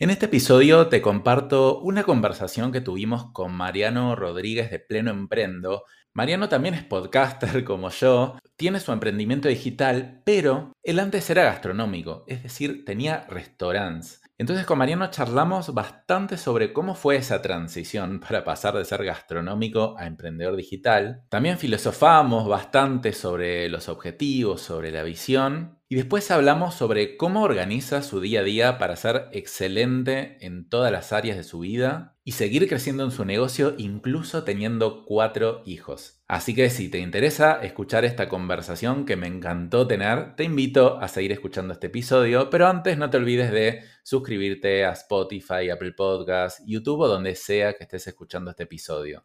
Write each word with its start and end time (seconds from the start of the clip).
En 0.00 0.10
este 0.10 0.26
episodio 0.26 0.88
te 0.88 1.00
comparto 1.00 1.78
una 1.78 2.02
conversación 2.02 2.72
que 2.72 2.80
tuvimos 2.80 3.30
con 3.30 3.52
Mariano 3.54 4.16
Rodríguez 4.16 4.68
de 4.72 4.80
Pleno 4.80 5.12
Emprendo. 5.12 5.84
Mariano 6.12 6.48
también 6.48 6.74
es 6.74 6.82
podcaster 6.82 7.62
como 7.64 7.90
yo, 7.90 8.36
tiene 8.56 8.80
su 8.80 8.90
emprendimiento 8.90 9.46
digital, 9.46 10.20
pero 10.26 10.72
él 10.82 10.98
antes 10.98 11.30
era 11.30 11.44
gastronómico, 11.44 12.24
es 12.26 12.42
decir, 12.42 12.84
tenía 12.84 13.24
restaurantes. 13.28 14.20
Entonces 14.36 14.66
con 14.66 14.78
Mariano 14.78 15.12
charlamos 15.12 15.72
bastante 15.72 16.38
sobre 16.38 16.72
cómo 16.72 16.96
fue 16.96 17.14
esa 17.14 17.40
transición 17.40 18.18
para 18.28 18.42
pasar 18.42 18.74
de 18.74 18.84
ser 18.84 19.04
gastronómico 19.04 19.94
a 19.96 20.08
emprendedor 20.08 20.56
digital. 20.56 21.22
También 21.28 21.56
filosofamos 21.56 22.48
bastante 22.48 23.12
sobre 23.12 23.68
los 23.68 23.88
objetivos, 23.88 24.60
sobre 24.60 24.90
la 24.90 25.04
visión. 25.04 25.73
Y 25.94 25.96
después 25.96 26.28
hablamos 26.32 26.74
sobre 26.74 27.16
cómo 27.16 27.44
organiza 27.44 28.02
su 28.02 28.20
día 28.20 28.40
a 28.40 28.42
día 28.42 28.78
para 28.78 28.96
ser 28.96 29.28
excelente 29.30 30.38
en 30.44 30.68
todas 30.68 30.90
las 30.90 31.12
áreas 31.12 31.36
de 31.36 31.44
su 31.44 31.60
vida 31.60 32.16
y 32.24 32.32
seguir 32.32 32.68
creciendo 32.68 33.04
en 33.04 33.12
su 33.12 33.24
negocio 33.24 33.76
incluso 33.78 34.42
teniendo 34.42 35.04
cuatro 35.04 35.62
hijos. 35.66 36.20
Así 36.26 36.52
que 36.52 36.68
si 36.68 36.88
te 36.88 36.98
interesa 36.98 37.62
escuchar 37.62 38.04
esta 38.04 38.28
conversación 38.28 39.06
que 39.06 39.14
me 39.14 39.28
encantó 39.28 39.86
tener, 39.86 40.34
te 40.34 40.42
invito 40.42 40.98
a 40.98 41.06
seguir 41.06 41.30
escuchando 41.30 41.74
este 41.74 41.86
episodio, 41.86 42.50
pero 42.50 42.66
antes 42.66 42.98
no 42.98 43.08
te 43.08 43.18
olvides 43.18 43.52
de 43.52 43.84
suscribirte 44.02 44.84
a 44.84 44.94
Spotify, 44.94 45.70
Apple 45.70 45.92
Podcasts, 45.92 46.60
YouTube 46.66 47.02
o 47.02 47.06
donde 47.06 47.36
sea 47.36 47.74
que 47.74 47.84
estés 47.84 48.08
escuchando 48.08 48.50
este 48.50 48.64
episodio. 48.64 49.24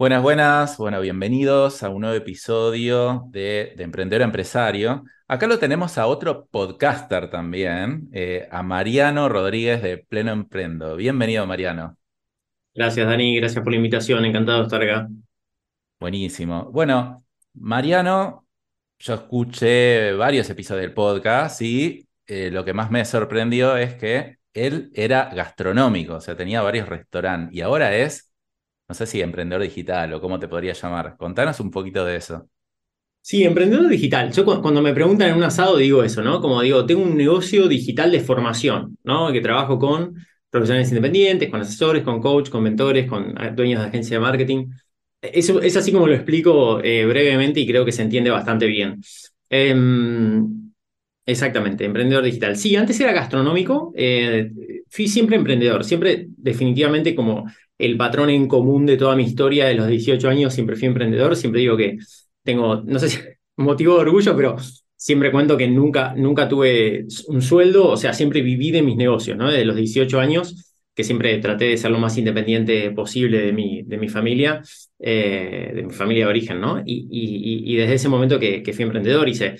Buenas, 0.00 0.22
buenas, 0.22 0.78
bueno, 0.78 0.98
bienvenidos 1.02 1.82
a 1.82 1.90
un 1.90 2.00
nuevo 2.00 2.16
episodio 2.16 3.24
de, 3.26 3.74
Emprendedor 3.76 4.22
Empresario. 4.22 5.04
Acá 5.28 5.46
lo 5.46 5.58
tenemos 5.58 5.98
a 5.98 6.06
otro 6.06 6.46
podcaster 6.46 7.28
también, 7.28 8.08
eh, 8.10 8.48
a 8.50 8.62
Mariano 8.62 9.28
Rodríguez 9.28 9.82
de 9.82 9.98
Pleno 9.98 10.32
Emprendo. 10.32 10.96
Bienvenido, 10.96 11.46
Mariano. 11.46 11.98
Gracias, 12.74 13.06
Dani, 13.06 13.36
gracias 13.36 13.62
por 13.62 13.72
la 13.72 13.76
invitación, 13.76 14.24
encantado 14.24 14.60
de 14.60 14.64
estar 14.64 14.82
acá. 14.82 15.06
Buenísimo. 15.98 16.70
Bueno, 16.72 17.22
Mariano, 17.52 18.46
yo 18.98 19.12
escuché 19.12 20.14
varios 20.14 20.48
episodios 20.48 20.80
del 20.80 20.94
podcast 20.94 21.60
y 21.60 22.08
eh, 22.26 22.50
lo 22.50 22.64
que 22.64 22.72
más 22.72 22.90
me 22.90 23.04
sorprendió 23.04 23.76
es 23.76 23.96
que 23.96 24.38
él 24.54 24.90
era 24.94 25.28
gastronómico, 25.34 26.14
o 26.14 26.20
sea, 26.22 26.34
tenía 26.38 26.62
varios 26.62 26.88
restaurantes 26.88 27.54
y 27.54 27.60
ahora 27.60 27.94
es 27.94 28.29
no 28.90 28.94
sé 28.94 29.06
si 29.06 29.20
emprendedor 29.20 29.62
digital 29.62 30.12
o 30.14 30.20
cómo 30.20 30.40
te 30.40 30.48
podría 30.48 30.72
llamar. 30.72 31.16
Contanos 31.16 31.60
un 31.60 31.70
poquito 31.70 32.04
de 32.04 32.16
eso. 32.16 32.48
Sí, 33.20 33.44
emprendedor 33.44 33.86
digital. 33.88 34.32
Yo 34.32 34.44
cuando 34.44 34.82
me 34.82 34.92
preguntan 34.92 35.28
en 35.28 35.36
un 35.36 35.44
asado 35.44 35.76
digo 35.76 36.02
eso, 36.02 36.22
¿no? 36.22 36.40
Como 36.40 36.60
digo, 36.60 36.84
tengo 36.84 37.02
un 37.02 37.16
negocio 37.16 37.68
digital 37.68 38.10
de 38.10 38.18
formación, 38.18 38.98
¿no? 39.04 39.30
Que 39.30 39.40
trabajo 39.40 39.78
con 39.78 40.16
profesionales 40.50 40.88
independientes, 40.88 41.48
con 41.50 41.60
asesores, 41.60 42.02
con 42.02 42.20
coach, 42.20 42.50
con 42.50 42.64
mentores, 42.64 43.08
con 43.08 43.32
dueños 43.54 43.80
de 43.80 43.86
agencia 43.86 44.16
de 44.16 44.22
marketing. 44.22 44.66
Eso 45.22 45.62
es 45.62 45.76
así 45.76 45.92
como 45.92 46.08
lo 46.08 46.14
explico 46.14 46.80
eh, 46.82 47.06
brevemente 47.06 47.60
y 47.60 47.68
creo 47.68 47.84
que 47.84 47.92
se 47.92 48.02
entiende 48.02 48.30
bastante 48.30 48.66
bien. 48.66 49.00
Em, 49.48 50.72
exactamente, 51.24 51.84
emprendedor 51.84 52.24
digital. 52.24 52.56
Sí, 52.56 52.74
antes 52.74 52.98
era 52.98 53.12
gastronómico, 53.12 53.92
eh, 53.96 54.50
fui 54.88 55.06
siempre 55.06 55.36
emprendedor, 55.36 55.84
siempre 55.84 56.26
definitivamente 56.36 57.14
como 57.14 57.46
el 57.80 57.96
patrón 57.96 58.30
en 58.30 58.46
común 58.46 58.86
de 58.86 58.96
toda 58.96 59.16
mi 59.16 59.24
historia 59.24 59.66
de 59.66 59.74
los 59.74 59.88
18 59.88 60.28
años, 60.28 60.54
siempre 60.54 60.76
fui 60.76 60.86
emprendedor, 60.88 61.36
siempre 61.36 61.60
digo 61.60 61.76
que 61.76 61.98
tengo, 62.42 62.82
no 62.82 62.98
sé 62.98 63.08
si 63.08 63.18
motivo 63.56 63.94
de 63.94 64.00
orgullo, 64.00 64.36
pero 64.36 64.56
siempre 64.96 65.32
cuento 65.32 65.56
que 65.56 65.68
nunca, 65.68 66.14
nunca 66.16 66.48
tuve 66.48 67.06
un 67.28 67.42
sueldo, 67.42 67.88
o 67.88 67.96
sea, 67.96 68.12
siempre 68.12 68.42
viví 68.42 68.70
de 68.70 68.82
mis 68.82 68.96
negocios, 68.96 69.36
¿no? 69.36 69.50
De 69.50 69.64
los 69.64 69.76
18 69.76 70.20
años, 70.20 70.76
que 70.94 71.04
siempre 71.04 71.38
traté 71.38 71.66
de 71.66 71.76
ser 71.76 71.90
lo 71.90 71.98
más 71.98 72.16
independiente 72.18 72.90
posible 72.90 73.38
de 73.40 73.52
mi, 73.52 73.82
de 73.82 73.96
mi 73.98 74.08
familia, 74.08 74.62
eh, 74.98 75.72
de 75.74 75.82
mi 75.82 75.92
familia 75.92 76.24
de 76.24 76.30
origen, 76.30 76.60
¿no? 76.60 76.82
Y, 76.84 77.08
y, 77.10 77.76
desde 77.76 77.94
ese 77.94 78.08
momento 78.08 78.38
que, 78.38 78.62
que 78.62 78.72
fui 78.72 78.84
emprendedor 78.84 79.28
hice 79.28 79.56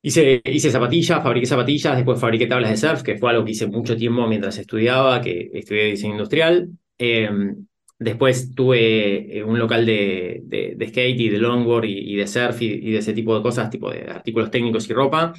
Hice, 0.00 0.40
hice, 0.44 0.70
zapatillas, 0.70 1.22
fabriqué 1.22 1.46
zapatillas, 1.46 1.96
después 1.96 2.20
fabriqué 2.20 2.46
tablas 2.46 2.70
de 2.70 2.76
surf, 2.76 3.02
que 3.02 3.16
fue 3.18 3.30
algo 3.30 3.44
que 3.44 3.50
hice 3.50 3.66
mucho 3.66 3.96
tiempo 3.96 4.26
mientras 4.28 4.56
estudiaba, 4.58 5.20
que 5.20 5.50
estudié 5.52 5.86
diseño 5.86 6.12
industrial. 6.12 6.68
Em, 6.98 7.66
después 7.98 8.54
tuve 8.54 9.38
eh, 9.38 9.44
un 9.44 9.58
local 9.58 9.86
de, 9.86 10.42
de, 10.44 10.88
skate 10.88 11.20
y 11.20 11.28
de 11.28 11.38
longboard 11.38 11.84
y, 11.86 12.16
de 12.16 12.26
surf 12.26 12.60
y, 12.62 12.90
de 12.90 12.98
ese 12.98 13.12
tipo 13.12 13.36
de 13.36 13.42
cosas, 13.42 13.70
tipo 13.70 13.90
de 13.90 14.02
artículos 14.10 14.50
técnicos 14.50 14.88
y 14.90 14.92
ropa. 14.92 15.32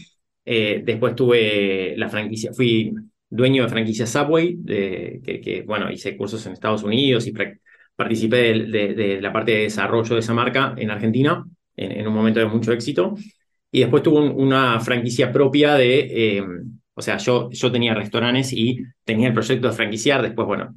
Eh, 0.45 0.81
después 0.83 1.15
tuve 1.15 1.95
la 1.97 2.09
franquicia, 2.09 2.53
fui 2.53 2.93
dueño 3.29 3.63
de 3.63 3.69
franquicia 3.69 4.07
Subway, 4.07 4.55
de, 4.57 5.21
que, 5.23 5.63
bueno, 5.63 5.91
hice 5.91 6.17
cursos 6.17 6.45
en 6.45 6.53
Estados 6.53 6.83
Unidos 6.83 7.27
y 7.27 7.33
participé 7.95 8.53
de, 8.53 9.19
la 9.21 9.31
parte 9.31 9.51
de 9.51 9.59
desarrollo 9.63 10.15
de 10.15 10.21
esa 10.21 10.33
marca 10.33 10.73
en 10.77 10.89
Argentina, 10.89 11.45
en, 11.75 12.07
un 12.07 12.13
momento 12.13 12.39
de 12.39 12.47
mucho 12.47 12.71
éxito. 12.73 13.15
Y 13.71 13.81
después 13.81 14.01
tuve 14.01 14.21
una 14.29 14.79
franquicia 14.79 15.31
propia 15.31 15.75
de, 15.75 16.37
em, 16.37 16.79
o 16.95 17.01
sea, 17.01 17.17
yo, 17.17 17.49
yo 17.51 17.71
tenía 17.71 17.93
restaurantes 17.93 18.51
y 18.53 18.79
tenía 19.03 19.27
el 19.27 19.33
proyecto 19.33 19.67
de 19.67 19.73
franquiciar, 19.73 20.21
después, 20.23 20.47
bueno, 20.47 20.75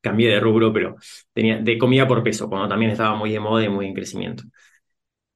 cambié 0.00 0.30
de 0.30 0.40
rubro, 0.40 0.72
pero 0.72 0.96
tenía 1.32 1.58
de 1.58 1.78
comida 1.78 2.06
por 2.06 2.22
peso, 2.22 2.48
cuando 2.48 2.68
también 2.68 2.92
estaba 2.92 3.16
muy 3.16 3.32
de 3.32 3.40
moda 3.40 3.64
y 3.64 3.68
muy 3.68 3.86
en 3.86 3.94
crecimiento. 3.94 4.44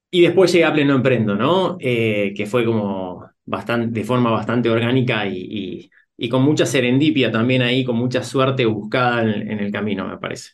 Y 0.09 0.21
después 0.21 0.51
llegué 0.51 0.65
a 0.65 0.73
Pleno 0.73 0.93
Emprendo, 0.95 1.35
¿no? 1.35 1.77
Eh, 1.79 2.33
que 2.35 2.45
fue 2.45 2.63
como 2.65 3.27
bastante, 3.45 3.99
de 3.99 4.05
forma 4.05 4.29
bastante 4.29 4.69
orgánica 4.69 5.25
y, 5.25 5.89
y, 6.15 6.29
con 6.29 6.43
mucha 6.43 6.65
serendipia 6.65 7.31
también 7.31 7.63
ahí, 7.63 7.83
con 7.83 7.95
mucha 7.95 8.23
suerte 8.23 8.65
buscada 8.65 9.23
en, 9.23 9.59
el 9.59 9.71
camino, 9.71 10.07
me 10.07 10.17
parece. 10.17 10.51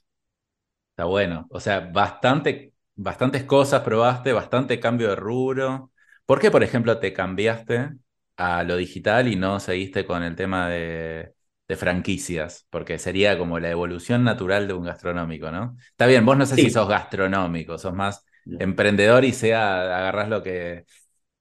Está 0.92 1.04
bueno. 1.06 1.48
O 1.50 1.60
sea, 1.60 1.82
bastante, 1.82 2.74
bastantes 2.96 3.44
cosas 3.44 3.82
probaste, 3.82 4.32
bastante 4.34 4.80
cambio 4.80 5.10
de 5.10 5.16
rubro. 5.18 5.92
¿Por 6.26 6.40
qué, 6.40 6.52
por 6.52 6.64
ejemplo, 6.64 6.98
te 7.00 7.12
cambiaste 7.14 7.90
a 8.38 8.64
lo 8.64 8.78
digital 8.78 9.28
y 9.28 9.36
no 9.36 9.60
seguiste 9.60 10.06
con 10.06 10.24
el 10.24 10.36
tema 10.36 10.70
de, 10.70 11.34
de 11.70 11.76
franquicias, 11.78 12.66
porque 12.72 12.98
sería 12.98 13.38
como 13.38 13.60
la 13.60 13.70
evolución 13.70 14.24
natural 14.24 14.68
de 14.68 14.74
un 14.74 14.84
gastronómico, 14.84 15.52
¿no? 15.52 15.78
Está 15.92 16.08
bien, 16.08 16.26
vos 16.26 16.36
no 16.36 16.48
sé 16.48 16.56
si 16.56 16.72
sos 16.72 16.90
gastronómico, 16.90 17.78
sos 17.78 17.94
más 17.94 18.26
emprendedor 18.46 19.24
y 19.24 19.34
sea, 19.34 19.82
agarrás 20.00 20.30
lo 20.30 20.42
que, 20.42 20.86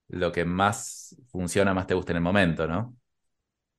lo 0.09 0.31
que 0.31 0.45
más 0.45 1.17
funciona, 1.31 1.73
más 1.73 1.87
te 1.87 1.95
gusta 1.95 2.13
en 2.13 2.19
el 2.19 2.23
momento, 2.23 2.69
¿no? 2.69 2.95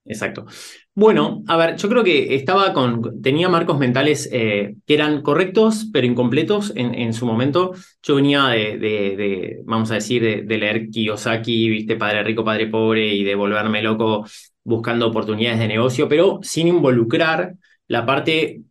Exacto. 0.05 0.47
Bueno, 0.95 1.43
a 1.47 1.55
ver, 1.55 1.75
yo 1.75 1.87
creo 1.87 2.03
que 2.03 2.33
estaba 2.33 2.73
con, 2.73 3.21
tenía 3.21 3.47
marcos 3.47 3.77
mentales 3.77 4.27
eh, 4.31 4.75
que 4.87 4.93
eran 4.95 5.21
correctos, 5.21 5.87
pero 5.93 6.07
incompletos 6.07 6.73
en, 6.75 6.95
en 6.95 7.13
su 7.13 7.27
momento. 7.27 7.73
Yo 8.01 8.15
venía 8.15 8.47
de, 8.47 8.79
de, 8.79 9.59
vamos 9.65 9.91
a 9.91 9.95
decir, 9.95 10.23
de, 10.23 10.41
de, 10.41 10.57
leer 10.57 10.89
Kiyosaki, 10.89 11.69
viste, 11.69 11.95
Padre 11.95 12.23
Rico, 12.23 12.43
Padre 12.43 12.65
Pobre, 12.65 13.13
y 13.13 13.23
de 13.23 13.35
volverme 13.35 13.83
loco 13.83 14.25
buscando 14.69 15.07
oportunidades 15.07 15.59
de 15.59 15.67
negocio, 15.67 16.07
pero 16.07 16.39
sin 16.43 16.67
involucrar 16.67 17.55
la 17.87 18.05
parte 18.05 18.61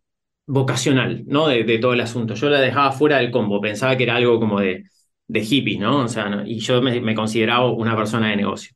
vocacional, 0.47 1.23
¿no? 1.27 1.47
De, 1.47 1.77
todo 1.77 1.93
el 1.93 2.01
asunto. 2.01 2.33
Yo 2.33 2.49
la 2.49 2.61
dejaba 2.61 2.91
fuera 2.91 3.17
del 3.17 3.31
combo, 3.31 3.61
pensaba 3.61 3.97
que 3.97 4.03
era 4.03 4.15
algo 4.15 4.39
como 4.39 4.59
de, 4.61 4.85
de 5.27 5.41
hippies, 5.41 5.79
¿no? 5.79 6.05
O 6.05 6.07
sea, 6.07 6.43
y 6.45 6.59
yo 6.59 6.81
me, 6.81 7.13
consideraba 7.15 7.71
una 7.71 7.95
persona 7.95 8.29
de 8.29 8.37
negocio. 8.37 8.71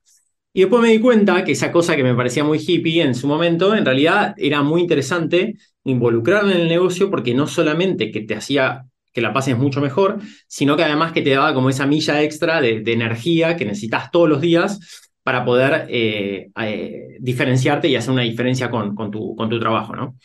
Y 0.54 0.62
después 0.62 0.82
me 0.84 0.90
di 0.90 1.00
cuenta 1.00 1.44
que 1.44 1.54
esa 1.54 1.72
cosa 1.72 1.96
que 1.96 2.04
me 2.04 2.14
parecía 2.14 2.44
muy 2.44 2.60
hippie 2.60 3.02
en 3.02 3.16
su 3.16 3.28
momento, 3.28 3.74
en 3.74 3.86
realidad 3.86 4.36
era 4.38 4.62
muy 4.62 4.82
interesante 4.82 5.56
involucrarme 5.84 6.54
en 6.54 6.62
el 6.62 6.68
negocio 6.68 7.10
porque 7.10 7.34
no 7.34 7.48
solamente 7.48 8.12
que 8.12 8.22
te 8.22 8.36
hacía 8.36 8.86
que 9.12 9.22
la 9.22 9.34
pases 9.34 9.58
mucho 9.58 9.80
mejor, 9.82 10.20
sino 10.48 10.76
que 10.76 10.84
además 10.84 11.12
que 11.12 11.22
te 11.22 11.32
daba 11.32 11.54
como 11.54 11.70
esa 11.70 11.86
milla 11.86 12.22
extra 12.22 12.62
de, 12.62 12.82
de 12.82 12.94
energía 12.94 13.56
que 13.56 13.66
necesitas 13.66 14.12
todos 14.12 14.28
los 14.28 14.42
días 14.42 14.80
para 15.24 15.46
poder 15.46 15.88
eh, 15.90 16.52
eh, 16.62 17.18
diferenciarte 17.20 17.88
y 17.88 17.96
hacer 17.96 18.12
una 18.12 18.24
diferencia 18.24 18.70
con, 18.70 18.96
con, 18.96 19.10
tu, 19.12 19.36
con 19.36 19.50
tu 19.50 19.60
trabajo 19.60 19.96
¿no? 19.96 20.18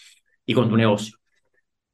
y 0.44 0.54
con 0.54 0.68
tu 0.68 0.76
negocio. 0.76 1.16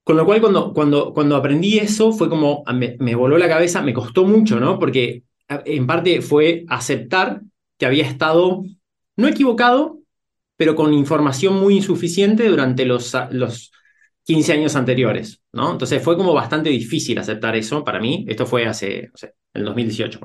Con 0.03 0.17
lo 0.17 0.27
cual, 0.27 0.41
cuando, 0.41 0.73
cuando, 0.73 1.15
cuando 1.15 1.37
aprendí 1.37 1.79
eso, 1.79 2.13
fue 2.13 2.29
como, 2.29 2.63
me, 2.75 2.97
me 2.99 3.15
voló 3.15 3.39
la 3.39 3.49
cabeza, 3.49 3.83
me 3.83 3.95
costó 3.95 4.25
mucho, 4.25 4.61
¿no? 4.61 4.79
Porque 4.79 5.23
en 5.49 5.87
parte 5.87 6.21
fue 6.21 6.65
aceptar 6.69 7.41
que 7.79 7.87
había 7.87 8.05
estado, 8.07 8.65
no 9.17 9.29
equivocado, 9.29 9.99
pero 10.57 10.75
con 10.75 10.93
información 10.93 11.55
muy 11.55 11.77
insuficiente 11.77 12.49
durante 12.49 12.85
los, 12.85 13.15
los 13.31 13.73
15 14.25 14.53
años 14.53 14.77
anteriores, 14.77 15.43
¿no? 15.53 15.73
Entonces 15.73 16.03
fue 16.03 16.17
como 16.17 16.35
bastante 16.35 16.71
difícil 16.71 17.19
aceptar 17.19 17.57
eso 17.57 17.85
para 17.85 18.01
mí. 18.01 18.25
Esto 18.29 18.47
fue 18.47 18.67
hace, 18.67 19.09
no 19.09 19.17
sé, 19.17 19.35
el 19.53 19.65
2018. 19.65 20.21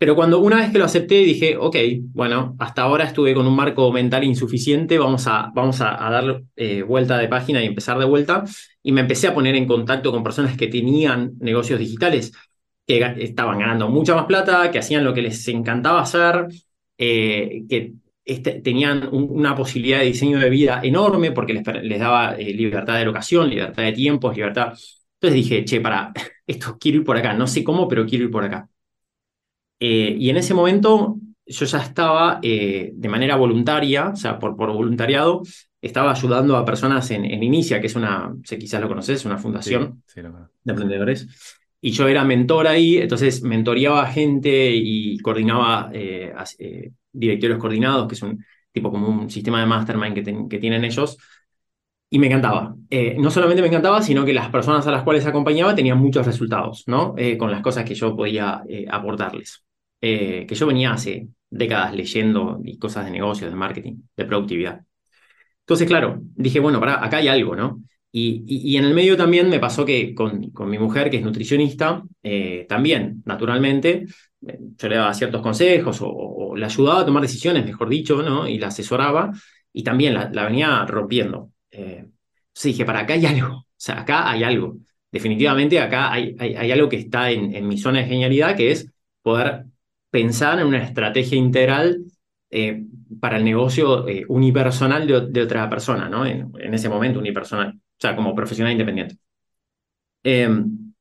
Pero 0.00 0.16
cuando 0.16 0.40
una 0.40 0.56
vez 0.56 0.70
que 0.72 0.78
lo 0.78 0.86
acepté 0.86 1.16
dije, 1.16 1.58
ok, 1.58 1.76
bueno, 2.14 2.56
hasta 2.58 2.80
ahora 2.82 3.04
estuve 3.04 3.34
con 3.34 3.46
un 3.46 3.54
marco 3.54 3.92
mental 3.92 4.24
insuficiente, 4.24 4.98
vamos 4.98 5.26
a, 5.26 5.50
vamos 5.54 5.82
a, 5.82 5.90
dar 5.90 6.42
eh, 6.56 6.80
vuelta 6.82 7.18
de 7.18 7.28
página 7.28 7.62
y 7.62 7.66
empezar 7.66 7.98
de 7.98 8.06
vuelta. 8.06 8.44
Y 8.82 8.92
me 8.92 9.02
empecé 9.02 9.28
a 9.28 9.34
poner 9.34 9.56
en 9.56 9.66
contacto 9.66 10.10
con 10.10 10.22
personas 10.22 10.56
que 10.56 10.68
tenían 10.68 11.32
negocios 11.40 11.78
digitales, 11.78 12.32
que 12.86 13.14
estaban 13.18 13.58
ganando 13.58 13.90
mucha 13.90 14.14
más 14.14 14.24
plata, 14.24 14.70
que 14.70 14.78
hacían 14.78 15.04
lo 15.04 15.12
que 15.12 15.20
les 15.20 15.46
encantaba 15.48 16.00
hacer, 16.00 16.46
eh, 16.96 17.64
que 17.68 17.92
este, 18.24 18.62
tenían 18.62 19.06
una 19.12 19.54
posibilidad 19.54 19.98
de 19.98 20.06
diseño 20.06 20.38
de 20.38 20.48
vida 20.48 20.80
enorme 20.82 21.32
porque 21.32 21.52
les, 21.52 21.66
les 21.82 22.00
daba 22.00 22.36
eh, 22.36 22.54
libertad 22.54 22.96
de 22.96 23.04
locación, 23.04 23.50
libertad 23.50 23.82
de 23.82 23.92
tiempos, 23.92 24.34
libertad. 24.34 24.72
Entonces 25.20 25.34
dije, 25.34 25.64
che, 25.66 25.78
para, 25.82 26.10
esto 26.46 26.78
quiero 26.80 26.98
ir 27.00 27.04
por 27.04 27.18
acá, 27.18 27.34
no 27.34 27.46
sé 27.46 27.62
cómo, 27.62 27.86
pero 27.86 28.06
quiero 28.06 28.24
ir 28.24 28.30
por 28.30 28.44
acá. 28.44 28.66
Eh, 29.80 30.14
y 30.18 30.30
en 30.30 30.36
ese 30.36 30.54
momento 30.54 31.16
yo 31.46 31.66
ya 31.66 31.78
estaba 31.78 32.38
eh, 32.42 32.92
de 32.94 33.08
manera 33.08 33.36
voluntaria, 33.36 34.10
o 34.10 34.16
sea, 34.16 34.38
por, 34.38 34.56
por 34.56 34.72
voluntariado, 34.72 35.42
estaba 35.82 36.12
ayudando 36.12 36.56
a 36.56 36.64
personas 36.64 37.10
en, 37.10 37.24
en, 37.24 37.42
Inicia, 37.42 37.80
que 37.80 37.88
es 37.88 37.96
una, 37.96 38.32
sé, 38.44 38.58
quizás 38.58 38.80
lo 38.80 38.88
conoces, 38.88 39.24
una 39.24 39.38
fundación 39.38 40.02
de 40.14 40.72
emprendedores. 40.72 41.26
Y 41.80 41.90
yo 41.92 42.06
era 42.06 42.24
mentor 42.24 42.68
ahí, 42.68 42.98
entonces 42.98 43.42
mentoreaba 43.42 44.02
a 44.02 44.12
gente 44.12 44.70
y 44.74 45.18
coordinaba 45.18 45.90
directorios 47.12 47.58
coordinados, 47.58 48.06
que 48.06 48.14
es 48.14 48.22
un 48.22 48.44
tipo 48.72 48.90
como 48.90 49.08
un 49.08 49.30
sistema 49.30 49.60
de 49.60 49.66
mastermind 49.66 50.14
que, 50.14 50.48
que 50.48 50.58
tienen 50.58 50.84
ellos. 50.84 51.16
Y 52.12 52.18
me 52.18 52.26
encantaba. 52.26 52.74
Eh, 52.90 53.16
no 53.18 53.30
solamente 53.30 53.62
me 53.62 53.68
encantaba, 53.68 54.02
sino 54.02 54.24
que 54.24 54.32
las 54.32 54.48
personas 54.50 54.84
a 54.86 54.90
las 54.90 55.04
cuales 55.04 55.24
acompañaba 55.26 55.76
tenían 55.76 55.98
muchos 55.98 56.26
resultados, 56.26 56.82
¿no? 56.88 57.14
Eh, 57.16 57.38
con 57.38 57.52
las 57.52 57.62
cosas 57.62 57.84
que 57.84 57.94
yo 57.94 58.16
podía 58.16 58.64
eh, 60.00 60.46
que 60.46 60.54
yo 60.54 60.66
venía 60.66 60.92
hace 60.92 61.28
décadas 61.48 61.94
leyendo 61.94 62.60
y 62.64 62.78
cosas 62.78 63.04
de 63.04 63.10
negocios, 63.10 63.50
de 63.50 63.56
marketing, 63.56 63.96
de 64.16 64.24
productividad. 64.24 64.80
Entonces, 65.60 65.86
claro, 65.86 66.20
dije, 66.34 66.60
bueno, 66.60 66.80
para, 66.80 67.04
acá 67.04 67.18
hay 67.18 67.28
algo, 67.28 67.54
¿no? 67.56 67.82
Y, 68.12 68.42
y, 68.46 68.76
en 68.76 68.84
el 68.84 68.92
medio 68.92 69.16
también 69.16 69.48
me 69.48 69.60
pasó 69.60 69.84
que 69.84 70.16
con, 70.16 70.50
con 70.50 70.68
mi 70.68 70.78
mujer, 70.80 71.10
que 71.10 71.18
es 71.18 71.22
nutricionista, 71.22 72.02
también, 72.66 73.22
naturalmente, 73.24 74.06
yo 74.40 74.88
le 74.88 74.96
daba 74.96 75.14
ciertos 75.14 75.42
consejos 75.42 75.98
o, 76.02 76.54
le 76.56 76.64
ayudaba 76.64 77.00
a 77.00 77.06
tomar 77.06 77.22
decisiones, 77.22 77.64
mejor 77.64 77.88
dicho, 77.88 78.22
¿no? 78.22 78.48
Y 78.48 78.58
la 78.58 78.68
asesoraba 78.68 79.30
y 79.72 79.82
también 79.82 80.14
la, 80.14 80.44
venía 80.44 80.84
rompiendo. 80.86 81.52
Eh, 81.70 82.04
entonces 82.04 82.62
dije, 82.62 82.84
para 82.84 83.00
acá 83.00 83.14
hay 83.14 83.26
algo, 83.26 83.54
o 83.56 83.66
sea, 83.76 84.00
acá 84.00 84.30
hay 84.30 84.42
algo. 84.42 84.76
Definitivamente 85.12 85.80
acá 85.80 86.12
hay, 86.12 86.36
hay, 86.38 86.70
algo 86.70 86.88
que 86.88 86.96
está 86.96 87.30
en, 87.30 87.66
mi 87.66 87.78
zona 87.78 87.98
de 88.00 88.06
genialidad, 88.06 88.56
que 88.56 88.70
es 88.70 88.92
poder 89.22 89.64
pensar 90.10 90.58
en 90.58 90.66
una 90.66 90.82
estrategia 90.82 91.38
integral 91.38 92.04
eh, 92.50 92.84
para 93.20 93.36
el 93.36 93.44
negocio 93.44 94.08
eh, 94.08 94.24
unipersonal 94.28 95.06
de, 95.32 95.42
otra 95.42 95.68
persona, 95.70 96.08
¿no? 96.08 96.26
En, 96.26 96.52
en, 96.58 96.74
ese 96.74 96.88
momento 96.88 97.20
unipersonal, 97.20 97.70
o 97.76 97.80
sea, 97.98 98.16
como 98.16 98.34
profesional 98.34 98.72
independiente. 98.72 99.16
Em, 100.22 100.92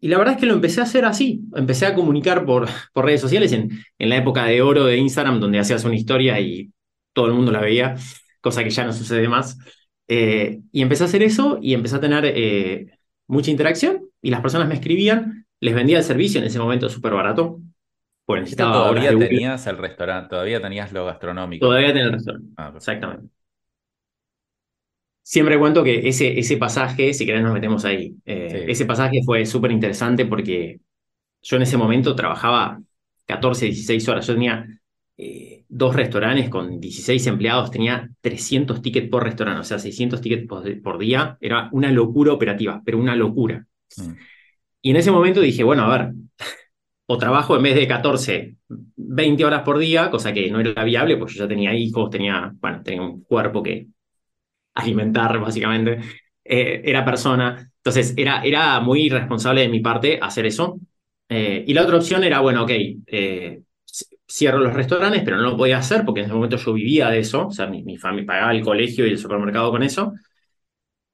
y 0.00 0.08
la 0.08 0.18
verdad 0.18 0.34
es 0.34 0.40
que 0.40 0.46
lo 0.46 0.54
empecé 0.54 0.80
a 0.80 0.84
hacer 0.84 1.04
así. 1.04 1.42
Empecé 1.54 1.86
a 1.86 1.94
comunicar 1.94 2.44
por, 2.44 2.68
por 2.92 3.04
redes 3.04 3.20
sociales 3.20 3.52
en, 3.52 3.70
en 3.98 4.08
la 4.08 4.16
época 4.16 4.44
de 4.44 4.62
oro 4.62 4.84
de 4.84 4.96
Instagram, 4.96 5.40
donde 5.40 5.58
hacías 5.58 5.84
una 5.84 5.96
historia 5.96 6.38
y 6.40 6.70
todo 7.12 7.26
el 7.26 7.34
mundo 7.34 7.50
la 7.50 7.60
veía, 7.60 7.96
cosa 8.40 8.62
que 8.62 8.70
ya 8.70 8.84
no 8.84 8.92
sucede 8.92 9.28
más. 9.28 9.58
Eh, 10.06 10.60
y 10.72 10.82
empecé 10.82 11.02
a 11.02 11.06
hacer 11.06 11.22
eso 11.22 11.58
y 11.60 11.74
empecé 11.74 11.96
a 11.96 12.00
tener 12.00 12.24
eh, 12.26 12.98
mucha 13.26 13.50
interacción 13.50 14.08
y 14.22 14.30
las 14.30 14.40
personas 14.40 14.68
me 14.68 14.74
escribían, 14.74 15.46
les 15.60 15.74
vendía 15.74 15.98
el 15.98 16.04
servicio 16.04 16.40
en 16.40 16.46
ese 16.46 16.58
momento 16.58 16.88
súper 16.88 17.12
barato. 17.12 17.60
Pues 18.28 18.42
necesitaba 18.42 18.90
todavía 18.90 19.18
tenías 19.18 19.66
el 19.66 19.78
restaurante, 19.78 20.28
todavía 20.28 20.60
tenías 20.60 20.92
lo 20.92 21.06
gastronómico. 21.06 21.66
Todavía 21.66 21.88
tenía 21.88 22.04
el 22.04 22.12
restaurante. 22.12 22.52
Ah, 22.58 22.72
Exactamente 22.76 23.28
siempre 25.28 25.58
cuento 25.58 25.84
que 25.84 26.08
ese, 26.08 26.38
ese 26.38 26.56
pasaje, 26.56 27.12
si 27.12 27.26
querés 27.26 27.42
nos 27.42 27.52
metemos 27.52 27.84
ahí, 27.84 28.16
eh, 28.24 28.64
ese 28.66 28.86
pasaje 28.86 29.20
fue 29.22 29.44
súper 29.44 29.72
interesante 29.72 30.24
porque 30.24 30.80
yo 31.42 31.56
en 31.58 31.64
ese 31.64 31.76
momento 31.76 32.16
trabajaba 32.16 32.80
14, 33.26 33.66
16 33.66 34.08
horas, 34.08 34.26
yo 34.26 34.32
tenía 34.32 34.66
eh, 35.18 35.66
dos 35.68 35.94
restaurantes 35.94 36.48
con 36.48 36.80
16 36.80 37.26
empleados, 37.26 37.70
tenía 37.70 38.08
300 38.22 38.80
tickets 38.80 39.10
por 39.10 39.22
restaurante, 39.22 39.60
o 39.60 39.64
sea, 39.64 39.78
600 39.78 40.18
tickets 40.22 40.46
por, 40.82 40.96
día, 40.96 41.36
era 41.42 41.68
una 41.72 41.92
locura 41.92 42.32
operativa, 42.32 42.80
pero 42.82 42.96
una 42.96 43.14
locura. 43.14 43.66
Mm. 43.98 44.12
Y 44.80 44.90
en 44.92 44.96
ese 44.96 45.10
momento 45.10 45.42
dije, 45.42 45.62
bueno, 45.62 45.82
a 45.82 45.98
ver, 45.98 46.14
o 47.10 47.18
trabajo 47.18 47.56
en 47.56 47.62
vez 47.62 47.74
de 47.74 47.88
14, 47.88 48.56
20 48.96 49.44
horas 49.44 49.62
por 49.62 49.78
día, 49.78 50.10
cosa 50.10 50.32
que 50.32 50.50
no 50.50 50.60
era 50.60 50.84
viable, 50.84 51.16
porque 51.16 51.34
yo 51.34 51.44
ya 51.44 51.48
tenía 51.48 51.74
hijos, 51.74 52.10
tenía, 52.10 52.52
bueno, 52.60 52.82
tenía 52.82 53.02
un 53.02 53.22
cuerpo 53.24 53.62
que 53.62 53.88
alimentar, 54.74 55.38
básicamente, 55.40 56.00
eh, 56.44 56.82
era 56.84 57.04
persona. 57.04 57.70
Entonces, 57.78 58.14
era, 58.16 58.42
era 58.42 58.80
muy 58.80 59.02
irresponsable 59.06 59.62
de 59.62 59.68
mi 59.68 59.80
parte 59.80 60.18
hacer 60.20 60.46
eso. 60.46 60.78
Eh, 61.28 61.64
y 61.66 61.74
la 61.74 61.82
otra 61.82 61.96
opción 61.98 62.24
era, 62.24 62.40
bueno, 62.40 62.64
ok, 62.64 62.70
eh, 63.06 63.62
cierro 64.26 64.58
los 64.58 64.74
restaurantes, 64.74 65.22
pero 65.24 65.36
no 65.36 65.42
lo 65.42 65.56
podía 65.56 65.78
hacer 65.78 66.04
porque 66.04 66.20
en 66.20 66.26
ese 66.26 66.34
momento 66.34 66.56
yo 66.56 66.72
vivía 66.74 67.10
de 67.10 67.20
eso, 67.20 67.46
o 67.48 67.50
sea, 67.52 67.66
mi, 67.66 67.82
mi 67.82 67.96
familia 67.98 68.26
pagaba 68.26 68.52
el 68.52 68.62
colegio 68.62 69.06
y 69.06 69.10
el 69.10 69.18
supermercado 69.18 69.70
con 69.70 69.82
eso. 69.82 70.12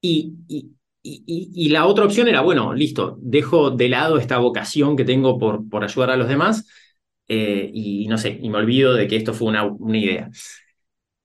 Y, 0.01 0.33
y, 0.47 0.74
y, 1.07 1.69
la 1.69 1.85
otra 1.85 2.05
opción 2.05 2.27
era, 2.27 2.41
bueno, 2.41 2.73
listo, 2.73 3.17
dejo 3.21 3.71
de 3.71 3.89
lado 3.89 4.17
esta 4.17 4.39
vocación 4.39 4.95
que 4.95 5.05
tengo 5.05 5.37
por, 5.37 5.67
por 5.69 5.83
ayudar 5.83 6.09
a 6.11 6.17
los 6.17 6.27
demás 6.27 6.65
y 7.27 8.07
no 8.07 8.17
sé, 8.17 8.39
y 8.41 8.49
me 8.49 8.57
olvido 8.57 8.93
de 8.93 9.07
que 9.07 9.15
esto 9.15 9.33
fue 9.33 9.47
una, 9.49 9.63
una 9.65 9.97
idea. 9.97 10.29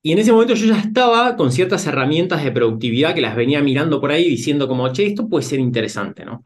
Y 0.03 0.13
en 0.13 0.19
ese 0.19 0.33
momento 0.33 0.55
yo 0.55 0.67
ya 0.67 0.81
estaba 0.81 1.37
con 1.37 1.53
ciertas 1.53 1.87
herramientas 1.87 2.43
de 2.43 2.53
productividad 2.53 3.15
que 3.15 3.21
las 3.21 3.37
venía 3.37 3.63
mirando 3.63 4.01
por 4.01 4.11
ahí 4.13 4.29
diciendo 4.29 4.67
como, 4.67 4.91
che, 4.93 5.07
esto 5.07 5.29
puede 5.29 5.45
ser 5.45 5.61
interesante, 5.61 6.25
¿no? 6.25 6.43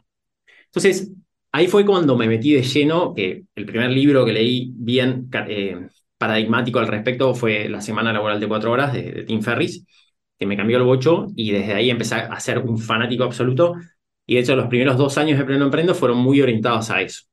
Entonces, 0.67 1.13
ahí 1.53 1.69
fue 1.69 1.87
cuando 1.87 2.17
me 2.17 2.27
metí 2.29 2.53
de 2.53 2.63
lleno, 2.63 3.15
que 3.15 3.45
el 3.55 3.67
primer 3.67 3.91
libro 3.91 4.25
que 4.25 4.33
leí 4.33 4.73
bien 4.75 5.31
eh, 5.49 5.89
paradigmático 6.19 6.81
al 6.81 6.89
respecto 6.89 7.35
fue 7.35 7.69
La 7.69 7.81
Semana 7.81 8.13
Laboral 8.13 8.41
de 8.41 8.49
Cuatro 8.49 8.73
Horas 8.73 8.93
de, 8.93 9.25
Tim 9.25 9.41
Ferris, 9.43 9.85
que 10.39 10.47
me 10.47 10.57
cambió 10.57 10.79
el 10.79 10.85
bocho 10.85 11.29
y 11.37 11.53
desde 11.53 11.75
ahí 11.75 11.91
empecé 11.91 12.17
a 12.17 12.39
ser 12.41 12.59
un 12.59 12.79
fanático 12.79 13.25
absoluto. 13.25 13.75
Y 14.27 14.35
de 14.35 14.41
hecho, 14.41 14.57
los 14.57 14.69
primeros 14.69 14.97
dos 14.97 15.19
años 15.19 15.39
de 15.39 15.45
Pleno 15.45 15.65
Emprendo 15.65 15.95
fueron 15.95 16.19
muy 16.19 16.41
orientados 16.41 16.91
a 16.91 17.03
eso. 17.03 17.25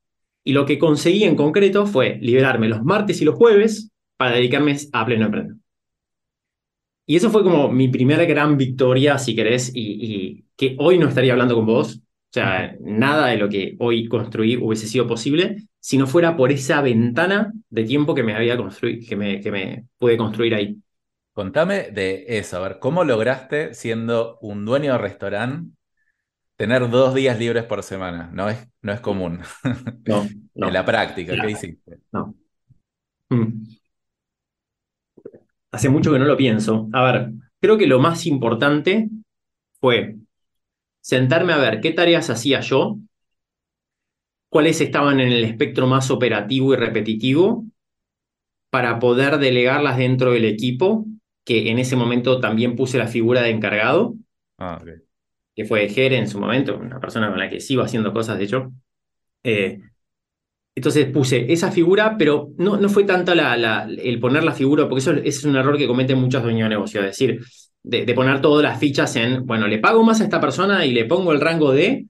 Y 0.43 0.53
lo 0.53 0.65
que 0.65 0.79
conseguí 0.79 1.23
en 1.23 1.35
concreto 1.35 1.85
fue 1.85 2.17
liberarme 2.21 2.67
los 2.67 2.83
martes 2.83 3.21
y 3.21 3.25
los 3.25 3.35
jueves 3.35 3.91
para 4.17 4.35
dedicarme 4.35 4.75
a 4.91 5.05
Pleno 5.05 5.25
Emprendo. 5.25 5.55
Y 7.05 7.15
eso 7.15 7.29
fue 7.29 7.43
como 7.43 7.69
mi 7.71 7.87
primera 7.89 8.23
gran 8.25 8.57
victoria, 8.57 9.17
si 9.17 9.35
querés, 9.35 9.71
y, 9.73 10.45
que 10.55 10.75
hoy 10.79 10.97
no 10.97 11.07
estaría 11.07 11.33
hablando 11.33 11.55
con 11.55 11.65
vos. 11.65 11.97
O 11.97 12.33
sea, 12.33 12.75
nada 12.79 13.27
de 13.27 13.37
lo 13.37 13.49
que 13.49 13.75
hoy 13.79 14.07
construí 14.07 14.55
hubiese 14.55 14.87
sido 14.87 15.07
posible 15.07 15.67
si 15.79 15.97
no 15.97 16.07
fuera 16.07 16.37
por 16.37 16.51
esa 16.51 16.81
ventana 16.81 17.51
de 17.69 17.83
tiempo 17.83 18.15
que 18.15 18.23
me 18.23 18.35
había 18.35 18.55
construido, 18.55 19.05
que 19.07 19.15
me, 19.15 19.41
que 19.41 19.51
me 19.51 19.85
pude 19.97 20.15
construir 20.15 20.55
ahí. 20.55 20.77
Contame 21.41 21.89
de 21.91 22.25
eso, 22.27 22.57
a 22.57 22.59
ver, 22.59 22.79
¿cómo 22.79 23.03
lograste, 23.03 23.73
siendo 23.73 24.37
un 24.41 24.63
dueño 24.65 24.93
de 24.93 24.97
restaurante, 24.99 25.71
tener 26.55 26.89
dos 26.89 27.15
días 27.15 27.39
libres 27.39 27.63
por 27.63 27.83
semana? 27.83 28.29
No 28.31 28.49
es, 28.49 28.67
no 28.81 28.91
es 28.91 28.99
común. 28.99 29.39
No, 30.05 30.27
no. 30.55 30.67
en 30.67 30.73
la 30.73 30.85
práctica, 30.85 31.35
¿qué 31.39 31.51
hiciste? 31.51 31.99
No. 32.11 32.35
Mm 33.29 33.63
hace 35.71 35.89
mucho 35.89 36.11
que 36.11 36.19
no 36.19 36.25
lo 36.25 36.37
pienso. 36.37 36.89
A 36.93 37.03
ver, 37.03 37.31
creo 37.59 37.77
que 37.77 37.87
lo 37.87 37.99
más 37.99 38.25
importante 38.25 39.09
fue 39.79 40.17
sentarme 41.01 41.53
a 41.53 41.57
ver 41.57 41.79
qué 41.81 41.91
tareas 41.91 42.29
hacía 42.29 42.59
yo, 42.59 42.97
cuáles 44.49 44.81
estaban 44.81 45.19
en 45.19 45.31
el 45.31 45.43
espectro 45.43 45.87
más 45.87 46.11
operativo 46.11 46.73
y 46.73 46.77
repetitivo, 46.77 47.65
para 48.69 48.99
poder 48.99 49.37
delegarlas 49.37 49.97
dentro 49.97 50.31
del 50.31 50.45
equipo, 50.45 51.05
que 51.43 51.69
en 51.69 51.79
ese 51.79 51.95
momento 51.95 52.39
también 52.39 52.75
puse 52.75 52.97
la 52.97 53.07
figura 53.07 53.41
de 53.41 53.49
encargado, 53.49 54.15
ah, 54.57 54.81
que 55.55 55.65
fue 55.65 55.89
Jere 55.89 56.17
en 56.17 56.27
su 56.27 56.39
momento, 56.39 56.77
una 56.77 56.99
persona 56.99 57.29
con 57.29 57.39
la 57.39 57.49
que 57.49 57.59
sigo 57.59 57.81
haciendo 57.81 58.13
cosas, 58.13 58.37
de 58.37 58.43
hecho. 58.43 58.71
Eh, 59.43 59.79
entonces 60.73 61.07
puse 61.07 61.51
esa 61.51 61.71
figura, 61.71 62.15
pero 62.17 62.51
no, 62.57 62.77
no 62.77 62.87
fue 62.89 63.03
tanto 63.03 63.35
la, 63.35 63.83
el 63.85 64.19
poner 64.19 64.43
la 64.43 64.53
figura, 64.53 64.87
porque 64.87 64.99
eso, 64.99 65.11
es 65.11 65.43
un 65.43 65.55
error 65.55 65.77
que 65.77 65.87
cometen 65.87 66.19
muchos 66.19 66.43
dueños 66.43 66.65
de 66.65 66.75
negocio, 66.75 67.01
es 67.01 67.07
decir, 67.07 67.41
de, 67.83 68.13
poner 68.13 68.41
todas 68.41 68.63
las 68.63 68.79
fichas 68.79 69.15
en, 69.17 69.45
bueno, 69.45 69.67
le 69.67 69.79
pago 69.79 70.03
más 70.03 70.21
a 70.21 70.23
esta 70.23 70.39
persona 70.39 70.85
y 70.85 70.93
le 70.93 71.05
pongo 71.05 71.33
el 71.33 71.41
rango 71.41 71.71
de, 71.73 72.07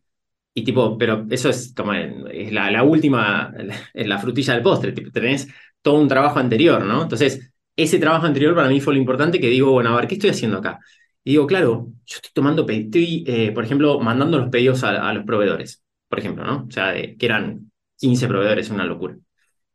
y 0.54 0.64
tipo, 0.64 0.98
pero 0.98 1.26
eso 1.30 1.50
es 1.50 1.74
como 1.76 1.94
es 1.94 2.52
la, 2.52 2.70
la 2.70 2.84
última, 2.84 3.52
la, 3.58 3.76
la 4.06 4.20
frutilla 4.20 4.54
del 4.54 4.64
postre, 4.64 4.92
tipo, 4.92 5.12
tenés 5.12 5.48
todo 5.82 6.00
un 6.00 6.08
trabajo 6.08 6.38
anterior, 6.40 6.84
¿no? 6.86 7.04
Entonces, 7.04 7.52
ese 7.84 8.00
trabajo 8.00 8.26
anterior 8.26 8.56
para 8.56 8.70
mí 8.70 8.80
fue 8.82 8.94
lo 8.94 9.00
importante 9.00 9.40
que 9.40 9.48
digo, 9.48 9.72
bueno, 9.72 9.90
a 9.92 9.96
ver, 9.96 10.08
¿qué 10.08 10.16
estoy 10.16 10.30
haciendo 10.30 10.58
acá? 10.58 10.80
Y 11.24 11.32
digo, 11.32 11.48
claro, 11.48 11.88
yo 12.06 12.16
estoy 12.16 12.32
tomando, 12.34 12.68
estoy, 12.68 13.24
eh, 13.28 13.52
por 13.52 13.64
ejemplo, 13.64 14.00
mandando 14.00 14.40
los 14.40 14.50
pedidos 14.50 14.84
a, 14.84 15.14
los 15.14 15.24
proveedores, 15.26 15.84
por 16.08 16.20
ejemplo, 16.20 16.44
¿no? 16.46 16.66
O 16.68 16.72
sea, 16.72 16.94
que 16.94 17.26
eran 17.26 17.72
15 17.98 18.28
proveedores, 18.28 18.70
una 18.70 18.86
locura. 18.86 19.18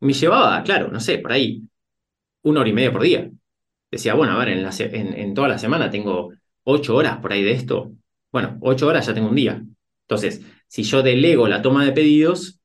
Me 0.01 0.13
llevaba, 0.13 0.61
claro, 0.63 0.89
no 0.89 0.99
sé, 0.99 1.19
por 1.19 1.31
ahí, 1.31 1.63
una 2.43 2.61
hora 2.61 2.69
y 2.69 2.73
media 2.73 2.91
por 2.91 3.01
día. 3.03 3.29
Decía, 3.91 4.13
bueno, 4.15 4.33
a 4.33 4.39
ver, 4.39 4.49
en, 4.49 4.63
la, 4.63 4.71
en, 4.79 5.33
toda 5.33 5.47
la 5.47 5.57
semana 5.57 5.89
tengo 5.89 6.33
ocho 6.63 6.95
horas 6.95 7.17
por 7.19 7.31
ahí 7.33 7.43
de 7.43 7.53
esto. 7.53 7.93
Bueno, 8.31 8.57
ocho 8.61 8.87
horas 8.87 9.07
ya 9.07 9.13
tengo 9.13 9.29
un 9.29 9.35
día. 9.35 9.63
Entonces, 10.01 10.41
si 10.67 10.83
yo 10.83 11.01
delego 11.03 11.47
la 11.47 11.61
toma 11.61 11.85
de 11.85 11.93
pedidos, 11.93 12.59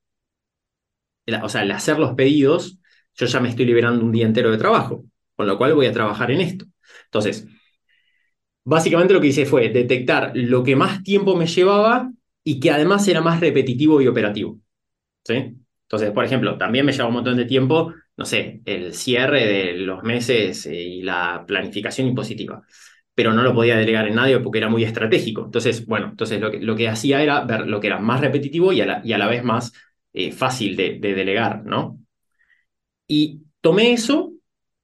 o 1.42 1.49
sea, 1.49 1.62
el 1.62 1.70
hacer 1.70 1.99
los 1.99 2.14
pedidos, 2.14 2.78
yo 3.14 3.26
ya 3.26 3.40
me 3.40 3.49
estoy 3.49 3.66
liberando 3.66 4.04
un 4.04 4.12
día 4.12 4.26
entero 4.26 4.50
de 4.50 4.58
trabajo, 4.58 5.04
con 5.42 5.49
lo 5.49 5.58
cual 5.58 5.75
voy 5.75 5.87
a 5.87 5.92
trabajar 5.92 6.30
en 6.30 6.40
esto. 6.40 6.66
Entonces, 7.06 7.46
básicamente 8.64 9.14
lo 9.14 9.20
que 9.20 9.28
hice 9.28 9.46
fue 9.46 9.68
detectar 9.70 10.32
lo 10.34 10.62
que 10.62 10.76
más 10.76 11.02
tiempo 11.02 11.37
me 11.37 11.46
llevaba 11.46 12.11
y 12.44 12.61
que 12.61 12.70
además 12.70 13.06
era 13.08 13.20
más 13.20 13.40
repetitivo 13.40 14.00
y 14.00 14.06
operativo. 14.08 14.58
¿Sí? 15.25 15.56
Entonces, 15.84 16.12
por 16.12 16.25
ejemplo, 16.25 16.58
también 16.58 16.87
me 16.87 16.92
lleva 16.92 17.08
un 17.08 17.14
montón 17.14 17.37
de 17.37 17.46
tiempo, 17.46 17.94
no 18.16 18.25
sé, 18.26 18.62
el 18.66 18.94
cierre 18.94 19.46
de 19.46 19.75
los 19.75 20.02
meses 20.04 20.66
eh, 20.66 20.75
y 20.82 21.02
la 21.02 21.44
planificación 21.46 22.08
impositiva, 22.08 22.62
pero 23.14 23.32
no 23.34 23.42
lo 23.42 23.54
podía 23.54 23.76
delegar 23.76 24.08
en 24.08 24.16
nadie 24.16 24.40
porque 24.40 24.58
era 24.58 24.68
muy 24.70 24.84
estratégico. 24.84 25.44
Entonces, 25.46 25.87
bueno, 25.87 26.08
entonces 26.11 26.40
lo 26.40 26.50
que, 26.50 26.61
lo 26.61 26.76
que 26.76 26.88
hacía 26.88 27.22
era 27.22 27.44
ver 27.44 27.66
lo 27.68 27.80
que 27.80 27.88
era 27.88 28.00
más 28.00 28.20
repetitivo 28.20 28.72
y 28.72 28.80
a 28.82 28.87
la, 28.87 29.02
y 29.04 29.12
a 29.14 29.18
la 29.18 29.28
vez 29.28 29.44
más 29.44 29.72
eh, 30.14 30.32
fácil 30.32 30.76
de, 30.76 30.99
de 31.00 31.14
delegar, 31.14 31.64
¿no? 31.64 31.99
Y 33.06 33.42
tomé 33.61 33.92
eso 33.92 34.31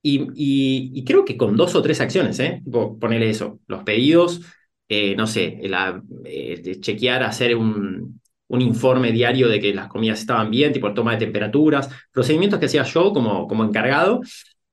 y, 0.03 1.05
creo 1.05 1.25
que 1.25 1.37
con 1.37 1.57
dos 1.57 1.75
o 1.75 1.83
tres 1.83 2.01
acciones, 2.01 2.39
¿eh? 2.41 2.63
Ponerle 3.01 3.31
eso, 3.31 3.61
los 3.67 3.83
pedidos, 3.83 4.41
eh, 4.89 5.15
no 5.17 5.27
sé, 5.27 5.61
la, 5.65 6.03
eh, 6.25 6.79
chequear, 6.81 7.23
hacer 7.23 7.57
un, 7.57 8.21
un, 8.49 8.61
informe 8.63 9.13
diario 9.13 9.49
de 9.49 9.61
que 9.61 9.75
las 9.75 9.89
comidas 9.89 10.21
estaban 10.21 10.51
bien, 10.51 10.73
tipo 10.73 10.95
toma 10.95 11.13
de 11.13 11.19
temperaturas, 11.19 11.91
procedimientos 12.13 12.59
que 12.59 12.67
hacía 12.67 12.85
yo 12.85 13.13
como, 13.13 13.47
como 13.47 13.65
encargado, 13.65 14.21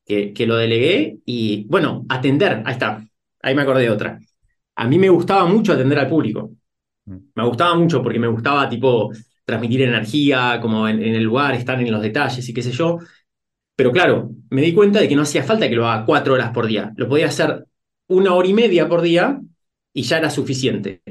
que, 0.06 0.34
que 0.34 0.46
lo 0.46 0.56
delegué 0.56 1.18
y, 1.26 1.66
bueno, 1.68 2.06
atender, 2.10 2.62
ahí 2.66 2.74
está, 2.74 3.04
ahí 3.42 3.56
me 3.56 3.64
acordé 3.64 3.84
de 3.84 3.90
otra. 3.90 4.20
A 4.76 4.88
mí 4.88 5.00
me 5.00 5.10
gustaba 5.10 5.46
mucho 5.46 5.74
atender 5.74 6.00
al 6.00 6.10
público. 6.10 6.52
Mm. 7.06 7.18
Me 7.36 7.46
gustaba 7.46 7.76
mucho 7.76 8.04
porque 8.04 8.20
me 8.20 8.28
gustaba, 8.28 8.70
tipo, 8.70 9.12
transmitir 9.46 9.82
energía, 9.84 10.60
como 10.62 10.88
en, 10.88 11.02
en 11.02 11.16
el 11.16 11.24
lugar, 11.24 11.56
estar 11.56 11.80
en 11.82 11.92
los 11.92 12.02
detalles 12.02 12.48
y 12.48 12.54
qué 12.54 12.62
sé 12.62 12.72
yo. 12.72 13.00
Pero 13.76 13.92
claro, 13.92 14.32
me 14.50 14.62
di 14.62 14.74
cuenta 14.74 15.00
de 15.00 15.08
que 15.08 15.16
no 15.16 15.24
hacía 15.24 15.44
falta 15.44 15.70
que 15.70 15.76
lo 15.76 15.88
haga 15.88 16.06
cuatro 16.06 16.34
horas 16.34 16.52
por 16.52 16.68
día. 16.68 16.94
Lo 16.96 17.10
podía 17.10 17.28
hacer 17.28 17.66
una 18.08 18.34
hora 18.34 18.48
y 18.48 18.54
media 18.54 18.88
por 18.88 19.02
día 19.02 19.42
y 19.94 20.04
ya 20.04 20.18
era 20.18 20.30
suficiente. 20.30 21.02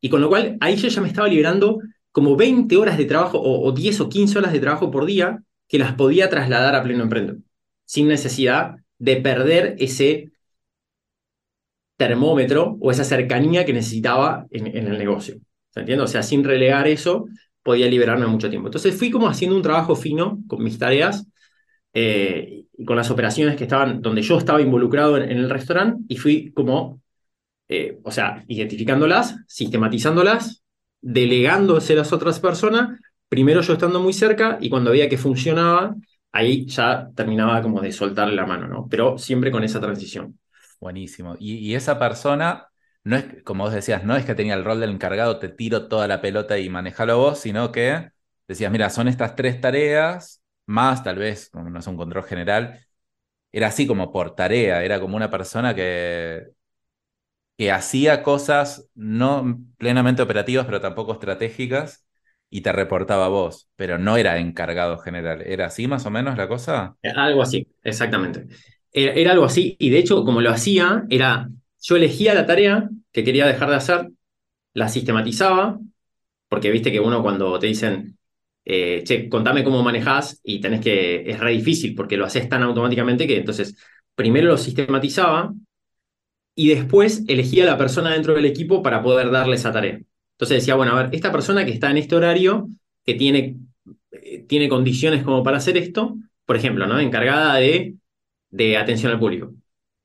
Y 0.00 0.08
con 0.08 0.20
lo 0.20 0.28
cual 0.28 0.56
ahí 0.60 0.76
yo 0.76 0.88
ya 0.88 1.00
me 1.00 1.08
estaba 1.08 1.28
liberando 1.28 1.80
como 2.12 2.36
20 2.36 2.76
horas 2.76 2.96
de 2.96 3.04
trabajo 3.04 3.40
o, 3.40 3.70
10 3.72 4.00
o 4.00 4.08
15 4.08 4.38
horas 4.38 4.52
de 4.52 4.60
trabajo 4.60 4.90
por 4.90 5.06
día 5.06 5.42
que 5.68 5.78
las 5.78 5.94
podía 5.94 6.30
trasladar 6.30 6.74
a 6.74 6.82
pleno 6.82 7.02
emprendo, 7.02 7.36
sin 7.84 8.08
necesidad 8.08 8.76
de 8.98 9.16
perder 9.16 9.76
ese 9.78 10.32
termómetro 11.96 12.78
o 12.80 12.90
esa 12.90 13.04
cercanía 13.04 13.64
que 13.64 13.72
necesitaba 13.72 14.46
en, 14.50 14.66
el 14.66 14.98
negocio. 14.98 15.38
¿Se 15.70 15.80
entiende? 15.80 16.04
O 16.04 16.06
sea, 16.06 16.22
sin 16.22 16.44
relegar 16.44 16.88
eso, 16.88 17.26
podía 17.62 17.86
liberarme 17.86 18.26
mucho 18.26 18.48
tiempo. 18.48 18.68
Entonces 18.68 18.96
fui 18.96 19.10
como 19.10 19.28
haciendo 19.28 19.56
un 19.56 19.62
trabajo 19.62 19.94
fino 19.94 20.38
con 20.46 20.62
mis 20.62 20.78
tareas 20.78 21.26
eh, 21.92 22.64
con 22.86 22.96
las 22.96 23.10
operaciones 23.10 23.56
que 23.56 23.64
estaban, 23.64 24.00
donde 24.00 24.22
yo 24.22 24.38
estaba 24.38 24.60
involucrado 24.60 25.16
en, 25.16 25.30
el 25.30 25.50
restaurante 25.50 26.04
y 26.08 26.16
fui 26.16 26.52
como, 26.52 27.00
eh, 27.68 27.98
o 28.04 28.10
sea, 28.10 28.44
identificándolas, 28.46 29.36
sistematizándolas, 29.46 30.62
delegándose 31.00 31.94
a 31.94 31.96
las 31.96 32.12
otras 32.12 32.40
personas, 32.40 32.98
primero 33.28 33.60
yo 33.60 33.74
estando 33.74 34.00
muy 34.00 34.12
cerca 34.12 34.58
y 34.60 34.70
cuando 34.70 34.90
veía 34.90 35.08
que 35.08 35.18
funcionaba, 35.18 35.94
ahí 36.32 36.66
ya 36.66 37.10
terminaba 37.14 37.62
como 37.62 37.80
de 37.80 37.92
soltarle 37.92 38.34
la 38.34 38.46
mano, 38.46 38.68
¿no? 38.68 38.88
Pero 38.88 39.18
siempre 39.18 39.50
con 39.50 39.64
esa 39.64 39.80
transición. 39.80 40.38
Buenísimo. 40.80 41.36
Y, 41.38 41.74
esa 41.74 41.98
persona, 41.98 42.68
no 43.04 43.16
es, 43.16 43.42
como 43.44 43.64
vos 43.64 43.72
decías, 43.72 44.04
no 44.04 44.16
es 44.16 44.24
que 44.24 44.34
tenía 44.34 44.54
el 44.54 44.64
rol 44.64 44.80
del 44.80 44.90
encargado, 44.90 45.38
te 45.38 45.48
tiro 45.48 45.88
toda 45.88 46.06
la 46.06 46.20
pelota 46.20 46.58
y 46.58 46.68
manejalo 46.68 47.18
vos, 47.18 47.40
sino 47.40 47.72
que 47.72 48.10
decías, 48.46 48.70
mira, 48.70 48.90
son 48.90 49.08
estas 49.08 49.34
tres 49.34 49.60
tareas, 49.60 50.42
más, 50.68 51.04
tal 51.04 51.18
vez, 51.18 51.50
no 51.54 51.78
es 51.78 51.86
un 51.88 51.96
control 51.96 52.24
general, 52.24 52.86
era 53.52 53.68
así 53.68 53.86
como 53.86 54.12
por 54.12 54.34
tarea, 54.36 54.84
era 54.84 55.00
como 55.00 55.16
una 55.16 55.30
persona 55.30 55.74
que, 55.74 56.48
que 57.56 57.72
hacía 57.72 58.22
cosas 58.22 58.88
no 58.94 59.60
plenamente 59.78 60.22
operativas, 60.22 60.66
pero 60.66 60.80
tampoco 60.80 61.12
estratégicas, 61.12 62.06
y 62.50 62.62
te 62.62 62.72
reportaba 62.72 63.26
a 63.26 63.28
vos, 63.28 63.68
pero 63.76 63.98
no 63.98 64.16
era 64.16 64.38
encargado 64.38 64.98
general. 64.98 65.42
¿Era 65.42 65.66
así 65.66 65.86
más 65.88 66.06
o 66.06 66.10
menos 66.10 66.36
la 66.36 66.48
cosa? 66.48 66.96
Algo 67.16 67.42
así, 67.42 67.66
exactamente. 67.82 68.46
Era, 68.92 69.12
era 69.12 69.32
algo 69.32 69.44
así, 69.44 69.76
y 69.78 69.90
de 69.90 69.98
hecho, 69.98 70.24
como 70.24 70.40
lo 70.40 70.50
hacía, 70.50 71.04
era, 71.10 71.48
yo 71.80 71.96
elegía 71.96 72.34
la 72.34 72.46
tarea 72.46 72.88
que 73.12 73.24
quería 73.24 73.46
dejar 73.46 73.70
de 73.70 73.76
hacer, 73.76 74.10
la 74.74 74.88
sistematizaba, 74.88 75.80
porque 76.48 76.70
viste 76.72 76.92
que 76.92 77.00
uno 77.00 77.22
cuando 77.22 77.58
te 77.60 77.68
dicen, 77.68 78.17
eh, 78.70 79.02
che, 79.02 79.30
contame 79.30 79.64
cómo 79.64 79.82
manejás 79.82 80.40
y 80.44 80.60
tenés 80.60 80.82
que, 80.82 81.22
es 81.28 81.40
re 81.40 81.52
difícil 81.52 81.94
porque 81.94 82.18
lo 82.18 82.26
haces 82.26 82.50
tan 82.50 82.62
automáticamente 82.62 83.26
que 83.26 83.38
entonces 83.38 83.74
primero 84.14 84.46
lo 84.48 84.58
sistematizaba 84.58 85.54
y 86.54 86.68
después 86.68 87.24
elegía 87.28 87.64
a 87.64 87.66
la 87.66 87.78
persona 87.78 88.12
dentro 88.12 88.34
del 88.34 88.44
equipo 88.44 88.82
para 88.82 89.02
poder 89.02 89.30
darle 89.30 89.56
esa 89.56 89.72
tarea. 89.72 89.98
Entonces 90.32 90.58
decía, 90.58 90.74
bueno, 90.74 90.92
a 90.92 91.02
ver, 91.02 91.14
esta 91.14 91.32
persona 91.32 91.64
que 91.64 91.72
está 91.72 91.90
en 91.90 91.96
este 91.96 92.14
horario, 92.14 92.68
que 93.06 93.14
tiene, 93.14 93.56
eh, 94.10 94.44
tiene 94.46 94.68
condiciones 94.68 95.22
como 95.22 95.42
para 95.42 95.56
hacer 95.56 95.78
esto, 95.78 96.16
por 96.44 96.56
ejemplo, 96.56 96.86
¿no? 96.86 97.00
Encargada 97.00 97.54
de, 97.54 97.94
de 98.50 98.76
atención 98.76 99.12
al 99.12 99.18
público. 99.18 99.46
O 99.46 99.54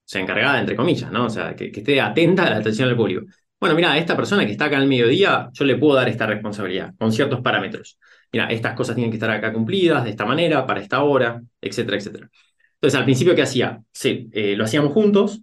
sea, 0.06 0.22
encargada 0.22 0.60
entre 0.62 0.78
comillas, 0.78 1.12
¿no? 1.12 1.26
O 1.26 1.30
sea, 1.30 1.54
que, 1.54 1.70
que 1.70 1.82
esté 1.82 2.00
atenta 2.00 2.46
a 2.46 2.50
la 2.50 2.58
atención 2.58 2.88
al 2.88 2.96
público. 2.96 3.26
Bueno, 3.60 3.76
mira, 3.76 3.92
a 3.92 3.98
esta 3.98 4.16
persona 4.16 4.46
que 4.46 4.54
está 4.54 4.66
acá 4.66 4.78
al 4.78 4.88
mediodía, 4.88 5.50
yo 5.52 5.66
le 5.66 5.76
puedo 5.76 5.96
dar 5.96 6.08
esta 6.08 6.28
responsabilidad 6.28 6.94
con 6.98 7.12
ciertos 7.12 7.42
parámetros 7.42 7.98
mira, 8.34 8.48
estas 8.48 8.76
cosas 8.76 8.96
tienen 8.96 9.12
que 9.12 9.18
estar 9.18 9.30
acá 9.32 9.54
cumplidas 9.54 10.04
de 10.04 10.10
esta 10.10 10.26
manera, 10.26 10.66
para 10.66 10.82
esta 10.82 11.04
hora, 11.04 11.42
etcétera, 11.62 11.98
etcétera. 11.98 12.30
Entonces, 12.76 13.00
al 13.00 13.06
principio, 13.06 13.36
¿qué 13.36 13.44
hacía? 13.44 13.82
Sí, 13.94 14.30
eh, 14.34 14.56
lo 14.58 14.66
hacíamos 14.66 14.92
juntos, 14.94 15.42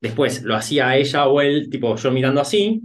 después 0.00 0.42
lo 0.42 0.54
hacía 0.56 0.96
ella 0.96 1.26
o 1.26 1.40
él, 1.40 1.70
tipo 1.70 1.96
yo 1.96 2.10
mirando 2.10 2.40
así, 2.40 2.82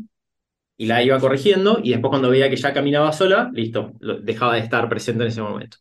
y 0.78 0.86
la 0.86 1.04
iba 1.04 1.20
corrigiendo, 1.20 1.80
y 1.84 1.92
después 1.92 2.10
cuando 2.12 2.30
veía 2.30 2.50
que 2.50 2.56
ya 2.56 2.74
caminaba 2.74 3.12
sola, 3.12 3.50
listo, 3.54 3.94
dejaba 4.24 4.56
de 4.56 4.62
estar 4.62 4.88
presente 4.90 5.24
en 5.24 5.30
ese 5.30 5.42
momento. 5.42 5.78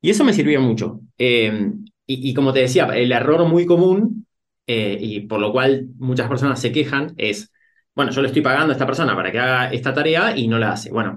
Y 0.00 0.10
eso 0.10 0.24
me 0.24 0.32
sirvió 0.32 0.60
mucho. 0.60 1.00
Eh, 1.18 1.72
y, 2.06 2.34
como 2.34 2.52
te 2.52 2.60
decía, 2.60 2.86
el 2.94 3.10
error 3.10 3.44
muy 3.48 3.66
común, 3.66 4.26
eh, 4.66 4.96
y 5.00 5.20
por 5.20 5.40
lo 5.40 5.50
cual 5.52 5.88
muchas 5.98 6.28
personas 6.28 6.60
se 6.60 6.70
quejan, 6.70 7.14
es, 7.16 7.52
bueno, 7.94 8.12
yo 8.12 8.22
le 8.22 8.28
estoy 8.28 8.42
pagando 8.42 8.70
a 8.70 8.74
esta 8.74 8.86
persona 8.86 9.16
para 9.16 9.32
que 9.32 9.38
haga 9.40 9.72
esta 9.72 9.92
tarea 9.92 10.36
y 10.36 10.46
no 10.46 10.58
la 10.58 10.72
hace. 10.72 10.90
Bueno, 10.90 11.16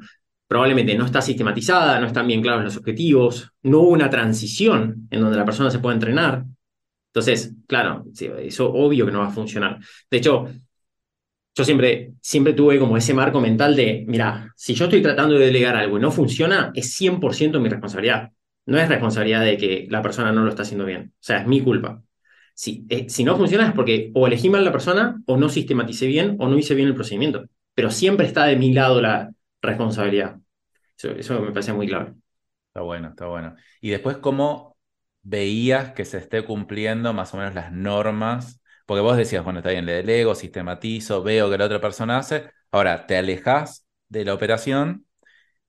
probablemente 0.50 0.96
no 0.96 1.06
está 1.06 1.22
sistematizada, 1.22 2.00
no 2.00 2.08
están 2.08 2.26
bien 2.26 2.42
claros 2.42 2.64
los 2.64 2.76
objetivos, 2.76 3.52
no 3.62 3.82
hubo 3.82 3.90
una 3.90 4.10
transición 4.10 5.08
en 5.12 5.22
donde 5.22 5.38
la 5.38 5.46
persona 5.46 5.70
se 5.70 5.78
pueda 5.78 5.94
entrenar. 5.94 6.44
Entonces, 7.10 7.54
claro, 7.68 8.04
eso 8.20 8.74
obvio 8.74 9.06
que 9.06 9.12
no 9.12 9.20
va 9.20 9.28
a 9.28 9.32
funcionar. 9.32 9.78
De 10.10 10.18
hecho, 10.18 10.48
yo 11.54 11.64
siempre, 11.64 12.14
siempre 12.20 12.54
tuve 12.54 12.80
como 12.80 12.98
ese 12.98 13.14
marco 13.14 13.40
mental 13.40 13.76
de, 13.76 14.04
mira, 14.08 14.52
si 14.56 14.74
yo 14.74 14.86
estoy 14.86 15.04
tratando 15.04 15.36
de 15.36 15.46
delegar 15.46 15.76
algo 15.76 16.00
y 16.00 16.02
no 16.02 16.10
funciona, 16.10 16.72
es 16.74 17.00
100% 17.00 17.60
mi 17.60 17.70
responsabilidad. 17.70 18.32
No 18.66 18.80
es 18.80 18.90
responsabilidad 18.90 19.46
de 19.46 19.56
que 19.56 19.88
la 19.88 20.02
persona 20.02 20.32
no 20.32 20.42
lo 20.42 20.50
está 20.50 20.64
haciendo 20.64 20.86
bien. 20.86 21.14
O 21.14 21.18
sea, 21.20 21.42
es 21.42 21.48
mi 21.48 21.62
culpa. 21.62 22.02
Si, 22.56 22.88
eh, 22.90 23.08
si 23.08 23.24
no 23.24 23.38
funciona 23.38 23.68
es 23.68 23.74
porque 23.74 24.10
o 24.16 24.26
elegí 24.26 24.50
mal 24.50 24.66
la 24.66 24.72
persona, 24.72 25.22
o 25.28 25.38
no 25.38 25.48
sistematicé 25.48 26.08
bien, 26.08 26.38
o 26.40 26.48
no 26.48 26.58
hice 26.58 26.74
bien 26.74 26.88
el 26.88 26.96
procedimiento. 26.96 27.46
Pero 27.76 27.92
siempre 27.92 28.26
está 28.26 28.46
de 28.46 28.56
mi 28.56 28.74
lado 28.74 29.00
la, 29.00 29.32
responsabilidad. 29.62 30.40
Eso, 30.98 31.42
me 31.42 31.52
parece 31.52 31.74
muy 31.74 31.88
claro. 31.88 32.16
Está 32.68 32.82
bueno, 32.82 33.10
está 33.10 33.26
bueno. 33.28 33.56
Y 33.82 33.90
después, 33.90 34.18
¿cómo 34.18 34.78
veías 35.22 35.94
que 35.94 36.06
se 36.06 36.18
esté 36.18 36.44
cumpliendo 36.46 37.14
más 37.14 37.34
o 37.34 37.38
menos 37.38 37.54
las 37.56 37.72
normas? 37.72 38.62
Porque 38.86 39.02
vos 39.02 39.18
decías, 39.18 39.44
bueno, 39.44 39.60
está 39.60 39.72
bien, 39.72 39.86
le 39.86 39.94
delego, 39.94 40.36
sistematizo, 40.36 41.24
veo 41.24 41.50
que 41.50 41.58
la 41.58 41.66
otra 41.66 41.82
persona 41.82 42.18
hace. 42.18 42.52
Ahora, 42.72 43.08
te 43.08 43.18
alejas 43.18 43.88
de 44.08 44.26
la 44.26 44.34
operación 44.34 45.06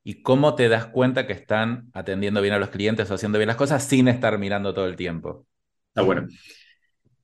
y 0.03 0.23
cómo 0.23 0.55
te 0.55 0.69
das 0.69 0.87
cuenta 0.87 1.27
que 1.27 1.33
están 1.33 1.91
atendiendo 1.93 2.41
bien 2.41 2.55
a 2.55 2.59
los 2.59 2.71
clientes 2.71 3.11
o 3.11 3.15
haciendo 3.15 3.39
bien 3.39 3.49
las 3.49 3.57
cosas 3.57 3.85
sin 3.85 4.09
estar 4.09 4.39
mirando 4.39 4.75
todo 4.75 4.87
el 4.87 4.97
tiempo. 4.97 5.47
Está 5.89 6.03
bueno. 6.03 6.27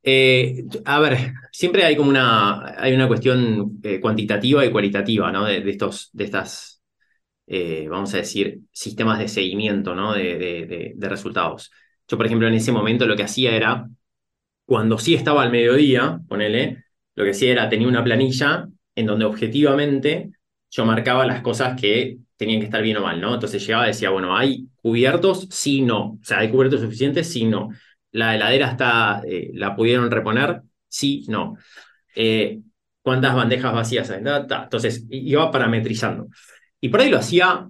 Eh, 0.08 0.64
a 0.84 1.00
ver, 1.00 1.32
siempre 1.50 1.84
hay 1.84 1.96
como 1.96 2.10
una, 2.10 2.80
hay 2.80 2.94
una 2.94 3.08
cuestión 3.08 3.80
eh, 3.82 4.00
cuantitativa 4.00 4.64
y 4.64 4.70
cualitativa, 4.70 5.32
¿no? 5.32 5.44
De, 5.44 5.68
estos, 5.68 6.10
de 6.12 6.24
estas, 6.24 6.80
eh, 7.46 7.88
vamos 7.90 8.14
a 8.14 8.18
decir, 8.18 8.60
sistemas 8.72 9.18
de 9.18 9.28
seguimiento, 9.28 9.94
¿no? 9.96 10.14
De, 10.14 10.94
de, 10.96 11.08
resultados. 11.08 11.72
Yo, 12.08 12.16
por 12.16 12.26
ejemplo, 12.26 12.48
en 12.48 12.54
ese 12.54 12.72
momento 12.72 13.06
lo 13.06 13.16
que 13.16 13.24
hacía 13.24 13.56
era, 13.56 13.88
cuando 14.66 14.98
sí 14.98 15.14
estaba 15.14 15.42
al 15.42 15.52
mediodía, 15.52 16.20
ponele, 16.28 16.84
lo 17.16 17.24
que 17.24 17.30
hacía 17.30 17.52
era, 17.52 17.68
tenía 17.68 17.88
una 17.88 18.04
planilla 18.04 18.68
en 18.94 19.06
donde 19.06 19.24
objetivamente 19.26 20.32
yo 20.70 20.84
marcaba 20.86 21.26
las 21.26 21.42
cosas 21.42 21.80
que 21.80 22.18
tenían 22.36 22.60
que 22.60 22.66
estar 22.66 22.82
bien 22.82 22.98
o 22.98 23.02
mal, 23.02 23.20
¿no? 23.20 23.34
Entonces 23.34 23.66
llegaba 23.66 23.86
y 23.86 23.88
decía, 23.88 24.10
bueno, 24.10 24.36
¿hay 24.36 24.68
cubiertos? 24.82 25.48
Sí, 25.50 25.82
no. 25.82 26.12
O 26.12 26.20
sea, 26.22 26.38
¿hay 26.40 26.50
cubiertos 26.50 26.80
suficientes? 26.80 27.28
Sí, 27.32 27.44
no. 27.46 27.70
¿La 28.12 28.34
heladera 28.34 28.70
está, 28.70 29.22
eh, 29.26 29.50
la 29.54 29.76
pudieron 29.76 30.10
reponer? 30.10 30.62
Sí, 30.88 31.26
no. 31.28 31.56
Eh, 32.14 32.60
¿Cuántas 33.02 33.34
bandejas 33.34 33.72
vacías 33.72 34.10
hay? 34.10 34.22
Entonces, 34.24 35.04
iba 35.10 35.50
parametrizando. 35.50 36.28
Y 36.80 36.88
por 36.88 37.00
ahí 37.00 37.10
lo 37.10 37.18
hacía 37.18 37.68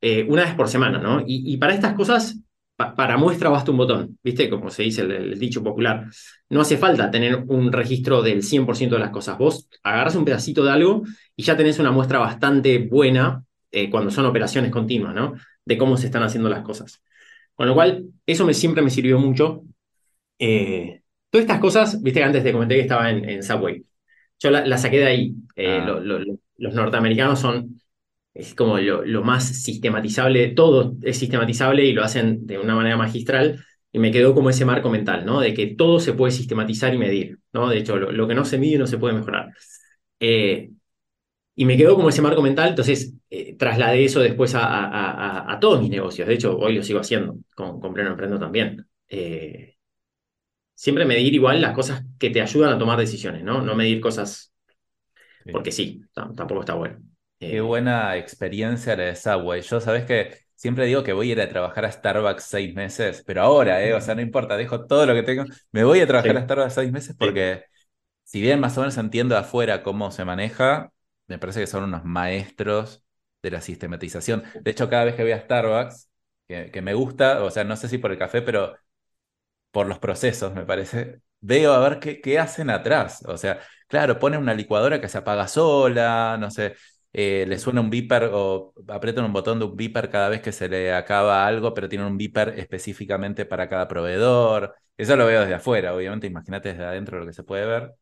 eh, 0.00 0.26
una 0.28 0.44
vez 0.44 0.54
por 0.54 0.68
semana, 0.68 0.98
¿no? 0.98 1.22
Y, 1.26 1.56
para 1.56 1.74
estas 1.74 1.94
cosas, 1.94 2.38
para 2.76 3.16
muestra 3.16 3.48
basta 3.48 3.70
un 3.70 3.78
botón, 3.78 4.18
¿viste? 4.22 4.50
Como 4.50 4.68
se 4.68 4.82
dice 4.82 5.02
el, 5.02 5.38
dicho 5.38 5.62
popular. 5.62 6.06
No 6.50 6.60
hace 6.60 6.76
falta 6.76 7.10
tener 7.10 7.44
un 7.46 7.72
registro 7.72 8.20
del 8.20 8.42
100% 8.42 8.96
de 8.96 9.00
las 9.00 9.10
cosas. 9.10 9.38
Vos 9.38 9.68
agarras 9.82 10.16
un 10.16 10.24
pedacito 10.24 10.64
de 10.64 10.72
algo 10.72 11.02
y 11.36 11.42
ya 11.44 11.56
tenés 11.56 11.78
una 11.78 11.92
muestra 11.92 12.18
bastante 12.18 12.78
buena 12.78 13.44
cuando 13.90 14.10
son 14.10 14.26
operaciones 14.26 14.70
continuas, 14.70 15.14
¿no? 15.14 15.34
De 15.64 15.78
cómo 15.78 15.96
se 15.96 16.06
están 16.06 16.22
haciendo 16.22 16.48
las 16.48 16.62
cosas. 16.62 17.02
Con 17.54 17.68
lo 17.68 17.74
cual, 17.74 18.06
eso 18.26 18.44
me, 18.44 18.54
siempre 18.54 18.82
me 18.82 18.90
sirvió 18.90 19.18
mucho. 19.18 19.62
Eh, 20.38 21.02
todas 21.30 21.44
estas 21.44 21.60
cosas, 21.60 22.02
viste 22.02 22.20
que 22.20 22.24
antes 22.24 22.44
te 22.44 22.52
comenté 22.52 22.76
que 22.76 22.82
estaba 22.82 23.10
en, 23.10 23.42
Subway. 23.42 23.84
Yo 24.38 24.50
la, 24.50 24.78
saqué 24.78 24.98
de 24.98 25.06
ahí. 25.06 25.34
Ah. 25.56 26.00
los 26.56 26.74
norteamericanos 26.74 27.40
son 27.40 27.80
es 28.34 28.54
como 28.54 28.78
lo, 28.78 29.22
más 29.22 29.44
sistematizable, 29.62 30.48
todo 30.48 30.96
es 31.02 31.16
sistematizable 31.18 31.84
y 31.84 31.92
lo 31.92 32.02
hacen 32.02 32.46
de 32.46 32.58
una 32.58 32.74
manera 32.74 32.96
magistral. 32.96 33.64
Y 33.92 34.00
me 34.00 34.10
quedó 34.10 34.34
como 34.34 34.50
ese 34.50 34.64
marco 34.64 34.90
mental, 34.90 35.24
¿no? 35.24 35.40
De 35.40 35.54
que 35.54 35.68
todo 35.68 36.00
se 36.00 36.14
puede 36.14 36.32
sistematizar 36.32 36.92
y 36.92 36.98
medir, 36.98 37.38
¿no? 37.52 37.68
De 37.68 37.78
hecho, 37.78 37.96
lo, 37.96 38.26
que 38.28 38.34
no 38.34 38.44
se 38.44 38.58
mide 38.58 38.76
no 38.78 38.88
se 38.88 38.98
puede 38.98 39.14
mejorar. 39.14 39.52
Eh, 40.18 40.70
y 41.54 41.64
me 41.64 41.76
quedó 41.76 41.94
como 41.94 42.08
ese 42.08 42.22
marco 42.22 42.42
mental, 42.42 42.70
entonces 42.70 43.14
eh, 43.30 43.56
trasladé 43.56 44.04
eso 44.04 44.20
después 44.20 44.54
a, 44.56 45.58
todos 45.60 45.80
mis 45.80 45.90
negocios. 45.90 46.26
De 46.26 46.34
hecho, 46.34 46.58
hoy 46.58 46.74
lo 46.74 46.82
sigo 46.82 46.98
haciendo 47.00 47.36
con, 47.54 47.80
con 47.80 47.94
Pleno 47.94 48.10
Emprendo 48.10 48.38
también. 48.38 48.84
Eh, 49.08 49.73
siempre 50.74 51.04
medir 51.04 51.34
igual 51.34 51.60
las 51.60 51.74
cosas 51.74 52.04
que 52.18 52.30
te 52.30 52.40
ayudan 52.40 52.72
a 52.72 52.78
tomar 52.78 52.98
decisiones, 52.98 53.42
¿no? 53.44 53.62
No 53.62 53.74
medir 53.74 54.00
cosas 54.00 54.54
porque 55.52 55.72
sí, 55.72 56.02
tampoco 56.12 56.60
está 56.60 56.74
bueno. 56.74 56.98
Qué 57.38 57.56
eh, 57.56 57.60
buena 57.60 58.16
experiencia 58.16 58.96
la 58.96 59.04
de 59.04 59.16
Subway. 59.16 59.62
Yo, 59.62 59.80
sabes 59.80 60.04
que 60.04 60.38
siempre 60.54 60.86
digo 60.86 61.02
que 61.02 61.12
voy 61.12 61.30
a 61.30 61.32
ir 61.32 61.40
a 61.40 61.48
trabajar 61.48 61.84
a 61.84 61.92
Starbucks 61.92 62.44
seis 62.44 62.74
meses, 62.74 63.22
pero 63.26 63.42
ahora, 63.42 63.84
¿eh? 63.84 63.92
O 63.94 64.00
sea, 64.00 64.14
no 64.14 64.22
importa, 64.22 64.56
dejo 64.56 64.86
todo 64.86 65.06
lo 65.06 65.14
que 65.14 65.22
tengo. 65.22 65.44
Me 65.72 65.84
voy 65.84 66.00
a 66.00 66.06
trabajar 66.06 66.36
a 66.36 66.42
Starbucks 66.42 66.74
seis 66.74 66.92
meses 66.92 67.16
porque, 67.18 67.64
si 68.24 68.40
bien 68.40 68.60
más 68.60 68.76
o 68.78 68.80
menos 68.80 68.96
entiendo 68.96 69.36
afuera 69.36 69.82
cómo 69.82 70.10
se 70.10 70.24
maneja, 70.24 70.92
me 71.26 71.38
parece 71.38 71.60
que 71.60 71.66
son 71.66 71.84
unos 71.84 72.04
maestros 72.04 73.04
de 73.42 73.50
la 73.50 73.60
sistematización. 73.60 74.44
De 74.62 74.70
hecho, 74.70 74.88
cada 74.88 75.04
vez 75.04 75.14
que 75.14 75.22
voy 75.22 75.32
a 75.32 75.40
Starbucks, 75.40 76.08
que, 76.48 76.70
que 76.70 76.82
me 76.82 76.94
gusta, 76.94 77.42
o 77.42 77.50
sea, 77.50 77.64
no 77.64 77.76
sé 77.76 77.88
si 77.88 77.98
por 77.98 78.12
el 78.12 78.18
café, 78.18 78.40
pero 78.40 78.74
por 79.74 79.88
los 79.88 79.98
procesos, 79.98 80.54
me 80.54 80.64
parece, 80.64 81.20
veo 81.40 81.72
a 81.74 81.88
ver 81.88 82.00
qué, 82.00 82.38
hacen 82.38 82.70
atrás. 82.70 83.22
O 83.26 83.36
sea, 83.36 83.60
claro, 83.88 84.18
ponen 84.18 84.40
una 84.40 84.54
licuadora 84.54 85.00
que 85.00 85.08
se 85.08 85.18
apaga 85.18 85.48
sola, 85.48 86.36
no 86.40 86.50
sé, 86.50 86.76
eh, 87.12 87.44
le 87.48 87.58
suena 87.58 87.80
un 87.80 87.90
beeper 87.90 88.30
o 88.32 88.72
aprietan 88.88 89.24
un 89.24 89.32
botón 89.32 89.58
de 89.58 89.66
un 89.66 89.76
beeper 89.76 90.10
cada 90.10 90.28
vez 90.28 90.40
que 90.42 90.52
se 90.52 90.68
le 90.68 90.94
acaba 90.94 91.46
algo, 91.46 91.74
pero 91.74 91.88
tienen 91.88 92.06
un 92.08 92.18
beeper 92.18 92.54
específicamente 92.58 93.46
para 93.46 93.68
cada 93.68 93.88
proveedor. 93.88 94.74
Eso 94.96 95.16
lo 95.16 95.26
veo 95.26 95.40
desde 95.42 95.54
afuera, 95.54 95.94
obviamente, 95.94 96.26
imagínate 96.28 96.70
desde 96.70 96.84
adentro 96.84 97.18
lo 97.18 97.26
que 97.26 97.32
se 97.32 97.42
puede 97.44 97.66
ver. 97.66 97.94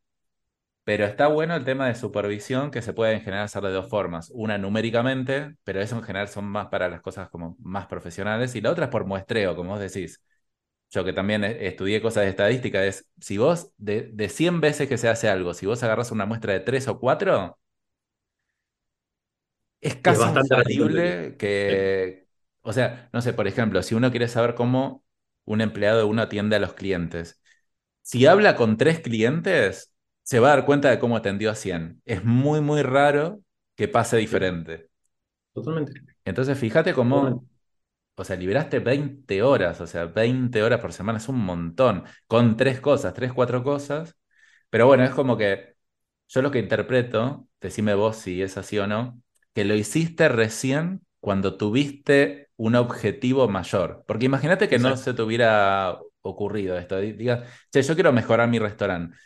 Pero 0.84 1.04
está 1.04 1.28
bueno 1.28 1.54
el 1.54 1.64
tema 1.64 1.86
de 1.86 1.94
supervisión 1.94 2.70
que 2.72 2.82
se 2.82 2.92
puede 2.92 3.14
en 3.14 3.20
general 3.20 3.44
hacer 3.44 3.62
de 3.62 3.70
dos 3.70 3.88
formas. 3.88 4.30
Una 4.34 4.58
numéricamente, 4.58 5.54
pero 5.62 5.80
eso 5.80 5.96
en 5.96 6.02
general 6.02 6.28
son 6.28 6.44
más 6.46 6.68
para 6.68 6.88
las 6.88 7.00
cosas 7.00 7.28
como 7.30 7.56
más 7.60 7.86
profesionales. 7.86 8.54
Y 8.56 8.60
la 8.60 8.72
otra 8.72 8.86
es 8.86 8.90
por 8.90 9.04
muestreo, 9.06 9.54
como 9.54 9.70
vos 9.70 9.80
decís. 9.80 10.20
Yo 10.92 11.04
que 11.04 11.14
también 11.14 11.44
estudié 11.44 12.02
cosas 12.02 12.24
de 12.24 12.30
estadística, 12.30 12.84
es 12.86 13.08
si 13.20 13.38
vos 13.38 13.72
de, 13.78 14.10
de 14.12 14.28
100 14.30 14.60
veces 14.60 14.88
que 14.88 14.98
se 14.98 15.08
hace 15.10 15.28
algo, 15.30 15.54
si 15.54 15.66
vos 15.66 15.82
agarras 15.82 16.12
una 16.12 16.26
muestra 16.26 16.54
de 16.54 16.60
3 16.60 16.88
o 16.88 17.00
4, 17.00 17.58
es 19.80 19.96
casi 19.96 20.30
bastante 20.30 21.36
que, 21.38 22.26
o 22.62 22.72
sea, 22.72 23.08
no 23.12 23.20
sé, 23.22 23.32
por 23.32 23.46
ejemplo, 23.48 23.82
si 23.82 23.94
uno 23.94 24.10
quiere 24.10 24.28
saber 24.28 24.54
cómo 24.54 25.04
un 25.44 25.60
empleado 25.60 25.98
de 25.98 26.04
uno 26.04 26.22
atiende 26.22 26.56
a 26.56 26.60
los 26.60 26.74
clientes, 26.74 27.40
si 28.02 28.26
habla 28.26 28.56
con 28.56 28.76
tres 28.78 29.00
clientes, 29.00 29.94
se 30.24 30.40
va 30.40 30.52
a 30.52 30.56
dar 30.56 30.66
cuenta 30.66 30.90
de 30.90 30.98
cómo 31.00 31.16
atendió 31.16 31.50
a 31.50 31.54
100. 31.56 32.02
Es 32.06 32.24
muy, 32.24 32.60
muy 32.60 32.82
raro 32.82 33.42
que 33.76 33.88
pase 33.88 34.16
diferente. 34.18 34.90
Totalmente. 35.54 35.92
Entonces, 36.24 36.58
fíjate 36.58 36.94
cómo, 36.94 37.46
o 38.22 38.24
sea, 38.24 38.36
liberaste 38.36 38.78
20 38.78 39.42
horas, 39.42 39.80
o 39.80 39.86
sea, 39.88 40.06
20 40.06 40.62
horas 40.62 40.80
por 40.80 40.92
semana 40.92 41.18
es 41.18 41.28
un 41.28 41.40
montón, 41.40 42.04
con 42.28 42.56
tres 42.56 42.80
cosas, 42.80 43.14
tres, 43.14 43.32
cuatro 43.32 43.64
cosas. 43.64 44.16
Pero 44.70 44.86
bueno, 44.86 45.02
es 45.04 45.10
como 45.10 45.36
que 45.36 45.74
yo 46.28 46.40
lo 46.40 46.52
que 46.52 46.60
interpreto, 46.60 47.48
decime 47.60 47.94
vos 47.94 48.16
si 48.16 48.40
es 48.40 48.56
así 48.56 48.78
o 48.78 48.86
no, 48.86 49.20
que 49.54 49.64
lo 49.64 49.74
hiciste 49.74 50.28
recién 50.28 51.02
cuando 51.18 51.56
tuviste 51.56 52.48
un 52.56 52.76
objetivo 52.76 53.48
mayor. 53.48 54.04
Porque 54.06 54.26
imagínate 54.26 54.68
que 54.68 54.78
no 54.78 54.96
se 54.96 55.14
te 55.14 55.22
hubiera 55.22 55.98
ocurrido 56.22 56.78
esto. 56.78 56.98
Digas, 56.98 57.48
che, 57.72 57.82
yo 57.82 57.94
quiero 57.94 58.12
mejorar 58.12 58.48
mi 58.48 58.60
restaurante. 58.60 59.16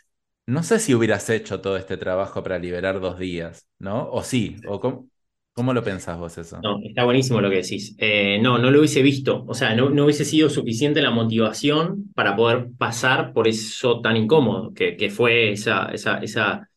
No 0.47 0.63
sé 0.63 0.79
si 0.79 0.95
hubieras 0.95 1.29
hecho 1.29 1.61
todo 1.61 1.77
este 1.77 1.97
trabajo 1.97 2.41
para 2.41 2.57
liberar 2.57 2.99
dos 2.99 3.19
días, 3.19 3.67
¿no? 3.77 4.09
O 4.09 4.23
sí, 4.23 4.57
o 4.67 4.79
cómo, 4.79 5.07
lo 5.73 5.83
pensás 5.83 6.17
vos 6.17 6.37
eso? 6.37 6.59
No, 6.61 6.79
está 6.83 7.03
buenísimo 7.03 7.41
lo 7.41 7.49
que 7.49 7.57
decís. 7.57 7.95
Eh, 7.97 8.39
no, 8.41 8.57
no 8.57 8.71
lo 8.71 8.79
hubiese 8.79 9.01
visto. 9.01 9.43
O 9.47 9.53
sea, 9.53 9.75
no, 9.75 9.89
no, 9.89 10.05
hubiese 10.05 10.25
sido 10.25 10.49
suficiente 10.49 11.01
la 11.01 11.11
motivación 11.11 12.11
para 12.13 12.35
poder 12.35 12.67
pasar 12.77 13.33
por 13.33 13.47
eso 13.47 14.01
tan 14.01 14.17
incómodo 14.17 14.73
que, 14.73 14.95
que 14.95 15.09
fue 15.09 15.51
esa, 15.51 15.87
esa, 15.87 16.19
esa 16.19 16.67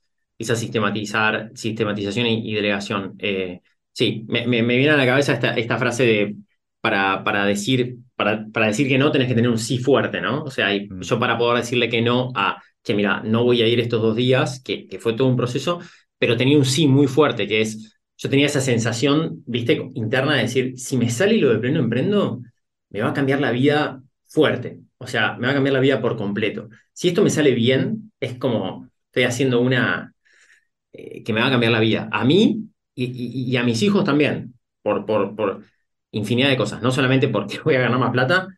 esa 0.41 0.57
sistematizar, 0.57 1.51
sistematización 1.55 2.27
y, 2.27 2.55
delegación. 2.55 3.15
Eh, 3.19 3.61
sí, 3.93 4.25
me, 4.27 4.47
viene 4.47 4.89
a 4.89 4.97
la 4.97 5.05
cabeza 5.05 5.35
esta, 5.35 5.55
esta 5.55 5.77
frase 5.77 6.05
de 6.05 6.37
para, 6.81 7.23
para, 7.23 7.45
decir, 7.45 7.99
para, 8.17 8.47
para, 8.51 8.69
decir 8.69 8.89
que 8.89 8.97
no 8.97 9.13
tenés 9.13 9.29
que 9.29 9.35
tener 9.35 9.51
un 9.51 9.59
sí 9.59 9.77
fuerte, 9.79 10.23
¿no? 10.23 10.45
O 10.45 10.51
sea, 10.51 10.71
mm. 10.71 11.03
yo 11.03 11.19
para 11.19 11.37
poder 11.37 11.59
decirle 11.59 11.91
que 11.91 12.01
no 12.01 12.33
a, 12.35 12.57
que 12.83 12.95
mira, 12.95 13.21
no 13.23 13.45
voy 13.45 13.61
a 13.61 13.67
ir 13.67 13.81
estos 13.81 14.01
dos 14.01 14.17
días, 14.17 14.63
que, 14.65 14.87
que 14.87 14.99
fue 14.99 15.13
todo 15.13 15.29
un 15.29 15.37
proceso, 15.37 15.81
pero 16.19 16.39
tenía 16.39 16.57
un 16.57 16.65
sí 16.65 16.87
muy 16.87 17.07
fuerte, 17.07 17.47
que 17.47 17.61
es, 17.61 18.00
yo 18.21 18.29
tenía 18.29 18.47
esa 18.47 18.61
sensación, 18.61 19.43
viste, 19.47 19.91
interna 19.95 20.35
de 20.35 20.43
decir, 20.43 20.79
si 20.79 20.99
me 20.99 21.09
sale 21.09 21.39
lo 21.39 21.49
de 21.55 21.59
pleno 21.59 21.81
emprendo, 21.81 22.43
me 22.91 23.01
va 23.01 23.09
a 23.11 23.15
cambiar 23.15 23.41
la 23.41 23.51
vida 23.51 24.03
fuerte. 24.27 24.79
O 24.99 25.07
sea, 25.07 25.39
me 25.39 25.47
va 25.47 25.53
a 25.53 25.55
cambiar 25.55 25.73
la 25.73 25.81
vida 25.81 26.03
por 26.03 26.19
completo. 26.19 26.69
Si 26.93 27.09
esto 27.09 27.23
me 27.23 27.31
sale 27.31 27.53
bien, 27.53 28.13
es 28.21 28.35
como 28.35 28.91
estoy 29.07 29.23
haciendo 29.23 29.63
una, 29.63 30.13
eh, 30.93 31.23
que 31.25 31.33
me 31.33 31.41
va 31.41 31.47
a 31.47 31.51
cambiar 31.51 31.73
la 31.73 31.81
vida. 31.81 32.11
A 32.13 32.25
mí 32.27 32.65
y, 32.95 33.57
a 33.57 33.63
mis 33.63 33.81
hijos 33.81 34.05
también, 34.05 34.55
por, 34.83 35.07
por, 35.07 35.35
por, 35.35 35.63
infinidad 36.11 36.51
de 36.51 36.59
cosas. 36.59 36.83
No 36.83 36.91
solamente 36.91 37.29
porque 37.29 37.59
voy 37.65 37.77
a 37.77 37.81
ganar 37.81 37.99
más 37.99 38.11
plata, 38.11 38.49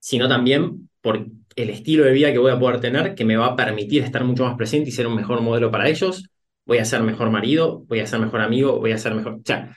sino 0.00 0.28
también 0.28 0.90
por 1.00 1.26
el 1.54 1.70
estilo 1.70 2.04
de 2.04 2.12
vida 2.12 2.32
que 2.32 2.38
voy 2.38 2.50
a 2.50 2.58
poder 2.58 2.80
tener, 2.80 3.14
que 3.14 3.24
me 3.24 3.36
va 3.36 3.46
a 3.46 3.56
permitir 3.56 4.02
estar 4.02 4.24
mucho 4.24 4.44
más 4.44 4.56
presente 4.56 4.88
y 4.88 4.92
ser 4.92 5.06
un 5.06 5.14
mejor 5.14 5.42
modelo 5.42 5.70
para 5.70 5.88
ellos. 5.88 6.28
Voy 6.66 6.78
a 6.78 6.84
ser 6.84 7.02
mejor 7.02 7.30
marido, 7.30 7.84
voy 7.86 8.00
a 8.00 8.06
ser 8.06 8.20
mejor 8.20 8.40
amigo, 8.40 8.78
voy 8.78 8.92
a 8.92 8.98
ser 8.98 9.14
mejor... 9.14 9.34
O 9.34 9.42
sea, 9.44 9.76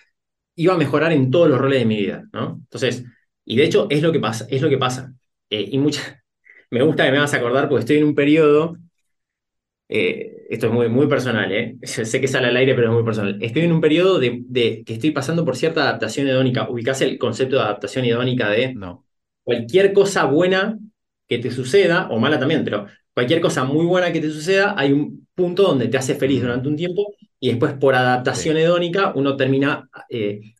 iba 0.56 0.74
a 0.74 0.78
mejorar 0.78 1.14
en 1.14 1.32
todos 1.32 1.50
los 1.50 1.60
roles 1.60 1.80
de 1.80 1.86
mi 1.86 1.98
vida, 1.98 2.26
¿no? 2.34 2.60
Entonces, 2.64 3.06
y 3.46 3.56
de 3.56 3.64
hecho 3.64 3.88
es 3.90 4.02
lo 4.02 4.12
que 4.12 4.20
pasa, 4.20 4.48
es 4.50 4.62
lo 4.62 4.70
que 4.70 4.78
pasa. 4.78 5.14
Eh, 5.50 5.70
y 5.72 5.78
mucha, 5.78 6.24
me 6.72 6.82
gusta 6.84 7.06
que 7.06 7.12
me 7.12 7.20
vas 7.20 7.34
a 7.34 7.38
acordar 7.38 7.70
porque 7.70 7.82
estoy 7.82 7.98
en 7.98 8.06
un 8.06 8.16
periodo 8.16 8.76
eh, 9.92 10.46
esto 10.50 10.68
es 10.68 10.74
muy, 10.74 10.88
muy 10.88 11.08
personal, 11.08 11.52
¿eh? 11.52 11.78
sé 11.84 12.22
que 12.22 12.28
sale 12.28 12.48
al 12.48 12.58
aire, 12.58 12.76
pero 12.76 12.88
es 12.90 12.94
muy 12.94 13.04
personal. 13.04 13.38
Estoy 13.42 13.64
en 13.64 13.72
un 13.72 13.82
periodo 13.82 14.20
de, 14.20 14.84
que 14.86 14.94
estoy 14.94 15.12
pasando 15.12 15.44
por 15.44 15.58
cierta 15.58 15.82
adaptación 15.82 16.28
hedónica. 16.28 16.70
¿Ubicás 16.70 17.02
el 17.02 17.18
concepto 17.18 17.56
de 17.58 17.64
adaptación 17.64 18.06
hedónica 18.06 18.50
de 18.50 18.74
no. 18.76 19.06
cualquier 19.44 19.92
cosa 19.94 20.26
buena 20.26 20.78
que 21.28 21.40
te 21.40 21.52
suceda, 21.52 22.08
o 22.10 22.20
mala 22.20 22.40
también, 22.40 22.64
pero 22.64 22.88
cualquier 23.20 23.42
cosa 23.42 23.66
muy 23.66 23.86
buena 23.86 24.14
que 24.14 24.22
te 24.22 24.30
suceda, 24.32 24.76
hay 24.78 24.94
un 24.94 25.28
punto 25.36 25.64
donde 25.64 25.90
te 25.90 25.98
hace 25.98 26.16
feliz 26.16 26.42
durante 26.42 26.70
un 26.70 26.78
tiempo 26.78 27.14
y 27.40 27.50
después 27.50 27.74
por 27.74 27.96
adaptación 27.96 28.56
hedónica 28.58 29.12
uno 29.14 29.36
termina, 29.36 29.90
eh, 30.10 30.54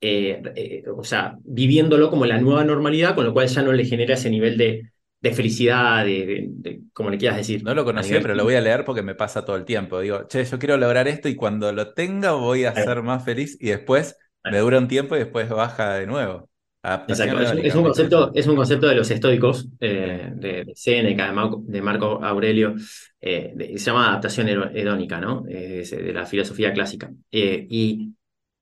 eh, 0.00 0.84
o 0.96 1.02
sea, 1.02 1.36
viviéndolo 1.42 2.10
como 2.10 2.24
la 2.24 2.38
nueva 2.38 2.64
normalidad, 2.64 3.14
con 3.14 3.24
lo 3.24 3.32
cual 3.32 3.48
ya 3.48 3.62
no 3.62 3.72
le 3.72 3.84
genera 3.84 4.14
ese 4.14 4.30
nivel 4.30 4.56
de 4.56 4.94
de 5.24 5.32
felicidad, 5.32 6.04
de, 6.04 6.82
como 6.92 7.08
le 7.08 7.16
quieras 7.16 7.38
decir. 7.38 7.64
No 7.64 7.74
lo 7.74 7.86
conocía, 7.86 8.20
pero 8.20 8.34
lo 8.34 8.44
voy 8.44 8.56
a 8.56 8.60
leer 8.60 8.84
porque 8.84 9.00
me 9.00 9.14
pasa 9.14 9.42
todo 9.42 9.56
el 9.56 9.64
tiempo. 9.64 10.00
Digo, 10.00 10.28
che, 10.28 10.44
yo 10.44 10.58
quiero 10.58 10.76
lograr 10.76 11.08
esto 11.08 11.30
y 11.30 11.34
cuando 11.34 11.72
lo 11.72 11.94
tenga 11.94 12.32
voy 12.32 12.66
a 12.66 12.74
ser 12.74 13.00
más 13.02 13.24
feliz 13.24 13.56
y 13.58 13.70
después 13.70 14.18
me 14.44 14.58
dura 14.58 14.76
un 14.76 14.86
tiempo 14.86 15.16
y 15.16 15.20
después 15.20 15.48
baja 15.48 15.94
de 15.94 16.06
nuevo. 16.06 16.50
Exacto, 16.84 17.40
es, 17.40 17.74
un 17.74 17.82
concepto, 17.82 18.30
es 18.34 18.46
un 18.46 18.56
concepto 18.56 18.86
de 18.86 18.94
los 18.94 19.10
estoicos, 19.10 19.68
eh, 19.80 20.30
de, 20.34 20.70
Seneca, 20.74 21.32
de 21.62 21.82
Marco, 21.82 22.22
Aurelio, 22.22 22.74
eh, 23.20 23.54
se 23.76 23.84
llama 23.86 24.08
adaptación 24.08 24.48
hedónica, 24.48 25.18
¿no? 25.18 25.42
de 25.42 26.12
la 26.12 26.26
filosofía 26.26 26.74
clásica. 26.74 27.10
Y, 27.30 28.12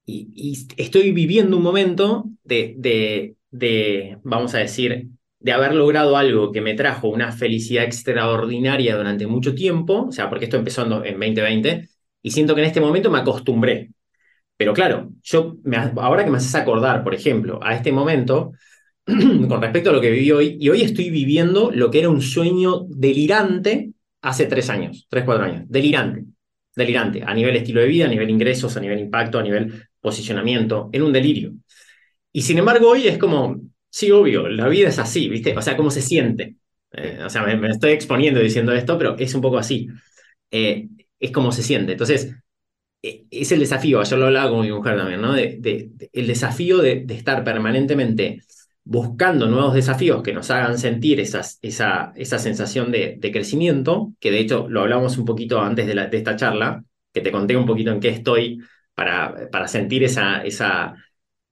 y, 0.07 0.67
estoy 0.77 1.11
viviendo 1.11 1.57
un 1.57 1.65
momento 1.65 2.27
de, 2.45 2.75
de, 2.79 3.35
de, 3.51 4.19
vamos 4.23 4.55
a 4.55 4.59
decir, 4.59 5.09
de 5.41 5.53
haber 5.53 5.75
logrado 5.75 6.17
algo 6.17 6.53
que 6.53 6.61
me 6.61 6.75
trajo 6.75 7.09
una 7.09 7.33
felicidad 7.33 7.85
extraordinaria 7.85 8.97
durante 8.97 9.27
mucho 9.27 9.55
tiempo, 9.55 10.07
o 10.09 10.13
sea, 10.13 10.29
porque 10.29 10.45
esto 10.45 10.57
empezó 10.57 10.83
en 10.85 10.91
2020, 11.19 11.89
y 12.23 12.31
siento 12.31 12.55
que 12.55 12.61
en 12.61 12.69
este 12.69 12.81
momento 12.81 13.11
me 13.11 13.19
acostumbré. 13.19 13.91
Pero 14.63 14.75
claro, 14.75 15.11
yo 15.25 15.57
ahora 15.97 16.25
que 16.25 16.31
me 16.31 16.37
haces 16.37 16.55
acordar, 16.55 17.03
por 17.03 17.17
ejemplo, 17.17 17.59
a 17.61 17.75
este 17.75 17.91
momento, 17.91 18.53
con 19.05 19.61
respecto 19.61 19.91
a 19.91 19.93
lo 19.93 20.01
que 20.01 20.13
viví 20.13 20.31
hoy, 20.31 20.57
y 20.61 20.69
hoy 20.69 20.83
estoy 20.83 21.11
viviendo 21.11 21.73
lo 21.73 21.91
que 21.91 21.99
era 21.99 22.09
un 22.09 22.23
sueño 22.23 22.85
delirante 22.89 23.91
hace 24.21 24.47
tres 24.47 24.71
años, 24.71 25.09
tres, 25.11 25.25
cuatro 25.25 25.47
años, 25.47 25.65
delirante, 25.67 26.27
delirante, 26.77 27.25
a 27.27 27.35
nivel 27.35 27.57
estilo 27.57 27.81
de 27.81 27.89
vida, 27.89 28.05
a 28.05 28.09
nivel 28.09 28.31
ingresos, 28.31 28.77
a 28.77 28.81
nivel 28.81 29.01
impacto, 29.01 29.41
a 29.41 29.43
nivel 29.43 29.89
posicionamiento, 30.01 30.91
en 30.93 31.03
un 31.03 31.13
delirio. 31.13 31.55
Y 32.33 32.43
sin 32.43 32.59
embargo, 32.59 32.91
hoy 32.91 33.09
es 33.09 33.19
como, 33.19 33.61
Sí, 33.91 34.13
obvio, 34.13 34.49
la 34.49 34.69
vida 34.69 34.89
es 34.89 34.99
así, 35.01 35.29
¿viste? 35.29 35.57
O 35.57 35.61
sea, 35.61 35.77
cómo 35.77 35.91
se 35.91 36.03
siente. 36.03 36.57
Eh, 36.93 37.19
o 37.25 37.29
sea, 37.29 37.43
me, 37.45 37.69
estoy 37.69 37.91
exponiendo 37.93 38.39
diciendo 38.41 38.73
esto, 38.73 38.97
pero 38.97 39.17
es 39.19 39.35
un 39.35 39.41
poco 39.43 39.59
así. 39.59 39.89
Eh, 40.53 40.89
es 41.19 41.31
como 41.33 41.53
se 41.53 41.63
siente. 41.63 41.93
Entonces, 41.93 42.35
es 43.03 43.51
el 43.53 43.59
desafío, 43.59 44.03
yo 44.03 44.17
lo 44.17 44.27
hablaba 44.27 44.51
con 44.51 44.61
mi 44.61 44.71
mujer 44.71 44.97
también, 44.97 45.21
¿no? 45.21 45.33
De, 45.35 45.91
el 46.13 46.27
desafío 46.27 46.79
de, 46.79 47.05
estar 47.09 47.43
permanentemente 47.43 48.43
buscando 48.85 49.49
nuevos 49.49 49.75
desafíos 49.75 50.23
que 50.23 50.33
nos 50.33 50.51
hagan 50.51 50.79
sentir 50.79 51.21
esa, 51.21 51.43
esa 51.63 52.39
sensación 52.39 52.93
de, 52.93 53.19
crecimiento, 53.33 54.13
que 54.21 54.31
de 54.31 54.41
hecho 54.41 54.69
lo 54.69 54.83
hablamos 54.83 55.19
un 55.19 55.25
poquito 55.25 55.61
antes 55.61 55.87
de, 55.87 55.95
la, 55.95 56.07
de 56.07 56.17
esta 56.19 56.37
charla, 56.37 56.85
que 57.13 57.21
te 57.21 57.33
conté 57.33 57.57
un 57.57 57.67
poquito 57.67 57.91
en 57.91 58.01
qué 58.01 58.09
estoy 58.09 58.61
para, 58.95 59.51
para 59.51 59.69
sentir 59.69 60.05
esa, 60.05 60.45
esa, 60.45 60.95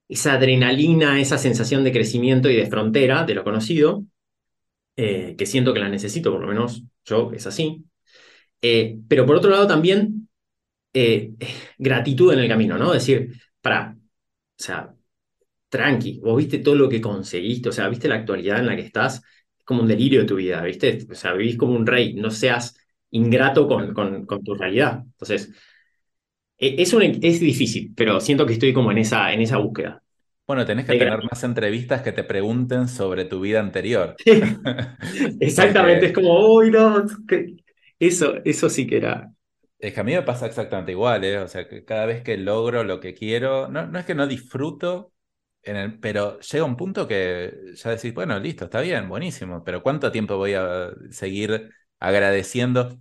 esa 0.08 0.34
adrenalina, 0.34 1.20
esa 1.20 1.38
sensación 1.38 1.84
de 1.84 1.92
crecimiento 1.92 2.48
y 2.48 2.56
de 2.56 2.66
frontera 2.66 3.24
de 3.24 3.34
lo 3.34 3.44
conocido, 3.44 4.04
eh, 4.96 5.34
que 5.36 5.46
siento 5.46 5.72
que 5.72 5.80
la 5.80 5.88
necesito, 5.88 6.32
por 6.32 6.40
lo 6.40 6.48
menos 6.48 6.84
yo 7.04 7.32
es 7.32 7.46
así. 7.46 7.84
Eh, 8.62 8.98
pero 9.08 9.24
por 9.26 9.36
otro 9.36 9.50
lado 9.50 9.66
también 9.66 10.28
eh, 10.92 11.32
gratitud 11.78 12.32
en 12.32 12.40
el 12.40 12.48
camino, 12.48 12.78
¿no? 12.78 12.92
Decir, 12.92 13.32
para, 13.60 13.96
o 13.96 14.62
sea, 14.62 14.94
tranqui, 15.68 16.20
vos 16.20 16.36
viste 16.38 16.58
todo 16.58 16.74
lo 16.76 16.88
que 16.88 17.00
conseguiste, 17.00 17.68
o 17.70 17.72
sea, 17.72 17.88
viste 17.88 18.08
la 18.08 18.16
actualidad 18.16 18.60
en 18.60 18.66
la 18.66 18.76
que 18.76 18.82
estás, 18.82 19.22
es 19.58 19.64
como 19.64 19.82
un 19.82 19.88
delirio 19.88 20.20
de 20.22 20.26
tu 20.26 20.36
vida, 20.36 20.62
¿viste? 20.62 21.06
O 21.10 21.14
sea, 21.14 21.34
vivís 21.34 21.56
como 21.56 21.74
un 21.74 21.86
rey, 21.86 22.14
no 22.14 22.30
seas 22.30 22.76
ingrato 23.10 23.68
con, 23.68 23.94
con, 23.94 24.26
con 24.26 24.44
tu 24.44 24.54
realidad. 24.54 25.02
Entonces, 25.04 25.52
e, 26.58 26.82
es, 26.82 26.92
es 26.94 27.40
difícil, 27.40 27.92
pero 27.96 28.20
siento 28.20 28.46
que 28.46 28.54
estoy 28.54 28.72
como 28.72 28.90
en 28.92 28.98
esa, 28.98 29.32
en 29.32 29.40
esa 29.40 29.58
búsqueda. 29.58 30.02
Bueno, 30.46 30.66
tenés 30.66 30.84
que 30.84 30.96
tener 30.96 31.22
más 31.22 31.44
entrevistas 31.44 32.02
que 32.02 32.12
te 32.12 32.24
pregunten 32.24 32.88
sobre 32.88 33.24
tu 33.24 33.40
vida 33.40 33.60
anterior. 33.60 34.16
Exactamente, 35.40 36.06
es 36.06 36.12
como, 36.12 36.54
uy, 36.54 36.70
no, 36.70 37.04
eso, 37.98 38.34
eso 38.44 38.68
sí 38.68 38.86
que 38.86 38.96
era. 38.96 39.32
Es 39.80 39.94
que 39.94 40.00
a 40.00 40.04
mí 40.04 40.12
me 40.12 40.22
pasa 40.22 40.46
exactamente 40.46 40.92
igual, 40.92 41.24
¿eh? 41.24 41.38
O 41.38 41.48
sea, 41.48 41.66
que 41.66 41.84
cada 41.84 42.04
vez 42.06 42.22
que 42.22 42.36
logro 42.36 42.84
lo 42.84 43.00
que 43.00 43.14
quiero, 43.14 43.68
no, 43.68 43.86
no 43.86 43.98
es 43.98 44.04
que 44.04 44.14
no 44.14 44.26
disfruto, 44.26 45.12
pero 46.00 46.40
llega 46.40 46.64
un 46.64 46.76
punto 46.76 47.08
que 47.08 47.74
ya 47.74 47.90
decís, 47.90 48.12
bueno, 48.14 48.38
listo, 48.38 48.64
está 48.66 48.80
bien, 48.80 49.08
buenísimo, 49.08 49.64
pero 49.64 49.82
¿cuánto 49.82 50.12
tiempo 50.12 50.36
voy 50.36 50.54
a 50.54 50.90
seguir 51.10 51.70
agradeciendo? 51.98 52.98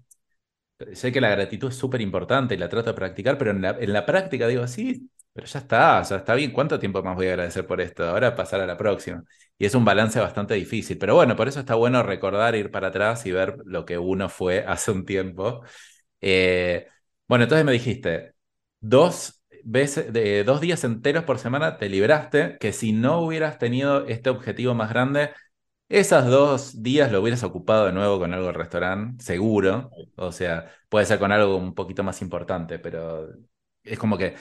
sé 0.94 1.12
que 1.12 1.22
la 1.22 1.30
gratitud 1.30 1.70
es 1.70 1.76
súper 1.76 2.02
importante 2.02 2.56
y 2.56 2.58
la 2.58 2.70
trato 2.70 2.90
de 2.90 2.94
practicar, 2.96 3.38
pero 3.38 3.52
en 3.52 3.62
la, 3.94 4.06
práctica 4.06 4.48
digo, 4.48 4.66
sí, 4.68 5.10
pero 5.34 5.46
ya 5.48 5.60
está, 5.60 6.02
ya 6.04 6.18
está 6.18 6.36
bien, 6.36 6.52
¿cuánto 6.52 6.80
tiempo 6.80 7.04
más 7.04 7.16
voy 7.16 7.28
a 7.28 7.32
agradecer 7.32 7.68
por 7.68 7.82
esto? 7.82 8.06
Ahora 8.06 8.36
pasar 8.36 8.62
a 8.62 8.66
la 8.66 8.78
próxima. 8.78 9.24
Y 9.58 9.66
es 9.66 9.76
un 9.76 9.84
balance 9.86 10.20
bastante 10.20 10.54
difícil, 10.54 10.98
pero 10.98 11.16
bueno, 11.16 11.36
por 11.36 11.48
eso 11.48 11.60
está 11.60 11.76
bueno 11.76 12.02
recordar, 12.04 12.56
ir 12.56 12.72
para 12.72 12.88
atrás 12.88 13.26
y 13.26 13.32
ver 13.32 13.58
lo 13.66 13.86
que 13.86 13.98
uno 13.98 14.30
fue 14.30 14.64
hace 14.68 14.92
un 14.92 15.06
tiempo. 15.06 15.64
Eh, 16.22 16.88
bueno, 17.28 17.44
entonces 17.44 17.66
me 17.66 17.72
dijiste, 17.72 18.34
dos 18.80 19.42
veces, 19.64 20.12
de, 20.14 20.44
dos 20.44 20.62
días 20.62 20.84
enteros 20.84 21.24
por 21.24 21.40
semana 21.40 21.78
te 21.78 21.90
libraste, 21.90 22.58
que 22.60 22.74
si 22.74 22.92
no 22.94 23.22
hubieras 23.22 23.58
tenido 23.60 24.06
este 24.08 24.30
objetivo 24.30 24.74
más 24.74 24.90
grande, 24.90 25.32
esas 25.90 26.28
dos 26.28 26.84
días 26.84 27.12
lo 27.12 27.22
hubieras 27.22 27.44
ocupado 27.44 27.88
de 27.88 27.94
nuevo 27.94 28.20
con 28.20 28.34
algo 28.34 28.48
del 28.48 28.56
restaurante, 28.56 29.24
seguro. 29.24 29.90
O 30.16 30.32
sea, 30.32 30.72
puede 30.88 31.06
ser 31.06 31.20
con 31.20 31.32
algo 31.32 31.58
un 31.58 31.74
poquito 31.74 32.04
más 32.04 32.22
importante, 32.22 32.80
pero 32.80 33.30
es 33.84 33.98
como 33.98 34.18
que 34.18 34.36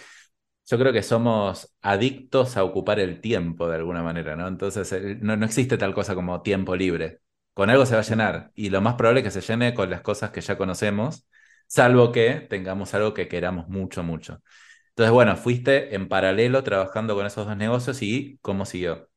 yo 0.67 0.79
creo 0.79 0.93
que 0.93 1.03
somos 1.03 1.75
adictos 1.81 2.57
a 2.57 2.65
ocupar 2.65 3.01
el 3.01 3.21
tiempo 3.21 3.69
de 3.69 3.77
alguna 3.77 4.03
manera, 4.03 4.37
¿no? 4.37 4.47
Entonces, 4.47 4.93
no, 5.23 5.37
no 5.37 5.47
existe 5.47 5.79
tal 5.79 5.95
cosa 5.95 6.15
como 6.15 6.43
tiempo 6.43 6.77
libre. 6.77 7.21
Con 7.55 7.71
algo 7.71 7.87
se 7.87 7.95
va 7.95 8.01
a 8.01 8.05
llenar 8.05 8.51
y 8.55 8.69
lo 8.71 8.81
más 8.81 8.95
probable 8.95 9.21
es 9.21 9.25
que 9.25 9.41
se 9.41 9.41
llene 9.41 9.75
con 9.75 9.91
las 9.91 10.03
cosas 10.03 10.31
que 10.31 10.41
ya 10.43 10.59
conocemos, 10.59 11.27
salvo 11.69 12.11
que 12.11 12.47
tengamos 12.49 12.95
algo 12.95 13.15
que 13.15 13.29
queramos 13.29 13.69
mucho, 13.69 14.03
mucho. 14.03 14.43
Entonces, 14.89 15.13
bueno, 15.13 15.37
fuiste 15.37 15.95
en 15.95 16.09
paralelo 16.09 16.65
trabajando 16.65 17.15
con 17.15 17.25
esos 17.25 17.47
dos 17.47 17.57
negocios 17.57 18.03
y 18.03 18.39
¿cómo 18.43 18.65
siguió? 18.65 19.09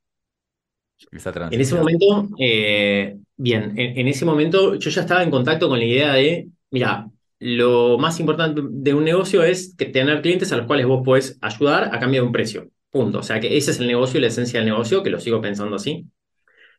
En 1.12 1.60
ese 1.60 1.74
momento, 1.74 2.30
eh, 2.38 3.18
bien, 3.36 3.74
en, 3.76 4.08
ese 4.08 4.24
momento 4.24 4.76
yo 4.76 4.90
ya 4.92 5.02
estaba 5.02 5.24
en 5.24 5.32
contacto 5.32 5.68
con 5.68 5.80
la 5.80 5.86
idea 5.86 6.14
de, 6.14 6.50
mira, 6.70 7.10
lo 7.40 7.98
más 7.98 8.20
importante 8.20 8.62
de 8.64 8.94
un 8.94 9.04
negocio 9.04 9.44
es 9.44 9.76
que 9.76 9.86
tener 9.86 10.22
clientes 10.22 10.52
a 10.52 10.58
los 10.58 10.68
cuales 10.68 10.86
vos 10.86 11.02
podés 11.04 11.40
ayudar 11.42 11.86
a 11.86 12.00
cambio 12.00 12.22
de 12.22 12.28
un 12.28 12.34
precio. 12.34 12.70
Punto. 12.92 13.20
O 13.20 13.24
sea 13.24 13.40
que 13.40 13.58
ese 13.58 13.72
es 13.72 13.80
el 13.80 13.88
negocio 13.88 14.20
y 14.20 14.22
la 14.22 14.28
esencia 14.28 14.60
del 14.60 14.70
negocio, 14.70 15.02
que 15.02 15.10
lo 15.10 15.20
sigo 15.20 15.42
pensando 15.42 15.78
así. 15.78 16.06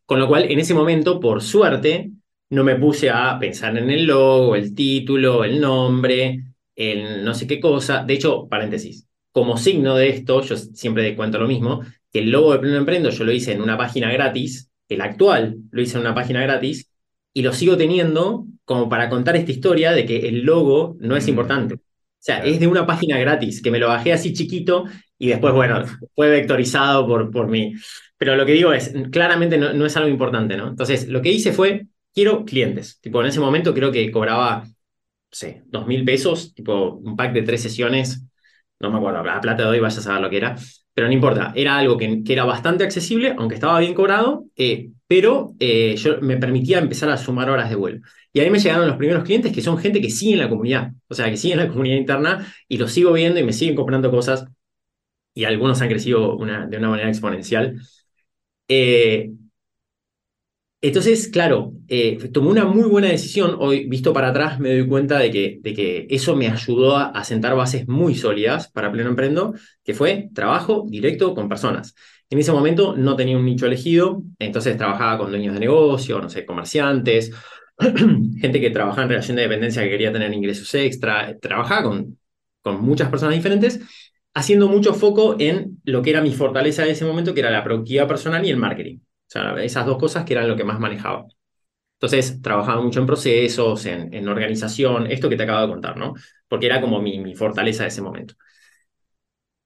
Con 0.05 0.19
lo 0.19 0.27
cual, 0.29 0.49
en 0.49 0.59
ese 0.59 0.73
momento, 0.73 1.19
por 1.19 1.41
suerte, 1.41 2.11
no 2.53 2.63
me 2.63 2.75
puse 2.75 3.09
a 3.09 3.37
pensar 3.39 3.77
en 3.77 3.89
el 3.89 4.05
logo, 4.05 4.55
el 4.55 4.75
título, 4.75 5.43
el 5.43 5.59
nombre, 5.59 6.43
el 6.75 7.23
no 7.23 7.33
sé 7.33 7.47
qué 7.47 7.59
cosa. 7.59 8.03
De 8.03 8.13
hecho, 8.13 8.47
paréntesis, 8.47 9.07
como 9.31 9.57
signo 9.57 9.95
de 9.95 10.09
esto, 10.09 10.41
yo 10.41 10.55
siempre 10.55 11.15
cuento 11.15 11.39
lo 11.39 11.47
mismo, 11.47 11.81
que 12.11 12.19
el 12.19 12.29
logo 12.29 12.53
de 12.53 12.59
Pleno 12.59 12.77
Emprendo 12.77 13.09
yo 13.09 13.23
lo 13.23 13.31
hice 13.31 13.53
en 13.53 13.61
una 13.61 13.77
página 13.77 14.11
gratis, 14.11 14.69
el 14.87 15.01
actual 15.01 15.57
lo 15.71 15.81
hice 15.81 15.97
en 15.97 16.01
una 16.01 16.13
página 16.13 16.41
gratis, 16.43 16.89
y 17.33 17.41
lo 17.41 17.51
sigo 17.51 17.75
teniendo 17.75 18.45
como 18.65 18.87
para 18.87 19.09
contar 19.09 19.35
esta 19.35 19.51
historia 19.51 19.91
de 19.91 20.05
que 20.05 20.27
el 20.27 20.41
logo 20.41 20.95
no 20.99 21.17
es 21.17 21.25
mm. 21.25 21.29
importante. 21.29 21.73
O 21.75 22.25
sea, 22.25 22.45
es 22.45 22.59
de 22.59 22.67
una 22.67 22.85
página 22.85 23.17
gratis, 23.17 23.61
que 23.61 23.71
me 23.71 23.79
lo 23.79 23.87
bajé 23.87 24.13
así 24.13 24.31
chiquito 24.33 24.85
y 25.17 25.27
después, 25.27 25.53
bueno, 25.53 25.83
fue 26.15 26.29
vectorizado 26.29 27.07
por, 27.07 27.31
por 27.31 27.47
mí. 27.47 27.73
Pero 28.17 28.35
lo 28.35 28.45
que 28.45 28.53
digo 28.53 28.71
es, 28.71 28.93
claramente 29.11 29.57
no, 29.57 29.73
no 29.73 29.85
es 29.85 29.97
algo 29.97 30.09
importante, 30.09 30.55
¿no? 30.55 30.69
Entonces, 30.69 31.07
lo 31.09 31.21
que 31.21 31.31
hice 31.31 31.51
fue, 31.51 31.87
quiero 32.13 32.45
clientes. 32.45 32.99
Tipo, 33.01 33.21
en 33.21 33.27
ese 33.27 33.39
momento 33.39 33.73
creo 33.73 33.91
que 33.91 34.11
cobraba, 34.11 34.63
no 34.65 34.71
sé, 35.31 35.63
dos 35.65 35.87
mil 35.87 36.05
pesos, 36.05 36.53
tipo 36.53 36.95
un 36.95 37.15
pack 37.15 37.33
de 37.33 37.43
tres 37.43 37.61
sesiones, 37.61 38.23
no 38.79 38.91
me 38.91 38.97
acuerdo, 38.97 39.23
la 39.23 39.41
plata 39.41 39.63
de 39.63 39.69
hoy 39.69 39.79
vaya 39.79 39.97
a 39.97 40.01
saber 40.01 40.21
lo 40.21 40.29
que 40.29 40.37
era, 40.37 40.55
pero 40.93 41.07
no 41.07 41.13
importa, 41.13 41.53
era 41.55 41.77
algo 41.77 41.97
que, 41.97 42.21
era 42.27 42.45
bastante 42.45 42.83
accesible, 42.83 43.35
aunque 43.37 43.55
estaba 43.55 43.79
bien 43.79 43.93
cobrado, 43.93 44.45
eh, 44.55 44.91
pero 45.07 45.55
eh, 45.59 45.95
yo 45.97 46.21
me 46.21 46.37
permitía 46.37 46.79
empezar 46.79 47.09
a 47.09 47.17
sumar 47.17 47.49
horas 47.49 47.69
de 47.69 47.75
vuelo. 47.75 48.01
Y 48.31 48.39
ahí 48.39 48.49
me 48.49 48.59
llegaron 48.59 48.87
los 48.87 48.97
primeros 48.97 49.23
clientes 49.23 49.51
que 49.51 49.61
son 49.61 49.77
gente 49.77 50.01
que 50.01 50.09
sigue 50.09 50.33
en 50.33 50.39
la 50.39 50.49
comunidad, 50.49 50.91
o 51.07 51.13
sea, 51.13 51.29
que 51.29 51.37
sigue 51.37 51.53
en 51.53 51.59
la 51.61 51.67
comunidad 51.67 51.97
interna 51.97 52.53
y 52.67 52.77
los 52.77 52.91
sigo 52.91 53.13
viendo 53.13 53.39
y 53.39 53.43
me 53.43 53.53
siguen 53.53 53.75
comprando 53.75 54.11
cosas 54.11 54.45
y 55.33 55.45
algunos 55.45 55.81
han 55.81 55.89
crecido 55.89 56.37
de 56.37 56.77
una 56.77 56.89
manera 56.89 57.09
exponencial. 57.09 57.79
Eh, 58.67 59.31
entonces, 60.83 61.29
claro, 61.29 61.71
eh, 61.87 62.17
tomé 62.33 62.49
una 62.49 62.65
muy 62.65 62.83
buena 62.89 63.07
decisión. 63.07 63.55
Hoy, 63.57 63.85
visto 63.87 64.11
para 64.11 64.27
atrás, 64.29 64.59
me 64.59 64.69
doy 64.69 64.85
cuenta 64.85 65.17
de 65.17 65.31
que, 65.31 65.59
de 65.63 66.07
eso 66.09 66.35
me 66.35 66.49
ayudó 66.49 66.97
a, 66.97 67.23
sentar 67.23 67.55
bases 67.55 67.87
muy 67.87 68.15
sólidas 68.15 68.69
para 68.69 68.91
Pleno 68.91 69.09
Emprendo, 69.09 69.53
que 69.81 69.93
fue 69.93 70.29
trabajo 70.33 70.85
directo 70.89 71.33
con 71.35 71.47
personas. 71.47 71.95
En 72.29 72.37
ese 72.37 72.51
momento 72.51 72.97
no 72.97 73.15
tenía 73.15 73.37
un 73.37 73.45
nicho 73.45 73.65
elegido, 73.65 74.23
entonces 74.39 74.75
trabajaba 74.75 75.19
con 75.19 75.29
dueños 75.29 75.53
de 75.53 75.61
negocio, 75.61 76.19
no 76.19 76.29
sé, 76.29 76.45
comerciantes, 76.45 77.31
gente 78.41 78.59
que 78.59 78.69
trabajaba 78.69 79.03
en 79.03 79.09
relación 79.09 79.37
de 79.37 79.43
dependencia 79.43 79.83
que 79.83 79.89
quería 79.89 80.11
tener 80.11 80.33
ingresos 80.33 80.73
extra, 80.75 81.37
trabajaba 81.39 81.83
con, 81.83 82.17
muchas 82.81 83.09
personas 83.09 83.35
diferentes, 83.35 83.79
haciendo 84.33 84.67
mucho 84.67 84.93
foco 84.93 85.37
en 85.39 85.81
lo 85.85 86.01
que 86.01 86.09
era 86.09 86.21
mi 86.21 86.33
fortaleza 86.33 86.83
en 86.83 86.91
ese 86.91 87.05
momento, 87.05 87.33
que 87.33 87.39
era 87.39 87.51
la 87.51 87.63
productividad 87.63 88.05
personal 88.05 88.45
y 88.45 88.49
el 88.49 88.57
marketing 88.57 88.99
sea, 89.33 89.63
esas 89.63 89.85
dos 89.85 89.97
cosas 89.97 90.25
que 90.25 90.33
eran 90.33 90.47
lo 90.47 90.55
que 90.55 90.63
más 90.63 90.79
manejaba. 90.79 91.25
Entonces, 91.95 92.41
trabajaba 92.41 92.81
mucho 92.81 92.99
en 92.99 93.05
procesos, 93.07 93.85
en, 93.85 94.27
organización, 94.27 95.07
esto 95.07 95.29
que 95.29 95.37
te 95.37 95.43
acabo 95.43 95.61
de 95.61 95.73
contar, 95.73 95.97
¿no? 95.97 96.13
Porque 96.47 96.65
era 96.67 96.81
como 96.81 97.01
mi, 97.01 97.19
mi 97.19 97.35
fortaleza 97.35 97.83
de 97.83 97.89
ese 97.89 98.01
momento. 98.01 98.35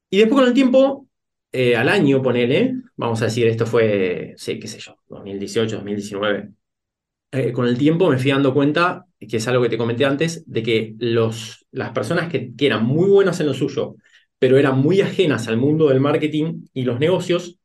Y 0.10 0.20
después 0.20 0.40
con 0.40 0.48
el 0.48 0.54
tiempo 0.54 1.08
eh, 1.52 1.76
al 1.76 1.90
año, 1.90 2.22
ponele, 2.22 2.76
vamos 2.96 3.22
a 3.22 3.26
decir, 3.26 3.48
esto 3.48 3.66
fue, 3.66 4.34
sí, 4.38 4.60
qué 4.60 4.68
sé 4.68 4.80
yo, 4.80 4.98
2018, 5.08 5.78
2019. 5.78 6.50
Eh, 7.32 7.52
con 7.52 7.68
el 7.68 7.78
tiempo 7.78 8.10
me 8.10 8.18
fui 8.18 8.32
dando 8.32 8.54
cuenta, 8.54 9.06
que 9.20 9.38
es 9.38 9.48
algo 9.48 9.64
que 9.64 9.70
te 9.70 9.78
comenté 9.78 10.06
antes, 10.06 10.44
de 10.46 10.64
que 10.64 10.96
los, 11.00 11.66
las 11.72 11.92
personas 11.92 12.30
que, 12.30 12.56
que 12.56 12.68
eran 12.68 12.86
muy 12.86 13.10
buenas 13.10 13.40
en 13.40 13.48
lo 13.48 13.54
suyo, 13.54 13.96
pero 14.40 14.58
eran 14.58 14.80
muy 14.80 15.02
ajenas 15.02 15.48
al 15.48 15.58
mundo 15.58 15.90
del 15.90 16.00
marketing 16.00 16.66
y 16.74 16.84
los 16.84 17.00
negocios, 17.00 17.60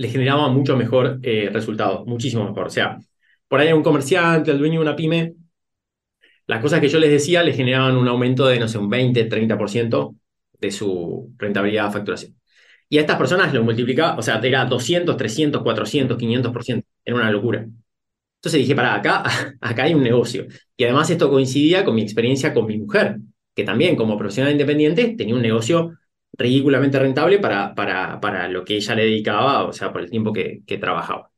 les 0.00 0.12
generaban 0.12 0.54
mucho 0.54 0.78
mejor 0.78 1.20
eh, 1.22 1.50
resultado, 1.52 2.06
muchísimo 2.06 2.44
mejor. 2.48 2.68
O 2.68 2.70
sea, 2.70 2.98
por 3.46 3.60
ahí 3.60 3.70
un 3.70 3.82
comerciante, 3.82 4.50
el 4.50 4.58
dueño 4.58 4.80
de 4.80 4.86
una 4.86 4.96
pyme, 4.96 5.34
las 6.46 6.62
cosas 6.62 6.80
que 6.80 6.88
yo 6.88 6.98
les 6.98 7.10
decía 7.10 7.42
les 7.42 7.54
generaban 7.54 7.96
un 7.98 8.08
aumento 8.08 8.46
de, 8.46 8.58
no 8.58 8.66
sé, 8.66 8.78
un 8.78 8.88
20, 8.88 9.28
30% 9.28 10.16
de 10.58 10.70
su 10.70 11.34
rentabilidad 11.36 11.88
de 11.88 11.92
facturación. 11.92 12.34
Y 12.88 12.96
a 12.96 13.02
estas 13.02 13.18
personas 13.18 13.52
lo 13.52 13.62
multiplicaba, 13.62 14.16
o 14.16 14.22
sea, 14.22 14.40
era 14.42 14.64
200, 14.64 15.16
300, 15.18 15.62
400, 15.62 16.16
500%. 16.16 16.82
Era 17.04 17.16
una 17.16 17.30
locura. 17.30 17.58
Entonces 18.38 18.58
dije, 18.58 18.74
para, 18.74 18.94
acá, 18.94 19.24
acá 19.60 19.82
hay 19.82 19.92
un 19.92 20.02
negocio. 20.02 20.46
Y 20.78 20.84
además 20.84 21.10
esto 21.10 21.28
coincidía 21.28 21.84
con 21.84 21.94
mi 21.94 22.00
experiencia 22.02 22.54
con 22.54 22.64
mi 22.66 22.78
mujer, 22.78 23.18
que 23.54 23.64
también 23.64 23.96
como 23.96 24.16
profesional 24.16 24.52
independiente 24.52 25.14
tenía 25.16 25.34
un 25.34 25.42
negocio 25.42 25.98
ridículamente 26.40 26.98
rentable 26.98 27.38
para, 27.38 27.74
para, 27.74 28.20
para 28.20 28.48
lo 28.48 28.64
que 28.64 28.76
ella 28.76 28.94
le 28.96 29.04
dedicaba, 29.04 29.64
o 29.64 29.72
sea, 29.72 29.92
por 29.92 30.02
el 30.02 30.10
tiempo 30.10 30.32
que, 30.32 30.62
que 30.66 30.78
trabajaba. 30.78 31.30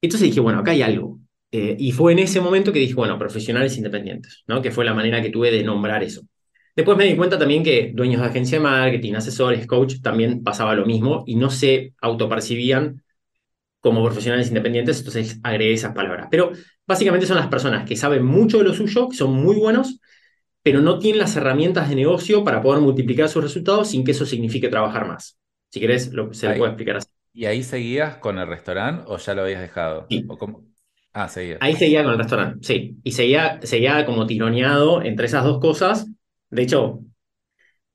Entonces 0.00 0.28
dije, 0.28 0.40
bueno, 0.40 0.60
acá 0.60 0.70
hay 0.72 0.82
algo. 0.82 1.20
Eh, 1.50 1.76
y 1.78 1.92
fue 1.92 2.12
en 2.12 2.20
ese 2.20 2.40
momento 2.40 2.72
que 2.72 2.78
dije, 2.78 2.94
bueno, 2.94 3.18
profesionales 3.18 3.76
independientes, 3.76 4.44
¿no? 4.46 4.60
Que 4.62 4.70
fue 4.70 4.84
la 4.84 4.94
manera 4.94 5.22
que 5.22 5.30
tuve 5.30 5.50
de 5.50 5.62
nombrar 5.64 6.02
eso. 6.02 6.22
Después 6.76 6.96
me 6.96 7.04
di 7.06 7.16
cuenta 7.16 7.38
también 7.38 7.64
que 7.64 7.92
dueños 7.94 8.20
de 8.20 8.28
agencia 8.28 8.58
de 8.58 8.64
marketing, 8.64 9.14
asesores, 9.14 9.66
coach, 9.66 9.96
también 10.02 10.42
pasaba 10.44 10.74
lo 10.74 10.86
mismo 10.86 11.24
y 11.26 11.34
no 11.34 11.50
se 11.50 11.94
autopercibían 12.00 13.02
como 13.80 14.04
profesionales 14.04 14.48
independientes, 14.48 14.98
entonces 14.98 15.40
agregué 15.42 15.72
esas 15.72 15.94
palabras. 15.94 16.28
Pero 16.30 16.52
básicamente 16.86 17.26
son 17.26 17.36
las 17.36 17.48
personas 17.48 17.88
que 17.88 17.96
saben 17.96 18.24
mucho 18.24 18.58
de 18.58 18.64
lo 18.64 18.74
suyo, 18.74 19.08
que 19.08 19.16
son 19.16 19.32
muy 19.32 19.56
buenos, 19.56 20.00
pero 20.68 20.82
no 20.82 20.98
tienen 20.98 21.20
las 21.20 21.34
herramientas 21.34 21.88
de 21.88 21.94
negocio 21.94 22.44
para 22.44 22.60
poder 22.60 22.82
multiplicar 22.82 23.26
sus 23.30 23.42
resultados 23.42 23.88
sin 23.88 24.04
que 24.04 24.10
eso 24.10 24.26
signifique 24.26 24.68
trabajar 24.68 25.08
más. 25.08 25.38
Si 25.70 25.80
querés, 25.80 26.12
lo, 26.12 26.34
se 26.34 26.46
lo 26.46 26.56
puedo 26.56 26.66
explicar 26.66 26.96
así. 26.98 27.08
¿Y 27.32 27.46
ahí 27.46 27.62
seguías 27.62 28.16
con 28.16 28.38
el 28.38 28.46
restaurante 28.46 29.04
o 29.06 29.16
ya 29.16 29.32
lo 29.32 29.44
habías 29.44 29.62
dejado? 29.62 30.06
Sí. 30.10 30.26
Ah, 31.14 31.26
seguías. 31.26 31.56
Ahí 31.62 31.74
seguía 31.74 32.02
con 32.02 32.12
el 32.12 32.18
restaurante, 32.18 32.58
sí. 32.60 32.98
Y 33.02 33.12
seguía, 33.12 33.58
seguía 33.62 34.04
como 34.04 34.26
tironeado 34.26 35.02
entre 35.02 35.24
esas 35.24 35.42
dos 35.42 35.58
cosas. 35.58 36.06
De 36.50 36.64
hecho, 36.64 37.00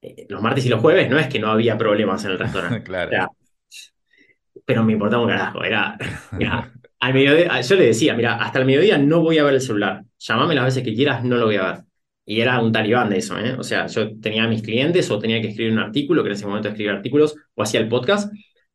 eh, 0.01 0.25
los 0.27 0.41
martes 0.41 0.65
y 0.65 0.69
los 0.69 0.81
jueves 0.81 1.07
no 1.12 1.19
es 1.19 1.27
que 1.27 1.38
no 1.38 1.51
había 1.51 1.77
problemas 1.77 2.25
en 2.25 2.31
el 2.31 2.39
restaurante. 2.39 2.81
claro. 2.83 3.36
pero 4.65 4.83
me 4.83 4.93
importaba 4.93 5.21
un 5.21 5.29
carajo. 5.29 5.63
Era, 5.63 5.95
al 6.99 7.13
mediodía, 7.13 7.62
yo 7.62 7.75
le 7.75 7.86
decía, 7.86 8.15
mira, 8.15 8.38
hasta 8.38 8.57
el 8.57 8.65
mediodía 8.65 8.97
no 8.97 9.21
voy 9.21 9.38
a 9.38 9.43
ver 9.43 9.53
el 9.53 9.62
celular. 9.62 10.03
Llámame 10.17 10.55
las 10.55 10.65
veces 10.65 10.83
que 10.83 10.95
quieras, 10.95 11.23
no 11.23 11.36
lo 11.36 11.45
voy 11.45 11.57
a 11.57 11.65
ver. 11.65 11.92
Y 12.25 12.41
era 12.41 12.62
un 12.62 12.71
talibán 12.71 13.09
de 13.09 13.17
eso, 13.17 13.38
¿eh? 13.38 13.53
O 13.57 13.63
sea, 13.63 13.88
yo 13.88 14.17
tenía 14.19 14.45
a 14.45 14.47
mis 14.47 14.62
clientes 14.62 15.09
o 15.12 15.19
tenía 15.19 15.41
que 15.41 15.49
escribir 15.49 15.73
un 15.73 15.79
artículo, 15.79 16.23
que 16.23 16.29
en 16.29 16.36
ese 16.36 16.45
momento 16.45 16.69
escribía 16.69 16.93
artículos, 16.93 17.36
o 17.55 17.63
hacía 17.63 17.79
el 17.81 17.89
podcast, 17.89 18.33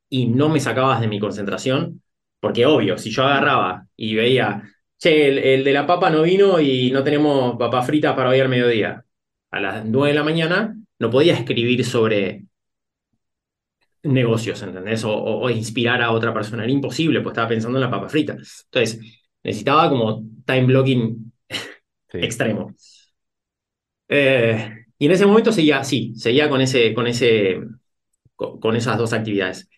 y 0.09 0.27
no 0.27 0.49
me 0.49 0.61
sacabas 0.61 1.01
de 1.01 1.09
mi 1.09 1.19
concentración, 1.19 2.03
porque 2.41 2.67
obvio, 2.67 2.99
si 2.99 3.11
yo 3.11 3.25
agarraba 3.25 3.87
y 3.97 4.15
veía, 4.15 4.63
che, 4.99 5.55
el, 5.55 5.65
de 5.65 5.73
la 5.73 5.87
papa 5.87 6.11
no 6.11 6.23
vino 6.23 6.61
y 6.61 6.91
no 6.91 7.03
tenemos 7.05 7.57
papa 7.59 7.83
frita 7.83 8.15
para 8.17 8.31
hoy 8.31 8.41
al 8.41 8.49
mediodía, 8.49 9.05
a 9.51 9.61
las 9.61 9.85
9 9.85 10.09
de 10.09 10.15
la 10.15 10.25
mañana, 10.25 10.77
no 10.99 11.11
podía 11.11 11.35
escribir 11.35 11.85
sobre 11.85 12.47
negocios, 14.03 14.63
¿entendés? 14.63 15.03
O, 15.05 15.49
inspirar 15.51 16.03
a 16.03 16.13
otra 16.13 16.33
persona. 16.35 16.65
Era 16.65 16.73
imposible, 16.73 17.21
pues 17.21 17.33
estaba 17.33 17.49
pensando 17.49 17.79
en 17.79 17.83
la 17.85 17.91
papa 17.91 18.09
frita. 18.09 18.33
Entonces, 18.35 19.01
necesitaba 19.43 19.89
como 19.89 20.23
time 20.45 20.67
blocking 20.67 21.33
extremo. 22.13 22.75
Eh, 24.09 24.87
y 24.99 25.07
en 25.07 25.13
ese 25.13 25.27
momento 25.27 25.53
seguía, 25.53 25.85
sí, 25.85 26.13
seguía 26.17 26.49
con, 26.49 26.61
ese, 26.61 26.95
con, 26.95 27.07
ese, 27.07 27.61
con, 28.37 28.77
esas 28.77 28.99
dos 28.99 29.13
actividades. 29.13 29.69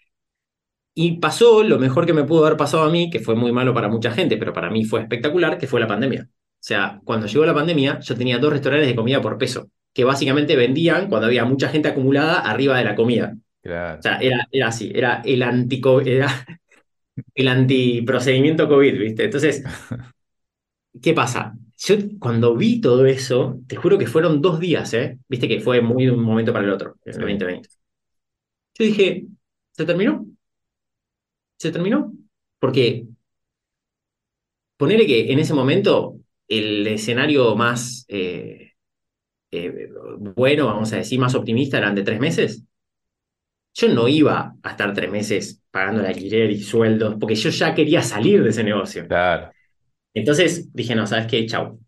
Y 0.95 1.19
pasó 1.19 1.62
lo 1.62 1.79
mejor 1.79 2.07
que 2.07 2.12
me 2.12 2.25
pudo 2.25 2.45
haber 2.45 2.57
pasado 2.57 2.85
a 2.85 2.90
mí, 2.90 3.11
que 3.11 3.21
fue 3.21 3.35
muy 3.35 3.53
malo 3.53 3.75
para 3.75 3.88
mucha 3.88 4.11
gente, 4.11 4.37
pero 4.37 4.53
para 4.53 4.71
mí 4.71 4.85
fue 4.85 5.03
espectacular, 5.03 5.59
que 5.59 5.66
fue 5.66 5.81
la 5.81 5.87
pandemia. 5.87 6.29
O 6.31 6.62
sea, 6.62 7.01
cuando 7.05 7.27
llegó 7.27 7.47
la 7.47 7.55
pandemia, 7.55 8.01
yo 8.01 8.16
tenía 8.16 8.38
dos 8.38 8.53
restaurantes 8.53 8.88
de 8.88 8.97
comida 8.97 9.21
por 9.21 9.38
peso, 9.38 9.71
que 9.93 10.05
básicamente 10.05 10.57
vendían 10.57 11.09
cuando 11.09 11.27
había 11.27 11.45
mucha 11.45 11.69
gente 11.69 11.88
acumulada 11.88 12.40
arriba 12.40 12.77
de 12.77 12.85
la 12.85 12.95
comida. 12.95 13.37
O 13.64 14.03
sea, 14.03 14.19
era, 14.21 14.49
era 14.51 14.69
así, 14.69 14.90
era 14.95 15.23
el 15.25 15.43
anti 15.43 15.81
era 16.07 16.29
el 17.35 17.49
antiprocedimiento 17.49 18.69
COVID, 18.69 18.99
¿viste? 18.99 19.25
Entonces, 19.25 19.62
¿qué 21.03 21.14
pasa? 21.14 21.55
Yo 21.83 21.97
cuando 22.19 22.55
vi 22.55 22.81
todo 22.81 23.07
eso, 23.07 23.59
te 23.66 23.77
juro 23.77 23.97
que 23.99 24.07
fueron 24.07 24.43
dos 24.43 24.61
días, 24.61 24.93
¿eh? 24.95 25.19
Viste 25.29 25.49
que 25.49 25.61
fue 25.61 25.81
muy 25.81 26.05
de 26.05 26.12
un 26.12 26.23
momento 26.23 26.53
para 26.53 26.64
el 26.66 26.73
otro, 26.73 26.97
el 27.05 27.19
2020. 27.19 27.69
Yo 28.79 28.85
dije, 28.85 29.27
¿se 29.73 29.87
terminó? 29.87 30.27
¿Se 31.59 31.71
terminó? 31.71 32.12
Porque 32.59 33.07
ponerle 34.77 35.07
que 35.07 35.33
en 35.33 35.38
ese 35.38 35.55
momento 35.55 36.19
el 36.49 36.87
escenario 36.87 37.55
más 37.57 38.05
eh, 38.09 38.71
eh, 39.51 39.88
bueno, 40.37 40.66
vamos 40.66 40.93
a 40.93 40.97
decir, 40.97 41.19
más 41.19 41.35
optimista 41.35 41.79
eran 41.79 41.95
de 41.95 42.03
tres 42.03 42.21
meses. 42.21 42.62
Yo 43.75 43.88
no 43.88 44.09
iba 44.09 44.57
a 44.62 44.71
estar 44.71 44.93
tres 44.93 45.11
meses 45.11 45.62
pagando 45.71 46.01
el 46.01 46.07
alquiler 46.07 46.51
y 46.51 46.61
sueldos, 46.61 47.16
porque 47.19 47.35
yo 47.35 47.51
ya 47.51 47.75
quería 47.75 48.03
salir 48.03 48.43
de 48.43 48.51
ese 48.51 48.64
negocio. 48.64 49.07
Claro. 49.07 49.51
Entonces 50.14 50.73
dije, 50.75 50.94
no, 50.94 51.07
¿sabes 51.07 51.27
qué? 51.27 51.46
Chau. 51.46 51.81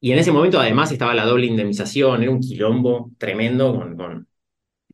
Y 0.00 0.12
en 0.12 0.18
ese 0.18 0.32
momento 0.32 0.60
además 0.60 0.92
estaba 0.92 1.14
la 1.14 1.24
doble 1.26 1.46
indemnización, 1.46 2.22
era 2.22 2.30
un 2.32 2.40
quilombo 2.40 3.10
tremendo. 3.18 3.72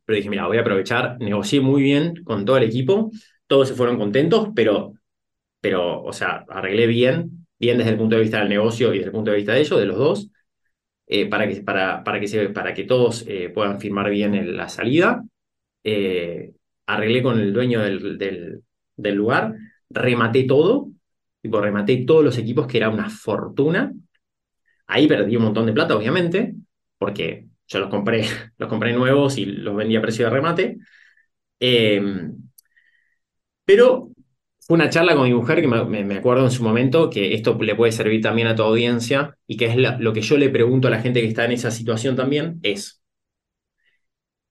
Pero 0.05 0.15
dije, 0.17 0.29
mira, 0.29 0.47
voy 0.47 0.57
a 0.57 0.61
aprovechar, 0.61 1.17
negocié 1.19 1.61
muy 1.61 1.81
bien 1.83 2.23
con 2.23 2.45
todo 2.45 2.57
el 2.57 2.63
equipo, 2.63 3.11
todos 3.47 3.67
se 3.69 3.73
fueron 3.75 3.97
contentos, 3.97 4.49
pero, 4.55 4.93
pero 5.61 6.03
o 6.03 6.13
sea, 6.13 6.45
arreglé 6.49 6.87
bien, 6.87 7.47
bien 7.59 7.77
desde 7.77 7.91
el 7.91 7.97
punto 7.97 8.15
de 8.17 8.23
vista 8.23 8.39
del 8.39 8.49
negocio 8.49 8.89
y 8.93 8.99
desde 8.99 9.07
el 9.07 9.13
punto 9.13 9.31
de 9.31 9.37
vista 9.37 9.53
de 9.53 9.61
ellos, 9.61 9.79
de 9.79 9.85
los 9.85 9.97
dos, 9.97 10.29
eh, 11.07 11.27
para, 11.27 11.47
que, 11.47 11.61
para, 11.61 12.03
para, 12.03 12.19
que 12.19 12.49
para 12.49 12.73
que 12.73 12.83
todos 12.85 13.25
eh, 13.27 13.49
puedan 13.49 13.79
firmar 13.79 14.09
bien 14.09 14.57
la 14.57 14.69
salida. 14.69 15.23
Eh, 15.83 16.53
arreglé 16.87 17.23
con 17.23 17.39
el 17.39 17.53
dueño 17.53 17.81
del, 17.81 18.17
del 18.97 19.15
lugar, 19.15 19.55
rematé 19.89 20.43
todo, 20.45 20.89
Tipo, 21.45 21.61
rematé 21.61 21.97
todos 22.07 22.23
los 22.23 22.39
equipos, 22.39 22.65
que 22.65 22.77
era 22.77 22.89
una 22.89 23.07
fortuna. 23.07 23.93
Ahí 24.87 25.07
perdí 25.07 25.35
un 25.35 25.43
montón 25.43 25.67
de 25.67 25.73
plata, 25.73 25.95
obviamente, 25.95 26.55
porque 26.97 27.45
yo 27.67 27.79
los 27.79 27.91
compré, 27.91 28.23
los 28.57 28.67
compré 28.67 28.93
nuevos 28.93 29.37
y 29.37 29.45
los 29.45 29.75
vendí 29.75 29.95
a 29.95 30.01
precio 30.01 30.25
de 30.25 30.31
remate. 30.31 30.77
Em, 31.59 32.35
pero 33.63 34.09
fue 34.59 34.73
una 34.73 34.89
charla 34.89 35.15
con 35.15 35.27
mi 35.27 35.35
mujer 35.35 35.61
que 35.61 35.67
me, 35.67 36.15
acuerdo 36.17 36.45
en 36.45 36.51
su 36.51 36.63
momento 36.63 37.11
que 37.11 37.35
esto 37.35 37.55
le 37.61 37.75
puede 37.75 37.91
servir 37.91 38.21
también 38.23 38.47
a 38.47 38.55
tu 38.55 38.63
audiencia 38.63 39.37
y 39.45 39.55
que 39.55 39.67
es 39.67 39.75
lo 39.77 40.13
que 40.13 40.21
yo 40.21 40.37
le 40.37 40.49
pregunto 40.49 40.87
a 40.87 40.91
la 40.91 40.99
gente 40.99 41.21
que 41.21 41.27
está 41.27 41.45
en 41.45 41.51
esa 41.51 41.69
situación 41.69 42.15
también 42.15 42.59
es, 42.63 43.03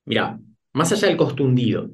mira, 0.04 0.38
más 0.72 0.92
allá 0.92 1.08
del 1.08 1.16
costo 1.16 1.42
hundido, 1.42 1.90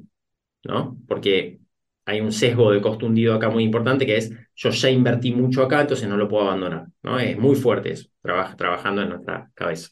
¿no? 0.63 0.95
Porque 1.07 1.60
hay 2.05 2.21
un 2.21 2.31
sesgo 2.31 2.71
de 2.71 2.81
costo 2.81 3.05
hundido 3.05 3.35
acá 3.35 3.49
muy 3.49 3.63
importante 3.63 4.05
que 4.05 4.17
es 4.17 4.31
yo 4.55 4.69
ya 4.69 4.89
invertí 4.89 5.33
mucho 5.33 5.63
acá, 5.63 5.81
entonces 5.81 6.07
no 6.07 6.17
lo 6.17 6.27
puedo 6.27 6.45
abandonar. 6.45 6.87
¿no? 7.03 7.19
Es 7.19 7.37
muy 7.37 7.55
fuerte 7.55 7.91
eso, 7.91 8.09
trabajando 8.21 9.01
en 9.01 9.09
nuestra 9.09 9.51
cabeza. 9.53 9.89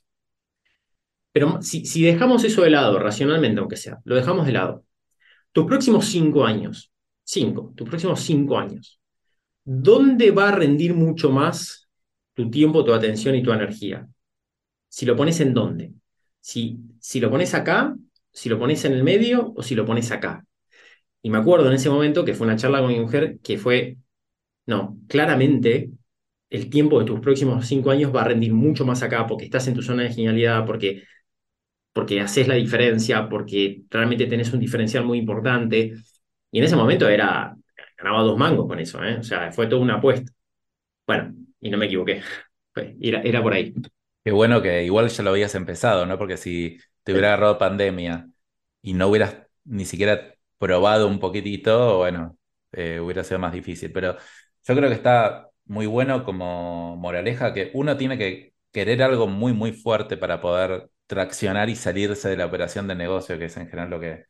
Pero 1.32 1.62
si, 1.62 1.86
si 1.86 2.02
dejamos 2.02 2.44
eso 2.44 2.64
de 2.64 2.72
lado, 2.72 3.00
racionalmente 3.00 3.60
aunque 3.60 3.78
sea, 3.78 4.00
lo 4.04 4.16
dejamos 4.16 4.46
de 4.46 4.54
lado, 4.54 4.84
tus 5.52 5.66
próximos 5.66 6.06
cinco 6.06 6.46
años, 6.46 6.92
cinco, 7.24 7.74
tus 7.76 7.88
próximos 7.88 8.22
cinco 8.22 8.58
años, 8.58 9.00
¿dónde 9.64 10.32
va 10.32 10.50
a 10.50 10.56
rendir 10.56 10.94
mucho 10.94 11.30
más 11.32 11.88
tu 12.34 12.50
tiempo, 12.50 12.84
tu 12.84 12.94
atención 12.94 13.36
y 13.36 13.44
tu 13.44 13.52
energía? 13.52 14.08
Si 14.88 15.06
lo 15.06 15.16
pones 15.16 15.40
en 15.40 15.54
dónde. 15.54 15.94
Si, 16.40 16.80
si 17.00 17.20
lo 17.20 17.30
pones 17.30 17.54
acá, 17.54 17.96
si 18.32 18.50
lo 18.50 18.58
pones 18.58 18.84
en 18.86 18.94
el 18.94 19.04
medio 19.04 19.54
o 19.56 19.62
si 19.62 19.76
lo 19.76 19.86
pones 19.86 20.12
acá. 20.12 20.46
Y 21.22 21.30
me 21.30 21.38
acuerdo 21.38 21.68
en 21.68 21.74
ese 21.74 21.90
momento 21.90 22.24
que 22.26 22.34
fue 22.34 22.48
una 22.48 22.56
charla 22.56 22.80
con 22.82 22.90
mi 22.90 23.00
mujer 23.00 23.40
que 23.44 23.58
fue, 23.58 23.98
no, 24.66 24.98
claramente 25.08 25.92
el 26.50 26.70
tiempo 26.70 27.00
de 27.00 27.06
tus 27.06 27.20
próximos 27.20 27.66
cinco 27.68 27.92
años 27.92 28.16
va 28.16 28.22
a 28.22 28.26
rendir 28.26 28.54
mucho 28.54 28.86
más 28.86 29.04
acá 29.04 29.28
porque 29.28 29.46
estás 29.46 29.68
en 29.68 29.76
tu 29.76 29.82
zona 29.84 30.04
de 30.04 30.14
genialidad, 30.14 30.66
porque, 30.66 31.04
porque 31.94 32.22
haces 32.22 32.48
la 32.48 32.56
diferencia, 32.56 33.30
porque 33.30 33.84
realmente 33.90 34.28
tenés 34.28 34.54
un 34.54 34.60
diferencial 34.60 35.06
muy 35.06 35.18
importante. 35.20 35.94
Y 36.52 36.60
en 36.60 36.64
ese 36.64 36.76
momento 36.76 37.08
era, 37.10 37.56
ganaba 37.98 38.24
dos 38.24 38.38
mangos 38.38 38.68
con 38.68 38.80
eso, 38.80 39.04
¿eh? 39.04 39.18
o 39.18 39.24
sea, 39.24 39.52
fue 39.52 39.68
toda 39.68 39.82
una 39.82 39.96
apuesta. 39.96 40.32
Bueno, 41.08 41.34
y 41.60 41.70
no 41.70 41.78
me 41.78 41.88
equivoqué, 41.88 42.22
era, 43.02 43.22
era 43.22 43.44
por 43.44 43.54
ahí. 43.54 43.74
Qué 44.24 44.32
bueno 44.32 44.62
que 44.62 44.84
igual 44.84 45.10
ya 45.10 45.24
lo 45.24 45.32
habías 45.32 45.56
empezado, 45.56 46.06
¿no? 46.06 46.18
Porque 46.18 46.38
si 46.38 46.80
te 47.04 47.14
hubiera 47.14 47.30
agarrado 47.30 47.58
pandemia 47.58 48.30
y 48.82 48.94
no 48.94 49.08
hubieras 49.08 49.38
ni 49.64 49.86
siquiera 49.86 50.36
probado 50.60 51.08
un 51.08 51.20
poquitito, 51.20 51.98
bueno, 52.00 52.38
eh, 52.74 53.00
hubiera 53.00 53.24
sido 53.24 53.40
más 53.40 53.54
difícil. 53.54 53.92
Pero 53.94 54.18
yo 54.64 54.76
creo 54.76 54.90
que 54.90 54.96
está 54.96 55.50
muy 55.66 55.88
bueno 55.88 56.24
como 56.26 56.98
moraleja 56.98 57.54
que 57.54 57.72
uno 57.74 57.98
tiene 57.98 58.18
que 58.18 58.54
querer 58.72 59.04
algo 59.04 59.28
muy, 59.28 59.54
muy 59.54 59.74
fuerte 59.74 60.18
para 60.18 60.42
poder 60.42 60.90
traccionar 61.08 61.70
y 61.70 61.76
salirse 61.76 62.30
de 62.30 62.38
la 62.38 62.46
operación 62.48 62.88
de 62.88 62.96
negocio, 62.96 63.40
que 63.40 63.46
es 63.46 63.58
en 63.58 63.68
general 63.68 63.90
lo 63.90 64.00
que, 64.00 64.26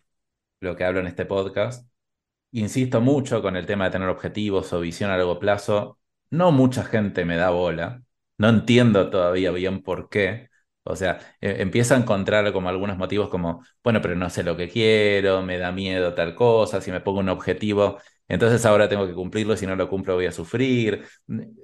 lo 0.61 0.75
que 0.75 0.85
hablo 0.85 0.99
en 1.01 1.07
este 1.07 1.25
podcast. 1.25 1.89
Insisto 2.51 3.01
mucho 3.01 3.41
con 3.41 3.55
el 3.55 3.65
tema 3.65 3.85
de 3.85 3.91
tener 3.91 4.09
objetivos 4.09 4.73
o 4.73 4.79
visión 4.81 5.11
a 5.11 5.17
largo 5.17 5.39
plazo. 5.39 5.99
No 6.31 6.51
mucha 6.51 6.83
gente 6.83 7.25
me 7.25 7.37
da 7.37 7.51
bola. 7.51 8.03
No 8.37 8.49
entiendo 8.49 9.09
todavía 9.09 9.51
bien 9.51 9.83
por 9.83 10.09
qué. 10.09 10.49
O 10.83 10.95
sea, 10.95 11.19
e, 11.41 11.61
empiezo 11.61 11.93
a 11.93 11.97
encontrar 11.97 12.51
como 12.53 12.69
algunos 12.69 12.97
motivos 12.97 13.29
como, 13.29 13.63
bueno, 13.83 14.01
pero 14.01 14.15
no 14.15 14.29
sé 14.29 14.43
lo 14.43 14.57
que 14.57 14.69
quiero, 14.69 15.41
me 15.43 15.57
da 15.57 15.71
miedo 15.71 16.13
tal 16.15 16.35
cosa, 16.35 16.81
si 16.81 16.91
me 16.91 17.01
pongo 17.01 17.19
un 17.19 17.29
objetivo, 17.29 17.99
entonces 18.27 18.65
ahora 18.65 18.89
tengo 18.89 19.07
que 19.07 19.13
cumplirlo, 19.13 19.55
si 19.57 19.67
no 19.67 19.75
lo 19.75 19.89
cumplo 19.89 20.15
voy 20.15 20.25
a 20.27 20.31
sufrir. 20.31 21.05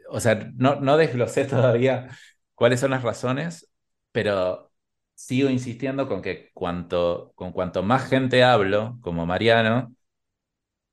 O 0.10 0.20
sea, 0.20 0.52
no, 0.56 0.76
no 0.80 0.98
desglosé 0.98 1.46
todavía 1.48 2.10
cuáles 2.56 2.80
son 2.80 2.92
las 2.92 3.04
razones, 3.04 3.70
pero 4.12 4.72
sigo 5.16 5.50
insistiendo 5.50 6.08
con 6.08 6.22
que 6.22 6.52
cuanto, 6.54 7.32
con 7.36 7.52
cuanto 7.52 7.84
más 7.84 8.08
gente 8.10 8.44
hablo, 8.44 8.98
como 9.02 9.26
Mariano, 9.26 9.96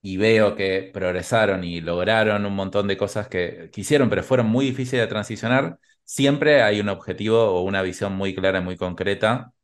y 0.00 0.16
veo 0.16 0.56
que 0.56 0.90
progresaron 0.92 1.62
y 1.64 1.80
lograron 1.80 2.44
un 2.46 2.54
montón 2.54 2.88
de 2.88 2.96
cosas 2.96 3.28
que 3.28 3.70
quisieron, 3.72 4.08
pero 4.10 4.22
fueron 4.22 4.46
muy 4.48 4.66
difíciles 4.66 5.02
de 5.04 5.06
transicionar, 5.08 5.78
siempre 6.12 6.62
hay 6.62 6.78
un 6.78 6.90
objetivo 6.90 7.42
o 7.42 7.62
una 7.62 7.80
visión 7.80 8.12
muy 8.14 8.34
clara 8.34 8.58
y 8.58 8.62
muy 8.62 8.76
concreta, 8.76 9.54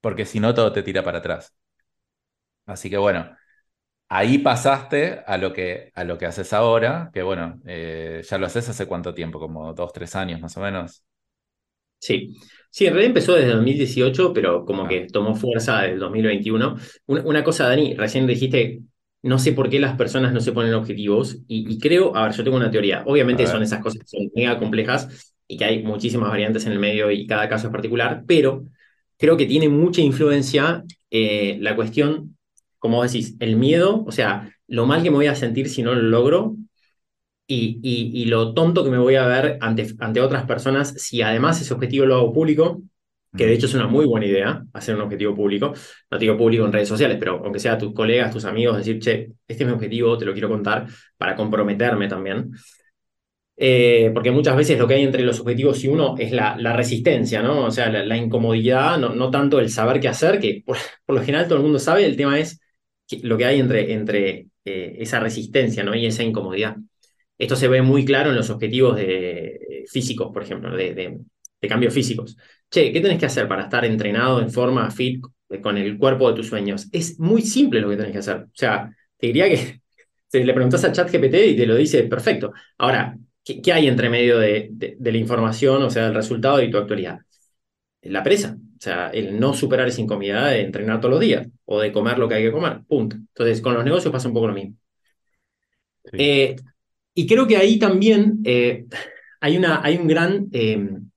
porque 0.00 0.26
si 0.26 0.40
no, 0.40 0.52
todo 0.52 0.72
te 0.72 0.82
tira 0.82 1.04
para 1.04 1.18
atrás. 1.18 1.54
Así 2.66 2.90
que 2.90 2.98
bueno, 2.98 3.30
ahí 4.08 4.38
pasaste 4.38 5.22
a 5.24 5.38
lo 5.38 5.52
que, 5.52 5.92
a 5.94 6.02
lo 6.02 6.18
que 6.18 6.26
haces 6.26 6.52
ahora, 6.52 7.10
que 7.14 7.22
bueno, 7.22 7.60
eh, 7.64 8.22
ya 8.28 8.38
lo 8.38 8.46
haces 8.46 8.68
hace 8.68 8.86
cuánto 8.86 9.14
tiempo, 9.14 9.38
como 9.38 9.72
dos, 9.72 9.92
tres 9.92 10.16
años 10.16 10.40
más 10.40 10.56
o 10.56 10.60
menos. 10.62 11.04
Sí, 12.00 12.34
sí, 12.70 12.86
en 12.86 12.94
realidad 12.94 13.10
empezó 13.10 13.34
desde 13.34 13.52
2018, 13.52 14.32
pero 14.32 14.64
como 14.64 14.88
que 14.88 15.06
tomó 15.06 15.36
fuerza 15.36 15.82
desde 15.82 15.98
2021. 15.98 16.76
Una, 17.06 17.44
cosa, 17.44 17.68
Dani, 17.68 17.94
recién 17.94 18.26
dijiste, 18.26 18.80
no 19.22 19.38
sé 19.38 19.52
por 19.52 19.70
qué 19.70 19.78
las 19.78 19.96
personas 19.96 20.32
no 20.32 20.40
se 20.40 20.50
ponen 20.50 20.74
objetivos, 20.74 21.38
y, 21.46 21.78
creo, 21.78 22.16
a 22.16 22.24
ver, 22.24 22.32
yo 22.32 22.42
tengo 22.42 22.56
una 22.56 22.70
teoría, 22.70 23.04
obviamente 23.06 23.46
son 23.46 23.62
esas 23.62 23.80
cosas 23.80 24.00
que 24.00 24.08
son 24.08 24.28
mega 24.34 24.58
complejas 24.58 25.36
y 25.48 25.56
que 25.56 25.64
hay 25.64 25.82
muchísimas 25.82 26.30
variantes 26.30 26.66
en 26.66 26.72
el 26.72 26.78
medio 26.78 27.10
y 27.10 27.26
cada 27.26 27.48
caso 27.48 27.68
es 27.68 27.72
particular, 27.72 28.24
pero 28.26 28.64
creo 29.16 29.36
que 29.36 29.46
tiene 29.46 29.68
mucha 29.68 30.00
influencia 30.00 30.84
eh, 31.10 31.58
la 31.60 31.74
cuestión, 31.74 32.36
como 32.78 33.02
decís, 33.02 33.36
el 33.40 33.56
miedo, 33.56 34.04
o 34.06 34.12
sea, 34.12 34.54
lo 34.68 34.86
mal 34.86 35.02
que 35.02 35.10
me 35.10 35.16
voy 35.16 35.26
a 35.26 35.34
sentir 35.34 35.68
si 35.68 35.82
no 35.82 35.94
lo 35.94 36.02
logro, 36.02 36.56
y, 37.50 38.26
lo 38.26 38.52
tonto 38.54 38.84
que 38.84 38.90
me 38.90 38.98
voy 38.98 39.14
a 39.16 39.26
ver 39.26 39.58
ante, 39.60 39.86
ante 40.00 40.20
otras 40.20 40.44
personas 40.44 40.94
si 40.98 41.22
además 41.22 41.60
ese 41.60 41.72
objetivo 41.72 42.06
lo 42.06 42.16
hago 42.16 42.32
público, 42.32 42.82
que 43.36 43.46
de 43.46 43.54
hecho 43.54 43.66
es 43.66 43.74
una 43.74 43.86
muy 43.86 44.06
buena 44.06 44.26
idea 44.26 44.64
hacer 44.72 44.94
un 44.94 45.02
objetivo 45.02 45.34
público, 45.34 45.72
no 46.10 46.18
digo 46.18 46.36
público 46.36 46.64
en 46.64 46.72
redes 46.72 46.88
sociales, 46.88 47.16
pero 47.18 47.40
aunque 47.44 47.58
sea 47.58 47.78
tus 47.78 47.94
colegas, 47.94 48.32
tus 48.32 48.44
amigos, 48.44 48.76
decir, 48.76 48.98
che, 49.00 49.32
este 49.46 49.64
es 49.64 49.66
mi 49.66 49.72
objetivo, 49.74 50.16
te 50.18 50.24
lo 50.24 50.32
quiero 50.32 50.48
contar 50.48 50.86
para 51.16 51.36
comprometerme 51.36 52.08
también. 52.08 52.50
Eh, 53.60 54.12
porque 54.14 54.30
muchas 54.30 54.56
veces 54.56 54.78
lo 54.78 54.86
que 54.86 54.94
hay 54.94 55.02
entre 55.02 55.24
los 55.24 55.40
objetivos 55.40 55.82
y 55.82 55.88
uno 55.88 56.14
es 56.16 56.30
la, 56.30 56.56
la 56.56 56.74
resistencia, 56.74 57.42
¿no? 57.42 57.64
O 57.64 57.70
sea, 57.72 57.90
la, 57.90 58.16
incomodidad, 58.16 58.98
no, 58.98 59.12
no, 59.16 59.32
tanto 59.32 59.58
el 59.58 59.68
saber 59.68 59.98
qué 59.98 60.06
hacer, 60.06 60.38
que 60.38 60.62
por, 60.64 60.76
lo 61.08 61.20
general 61.20 61.46
todo 61.48 61.56
el 61.56 61.64
mundo 61.64 61.80
sabe, 61.80 62.06
el 62.06 62.16
tema 62.16 62.38
es 62.38 62.60
lo 63.22 63.36
que 63.36 63.46
hay 63.46 63.58
entre, 63.58 63.92
entre 63.92 64.46
eh, 64.64 64.96
esa 65.00 65.18
resistencia, 65.18 65.82
¿no? 65.82 65.94
Y 65.94 66.06
esa 66.06 66.22
incomodidad. 66.22 66.76
Esto 67.36 67.56
se 67.56 67.66
ve 67.68 67.82
muy 67.82 68.04
claro 68.04 68.30
en 68.30 68.36
los 68.36 68.48
objetivos 68.50 68.96
de, 68.96 69.84
físicos, 69.90 70.30
por 70.32 70.42
ejemplo, 70.44 70.76
de, 70.76 70.94
de, 70.94 71.68
cambios 71.68 71.92
físicos. 71.94 72.36
Che, 72.70 72.92
¿qué 72.92 73.00
tenés 73.00 73.18
que 73.18 73.26
hacer 73.26 73.48
para 73.48 73.64
estar 73.64 73.84
entrenado 73.84 74.40
en 74.40 74.50
forma 74.50 74.88
fit 74.90 75.20
con 75.62 75.76
el 75.78 75.98
cuerpo 75.98 76.28
de 76.30 76.36
tus 76.36 76.46
sueños? 76.48 76.88
Es 76.92 77.18
muy 77.18 77.42
simple 77.42 77.80
lo 77.80 77.90
que 77.90 77.96
tenés 77.96 78.12
que 78.12 78.18
hacer. 78.18 78.36
O 78.36 78.50
sea, 78.54 78.88
te 79.16 79.26
diría 79.28 79.48
que 79.48 79.80
si 80.28 80.44
le 80.44 80.54
preguntas 80.54 80.84
a 80.84 80.92
ChatGPT 80.92 81.34
y 81.34 81.56
te 81.56 81.66
lo 81.66 81.74
dice 81.74 82.04
perfecto. 82.04 82.52
Ahora, 82.78 83.16
¿qué, 83.62 83.72
hay 83.72 83.86
entre 83.86 84.10
medio 84.10 84.38
de, 84.38 84.68
de, 84.70 85.12
la 85.12 85.18
información, 85.18 85.82
o 85.82 85.90
sea, 85.90 86.04
del 86.04 86.14
resultado 86.14 86.62
y 86.62 86.70
tu 86.70 86.78
actualidad? 86.78 87.20
La 88.02 88.22
presa, 88.22 88.56
o 88.56 88.80
sea, 88.80 89.10
el 89.10 89.40
no 89.40 89.54
superar 89.54 89.88
esa 89.88 90.00
incomodidad 90.00 90.50
de 90.50 90.60
entrenar 90.60 91.00
todos 91.00 91.12
los 91.12 91.20
días 91.20 91.48
o 91.64 91.80
de 91.80 91.92
comer 91.92 92.18
lo 92.18 92.28
que 92.28 92.36
hay 92.36 92.44
que 92.44 92.52
comer, 92.52 92.80
punto. 92.86 93.16
Entonces, 93.16 93.60
con 93.60 93.74
los 93.74 93.84
negocios 93.84 94.12
pasa 94.12 94.28
un 94.28 94.34
poco 94.34 94.48
lo 94.48 94.54
mismo. 94.54 94.76
Eh, 96.12 96.56
y 97.14 97.26
creo 97.26 97.46
que 97.46 97.56
ahí 97.56 97.78
también 97.78 98.40
eh, 98.44 98.86
hay, 99.40 99.56
una, 99.56 99.82
hay 99.82 99.96
un 99.96 100.06
gran... 100.06 100.48
Em, 100.52 101.10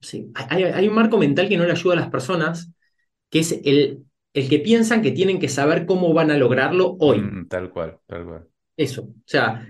sí, 0.00 0.30
hay, 0.34 0.86
un 0.86 0.94
marco 0.94 1.18
mental 1.18 1.48
que 1.48 1.56
no 1.56 1.64
le 1.64 1.72
ayuda 1.72 1.94
a 1.94 2.00
las 2.00 2.10
personas, 2.10 2.70
que 3.30 3.40
es 3.40 3.60
el, 3.64 4.04
el 4.34 4.48
que 4.48 4.58
piensan 4.58 5.02
que 5.02 5.12
tienen 5.12 5.38
que 5.38 5.48
saber 5.48 5.86
cómo 5.86 6.12
van 6.12 6.30
a 6.30 6.36
lograrlo 6.36 6.96
hoy. 7.00 7.20
Mm, 7.20 7.48
tal 7.48 7.70
cual, 7.70 7.98
tal 8.06 8.24
cual. 8.24 8.48
Eso. 8.76 9.02
O 9.02 9.14
sea, 9.24 9.66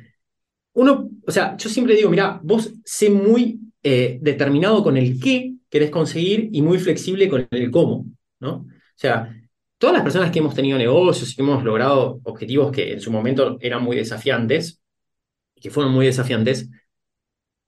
uno, 0.79 1.11
o 1.27 1.33
sea, 1.33 1.57
yo 1.57 1.69
siempre 1.69 1.97
digo, 1.97 2.09
mira, 2.09 2.41
vos 2.43 2.73
sé 2.85 3.11
muy 3.11 3.61
eh, 3.83 4.19
determinado 4.23 4.85
con 4.85 4.97
el 4.97 5.19
qué 5.21 5.55
querés 5.69 5.91
conseguir 5.91 6.51
y 6.53 6.63
muy 6.63 6.79
flexible 6.79 7.29
con 7.29 7.49
el 7.51 7.71
cómo, 7.73 8.07
¿no? 8.39 8.53
O 8.59 8.67
sea, 8.95 9.35
todas 9.77 9.95
las 9.95 10.03
personas 10.05 10.31
que 10.31 10.39
hemos 10.39 10.55
tenido 10.55 10.79
negocios 10.79 11.33
y 11.33 11.35
que 11.37 11.43
hemos 11.43 11.65
logrado 11.65 12.21
objetivos 12.23 12.71
que 12.71 12.93
en 12.93 13.01
su 13.01 13.11
momento 13.11 13.59
eran 13.61 13.83
muy 13.83 13.97
desafiantes, 13.97 14.81
que 15.57 15.71
fueron 15.71 15.93
muy 15.93 16.07
desafiantes, 16.07 16.69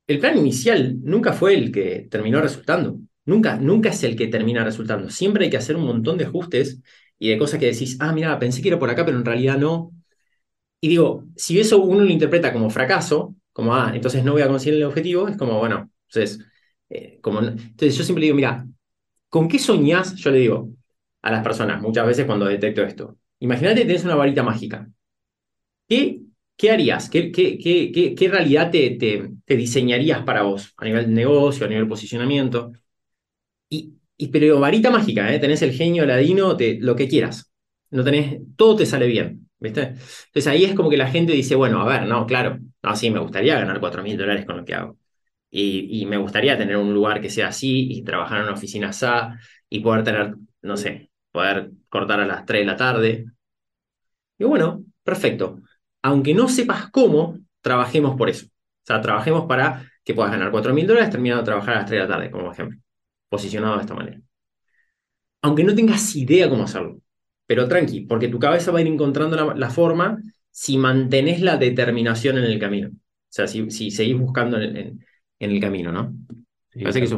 el 0.06 0.18
plan 0.18 0.38
inicial 0.38 0.98
nunca 1.02 1.32
fue 1.32 1.54
el 1.54 1.72
que 1.72 2.06
terminó 2.10 2.40
resultando. 2.40 2.98
Nunca, 3.24 3.56
nunca 3.56 3.90
es 3.90 4.02
el 4.04 4.16
que 4.16 4.26
termina 4.28 4.64
resultando. 4.64 5.10
Siempre 5.10 5.44
hay 5.44 5.50
que 5.50 5.56
hacer 5.56 5.76
un 5.76 5.84
montón 5.86 6.18
de 6.18 6.24
ajustes 6.24 6.80
y 7.18 7.30
de 7.30 7.38
cosas 7.38 7.60
que 7.60 7.66
decís, 7.66 7.96
ah, 8.00 8.12
mira, 8.12 8.38
pensé 8.38 8.62
que 8.62 8.68
era 8.68 8.78
por 8.78 8.90
acá, 8.90 9.04
pero 9.04 9.18
en 9.18 9.24
realidad 9.24 9.58
no. 9.58 9.92
Y 10.80 10.88
digo, 10.88 11.24
si 11.36 11.60
eso 11.60 11.80
uno 11.82 12.00
lo 12.04 12.10
interpreta 12.10 12.52
como 12.52 12.70
fracaso, 12.70 13.34
como, 13.52 13.74
ah, 13.74 13.92
entonces 13.94 14.24
no 14.24 14.32
voy 14.32 14.42
a 14.42 14.48
conseguir 14.48 14.78
el 14.78 14.84
objetivo, 14.86 15.28
es 15.28 15.36
como, 15.36 15.58
bueno, 15.58 15.90
entonces, 16.08 16.40
eh, 16.88 17.18
como, 17.22 17.40
entonces 17.40 17.96
yo 17.96 18.04
siempre 18.04 18.24
digo, 18.24 18.36
mira, 18.36 18.66
¿con 19.28 19.48
qué 19.48 19.58
soñás? 19.58 20.14
Yo 20.16 20.30
le 20.30 20.38
digo, 20.40 20.70
a 21.22 21.30
las 21.32 21.42
personas 21.44 21.82
muchas 21.82 22.06
veces 22.06 22.26
cuando 22.26 22.46
detecto 22.46 22.82
esto. 22.82 23.18
Imagínate 23.40 23.80
que 23.82 23.86
tienes 23.86 24.04
una 24.04 24.16
varita 24.16 24.42
mágica. 24.42 24.88
¿Qué, 25.88 26.22
qué 26.56 26.70
harías? 26.70 27.10
¿Qué, 27.10 27.32
qué, 27.32 27.58
qué, 27.58 28.14
qué 28.14 28.28
realidad 28.28 28.70
te, 28.70 28.90
te, 28.92 29.56
diseñarías 29.56 30.22
para 30.24 30.42
vos 30.42 30.72
a 30.76 30.84
nivel 30.84 31.06
de 31.06 31.12
negocio, 31.12 31.66
a 31.66 31.68
nivel 31.68 31.84
de 31.84 31.88
posicionamiento? 31.90 32.72
Y, 33.68 33.94
y, 34.16 34.28
pero 34.28 34.60
varita 34.60 34.90
mágica, 34.90 35.32
¿eh? 35.34 35.38
tenés 35.38 35.62
el 35.62 35.72
genio 35.72 36.06
ladino, 36.06 36.56
te, 36.56 36.78
lo 36.80 36.96
que 36.96 37.08
quieras. 37.08 37.52
No 37.90 38.04
tenés, 38.04 38.40
todo 38.56 38.76
te 38.76 38.86
sale 38.86 39.06
bien. 39.06 39.49
¿Viste? 39.60 39.82
Entonces 39.82 40.46
ahí 40.46 40.64
es 40.64 40.74
como 40.74 40.88
que 40.90 40.96
la 40.96 41.10
gente 41.10 41.32
dice, 41.32 41.54
bueno, 41.54 41.82
a 41.82 41.86
ver, 41.86 42.08
no, 42.08 42.26
claro, 42.26 42.58
no, 42.82 42.96
sí, 42.96 43.10
me 43.10 43.20
gustaría 43.20 43.58
ganar 43.58 43.78
4 43.80 44.02
mil 44.02 44.16
dólares 44.16 44.46
con 44.46 44.56
lo 44.56 44.64
que 44.64 44.74
hago. 44.74 44.98
Y, 45.50 46.02
y, 46.02 46.06
me 46.06 46.16
gustaría 46.16 46.56
tener 46.56 46.76
un 46.76 46.94
lugar 46.94 47.20
que 47.20 47.30
sea 47.30 47.48
así 47.48 47.92
y 47.92 48.02
trabajar 48.04 48.38
en 48.38 48.44
una 48.44 48.54
oficina 48.54 48.90
así 48.90 49.06
y 49.68 49.80
poder 49.80 50.04
tener, 50.04 50.36
no 50.62 50.76
sé, 50.76 51.10
poder 51.32 51.70
cortar 51.88 52.20
a 52.20 52.26
las 52.26 52.46
3 52.46 52.62
de 52.62 52.66
la 52.66 52.76
tarde. 52.76 53.26
Y 54.38 54.44
bueno, 54.44 54.84
perfecto. 55.04 55.60
Aunque 56.02 56.34
no 56.34 56.48
sepas 56.48 56.90
cómo, 56.90 57.38
trabajemos 57.60 58.16
por 58.16 58.30
eso. 58.30 58.46
O 58.46 58.86
sea, 58.86 59.00
trabajemos 59.00 59.46
para 59.46 59.90
que 60.04 60.14
puedas 60.14 60.32
ganar 60.32 60.50
4 60.50 60.72
mil 60.74 60.86
dólares 60.86 61.10
terminando 61.10 61.42
de 61.42 61.46
trabajar 61.46 61.74
a 61.74 61.78
las 61.80 61.86
3 61.86 62.00
de 62.02 62.08
la 62.08 62.14
tarde, 62.14 62.30
como 62.30 62.52
ejemplo. 62.52 62.78
Posicionado 63.28 63.76
de 63.76 63.82
esta 63.82 63.94
manera. 63.94 64.20
Aunque 65.42 65.64
no 65.64 65.74
tengas 65.74 66.14
idea 66.16 66.48
cómo 66.48 66.64
hacerlo. 66.64 66.98
Pero 67.50 67.66
tranqui, 67.66 68.02
porque 68.02 68.28
tu 68.28 68.38
cabeza 68.38 68.70
va 68.70 68.78
a 68.78 68.82
ir 68.82 68.86
encontrando 68.86 69.54
la, 69.56 69.70
forma 69.70 70.22
si 70.52 70.78
mantenés 70.78 71.40
la 71.40 71.56
determinación 71.56 72.38
en 72.38 72.44
el 72.44 72.60
camino. 72.60 72.90
O 72.90 73.28
sea, 73.28 73.48
si, 73.48 73.68
si 73.72 73.90
seguís 73.90 74.16
buscando 74.16 74.56
en, 74.60 75.04
en, 75.40 75.50
el 75.50 75.60
camino, 75.60 75.90
¿no? 75.90 76.14
Sí, 76.68 76.84
que 76.84 77.08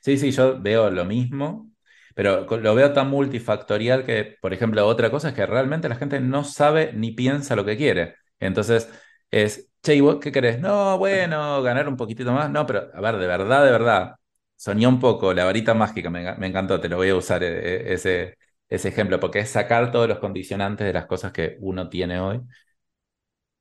sí, 0.00 0.16
sí, 0.16 0.30
yo 0.30 0.58
veo 0.58 0.90
lo 0.90 1.04
mismo 1.04 1.70
pero 2.14 2.46
lo 2.46 2.74
veo 2.74 2.94
tan 2.94 3.10
multifactorial 3.10 4.06
que, 4.06 4.38
por 4.40 4.54
ejemplo, 4.54 4.86
otra 4.86 5.10
cosa 5.10 5.28
es 5.28 5.34
que 5.34 5.44
realmente 5.44 5.86
la 5.90 5.96
gente 5.96 6.18
no 6.18 6.44
sabe 6.44 6.94
ni 6.94 7.10
piensa 7.10 7.54
lo 7.54 7.66
que 7.66 7.76
quiere. 7.76 8.14
Entonces 8.40 8.90
es, 9.30 9.70
che, 9.82 9.96
¿y 9.96 10.02
qué 10.18 10.32
querés? 10.32 10.60
No, 10.60 10.96
bueno, 10.96 11.60
ganar 11.62 11.88
un 11.88 11.96
poquitito 11.98 12.32
más. 12.32 12.50
No, 12.50 12.66
pero 12.66 12.90
a 12.94 13.00
ver, 13.02 13.16
de 13.18 13.26
verdad, 13.26 13.66
de 13.66 13.70
verdad, 13.70 14.14
soñé 14.56 14.86
un 14.86 14.98
poco, 14.98 15.34
la 15.34 15.44
varita 15.44 15.74
mágica, 15.74 16.08
me, 16.08 16.46
encantó, 16.46 16.80
te 16.80 16.88
lo 16.88 16.96
voy 16.96 17.10
a 17.10 17.16
usar 17.16 17.42
eh, 17.42 17.90
eh, 17.90 17.94
ese, 17.94 18.38
ese 18.74 18.88
ejemplo, 18.88 19.20
porque 19.20 19.40
es 19.40 19.50
sacar 19.50 19.92
todos 19.92 20.08
los 20.08 20.18
condicionantes 20.18 20.86
de 20.86 20.92
las 20.92 21.06
cosas 21.06 21.32
que 21.32 21.56
uno 21.60 21.88
tiene 21.88 22.20
hoy. 22.20 22.40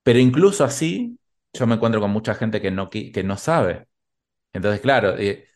Pero 0.04 0.20
incluso 0.20 0.64
así, 0.64 1.20
yo 1.54 1.68
me 1.68 1.76
encuentro 1.76 2.02
con 2.02 2.12
mucha 2.12 2.34
gente 2.36 2.62
que 2.62 2.72
no, 2.72 2.90
que 2.90 3.24
no 3.24 3.38
sabe. 3.38 3.88
Entonces, 4.54 4.82
claro, 4.82 5.18
eh, 5.18 5.48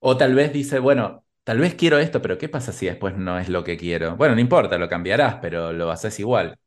o 0.00 0.16
tal 0.18 0.34
vez 0.34 0.52
dice, 0.52 0.78
bueno, 0.80 1.26
tal 1.44 1.58
vez 1.60 1.74
quiero 1.74 1.98
esto, 1.98 2.22
pero 2.22 2.38
¿qué 2.38 2.48
pasa 2.48 2.72
si 2.72 2.86
después 2.86 3.16
no 3.16 3.38
es 3.38 3.48
lo 3.48 3.64
que 3.64 3.76
quiero? 3.78 4.16
Bueno, 4.16 4.34
no 4.36 4.40
importa, 4.42 4.78
lo 4.78 4.88
cambiarás, 4.88 5.36
pero 5.42 5.72
lo 5.72 5.90
haces 5.90 6.18
igual. 6.20 6.58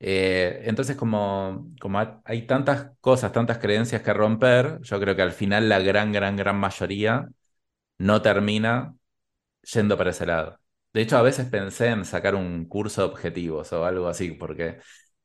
Eh, 0.00 0.62
entonces, 0.66 0.96
como, 0.96 1.68
como 1.80 2.00
hay 2.24 2.46
tantas 2.46 2.92
cosas, 3.00 3.32
tantas 3.32 3.58
creencias 3.58 4.02
que 4.02 4.14
romper, 4.14 4.80
yo 4.82 5.00
creo 5.00 5.16
que 5.16 5.22
al 5.22 5.32
final 5.32 5.68
la 5.68 5.80
gran, 5.80 6.12
gran, 6.12 6.36
gran 6.36 6.56
mayoría 6.58 7.28
no 7.98 8.22
termina 8.22 8.96
yendo 9.74 9.98
para 9.98 10.10
ese 10.12 10.26
lado. 10.26 10.60
De 10.92 11.00
hecho, 11.02 11.16
a 11.16 11.22
veces 11.22 11.46
pensé 11.48 11.88
en 11.88 12.04
sacar 12.04 12.34
un 12.34 12.66
curso 12.66 13.02
de 13.02 13.08
objetivos 13.08 13.72
o 13.72 13.84
algo 13.84 14.08
así, 14.08 14.32
porque 14.32 14.78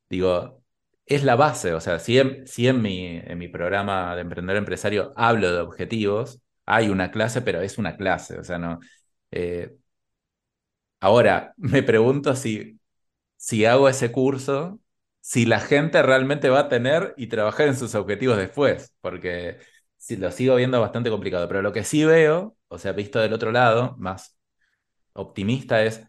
digo, 0.10 0.64
es 1.06 1.24
la 1.24 1.36
base, 1.36 1.74
o 1.74 1.82
sea, 1.82 2.00
si 2.00 2.20
en, 2.20 2.48
si 2.48 2.68
en, 2.68 2.82
mi, 2.82 3.08
en 3.08 3.38
mi 3.38 3.48
programa 3.50 4.16
de 4.16 4.22
emprendedor 4.22 4.58
empresario 4.60 5.14
hablo 5.18 5.52
de 5.52 5.60
objetivos, 5.62 6.42
hay 6.66 6.90
una 6.90 7.12
clase, 7.12 7.42
pero 7.42 7.62
es 7.62 7.78
una 7.78 7.98
clase, 7.98 8.40
o 8.40 8.44
sea, 8.44 8.58
no. 8.60 8.80
Eh, 9.32 9.76
ahora, 11.00 11.54
me 11.58 11.84
pregunto 11.84 12.36
si 12.36 12.80
si 13.38 13.66
hago 13.66 13.90
ese 13.90 14.12
curso, 14.14 14.80
si 15.22 15.46
la 15.48 15.60
gente 15.62 16.04
realmente 16.04 16.50
va 16.50 16.62
a 16.62 16.70
tener 16.70 17.16
y 17.18 17.28
trabajar 17.28 17.68
en 17.70 17.78
sus 17.78 17.96
objetivos 17.96 18.38
después, 18.38 18.96
porque 19.02 19.60
si 19.98 20.18
lo 20.18 20.32
sigo 20.32 20.56
viendo 20.58 20.82
bastante 20.82 21.12
complicado. 21.12 21.48
Pero 21.50 21.62
lo 21.64 21.74
que 21.74 21.84
sí 21.86 22.06
veo, 22.06 22.58
o 22.70 22.80
sea, 22.80 22.94
visto 22.94 23.20
del 23.20 23.34
otro 23.34 23.52
lado, 23.54 23.98
más 24.00 24.37
optimista, 25.18 25.84
es 25.84 26.08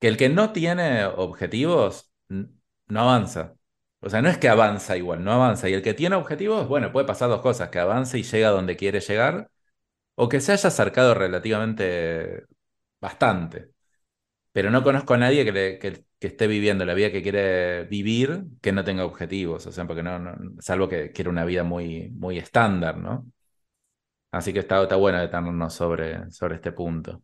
que 0.00 0.08
el 0.08 0.16
que 0.16 0.28
no 0.28 0.52
tiene 0.52 1.04
objetivos 1.06 2.12
no 2.28 3.00
avanza. 3.00 3.54
O 4.00 4.10
sea, 4.10 4.22
no 4.22 4.28
es 4.28 4.38
que 4.38 4.48
avanza 4.48 4.96
igual, 4.96 5.24
no 5.24 5.32
avanza. 5.32 5.68
Y 5.68 5.74
el 5.74 5.82
que 5.82 5.94
tiene 5.94 6.16
objetivos, 6.16 6.68
bueno, 6.68 6.92
puede 6.92 7.06
pasar 7.06 7.28
dos 7.28 7.42
cosas, 7.42 7.70
que 7.70 7.78
avance 7.80 8.18
y 8.18 8.22
llega 8.22 8.50
donde 8.50 8.76
quiere 8.76 9.00
llegar, 9.00 9.50
o 10.16 10.28
que 10.28 10.40
se 10.40 10.52
haya 10.52 10.68
acercado 10.68 11.14
relativamente 11.14 12.44
bastante. 13.00 13.72
Pero 14.52 14.70
no 14.70 14.82
conozco 14.84 15.14
a 15.14 15.18
nadie 15.18 15.44
que, 15.44 15.78
que, 15.80 16.06
esté 16.20 16.46
viviendo 16.48 16.84
la 16.84 16.94
vida 16.94 17.12
que 17.12 17.22
quiere 17.22 17.84
vivir 17.84 18.44
que 18.60 18.72
no 18.72 18.84
tenga 18.84 19.04
objetivos, 19.04 19.66
o 19.66 19.72
sea, 19.72 19.86
porque 19.86 20.02
no, 20.02 20.20
salvo 20.60 20.88
que 20.88 21.12
quiere 21.12 21.30
una 21.30 21.44
vida 21.44 21.64
muy, 21.64 22.10
muy 22.10 22.38
estándar, 22.38 22.98
¿no? 22.98 23.26
Así 24.30 24.52
que 24.52 24.60
está, 24.60 24.82
está 24.82 24.96
bueno 24.96 25.18
detenernos 25.20 25.74
sobre, 25.74 26.30
sobre 26.32 26.56
este 26.56 26.72
punto. 26.72 27.22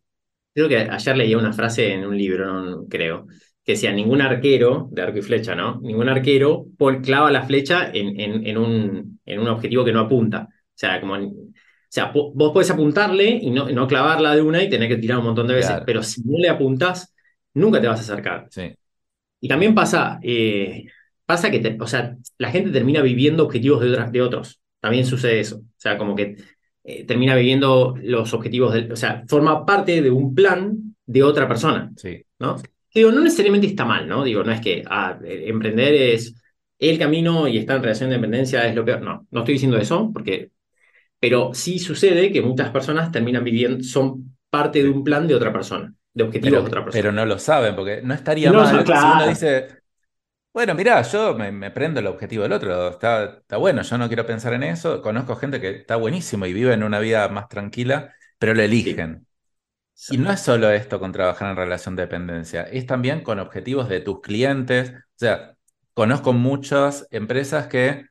Creo 0.55 0.69
que 0.69 0.77
ayer 0.77 1.17
leía 1.17 1.37
una 1.37 1.51
frase 1.51 1.91
en 1.91 2.05
un 2.05 2.17
libro, 2.17 2.85
creo, 2.89 3.27
que 3.61 3.73
decía, 3.73 3.91
ningún 3.91 4.21
arquero, 4.21 4.87
de 4.89 5.01
arco 5.01 5.19
y 5.19 5.21
flecha, 5.21 5.53
¿no? 5.53 5.81
Ningún 5.81 6.07
arquero 6.07 6.67
clava 7.03 7.29
la 7.29 7.43
flecha 7.43 7.91
en, 7.93 8.19
en, 8.47 8.57
un, 8.57 9.19
en 9.25 9.39
un 9.39 9.47
objetivo 9.49 9.83
que 9.83 9.91
no 9.91 9.99
apunta. 9.99 10.47
O 10.49 10.77
sea, 10.77 11.01
como 11.01 11.15
o 11.15 11.51
sea, 11.89 12.11
vos 12.13 12.51
podés 12.53 12.71
apuntarle 12.71 13.29
y 13.29 13.51
no, 13.51 13.69
no, 13.69 13.87
clavarla 13.87 14.33
de 14.33 14.41
una 14.41 14.63
y 14.63 14.69
tener 14.69 14.87
que 14.87 14.97
tirar 14.97 15.17
un 15.17 15.25
montón 15.25 15.47
de 15.47 15.55
veces, 15.55 15.81
pero 15.85 16.03
si 16.03 16.21
no 16.23 16.37
le 16.37 16.49
apuntás, 16.49 17.13
nunca 17.53 17.81
te 17.81 17.87
vas 17.87 17.99
a 17.99 18.13
acercar. 18.13 18.47
Sí. 18.49 18.73
Y 19.41 19.47
también 19.47 19.75
pasa, 19.75 20.19
eh, 20.23 20.85
pasa 21.25 21.51
que 21.51 21.77
o 21.79 21.87
sea, 21.87 22.15
la 22.37 22.51
gente 22.51 22.71
termina 22.71 23.01
viviendo 23.01 23.43
objetivos 23.43 23.81
de, 23.81 23.89
de 24.11 24.21
otros. 24.21 24.61
También 24.79 25.05
sucede 25.05 25.39
eso. 25.39 25.57
O 25.57 25.63
sea, 25.77 25.97
como 25.97 26.15
que 26.15 26.37
eh, 26.85 27.03
termina 27.03 27.35
viviendo 27.35 27.95
los 28.01 28.33
objetivos, 28.33 28.73
de, 28.73 28.91
o 28.91 28.95
sea, 28.95 29.23
forma 29.27 29.65
parte 29.65 30.01
de 30.01 30.11
un 30.11 30.35
plan 30.35 30.95
de 31.05 31.23
otra 31.23 31.47
persona. 31.47 31.91
Sí. 31.97 32.23
¿no? 32.39 32.57
Digo, 32.93 33.11
no 33.11 33.21
necesariamente 33.21 33.67
está 33.67 33.85
mal, 33.85 34.07
¿no? 34.07 34.23
Digo, 34.23 34.43
no 34.43 34.51
es 34.51 34.61
que 34.61 34.83
ah, 34.87 35.17
emprender 35.23 35.93
es 35.93 36.35
el 36.79 36.99
camino 36.99 37.47
y 37.47 37.57
estar 37.57 37.77
en 37.77 37.83
relación 37.83 38.09
de 38.09 38.15
dependencia 38.17 38.67
es 38.67 38.75
lo 38.75 38.85
peor. 38.85 39.01
No, 39.01 39.27
no 39.31 39.39
estoy 39.39 39.55
diciendo 39.55 39.77
eso, 39.77 40.11
porque. 40.13 40.51
Pero 41.19 41.53
sí 41.53 41.79
sucede 41.79 42.31
que 42.31 42.41
muchas 42.41 42.69
personas 42.69 43.11
terminan 43.11 43.43
viviendo, 43.43 43.83
son 43.83 44.37
parte 44.49 44.83
de 44.83 44.89
un 44.89 45.03
plan 45.03 45.27
de 45.27 45.33
otra 45.33 45.51
persona 45.51 45.91
de 46.13 46.23
objetivos 46.23 46.57
pero, 46.57 46.67
otra 46.67 46.83
persona. 46.83 47.01
Pero 47.01 47.11
no 47.11 47.25
lo 47.25 47.39
saben, 47.39 47.75
porque 47.75 48.01
no 48.03 48.13
estaría 48.13 48.51
mal 48.51 48.85
si 48.85 48.93
uno 48.93 49.27
dice, 49.27 49.67
bueno, 50.55 50.73
mirá, 50.73 51.01
yo 51.01 51.35
me, 51.35 51.69
prendo 51.69 51.99
el 51.99 52.07
objetivo 52.07 52.43
del 52.43 52.53
otro, 52.53 52.87
está, 52.91 53.25
está, 53.41 53.57
bueno, 53.57 53.81
yo 53.81 53.97
no 53.97 54.07
quiero 54.07 54.25
pensar 54.25 54.53
en 54.53 54.63
eso, 54.63 55.01
conozco 55.01 55.35
gente 55.35 55.59
que 55.59 55.69
está 55.71 55.97
buenísimo 55.97 56.45
y 56.45 56.53
vive 56.53 56.73
en 56.73 56.83
una 56.83 56.99
vida 56.99 57.27
más 57.27 57.49
tranquila, 57.49 58.13
pero 58.39 58.53
lo 58.53 58.61
eligen. 58.61 59.27
Y 60.11 60.17
no 60.17 60.31
es 60.31 60.39
solo 60.39 60.69
esto 60.69 60.97
con 60.97 61.11
trabajar 61.11 61.51
en 61.51 61.57
relación 61.57 61.97
de 61.97 62.03
dependencia, 62.03 62.63
es 62.63 62.85
también 62.85 63.21
con 63.21 63.39
objetivos 63.39 63.89
de 63.89 63.99
tus 63.99 64.21
clientes. 64.21 64.91
O 64.91 65.17
sea, 65.17 65.57
conozco 65.93 66.31
muchas 66.31 67.05
empresas 67.11 67.67
que 67.67 68.05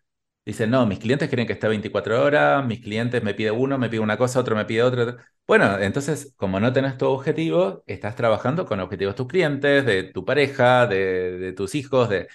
dicen, 0.44 0.70
no, 0.70 0.86
mis 0.86 0.98
clientes 0.98 1.28
quieren 1.28 1.46
que 1.46 1.54
esté 1.54 1.68
24 1.68 2.22
horas, 2.22 2.66
mis 2.66 2.80
clientes 2.80 3.22
me 3.22 3.34
piden 3.34 3.54
uno, 3.58 3.78
me 3.78 3.88
pide 3.88 4.00
una 4.00 4.16
cosa, 4.18 4.40
otro 4.40 4.56
me 4.56 4.64
pide 4.64 4.82
otra. 4.82 5.16
Bueno, 5.46 5.78
entonces, 5.78 6.34
como 6.36 6.60
no 6.60 6.72
tenés 6.72 6.96
tu 6.98 7.06
objetivo, 7.06 7.82
estás 7.86 8.16
trabajando 8.16 8.66
con 8.66 8.80
objetivos 8.80 9.14
de 9.14 9.16
tus 9.16 9.28
clientes, 9.28 9.84
de 9.86 10.04
tu 10.04 10.24
pareja, 10.24 10.86
de, 10.86 11.52
tus 11.56 11.74
hijos, 11.74 12.08
de, 12.08 12.28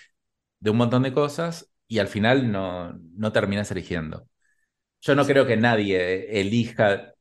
un 0.70 0.78
montón 0.78 1.04
de 1.04 1.14
cosas, 1.14 1.72
y 1.88 2.00
al 2.00 2.08
final 2.08 2.52
no, 2.52 2.94
no 3.16 3.32
terminas 3.32 3.72
eligiendo. 3.72 4.28
Yo 5.02 5.16
no 5.16 5.26
creo 5.26 5.46
que 5.48 5.58
nadie 5.58 6.40
elija, 6.42 7.14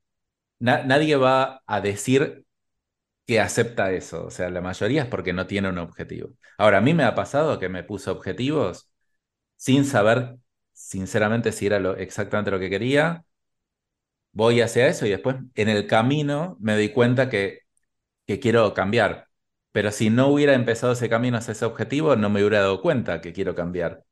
nadie 0.61 1.16
va 1.16 1.62
a 1.66 1.80
decir 1.80 2.45
que 3.26 3.41
acepta 3.41 3.93
eso. 3.93 4.26
O 4.26 4.30
sea, 4.30 4.51
la 4.51 4.61
mayoría 4.62 5.03
es 5.03 5.09
porque 5.09 5.32
no 5.32 5.47
tiene 5.47 5.68
un 5.68 5.78
objetivo. 5.78 6.30
Ahora, 6.59 6.78
a 6.78 6.80
mí 6.80 6.95
me 6.95 7.05
ha 7.05 7.14
pasado 7.14 7.59
que 7.59 7.68
me 7.68 7.84
puse 7.84 8.11
objetivos 8.11 8.91
sin 9.57 9.84
saber, 9.84 10.39
sinceramente, 10.89 11.53
si 11.53 11.66
era 11.66 11.78
lo, 11.80 11.97
exactamente 11.97 12.51
lo 12.51 12.59
que 12.59 12.70
quería 12.70 13.24
voy 14.32 14.61
hacia 14.61 14.86
eso 14.89 15.07
y 15.07 15.11
después 15.11 15.36
en 15.55 15.68
el 15.68 15.86
camino 15.86 16.57
me 16.61 16.74
doy 16.74 16.91
cuenta 16.91 17.28
que, 17.28 17.61
que 18.26 18.41
quiero 18.41 18.74
cambiar. 18.74 19.28
Pero 19.72 19.93
si 19.93 20.11
no 20.11 20.28
hubiera 20.28 20.55
empezado 20.55 20.93
ese 20.95 21.09
camino 21.09 21.39
hacia 21.39 21.53
ese 21.53 21.64
objetivo, 21.66 22.16
no 22.16 22.30
me 22.30 22.41
hubiera 22.43 22.61
dado 22.62 22.82
cuenta 22.82 23.20
que 23.20 23.32
quiero 23.32 23.55
cambiar. 23.55 24.05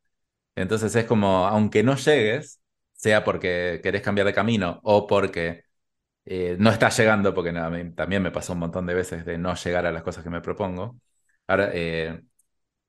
Entonces 0.57 0.95
es 0.97 1.07
como, 1.07 1.47
aunque 1.49 1.83
no 1.83 1.97
llegues, 1.97 2.61
sea 2.95 3.24
porque 3.24 3.81
querés 3.83 4.03
cambiar 4.03 4.27
de 4.29 4.35
camino 4.35 4.81
o 4.85 5.07
porque 5.07 5.64
eh, 6.24 6.57
no 6.61 6.70
estás 6.70 6.99
llegando, 6.99 7.35
porque 7.35 7.53
también 7.97 8.22
me 8.22 8.31
pasó 8.33 8.55
un 8.55 8.61
montón 8.61 8.87
de 8.87 8.95
veces 8.95 9.24
de 9.27 9.39
no 9.39 9.55
llegar 9.55 9.87
a 9.87 9.93
las 9.93 10.03
cosas 10.03 10.24
que 10.24 10.31
me 10.31 10.41
propongo. 10.43 10.99
Ahora, 11.47 11.70
eh, 11.74 12.22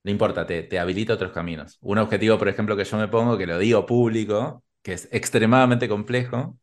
no 0.08 0.12
importa, 0.12 0.46
te, 0.48 0.64
te 0.64 0.80
habilita 0.80 1.14
otros 1.14 1.34
caminos. 1.34 1.78
Un 1.82 1.98
objetivo, 2.00 2.38
por 2.40 2.48
ejemplo, 2.50 2.78
que 2.78 2.86
yo 2.86 2.98
me 2.98 3.10
pongo, 3.10 3.38
que 3.38 3.46
lo 3.46 3.60
digo 3.60 3.86
público, 3.86 4.64
que 4.82 4.94
es 4.94 5.10
extremadamente 5.12 5.90
complejo, 5.90 6.58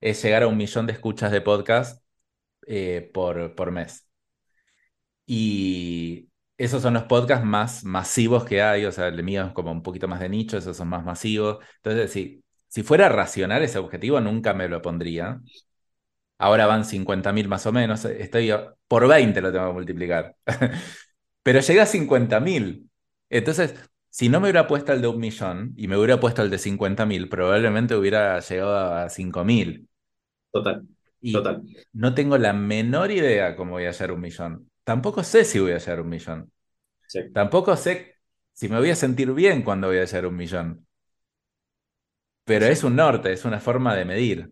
es 0.00 0.22
llegar 0.22 0.44
a 0.44 0.48
un 0.48 0.56
millón 0.58 0.86
de 0.86 0.94
escuchas 0.94 1.32
de 1.32 1.40
podcast 1.42 2.04
eh, 2.66 3.10
por, 3.14 3.54
por 3.56 3.72
mes. 3.72 4.08
Y 5.26 6.28
esos 6.56 6.82
son 6.82 6.94
los 6.94 7.04
podcasts 7.04 7.44
más 7.46 7.84
masivos 7.84 8.44
que 8.44 8.62
hay, 8.62 8.84
o 8.84 8.92
sea, 8.92 9.08
el 9.08 9.22
mío 9.22 9.46
es 9.46 9.52
como 9.52 9.70
un 9.72 9.82
poquito 9.82 10.08
más 10.08 10.20
de 10.20 10.28
nicho, 10.28 10.56
esos 10.58 10.76
son 10.76 10.88
más 10.88 11.04
masivos. 11.04 11.58
Entonces, 11.76 12.10
si, 12.12 12.44
si 12.68 12.82
fuera 12.82 13.08
racional 13.08 13.62
ese 13.62 13.78
objetivo, 13.78 14.20
nunca 14.20 14.54
me 14.54 14.68
lo 14.68 14.80
pondría. 14.82 15.40
Ahora 16.38 16.66
van 16.66 16.84
50.000 16.84 17.48
más 17.48 17.66
o 17.66 17.72
menos, 17.72 18.04
estoy 18.04 18.52
por 18.86 19.08
20 19.08 19.40
lo 19.40 19.52
tengo 19.52 19.68
que 19.68 19.72
multiplicar. 19.72 20.36
Pero 21.42 21.60
llega 21.60 21.82
a 21.84 21.86
50.000. 21.86 22.88
Entonces, 23.30 23.74
si 24.10 24.28
no 24.28 24.40
me 24.40 24.46
hubiera 24.46 24.66
puesto 24.66 24.92
el 24.92 25.00
de 25.00 25.08
un 25.08 25.18
millón 25.18 25.74
y 25.76 25.88
me 25.88 25.96
hubiera 25.96 26.20
puesto 26.20 26.42
el 26.42 26.50
de 26.50 26.58
50.000, 26.58 27.28
probablemente 27.28 27.94
hubiera 27.94 28.40
llegado 28.40 28.76
a 28.76 29.08
5.000. 29.08 29.88
Total. 30.50 30.86
total. 31.32 31.62
No 31.92 32.14
tengo 32.14 32.38
la 32.38 32.52
menor 32.52 33.10
idea 33.10 33.56
cómo 33.56 33.72
voy 33.72 33.84
a 33.84 33.88
hallar 33.88 34.12
un 34.12 34.20
millón. 34.20 34.70
Tampoco 34.84 35.22
sé 35.22 35.44
si 35.44 35.58
voy 35.58 35.72
a 35.72 35.74
hallar 35.74 36.00
un 36.00 36.08
millón. 36.08 36.52
Tampoco 37.32 37.76
sé 37.76 38.16
si 38.52 38.68
me 38.68 38.78
voy 38.78 38.90
a 38.90 38.96
sentir 38.96 39.32
bien 39.32 39.62
cuando 39.62 39.88
voy 39.88 39.98
a 39.98 40.02
hallar 40.02 40.26
un 40.26 40.36
millón. 40.36 40.86
Pero 42.44 42.66
es 42.66 42.82
un 42.82 42.96
norte, 42.96 43.32
es 43.32 43.44
una 43.44 43.60
forma 43.60 43.94
de 43.94 44.04
medir. 44.04 44.50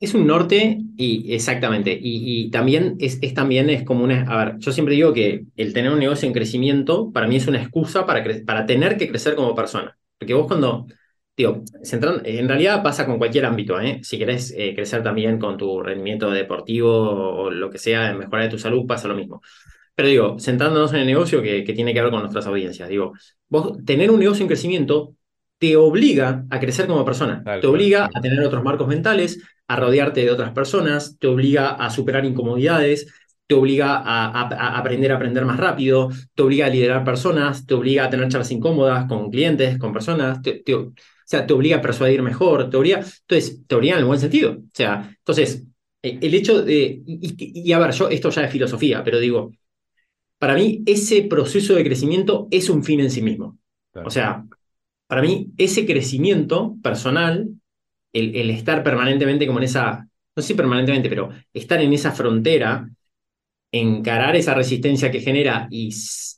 Es 0.00 0.14
un 0.14 0.26
norte 0.26 0.78
y 0.96 1.34
exactamente. 1.34 1.96
Y, 2.00 2.50
también 2.50 2.96
es, 2.98 3.18
es, 3.20 3.34
también 3.34 3.68
es 3.70 3.84
como 3.84 4.02
una. 4.02 4.22
A 4.22 4.44
ver, 4.44 4.58
yo 4.58 4.72
siempre 4.72 4.94
digo 4.94 5.12
que 5.12 5.44
el 5.56 5.72
tener 5.74 5.92
un 5.92 5.98
negocio 5.98 6.26
en 6.26 6.32
crecimiento 6.32 7.12
para 7.12 7.28
mí 7.28 7.36
es 7.36 7.46
una 7.46 7.60
excusa 7.62 8.06
para, 8.06 8.24
para 8.46 8.66
tener 8.66 8.96
que 8.96 9.08
crecer 9.08 9.34
como 9.34 9.54
persona. 9.54 9.96
Porque 10.18 10.34
vos 10.34 10.46
cuando 10.46 10.86
digo, 11.40 11.64
en 12.24 12.48
realidad 12.48 12.82
pasa 12.82 13.06
con 13.06 13.18
cualquier 13.18 13.46
ámbito, 13.46 13.80
¿eh? 13.80 14.00
Si 14.02 14.18
querés 14.18 14.52
eh, 14.56 14.74
crecer 14.74 15.02
también 15.02 15.38
con 15.38 15.56
tu 15.56 15.82
rendimiento 15.82 16.30
deportivo 16.30 16.90
o 16.90 17.50
lo 17.50 17.70
que 17.70 17.78
sea, 17.78 18.12
mejorar 18.14 18.44
de 18.44 18.50
tu 18.50 18.58
salud, 18.58 18.86
pasa 18.86 19.08
lo 19.08 19.14
mismo. 19.14 19.42
Pero 19.94 20.08
digo, 20.08 20.36
centrándonos 20.38 20.92
en 20.92 21.00
el 21.00 21.06
negocio 21.06 21.42
que, 21.42 21.62
tiene 21.62 21.92
que 21.94 22.02
ver 22.02 22.10
con 22.10 22.20
nuestras 22.20 22.46
audiencias, 22.46 22.88
digo, 22.88 23.12
vos 23.48 23.84
tener 23.84 24.10
un 24.10 24.20
negocio 24.20 24.42
en 24.42 24.48
crecimiento 24.48 25.14
te 25.58 25.76
obliga 25.76 26.46
a 26.48 26.58
crecer 26.58 26.86
como 26.86 27.04
persona, 27.04 27.42
te 27.60 27.66
obliga 27.66 28.08
a 28.14 28.20
tener 28.20 28.40
otros 28.40 28.62
marcos 28.62 28.88
mentales, 28.88 29.42
a 29.70 29.76
rodearte 29.76 30.24
de 30.24 30.32
otras 30.32 30.50
personas, 30.50 31.16
te 31.20 31.28
obliga 31.28 31.70
a 31.70 31.90
superar 31.90 32.24
incomodidades, 32.24 33.06
te 33.46 33.54
obliga 33.54 34.02
a, 34.04 34.76
aprender 34.76 35.12
a 35.12 35.14
aprender 35.14 35.44
más 35.44 35.58
rápido, 35.58 36.08
te 36.34 36.42
obliga 36.42 36.66
a 36.66 36.68
liderar 36.68 37.04
personas, 37.04 37.64
te 37.66 37.74
obliga 37.74 38.04
a 38.04 38.10
tener 38.10 38.26
charlas 38.26 38.50
incómodas 38.50 39.06
con 39.06 39.30
clientes, 39.30 39.78
con 39.78 39.92
personas, 39.92 40.42
te, 40.42 40.64
o 40.74 40.92
sea, 41.24 41.46
te 41.46 41.52
obliga 41.52 41.76
a 41.76 41.80
persuadir 41.80 42.20
mejor, 42.20 42.68
te 42.68 42.76
obliga, 42.76 42.98
entonces, 42.98 43.64
te 43.64 43.74
obliga 43.76 43.94
en 43.94 44.00
el 44.00 44.06
buen 44.06 44.18
sentido. 44.18 44.54
O 44.54 44.74
sea, 44.74 45.08
entonces, 45.18 45.62
eh, 46.02 46.18
el 46.20 46.34
hecho 46.34 46.62
de, 46.62 47.00
y, 47.06 47.72
a 47.72 47.78
ver, 47.78 47.92
yo, 47.92 48.08
esto 48.08 48.30
ya 48.30 48.42
es 48.42 48.50
filosofía, 48.50 49.04
pero 49.04 49.20
digo, 49.20 49.52
para 50.38 50.54
mí 50.54 50.82
ese 50.84 51.22
proceso 51.22 51.76
de 51.76 51.84
crecimiento 51.84 52.48
es 52.50 52.68
un 52.70 52.82
fin 52.82 52.98
en 52.98 53.10
sí 53.12 53.22
mismo. 53.22 53.56
O 54.04 54.10
sea, 54.10 54.44
para 55.06 55.22
mí 55.22 55.52
ese 55.58 55.86
crecimiento 55.86 56.74
personal, 56.82 57.48
el, 58.12 58.34
el, 58.34 58.50
estar 58.50 58.82
permanentemente 58.82 59.46
como 59.46 59.58
en 59.58 59.64
esa, 59.64 60.06
no 60.36 60.42
sé 60.42 60.54
permanentemente, 60.54 61.08
pero 61.08 61.30
estar 61.52 61.80
en 61.80 61.92
esa 61.92 62.12
frontera, 62.12 62.88
encarar 63.72 64.36
esa 64.36 64.54
resistencia 64.54 65.10
que 65.10 65.20
genera 65.20 65.68
y 65.70 65.94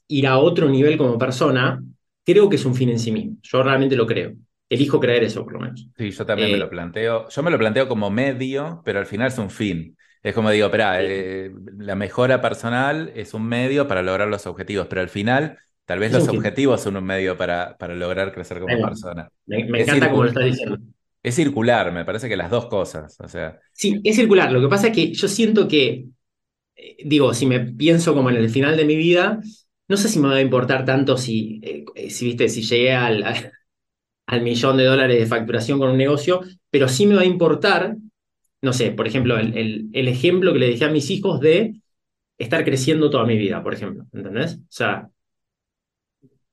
ir 0.08 0.26
a 0.26 0.38
otro 0.38 0.68
nivel 0.68 0.98
como 0.98 1.18
persona, 1.18 1.82
creo 2.24 2.48
que 2.48 2.56
es 2.56 2.64
un 2.64 2.74
fin 2.74 2.90
en 2.90 2.98
sí 2.98 3.10
mismo. 3.10 3.36
Yo 3.42 3.62
realmente 3.62 3.96
lo 3.96 4.06
creo 4.06 4.34
elijo 4.72 4.98
creer 4.98 5.24
eso, 5.24 5.44
por 5.44 5.54
lo 5.54 5.60
menos. 5.60 5.86
Sí, 5.98 6.10
yo 6.10 6.24
también 6.24 6.50
me 6.50 6.56
lo 6.56 6.64
eh, 6.64 6.70
planteo. 6.70 7.28
Yo 7.28 7.42
me 7.42 7.50
lo 7.50 7.58
planteo 7.58 7.88
como 7.88 8.10
medio, 8.10 8.80
pero 8.84 9.00
al 9.00 9.06
final 9.06 9.28
es 9.28 9.38
un 9.38 9.50
fin. 9.50 9.96
Es 10.22 10.34
como 10.34 10.50
digo, 10.50 10.66
espera, 10.66 11.02
eh, 11.02 11.52
la 11.78 11.94
mejora 11.94 12.40
personal 12.40 13.12
es 13.14 13.34
un 13.34 13.46
medio 13.46 13.86
para 13.86 14.02
lograr 14.02 14.28
los 14.28 14.46
objetivos, 14.46 14.86
pero 14.86 15.02
al 15.02 15.10
final 15.10 15.58
tal 15.84 15.98
vez 15.98 16.12
los 16.12 16.26
objetivos 16.28 16.80
son 16.80 16.96
un 16.96 17.04
medio 17.04 17.36
para, 17.36 17.76
para 17.76 17.94
lograr 17.94 18.32
crecer 18.32 18.60
como 18.60 18.80
persona. 18.80 19.28
Me, 19.46 19.58
encanta 19.82 20.10
como 20.10 20.22
lo 20.22 20.28
estás 20.30 20.44
diciendo. 20.44 20.78
Es 21.22 21.36
circular, 21.36 21.92
me 21.92 22.04
parece 22.04 22.28
que 22.28 22.36
las 22.36 22.50
dos 22.50 22.66
cosas. 22.66 23.16
O 23.20 23.28
sea. 23.28 23.60
Sí, 23.72 24.00
es 24.02 24.16
circular. 24.16 24.50
Lo 24.50 24.60
que 24.60 24.68
pasa 24.68 24.88
es 24.88 24.94
que 24.94 25.12
yo 25.12 25.28
siento 25.28 25.68
que, 25.68 26.06
eh, 26.76 26.96
digo, 27.04 27.32
si 27.34 27.46
me 27.46 27.60
pienso 27.60 28.14
como 28.14 28.30
en 28.30 28.36
el 28.36 28.50
final 28.50 28.76
de 28.76 28.84
mi 28.84 28.96
vida, 28.96 29.40
no 29.88 29.96
sé 29.96 30.08
si 30.08 30.18
me 30.18 30.28
va 30.28 30.36
a 30.36 30.40
importar 30.40 30.84
tanto 30.84 31.16
si, 31.16 31.60
si 32.08 32.24
viste, 32.26 32.48
si 32.48 32.62
llegué 32.62 32.92
al 32.92 33.52
al 34.26 34.42
millón 34.42 34.76
de 34.76 34.84
dólares 34.84 35.18
de 35.18 35.26
facturación 35.26 35.78
con 35.78 35.90
un 35.90 35.98
negocio, 35.98 36.40
pero 36.70 36.88
sí 36.88 37.06
me 37.06 37.14
va 37.16 37.22
a 37.22 37.26
importar, 37.26 37.96
no 38.62 38.72
sé, 38.72 38.90
por 38.90 39.06
ejemplo, 39.06 39.36
el, 39.38 39.90
el, 39.92 40.08
ejemplo 40.08 40.52
que 40.52 40.58
le 40.58 40.68
dejé 40.70 40.86
a 40.86 40.90
mis 40.90 41.10
hijos 41.10 41.38
de 41.40 41.74
estar 42.38 42.64
creciendo 42.64 43.10
toda 43.10 43.26
mi 43.26 43.36
vida, 43.36 43.62
por 43.62 43.74
ejemplo, 43.74 44.06
¿entendés? 44.12 44.54
O 44.54 44.66
sea... 44.70 45.08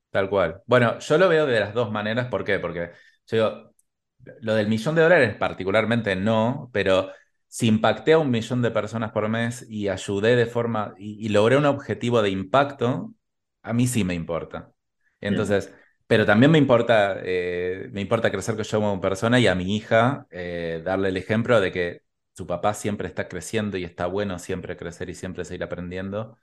Tal 0.10 0.30
cual. 0.30 0.62
Bueno, 0.66 1.00
yo 1.00 1.18
lo 1.18 1.30
veo 1.30 1.46
de 1.46 1.60
las 1.60 1.74
dos 1.74 1.92
maneras, 1.92 2.28
¿por 2.28 2.44
qué? 2.44 2.60
Porque 2.60 2.90
yo 3.28 3.72
lo 4.42 4.56
del 4.56 4.68
millón 4.68 4.96
de 4.96 5.02
dólares 5.02 5.36
particularmente 5.36 6.16
no, 6.16 6.70
pero 6.74 7.12
si 7.48 7.68
impacté 7.68 8.14
a 8.14 8.20
un 8.20 8.30
millón 8.30 8.62
de 8.62 8.72
personas 8.72 9.12
por 9.12 9.28
mes 9.30 9.66
y 9.70 9.90
ayudé 9.90 10.36
de 10.36 10.46
forma 10.46 10.94
y, 10.98 11.30
logré 11.30 11.58
un 11.58 11.66
objetivo 11.66 12.22
de 12.22 12.30
impacto, 12.30 13.14
a 13.64 13.74
mí 13.74 13.88
sí 13.88 14.04
me 14.04 14.14
importa. 14.14 14.72
Entonces, 15.20 15.74
pero 16.08 16.26
también 16.26 16.52
me 16.52 16.58
importa, 16.58 17.18
eh, 17.24 17.90
me 17.92 18.02
importa 18.02 18.32
crecer 18.32 18.56
que 18.56 18.64
yo 18.64 18.80
como 18.80 19.02
persona 19.02 19.40
y 19.40 19.48
a 19.48 19.56
mi 19.56 19.76
hija 19.76 20.28
eh, 20.32 20.82
darle 20.86 21.10
el 21.10 21.18
ejemplo 21.18 21.60
de 21.60 21.72
que 21.72 22.02
su 22.34 22.48
papá 22.48 22.74
siempre 22.74 23.08
está 23.08 23.28
creciendo 23.28 23.78
y 23.78 23.84
está 23.84 24.06
bueno 24.06 24.40
siempre 24.40 24.78
crecer 24.78 25.10
y 25.10 25.16
siempre 25.16 25.46
seguir 25.46 25.64
aprendiendo. 25.64 26.38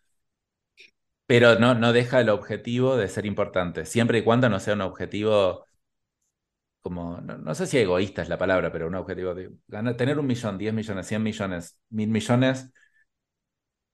Pero 1.27 1.59
no, 1.59 1.75
no 1.75 1.93
deja 1.93 2.21
el 2.21 2.29
objetivo 2.29 2.97
de 2.97 3.09
ser 3.09 3.27
importante, 3.27 3.85
siempre 3.85 4.19
y 4.19 4.23
cuando 4.23 4.49
no 4.49 4.61
sea 4.61 4.75
un 4.75 4.83
objetivo 4.83 5.66
como, 6.87 7.21
no, 7.21 7.55
sé 7.55 7.67
si 7.67 7.79
egoísta 7.79 8.23
es 8.23 8.29
la 8.29 8.39
palabra, 8.39 8.71
pero 8.73 8.87
un 8.87 8.95
objetivo 8.95 9.35
de 9.35 9.51
ganar, 9.69 9.97
tener 9.97 10.19
un 10.19 10.27
millón, 10.27 10.59
diez 10.59 10.73
millones, 10.73 11.07
cien 11.07 11.23
millones, 11.23 11.79
mil 11.91 12.09
millones. 12.09 12.73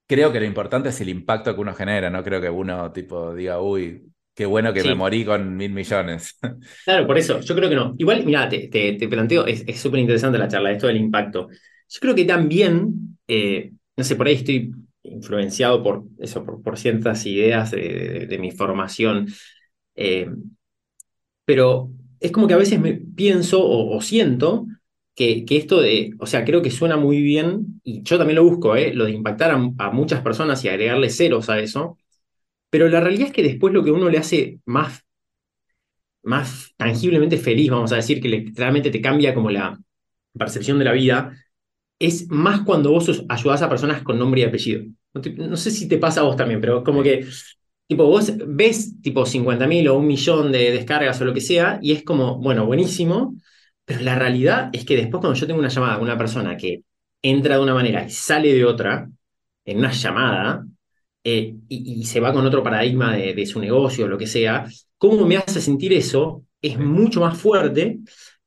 Creo 0.07 0.33
que 0.33 0.41
lo 0.41 0.47
importante 0.47 0.91
es 0.91 1.01
el 1.01 1.09
impacto 1.09 1.55
que 1.55 1.61
uno 1.61 1.75
genera, 1.75 2.11
no 2.11 2.23
creo 2.23 2.41
que 2.41 2.51
uno 2.51 2.93
tipo 2.93 3.35
diga, 3.35 3.61
uy, 3.61 4.13
Qué 4.35 4.47
bueno 4.47 4.73
que 4.73 4.83
me 4.83 4.95
morí 4.95 5.25
con 5.27 5.57
mil 5.57 5.73
millones. 5.73 6.39
Claro, 6.85 7.07
por 7.07 7.19
eso, 7.19 7.41
yo 7.41 7.55
creo 7.55 7.69
que 7.69 7.77
no. 7.77 7.95
Igual, 7.99 8.25
mira, 8.25 8.49
te, 8.49 8.69
te, 8.69 9.09
planteo, 9.09 9.45
es 9.47 9.79
súper 9.79 10.01
interesante 10.01 10.39
la 10.39 10.49
charla, 10.49 10.73
esto 10.73 10.87
del 10.87 10.97
impacto. 10.97 11.49
Yo 11.51 12.01
creo 12.01 12.15
que 12.15 12.25
también, 12.25 13.19
eh, 13.29 13.73
no 13.95 14.05
sé, 14.05 14.17
por 14.17 14.27
ahí 14.27 14.35
estoy 14.35 14.73
influenciado 15.03 15.83
por 15.83 16.05
eso, 16.19 16.45
por, 16.45 16.79
ciertas 16.79 17.27
ideas 17.27 17.73
de, 17.73 18.39
mi 18.41 18.51
formación. 18.51 19.27
Eh, 19.95 20.31
pero 21.45 21.91
es 22.23 22.33
como 22.33 22.47
que 22.49 22.55
a 22.55 22.59
veces 22.59 22.81
me 22.81 22.95
pienso 22.95 23.67
o, 23.67 24.01
siento 24.01 24.67
que, 25.15 25.45
que, 25.45 25.57
esto 25.57 25.81
de, 25.81 26.15
o 26.19 26.27
sea, 26.27 26.45
creo 26.45 26.63
que 26.63 26.71
suena 26.71 26.97
muy 26.97 27.21
bien, 27.23 27.81
y 27.83 28.03
yo 28.03 28.19
también 28.19 28.37
lo 28.37 28.45
busco, 28.45 28.77
eh, 28.77 28.95
lo 28.95 29.05
de 29.05 29.13
impactar 29.13 29.51
a, 29.51 29.91
muchas 29.91 30.23
personas 30.23 30.65
y 30.65 30.69
agregarle 30.69 31.11
ceros 31.11 31.51
a 31.51 31.61
eso 31.61 31.99
pero 32.73 32.89
la 32.89 33.01
realidad 33.01 33.27
es 33.27 33.35
que 33.35 33.43
después 33.43 33.75
lo 33.75 33.85
que 33.85 33.91
uno 33.91 34.09
le 34.09 34.17
hace 34.17 34.59
más, 34.65 35.05
más 36.23 36.73
tangiblemente 36.79 37.37
feliz, 37.37 37.71
vamos 37.71 37.93
a 37.93 37.97
decir, 37.97 38.19
que 38.19 38.51
realmente 38.55 38.91
te 38.91 39.03
cambia 39.03 39.35
como 39.35 39.51
la 39.51 39.79
percepción 40.33 40.79
de 40.79 40.87
la 40.87 40.93
vida, 40.93 41.37
es 41.99 42.31
más 42.31 42.63
cuando 42.63 42.91
vos 42.91 43.25
ayudás 43.29 43.61
a 43.61 43.69
personas 43.69 44.03
con 44.03 44.19
nombre 44.19 44.41
y 44.41 44.45
apellido. 44.45 44.85
No, 45.13 45.57
sé 45.59 45.71
si 45.71 45.87
te 45.87 45.99
pasa 45.99 46.23
a 46.23 46.25
vos 46.25 46.35
también, 46.35 46.63
pero 46.63 46.83
como 46.83 47.03
que 47.03 47.27
tipo, 47.93 48.07
vos 48.07 48.33
ves 48.47 49.01
tipo 49.03 49.27
50.000 49.27 49.89
o 49.89 49.99
un 49.99 50.07
millón 50.07 50.51
de 50.51 50.71
descargas 50.71 51.21
o 51.21 51.25
lo 51.27 51.35
que 51.35 51.43
sea, 51.43 51.79
y 51.83 51.93
es 51.93 52.03
como, 52.05 52.39
bueno, 52.39 52.65
buenísimo, 52.65 53.37
pero 53.85 54.01
la 54.01 54.15
realidad 54.19 54.71
es 54.73 54.85
que 54.87 54.97
después 54.97 55.21
cuando 55.21 55.39
yo 55.39 55.47
tengo 55.47 55.61
una 55.61 55.69
llamada 55.69 55.95
con 55.97 56.05
una 56.05 56.17
persona 56.17 56.57
que 56.57 56.85
entra 57.21 57.57
de 57.57 57.63
una 57.63 57.75
manera 57.75 58.05
y 58.07 58.11
sale 58.11 58.55
de 58.55 58.65
otra, 58.65 59.11
en 59.67 59.79
una 59.79 59.93
llamada, 59.93 60.65
eh, 61.25 61.55
y, 61.69 62.05
se 62.05 62.19
va 62.21 62.33
con 62.33 62.47
otro 62.47 62.63
paradigma 62.63 63.15
de, 63.15 63.47
su 63.47 63.61
negocio 63.61 64.07
o 64.07 64.09
lo 64.09 64.19
que 64.19 64.27
sea, 64.27 64.67
cómo 64.97 65.27
me 65.27 65.37
hace 65.37 65.61
sentir 65.61 65.93
eso 65.93 66.45
es 66.63 66.79
mucho 66.79 67.21
más 67.21 67.39
fuerte 67.39 67.99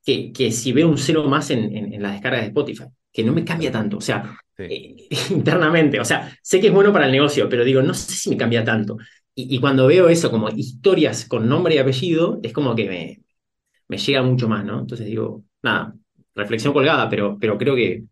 que, 0.04 0.32
que 0.32 0.50
si 0.52 0.72
veo 0.72 0.88
un 0.88 0.98
cero 0.98 1.24
más 1.28 1.50
en, 1.50 1.94
en, 1.94 2.02
las 2.02 2.12
descargas 2.12 2.42
de 2.42 2.48
Spotify, 2.48 2.84
que 3.12 3.24
no 3.24 3.32
me 3.32 3.44
cambia 3.44 3.70
tanto, 3.70 3.98
o 3.98 4.00
sea, 4.00 4.36
eh, 4.58 5.08
internamente, 5.30 6.00
o 6.00 6.04
sea, 6.04 6.36
sé 6.42 6.60
que 6.60 6.68
es 6.68 6.72
bueno 6.72 6.92
para 6.92 7.06
el 7.06 7.12
negocio, 7.12 7.48
pero 7.48 7.64
digo, 7.64 7.82
no 7.82 7.94
sé 7.94 8.12
si 8.12 8.30
me 8.30 8.36
cambia 8.36 8.64
tanto. 8.64 8.96
Y, 9.38 9.60
cuando 9.60 9.86
veo 9.86 10.08
eso 10.08 10.30
como 10.30 10.48
historias 10.48 11.26
con 11.26 11.46
nombre 11.48 11.74
y 11.74 11.78
apellido, 11.78 12.40
es 12.42 12.52
como 12.54 12.74
que 12.74 12.88
me, 12.88 13.22
me 13.88 13.98
llega 13.98 14.22
mucho 14.22 14.48
más, 14.48 14.64
¿no? 14.64 14.80
Entonces 14.80 15.06
digo, 15.06 15.44
nada, 15.62 15.94
reflexión 16.34 16.72
colgada, 16.74 17.08
pero, 17.10 17.38
pero 17.40 17.58
creo 17.58 17.76
que, 17.76 18.04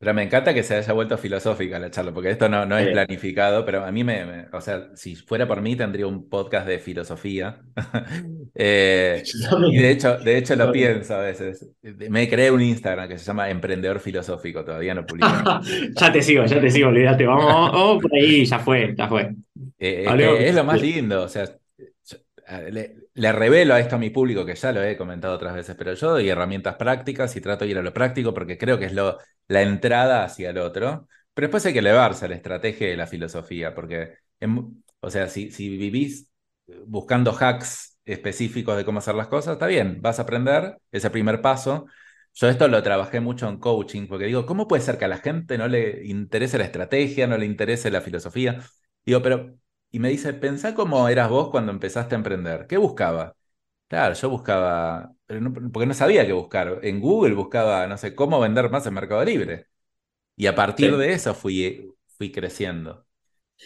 pero 0.00 0.14
me 0.14 0.22
encanta 0.22 0.54
que 0.54 0.62
se 0.62 0.76
haya 0.76 0.94
vuelto 0.94 1.18
filosófica 1.18 1.78
la 1.78 1.90
charla, 1.90 2.10
porque 2.10 2.30
esto 2.30 2.48
no, 2.48 2.64
no 2.64 2.78
es 2.78 2.88
planificado, 2.88 3.66
pero 3.66 3.84
a 3.84 3.92
mí 3.92 4.02
me, 4.02 4.46
o 4.50 4.60
sea, 4.62 4.88
si 4.94 5.14
fuera 5.14 5.46
por 5.46 5.60
mí 5.60 5.76
tendría 5.76 6.06
un 6.06 6.26
podcast 6.30 6.66
de 6.66 6.78
filosofía. 6.78 7.60
Eh, 8.62 9.22
y 9.70 9.78
de 9.78 9.90
hecho, 9.90 10.18
de 10.18 10.36
hecho 10.36 10.56
lo 10.56 10.72
pienso 10.72 11.14
a 11.14 11.20
veces. 11.20 11.70
Me 11.82 12.28
creé 12.28 12.50
un 12.50 12.60
Instagram 12.60 13.08
que 13.08 13.16
se 13.16 13.24
llama 13.24 13.48
Emprendedor 13.48 14.00
Filosófico, 14.00 14.64
todavía 14.64 14.92
no 14.92 15.06
publico. 15.06 15.28
ya 15.96 16.12
te 16.12 16.20
sigo, 16.20 16.44
ya 16.44 16.60
te 16.60 16.68
sigo, 16.68 16.88
olvídate, 16.88 17.26
vamos, 17.26 18.02
por 18.02 18.12
ahí, 18.12 18.44
ya 18.44 18.58
fue, 18.58 18.92
ya 18.96 19.06
fue. 19.06 19.30
Eh, 19.78 20.04
es, 20.40 20.54
lo 20.54 20.64
más 20.64 20.82
lindo, 20.82 21.22
o 21.22 21.28
sea, 21.28 21.44
le, 22.70 23.32
revelo 23.32 23.74
a 23.74 23.80
esto 23.80 23.96
a 23.96 23.98
mi 23.98 24.10
público, 24.10 24.44
que 24.44 24.54
ya 24.54 24.72
lo 24.72 24.82
he 24.82 24.96
comentado 24.96 25.34
otras 25.34 25.54
veces, 25.54 25.76
pero 25.76 25.94
yo 25.94 26.10
doy 26.10 26.28
herramientas 26.28 26.76
prácticas 26.76 27.34
y 27.36 27.40
trato 27.40 27.64
de 27.64 27.70
ir 27.72 27.78
a 27.78 27.82
lo 27.82 27.92
práctico 27.92 28.34
porque 28.34 28.58
creo 28.58 28.78
que 28.78 28.86
es 28.86 28.92
lo, 28.92 29.18
la 29.48 29.62
entrada 29.62 30.24
hacia 30.24 30.50
el 30.50 30.58
otro. 30.58 31.08
Pero 31.34 31.46
después 31.46 31.64
hay 31.66 31.72
que 31.72 31.78
elevarse 31.80 32.24
a 32.24 32.28
la 32.28 32.34
estrategia 32.36 32.88
de 32.88 32.96
la 32.96 33.06
filosofía, 33.06 33.74
porque, 33.74 34.14
o 35.00 35.10
sea, 35.10 35.28
si, 35.28 35.50
si 35.50 35.68
vivís 35.76 36.30
buscando 36.86 37.32
hacks 37.38 37.98
específicos 38.04 38.76
de 38.76 38.84
cómo 38.84 38.98
hacer 38.98 39.14
las 39.14 39.28
cosas, 39.28 39.54
está 39.54 39.66
bien, 39.66 40.00
vas 40.02 40.18
a 40.18 40.22
aprender, 40.22 40.76
ese 40.90 41.10
primer 41.10 41.40
paso. 41.40 41.86
Yo 42.34 42.48
esto 42.48 42.68
lo 42.68 42.82
trabajé 42.82 43.20
mucho 43.20 43.48
en 43.48 43.58
coaching, 43.58 44.06
porque 44.06 44.26
digo, 44.26 44.46
¿cómo 44.46 44.68
puede 44.68 44.82
ser 44.82 44.98
que 44.98 45.04
a 45.04 45.08
la 45.08 45.18
gente 45.18 45.58
no 45.58 45.68
le 45.68 46.04
interese 46.06 46.58
la 46.58 46.64
estrategia, 46.64 47.26
no 47.26 47.36
le 47.38 47.46
interese 47.46 47.90
la 47.90 48.00
filosofía? 48.00 48.60
Digo, 49.04 49.22
pero 49.22 49.56
y 49.90 49.98
me 49.98 50.08
dice, 50.08 50.32
pensá 50.34 50.74
cómo 50.74 51.08
eras 51.08 51.28
vos 51.28 51.50
cuando 51.50 51.72
empezaste 51.72 52.14
a 52.14 52.18
emprender. 52.18 52.66
¿Qué 52.66 52.76
buscaba? 52.76 53.36
Claro, 53.88 54.14
yo 54.14 54.30
buscaba, 54.30 55.12
porque 55.72 55.86
no 55.86 55.94
sabía 55.94 56.24
qué 56.24 56.32
buscar. 56.32 56.78
En 56.82 57.00
Google 57.00 57.34
buscaba, 57.34 57.86
no 57.88 57.98
sé, 57.98 58.14
cómo 58.14 58.38
vender 58.38 58.70
más 58.70 58.86
en 58.86 58.94
Mercado 58.94 59.24
Libre. 59.24 59.66
Y 60.36 60.46
a 60.46 60.54
partir 60.54 60.96
de 60.96 61.12
eso 61.12 61.34
fui, 61.34 61.92
fui 62.06 62.30
creciendo. 62.30 63.04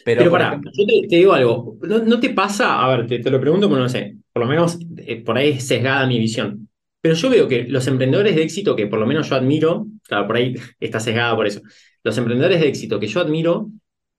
Pero, 0.04 0.20
Pero 0.20 0.30
pará, 0.32 0.60
yo 0.72 0.86
te, 0.86 1.16
digo 1.16 1.34
algo. 1.34 1.78
¿No, 1.82 2.18
te 2.18 2.30
pasa? 2.30 2.82
A 2.82 2.96
ver, 2.96 3.06
te, 3.06 3.30
lo 3.30 3.40
pregunto 3.40 3.68
porque 3.68 3.82
no 3.82 3.88
sé. 3.88 4.16
Por 4.32 4.42
lo 4.42 4.48
menos 4.48 4.78
eh, 4.96 5.22
por 5.22 5.36
ahí 5.36 5.50
es 5.50 5.66
sesgada 5.66 6.06
mi 6.06 6.18
visión. 6.18 6.68
Pero 7.00 7.14
yo 7.14 7.30
veo 7.30 7.46
que 7.46 7.64
los 7.64 7.86
emprendedores 7.86 8.34
de 8.34 8.42
éxito, 8.42 8.74
que 8.74 8.86
por 8.86 8.98
lo 8.98 9.06
menos 9.06 9.28
yo 9.28 9.36
admiro, 9.36 9.86
claro, 10.02 10.26
por 10.26 10.36
ahí 10.36 10.54
está 10.80 10.98
sesgada 11.00 11.36
por 11.36 11.46
eso. 11.46 11.60
Los 12.02 12.16
emprendedores 12.18 12.60
de 12.60 12.68
éxito 12.68 12.98
que 12.98 13.06
yo 13.06 13.20
admiro 13.20 13.70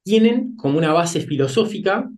tienen 0.06 0.56
como 0.56 0.78
una 0.78 0.94
base 0.94 1.20
filosófica 1.22 2.10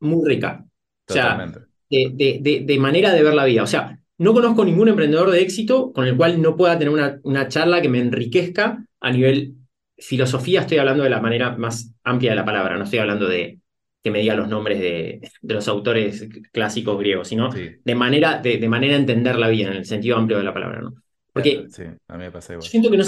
muy 0.00 0.28
rica. 0.28 0.64
O 1.08 1.12
sea, 1.12 1.52
de, 1.90 2.64
de, 2.66 2.78
manera 2.78 3.12
de 3.12 3.22
ver 3.22 3.34
la 3.34 3.44
vida. 3.44 3.62
O 3.62 3.66
sea, 3.66 4.00
no 4.18 4.32
conozco 4.32 4.64
ningún 4.64 4.88
emprendedor 4.88 5.30
de 5.30 5.42
éxito 5.42 5.92
con 5.92 6.06
el 6.06 6.16
cual 6.16 6.40
no 6.40 6.56
pueda 6.56 6.78
tener 6.78 6.92
una, 6.92 7.20
una 7.22 7.46
charla 7.48 7.82
que 7.82 7.90
me 7.90 8.00
enriquezca 8.00 8.84
a 9.00 9.12
nivel 9.12 9.54
filosofía. 9.98 10.62
Estoy 10.62 10.78
hablando 10.78 11.04
de 11.04 11.10
la 11.10 11.20
manera 11.20 11.56
más 11.56 11.92
amplia 12.02 12.30
de 12.30 12.36
la 12.36 12.44
palabra, 12.44 12.78
no 12.78 12.84
estoy 12.84 13.00
hablando 13.00 13.28
de 13.28 13.60
que 14.02 14.10
me 14.10 14.20
diga 14.20 14.34
los 14.34 14.48
nombres 14.48 14.78
de, 14.78 15.20
de 15.42 15.54
los 15.54 15.68
autores 15.68 16.26
clásicos 16.52 16.98
griegos, 16.98 17.28
sino 17.28 17.50
de, 17.50 17.94
manera, 17.94 18.40
de, 18.40 18.68
manera 18.68 18.94
de 18.94 19.00
entender 19.00 19.36
la 19.36 19.48
vida 19.48 19.68
en 19.68 19.74
el 19.74 19.84
sentido 19.84 20.16
amplio 20.16 20.38
de 20.38 20.44
la 20.44 20.54
palabra. 20.54 20.80
¿no? 20.80 20.94
Porque 21.32 21.66
sí, 21.68 21.82
a 22.08 22.16
mí 22.16 22.24
me 22.24 22.30
pasa 22.30 22.54
igual. 22.54 22.64
Yo 22.64 22.70
siento 22.70 22.90
que 22.90 22.96
no, 22.96 23.04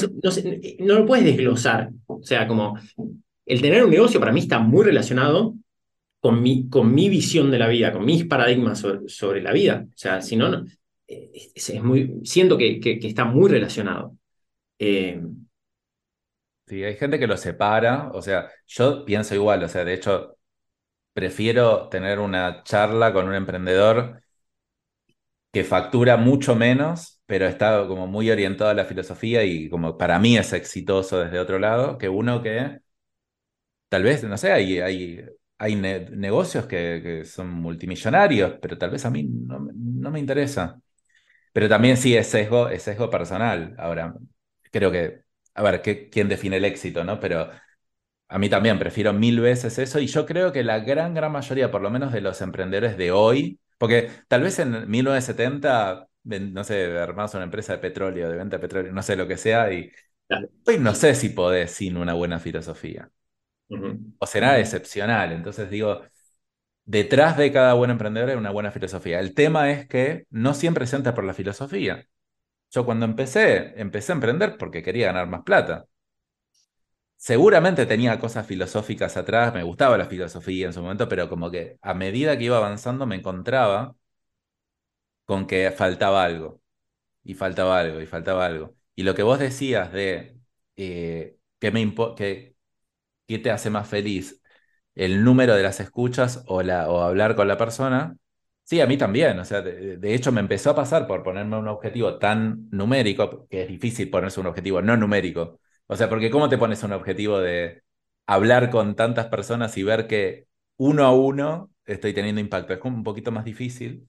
no, 0.87 0.99
lo 0.99 1.07
puedes 1.07 1.25
desglosar. 1.25 1.91
O 2.07 2.21
sea, 2.23 2.47
como 2.47 2.79
el 3.49 3.63
tener 3.63 3.85
un 3.85 3.91
negocio 3.91 4.21
para 4.21 4.33
mí 4.33 4.41
está 4.41 4.59
muy 4.59 4.85
relacionado 4.85 5.55
con 6.21 6.43
mi, 6.43 6.69
con 6.69 6.95
mi 6.95 7.09
visión 7.09 7.51
de 7.51 7.59
la 7.59 7.69
vida, 7.69 7.93
con 7.93 8.05
mis 8.05 8.25
paradigmas 8.25 8.85
sobre, 9.07 9.41
la 9.41 9.53
vida. 9.53 9.87
O 9.89 9.97
sea, 9.97 10.21
si 10.21 10.37
no, 10.37 10.65
es, 11.07 11.83
muy, 11.83 12.21
siento 12.25 12.59
que, 12.59 12.79
está 13.03 13.25
muy 13.25 13.51
relacionado. 13.51 14.17
Eh, 14.79 15.21
sí, 16.67 16.85
hay 16.85 16.97
gente 16.97 17.19
que 17.19 17.27
lo 17.27 17.37
separa, 17.37 18.11
o 18.13 18.21
sea, 18.21 18.51
yo 18.67 19.05
pienso 19.05 19.35
igual, 19.35 19.63
o 19.63 19.69
sea, 19.69 19.85
de 19.85 19.95
hecho, 19.95 20.37
prefiero 21.15 21.89
tener 21.89 22.19
una 22.19 22.63
charla 22.65 23.13
con 23.13 23.29
un 23.29 23.35
emprendedor 23.35 24.23
que 25.53 25.65
factura 25.65 26.17
mucho 26.17 26.55
menos, 26.55 27.23
pero 27.27 27.47
está 27.47 27.87
como 27.89 28.07
muy 28.07 28.31
orientado 28.31 28.71
a 28.71 28.75
la 28.75 28.85
filosofía 28.85 29.45
y 29.45 29.69
como 29.71 29.97
para 29.97 30.19
mí 30.19 30.37
es 30.37 30.53
exitoso 30.53 31.21
desde 31.21 31.39
otro 31.41 31.59
lado, 31.59 31.99
que 31.99 32.09
uno 32.09 32.43
que 32.43 32.81
tal 33.89 34.03
vez, 34.03 34.25
no 34.25 34.37
sé, 34.37 34.53
hay, 34.53 34.81
hay, 34.81 35.25
hay 35.59 35.77
negocios 35.77 36.67
que, 36.67 37.01
que, 37.03 37.25
son 37.25 37.51
multimillonarios, 37.51 38.55
pero 38.61 38.79
tal 38.79 38.91
vez 38.91 39.05
a 39.05 39.11
mí 39.11 39.25
no, 39.25 39.61
no, 39.75 40.11
me 40.11 40.21
interesa. 40.21 40.81
Pero 41.53 41.69
también 41.69 41.97
sí 41.97 42.17
es 42.17 42.29
sesgo, 42.29 42.69
es 42.69 42.83
sesgo 42.85 43.11
personal. 43.11 43.75
Ahora, 43.79 44.15
creo 44.71 44.91
que, 44.93 45.23
a 45.55 45.63
ver, 45.63 45.83
¿qué, 45.83 46.09
¿quién 46.11 46.29
define 46.29 46.59
el 46.59 46.65
éxito, 46.65 47.05
no? 47.05 47.21
Pero 47.21 47.51
a 48.29 48.39
mí 48.39 48.49
también 48.49 48.79
prefiero 48.79 49.13
mil 49.13 49.41
veces 49.41 49.79
eso 49.79 50.01
y 50.01 50.07
yo 50.07 50.27
creo 50.27 50.53
que 50.53 50.63
la 50.65 50.81
gran, 50.81 51.15
gran 51.15 51.33
mayoría, 51.33 51.71
por 51.71 51.81
lo 51.83 51.91
menos 51.91 52.13
de 52.13 52.21
los 52.21 52.41
emprendedores 52.43 52.97
de 52.97 53.11
hoy, 53.13 53.61
porque 53.79 54.11
tal 54.29 54.43
vez 54.43 54.59
en 54.59 54.91
1970, 54.91 56.09
no 56.25 56.65
sé, 56.65 56.99
armás 56.99 57.35
una 57.35 57.45
empresa 57.45 57.73
de 57.75 57.79
petróleo, 57.79 58.29
de 58.31 58.37
venta 58.37 58.57
de 58.57 58.61
petróleo, 58.61 58.93
no 58.93 59.03
sé 59.03 59.17
lo 59.17 59.27
que 59.29 59.37
sea, 59.39 59.73
y 59.73 59.91
hoy 60.67 60.79
no 60.79 60.95
sé 60.95 61.15
si 61.15 61.31
podés 61.31 61.73
sin 61.73 61.97
una 61.97 62.15
buena 62.15 62.39
filosofía. 62.39 63.11
O 64.19 64.27
será 64.27 64.59
excepcional. 64.59 65.33
Entonces 65.33 65.71
digo, 65.71 66.03
detrás 66.85 67.37
de 67.37 67.53
cada 67.53 67.75
buen 67.75 67.91
emprendedor 67.91 68.31
hay 68.31 68.37
una 68.37 68.51
buena 68.51 68.73
filosofía. 68.73 69.21
El 69.21 69.35
tema 69.35 69.71
es 69.73 69.89
que 69.89 70.27
no 70.31 70.55
siempre 70.55 70.87
se 70.87 70.97
entra 70.97 71.15
por 71.15 71.25
la 71.25 71.35
filosofía. 71.35 72.07
Yo 72.71 72.85
cuando 72.87 73.07
empecé, 73.07 73.81
empecé 73.81 74.13
a 74.13 74.17
emprender 74.17 74.59
porque 74.59 74.83
quería 74.83 75.09
ganar 75.09 75.29
más 75.29 75.43
plata. 75.45 75.87
Seguramente 77.17 77.85
tenía 77.87 78.19
cosas 78.21 78.47
filosóficas 78.47 79.17
atrás, 79.17 79.53
me 79.53 79.63
gustaba 79.65 79.99
la 79.99 80.07
filosofía 80.07 80.67
en 80.67 80.73
su 80.73 80.81
momento, 80.83 81.09
pero 81.09 81.29
como 81.29 81.51
que 81.51 81.77
a 81.83 81.93
medida 81.95 82.39
que 82.39 82.45
iba 82.45 82.57
avanzando 82.59 83.07
me 83.07 83.17
encontraba 83.17 83.95
con 85.25 85.47
que 85.47 85.71
faltaba 85.71 86.25
algo, 86.25 86.63
y 87.25 87.35
faltaba 87.35 87.81
algo, 87.81 88.01
y 88.03 88.07
faltaba 88.07 88.47
algo. 88.47 88.77
Y 88.97 89.05
lo 89.05 89.17
que 89.17 89.25
vos 89.25 89.41
decías 89.41 89.93
de 89.93 90.39
eh, 90.77 91.39
que 91.61 91.73
me 91.73 91.95
que, 92.17 92.57
¿qué 93.29 93.39
te 93.39 93.53
hace 93.53 93.71
más 93.71 93.89
feliz? 93.89 94.43
¿El 94.95 95.25
número 95.25 95.55
de 95.55 95.63
las 95.63 95.81
escuchas 95.81 96.45
o, 96.49 96.63
la, 96.63 96.91
o 96.91 97.01
hablar 97.03 97.37
con 97.37 97.49
la 97.49 97.57
persona? 97.59 98.17
Sí, 98.65 98.81
a 98.81 98.87
mí 98.87 98.99
también. 98.99 99.39
O 99.39 99.45
sea, 99.45 99.63
de, 99.63 100.15
hecho 100.15 100.33
me 100.33 100.41
empezó 100.41 100.71
a 100.71 100.75
pasar 100.77 101.07
por 101.07 101.23
ponerme 101.23 101.57
un 101.59 101.69
objetivo 101.69 102.19
tan 102.19 102.69
numérico, 102.71 103.47
que 103.49 103.63
es 103.63 103.69
difícil 103.69 104.11
ponerse 104.11 104.41
un 104.41 104.47
objetivo 104.47 104.83
no 104.83 104.97
numérico 104.97 105.61
o 105.91 105.97
sea, 105.97 106.09
porque 106.11 106.31
¿cómo 106.31 106.49
te 106.51 106.59
pones 106.59 106.83
un 106.83 106.93
objetivo 106.93 107.39
de 107.39 107.83
hablar 108.27 108.69
con 108.71 108.95
tantas 108.95 109.27
personas 109.29 109.77
y 109.79 109.83
ver 109.85 110.07
que 110.07 110.47
uno 110.77 111.05
a 111.07 111.15
uno 111.15 111.71
estoy 111.87 112.13
teniendo 112.13 112.41
impacto? 112.43 112.75
Es 112.75 112.79
como 112.79 112.97
un 112.99 113.05
poquito 113.05 113.33
más 113.33 113.45
difícil. 113.47 114.07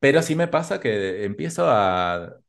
Pero 0.00 0.22
sí 0.22 0.36
me 0.36 0.48
pasa 0.48 0.80
que 0.80 1.24
empiezo 1.24 1.66
a 1.68 2.40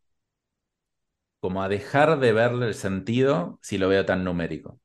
como 1.39 1.61
a 1.63 1.70
dejar 1.70 2.20
de 2.20 2.34
verle 2.34 2.68
el 2.68 2.74
sentido 2.76 3.57
si 3.61 3.78
lo 3.78 3.88
veo 3.89 4.05
tan 4.05 4.24
numérico. 4.26 4.80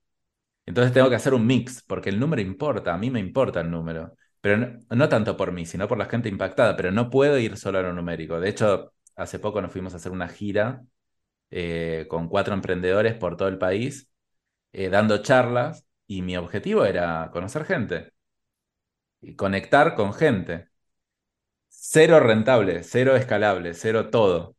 Entonces 0.71 0.93
tengo 0.95 1.11
que 1.11 1.17
hacer 1.17 1.35
un 1.35 1.47
mix, 1.47 1.83
porque 1.83 2.11
el 2.11 2.21
número 2.21 2.41
importa, 2.43 2.95
a 2.95 2.99
mí 2.99 3.11
me 3.11 3.19
importa 3.19 3.61
el 3.61 3.71
número, 3.73 4.17
pero 4.41 4.57
no, 4.91 5.09
tanto 5.09 5.37
por 5.37 5.51
mí, 5.53 5.67
sino 5.67 5.89
por 5.89 5.99
la 5.99 6.07
gente 6.07 6.29
impactada, 6.29 6.77
pero 6.77 6.93
no 6.93 7.11
puedo 7.11 7.37
ir 7.39 7.57
solo 7.57 7.79
a 7.81 7.83
lo 7.83 7.93
numérico. 7.93 8.39
De 8.41 8.51
hecho, 8.51 8.93
hace 9.17 9.41
poco 9.41 9.61
nos 9.61 9.73
fuimos 9.73 9.95
a 9.95 9.97
hacer 9.97 10.13
una 10.13 10.29
gira 10.29 10.85
eh, 11.51 12.07
con 12.11 12.29
cuatro 12.29 12.55
emprendedores 12.55 13.15
por 13.15 13.37
todo 13.37 13.49
el 13.49 13.59
país, 13.59 14.11
eh, 14.73 14.91
dando 14.91 15.23
charlas, 15.23 15.87
y 16.07 16.23
mi 16.23 16.37
objetivo 16.37 16.85
era 16.87 17.31
conocer 17.33 17.65
gente 17.67 18.13
y 19.23 19.35
conectar 19.37 19.95
con 19.95 20.13
gente. 20.13 20.69
Cero 21.69 22.21
rentable, 22.21 22.83
cero 22.83 23.17
escalable, 23.17 23.75
cero 23.75 24.11
todo. 24.11 24.57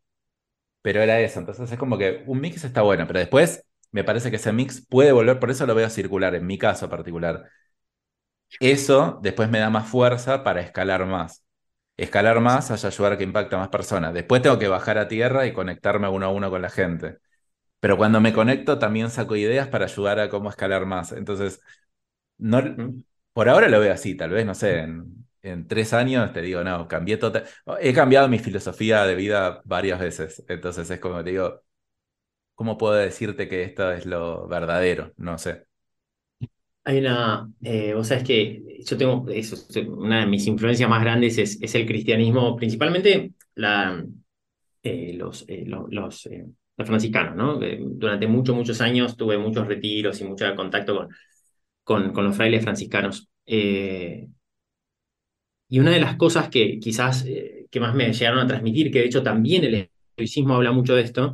Pero 0.81 1.01
era 1.01 1.19
eso, 1.21 1.39
entonces 1.39 1.71
es 1.71 1.79
como 1.79 1.97
que 1.97 2.23
un 2.27 2.41
mix 2.41 2.63
está 2.65 2.81
bueno, 2.83 3.07
pero 3.07 3.19
después 3.19 3.65
me 3.91 4.03
parece 4.03 4.29
que 4.31 4.37
ese 4.37 4.53
mix 4.53 4.85
puede 4.87 5.11
volver, 5.11 5.39
por 5.39 5.51
eso 5.51 5.65
lo 5.65 5.75
veo 5.75 5.89
circular, 5.89 6.35
en 6.35 6.45
mi 6.47 6.57
caso 6.57 6.89
particular. 6.89 7.49
Eso 8.59 9.19
después 9.23 9.49
me 9.49 9.59
da 9.59 9.69
más 9.69 9.87
fuerza 9.87 10.43
para 10.43 10.61
escalar 10.61 11.05
más 11.05 11.43
escalar 11.97 12.41
más 12.41 12.71
haya 12.71 12.89
ayudar 12.89 13.13
a 13.13 13.19
que 13.19 13.23
impacte 13.25 13.55
a 13.55 13.59
más 13.59 13.69
personas. 13.69 14.13
Después 14.15 14.41
tengo 14.41 14.59
que 14.59 14.67
bajar 14.67 14.97
a 14.97 15.07
tierra 15.07 15.47
y 15.47 15.53
conectarme 15.53 16.09
uno 16.09 16.25
a 16.27 16.29
uno 16.31 16.49
con 16.51 16.61
la 16.63 16.71
gente. 16.71 17.19
Pero 17.79 17.97
cuando 17.97 18.21
me 18.21 18.33
conecto 18.33 18.79
también 18.79 19.09
saco 19.11 19.35
ideas 19.37 19.67
para 19.69 19.85
ayudar 19.85 20.19
a 20.19 20.29
cómo 20.29 20.49
escalar 20.49 20.85
más. 20.85 21.11
Entonces, 21.13 21.61
no, 22.37 22.61
por 23.33 23.49
ahora 23.49 23.69
lo 23.69 23.79
veo 23.79 23.93
así, 23.93 24.15
tal 24.15 24.31
vez, 24.31 24.45
no 24.45 24.55
sé, 24.55 24.79
en, 24.79 25.27
en 25.43 25.67
tres 25.67 25.93
años 25.93 26.33
te 26.33 26.41
digo, 26.41 26.63
no, 26.63 26.87
cambié 26.87 27.17
total. 27.17 27.45
He 27.81 27.93
cambiado 27.93 28.27
mi 28.29 28.39
filosofía 28.39 29.05
de 29.05 29.15
vida 29.15 29.61
varias 29.65 29.99
veces. 29.99 30.43
Entonces 30.49 30.89
es 30.91 30.99
como 30.99 31.23
te 31.23 31.31
digo, 31.31 31.63
¿cómo 32.61 32.77
puedo 32.77 32.93
decirte 32.93 33.49
que 33.49 33.63
esto 33.63 33.91
es 33.91 34.05
lo 34.05 34.47
verdadero? 34.47 35.13
No 35.17 35.35
sé. 35.39 35.65
Hay 36.83 36.99
una, 36.99 37.49
eh, 37.63 37.95
vos 37.95 38.07
sabés 38.07 38.23
que 38.23 38.83
yo 38.85 38.97
tengo, 38.97 39.25
eso, 39.29 39.55
una 39.87 40.19
de 40.19 40.25
mis 40.27 40.45
influencias 40.45 40.87
más 40.87 41.01
grandes 41.01 41.39
es, 41.39 41.59
es 41.59 41.73
el 41.73 41.87
cristianismo, 41.87 42.55
principalmente 42.55 43.33
la, 43.55 44.05
eh, 44.83 45.13
los, 45.15 45.43
eh, 45.47 45.63
los, 45.65 45.89
los, 45.89 46.29
franciscanos, 46.77 47.35
¿no? 47.35 47.59
durante 47.95 48.27
muchos, 48.27 48.55
muchos 48.55 48.79
años 48.79 49.17
tuve 49.17 49.39
muchos 49.39 49.65
retiros 49.65 50.21
y 50.21 50.25
mucho 50.25 50.45
contacto 50.55 50.95
con, 50.95 51.09
con, 51.83 52.13
con 52.13 52.25
los 52.25 52.37
frailes 52.37 52.61
franciscanos. 52.63 53.27
y 53.43 54.29
una 55.79 55.89
de 55.89 55.99
las 55.99 56.15
cosas 56.15 56.47
que 56.49 56.77
quizás 56.79 57.25
que 57.71 57.79
más 57.79 57.95
me 57.95 58.13
llegaron 58.13 58.39
a 58.39 58.45
transmitir, 58.45 58.91
que 58.91 58.99
de 58.99 59.05
hecho 59.05 59.23
también 59.23 59.63
el 59.63 59.89
estoicismo 60.11 60.55
habla 60.55 60.71
mucho 60.71 60.93
de 60.93 61.01
esto, 61.01 61.33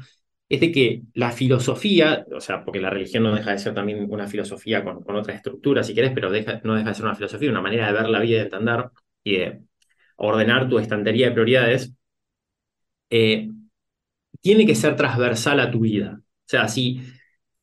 es 0.50 0.60
de 0.62 0.72
que 0.72 1.02
la 1.14 1.32
filosofía, 1.32 2.26
o 2.34 2.40
sea, 2.40 2.64
porque 2.64 2.80
la 2.80 2.90
religión 2.90 3.24
no 3.24 3.36
deja 3.36 3.52
de 3.52 3.60
ser 3.60 3.74
también 3.74 4.08
una 4.10 4.28
filosofía 4.28 4.84
con, 4.84 5.04
con 5.04 5.16
otras 5.16 5.38
estructuras, 5.38 5.88
si 5.88 5.94
querés, 5.94 6.12
pero 6.14 6.32
deja, 6.32 6.62
no 6.64 6.76
deja 6.76 6.90
de 6.90 6.96
ser 6.96 7.06
una 7.06 7.16
filosofía, 7.16 7.50
una 7.50 7.62
manera 7.62 7.88
de 7.88 7.94
ver 7.94 8.10
la 8.10 8.20
vida 8.20 8.36
y 8.36 8.40
de 8.40 8.44
entender 8.44 8.86
y 9.24 9.38
de 9.38 9.62
ordenar 10.16 10.70
tu 10.70 10.80
estantería 10.80 11.28
de 11.28 11.32
prioridades, 11.34 11.94
eh, 13.10 13.50
tiene 14.42 14.66
que 14.66 14.76
ser 14.76 14.96
transversal 14.96 15.60
a 15.60 15.72
tu 15.72 15.82
vida. 15.82 16.20
O 16.20 16.50
sea, 16.50 16.68
si, 16.68 17.02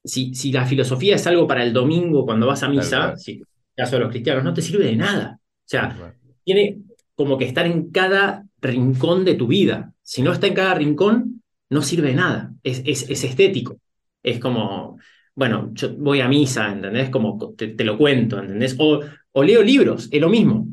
si, 0.05 0.35
si 0.35 0.53
la 0.53 0.67
filosofía 0.67 1.15
es 1.17 1.27
algo 1.27 1.47
para 1.47 1.63
el 1.63 1.73
domingo 1.73 2.27
cuando 2.27 2.47
vas 2.47 2.63
a 2.63 2.69
misa, 2.69 3.17
si, 3.17 3.33
en 3.33 3.39
el 3.41 3.47
caso 3.77 3.97
de 3.97 4.01
los 4.03 4.11
cristianos, 4.11 4.45
no 4.45 4.53
te 4.53 4.63
sirve 4.63 4.87
de 4.87 4.97
nada. 4.97 5.39
O 5.41 5.67
sea, 5.67 6.15
tiene 6.45 6.81
como 7.15 7.39
que 7.39 7.47
estar 7.47 7.65
en 7.67 7.91
cada 7.91 8.45
rincón 8.61 9.25
de 9.25 9.35
tu 9.35 9.47
vida. 9.47 9.95
Si 10.03 10.21
no 10.21 10.33
está 10.33 10.47
en 10.47 10.55
cada 10.55 10.75
rincón, 10.75 11.43
no 11.71 11.83
sirve 11.83 12.09
de 12.09 12.15
nada, 12.15 12.53
es, 12.63 12.83
es, 12.85 13.25
estético. 13.25 13.79
Es 14.23 14.39
como, 14.39 14.99
bueno, 15.35 15.71
yo 15.75 15.95
voy 15.97 16.21
a 16.21 16.29
misa, 16.29 16.71
¿entendés? 16.73 17.11
Como 17.11 17.55
te, 17.57 17.85
lo 17.85 17.99
cuento, 17.99 18.39
¿entendés? 18.39 18.77
O, 18.79 19.01
o, 19.33 19.43
leo 19.43 19.63
libros, 19.63 20.09
es 20.11 20.21
lo 20.21 20.29
mismo, 20.29 20.67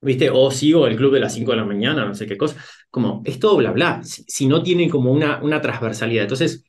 ¿viste? 0.00 0.30
O 0.30 0.50
sigo 0.50 0.86
el 0.86 0.96
club 0.96 1.14
de 1.14 1.20
las 1.20 1.34
5 1.34 1.52
de 1.52 1.56
la 1.58 1.64
mañana, 1.64 2.04
no 2.04 2.14
sé 2.14 2.26
qué 2.26 2.36
cosa. 2.36 2.56
Como, 2.90 3.22
es 3.24 3.38
todo 3.38 3.56
bla, 3.56 3.72
bla, 3.72 4.02
si, 4.04 4.46
no 4.46 4.62
tiene 4.62 4.88
como 4.88 5.12
una, 5.12 5.42
una 5.42 5.60
transversalidad. 5.60 6.24
Entonces, 6.24 6.64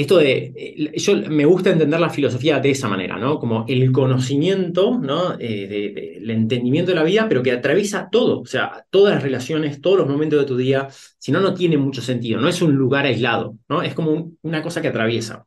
esto 0.00 0.18
de, 0.18 0.52
eh, 0.56 0.98
yo 0.98 1.16
me 1.28 1.44
gusta 1.44 1.70
entender 1.70 2.00
la 2.00 2.10
filosofía 2.10 2.58
de 2.60 2.70
esa 2.70 2.88
manera, 2.88 3.16
¿no? 3.16 3.38
Como 3.38 3.64
el 3.68 3.92
conocimiento, 3.92 4.98
¿no? 4.98 5.36
Eh, 5.38 6.16
el 6.16 6.30
entendimiento 6.30 6.92
de 6.92 6.96
la 6.96 7.04
vida, 7.04 7.26
pero 7.28 7.42
que 7.42 7.52
atraviesa 7.52 8.08
todo, 8.10 8.40
o 8.40 8.46
sea, 8.46 8.84
todas 8.90 9.14
las 9.14 9.22
relaciones, 9.22 9.80
todos 9.80 9.98
los 9.98 10.08
momentos 10.08 10.38
de 10.40 10.46
tu 10.46 10.56
día, 10.56 10.88
si 11.18 11.32
no, 11.32 11.40
no 11.40 11.54
tiene 11.54 11.76
mucho 11.76 12.00
sentido, 12.00 12.40
no 12.40 12.48
es 12.48 12.62
un 12.62 12.74
lugar 12.74 13.06
aislado, 13.06 13.58
¿no? 13.68 13.82
Es 13.82 13.94
como 13.94 14.32
una 14.42 14.62
cosa 14.62 14.80
que 14.80 14.88
atraviesa. 14.88 15.46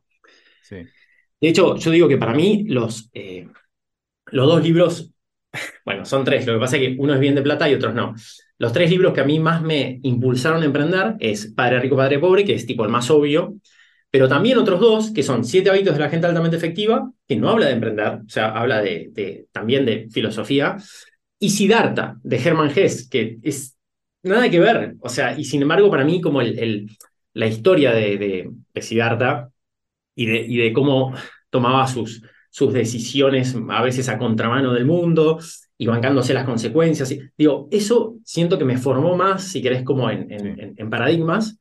Sí. 0.62 0.76
De 0.76 1.48
hecho, 1.48 1.76
yo 1.76 1.90
digo 1.90 2.08
que 2.08 2.16
para 2.16 2.34
mí 2.34 2.64
los, 2.68 3.10
eh, 3.12 3.48
los 4.26 4.46
dos 4.46 4.62
libros, 4.62 5.12
bueno, 5.84 6.04
son 6.04 6.24
tres, 6.24 6.46
lo 6.46 6.54
que 6.54 6.60
pasa 6.60 6.76
es 6.76 6.82
que 6.82 6.96
uno 6.98 7.14
es 7.14 7.20
bien 7.20 7.34
de 7.34 7.42
plata 7.42 7.68
y 7.68 7.74
otros 7.74 7.94
no. 7.94 8.14
Los 8.58 8.72
tres 8.72 8.88
libros 8.88 9.12
que 9.12 9.20
a 9.20 9.24
mí 9.24 9.40
más 9.40 9.62
me 9.62 9.98
impulsaron 10.02 10.62
a 10.62 10.66
emprender 10.66 11.16
es 11.18 11.52
Padre 11.54 11.80
Rico, 11.80 11.96
Padre 11.96 12.18
Pobre, 12.18 12.44
que 12.44 12.54
es 12.54 12.66
tipo 12.66 12.84
el 12.84 12.90
más 12.90 13.10
obvio, 13.10 13.56
pero 14.14 14.28
también 14.28 14.58
otros 14.58 14.78
dos, 14.78 15.10
que 15.10 15.24
son 15.24 15.44
Siete 15.44 15.70
hábitos 15.70 15.94
de 15.94 15.98
la 15.98 16.08
gente 16.08 16.28
altamente 16.28 16.56
efectiva, 16.56 17.10
que 17.26 17.34
no 17.34 17.48
habla 17.48 17.66
de 17.66 17.72
emprender, 17.72 18.20
o 18.24 18.28
sea, 18.28 18.50
habla 18.50 18.80
de, 18.80 19.48
también 19.50 19.84
de 19.84 20.08
filosofía, 20.08 20.76
y 21.40 21.50
Siddhartha, 21.50 22.20
de 22.22 22.36
Hermann 22.36 22.70
Hesse, 22.70 23.08
que 23.08 23.38
es 23.42 23.76
nada 24.22 24.48
que 24.48 24.60
ver, 24.60 24.94
o 25.00 25.08
sea, 25.08 25.36
y 25.36 25.44
sin 25.44 25.62
embargo 25.62 25.90
para 25.90 26.04
mí 26.04 26.20
como 26.20 26.40
el, 26.42 26.88
la 27.32 27.46
historia 27.48 27.90
de, 27.90 28.16
de, 28.16 28.50
de 28.72 28.82
Siddhartha 28.82 29.50
y 30.14 30.26
de, 30.26 30.46
y 30.46 30.58
de 30.58 30.72
cómo 30.72 31.12
tomaba 31.50 31.84
sus, 31.88 32.22
sus 32.50 32.72
decisiones 32.72 33.56
a 33.68 33.82
veces 33.82 34.08
a 34.08 34.16
contramano 34.16 34.72
del 34.74 34.84
mundo 34.84 35.40
y 35.76 35.86
bancándose 35.86 36.34
las 36.34 36.44
consecuencias. 36.44 37.12
Digo, 37.36 37.66
eso 37.72 38.14
siento 38.24 38.58
que 38.60 38.64
me 38.64 38.78
formó 38.78 39.16
más, 39.16 39.42
si 39.42 39.60
querés, 39.60 39.82
como 39.82 40.08
en, 40.08 40.30
en, 40.30 40.74
en 40.76 40.88
paradigmas, 40.88 41.58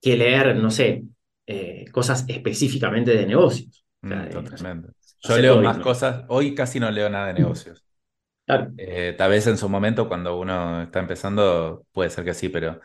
que 0.00 0.16
leer, 0.16 0.56
no 0.56 0.70
sé, 0.70 1.04
eh, 1.46 1.84
cosas 1.92 2.24
específicamente 2.28 3.12
de 3.12 3.26
negocios. 3.26 3.84
Mm, 4.00 4.28
totalmente. 4.30 4.88
Yo 5.20 5.38
leo 5.38 5.60
más 5.60 5.78
cosas, 5.78 6.24
hoy 6.28 6.54
casi 6.54 6.80
no 6.80 6.90
leo 6.90 7.08
nada 7.08 7.28
de 7.28 7.34
negocios. 7.34 7.84
Eh, 8.76 9.14
tal 9.16 9.30
vez 9.30 9.46
en 9.46 9.56
su 9.56 9.68
momento, 9.68 10.08
cuando 10.08 10.38
uno 10.38 10.82
está 10.82 11.00
empezando, 11.00 11.86
puede 11.92 12.10
ser 12.10 12.24
que 12.24 12.34
sí, 12.34 12.48
pero 12.48 12.80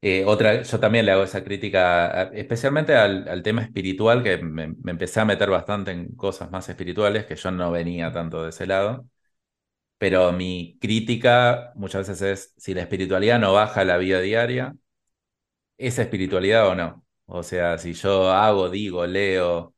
eh, 0.00 0.24
otra, 0.24 0.62
yo 0.62 0.80
también 0.80 1.04
le 1.04 1.12
hago 1.12 1.24
esa 1.24 1.44
crítica, 1.44 2.30
especialmente 2.32 2.94
al, 2.94 3.42
tema 3.42 3.62
espiritual, 3.62 4.22
que 4.22 4.38
me, 4.38 4.68
me, 4.68 4.92
empecé 4.92 5.20
a 5.20 5.24
meter 5.24 5.50
bastante 5.50 5.90
en 5.90 6.14
cosas 6.16 6.50
más 6.50 6.68
espirituales, 6.68 7.26
que 7.26 7.36
yo 7.36 7.50
no 7.50 7.70
venía 7.70 8.12
tanto 8.12 8.44
de 8.44 8.50
ese 8.50 8.66
lado. 8.66 9.06
Pero 9.98 10.32
mi 10.32 10.78
crítica 10.80 11.72
muchas 11.76 12.08
veces 12.08 12.22
es, 12.22 12.54
si 12.56 12.74
la 12.74 12.82
espiritualidad 12.82 13.38
no 13.38 13.52
baja 13.52 13.84
la 13.84 13.98
vida 13.98 14.20
diaria, 14.20 14.74
¿es 15.78 15.98
espiritualidad 15.98 16.68
o 16.68 16.74
no? 16.74 17.04
O 17.32 17.42
sea, 17.42 17.78
si 17.78 17.92
yo 17.94 18.30
hago, 18.32 18.68
digo, 18.70 19.06
leo, 19.06 19.74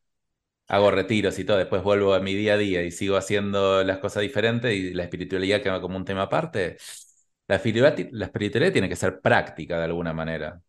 hago 0.69 0.91
retiros 0.91 1.39
y 1.39 1.45
todo, 1.45 1.59
después 1.59 1.83
vuelvo 1.83 2.15
a 2.15 2.21
mi 2.21 2.35
día 2.35 2.55
a 2.55 2.57
día 2.59 2.83
y 2.85 2.91
sigo 2.93 3.17
haciendo 3.17 3.85
las 3.85 3.99
cosas 3.99 4.23
diferentes 4.23 4.75
y 4.75 4.95
la 4.95 5.05
espiritualidad 5.05 5.63
queda 5.63 5.81
como 5.81 5.97
un 5.99 6.05
tema 6.07 6.23
aparte, 6.25 6.79
la 7.49 7.57
espiritualidad, 7.57 8.09
la 8.13 8.27
espiritualidad 8.27 8.73
tiene 8.73 8.89
que 8.89 8.97
ser 8.97 9.21
práctica 9.21 9.79
de 9.79 9.85
alguna 9.87 10.13
manera. 10.15 10.63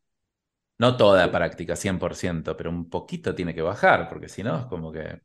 No 0.80 0.98
toda 0.98 1.32
práctica, 1.32 1.76
100%, 1.76 2.58
pero 2.58 2.70
un 2.72 2.90
poquito 2.90 3.36
tiene 3.36 3.54
que 3.56 3.62
bajar, 3.64 4.10
porque 4.10 4.30
si 4.30 4.44
no 4.44 4.60
es 4.62 4.66
como 4.68 4.92
que, 4.92 5.22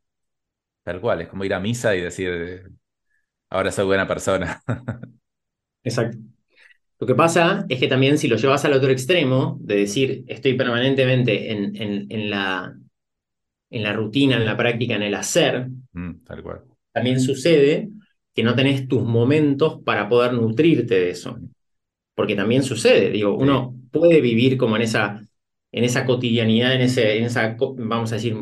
tal 0.84 1.00
cual, 1.00 1.22
es 1.22 1.28
como 1.28 1.44
ir 1.44 1.54
a 1.54 1.60
misa 1.60 1.96
y 1.96 2.02
decir, 2.02 2.70
ahora 3.50 3.72
soy 3.72 3.86
buena 3.86 4.06
persona. 4.08 4.62
Exacto. 5.84 6.18
Lo 7.00 7.06
que 7.06 7.14
pasa 7.14 7.64
es 7.68 7.78
que 7.78 7.88
también 7.88 8.18
si 8.18 8.26
lo 8.28 8.36
llevas 8.36 8.64
al 8.64 8.72
otro 8.72 8.90
extremo, 8.90 9.58
de 9.60 9.76
decir 9.76 10.24
estoy 10.26 10.54
permanentemente 10.54 11.52
en, 11.52 12.08
en, 12.10 12.30
la, 12.30 12.76
en 13.70 13.82
la 13.82 13.92
rutina, 13.92 14.36
en 14.36 14.44
la 14.44 14.56
práctica, 14.56 14.96
en 14.96 15.02
el 15.02 15.14
hacer, 15.14 15.68
mm, 15.92 16.24
tal 16.24 16.42
cual. 16.42 16.62
también 16.92 17.20
sucede 17.20 17.88
que 18.34 18.42
no 18.42 18.54
tenés 18.54 18.88
tus 18.88 19.02
momentos 19.02 19.80
para 19.84 20.08
poder 20.08 20.32
nutrirte 20.32 20.94
de 20.94 21.10
eso. 21.10 21.38
Porque 22.14 22.34
también 22.34 22.64
sucede, 22.64 23.10
digo, 23.10 23.36
uno 23.36 23.76
puede 23.92 24.20
vivir 24.20 24.56
como 24.56 24.76
en 24.76 24.82
esa, 24.82 25.24
en 25.72 25.84
esa 25.84 26.04
cotidianidad, 26.04 26.74
en, 26.74 26.80
ese, 26.80 27.18
en 27.18 27.24
esa, 27.24 27.56
vamos 27.76 28.10
a 28.10 28.16
decir, 28.16 28.34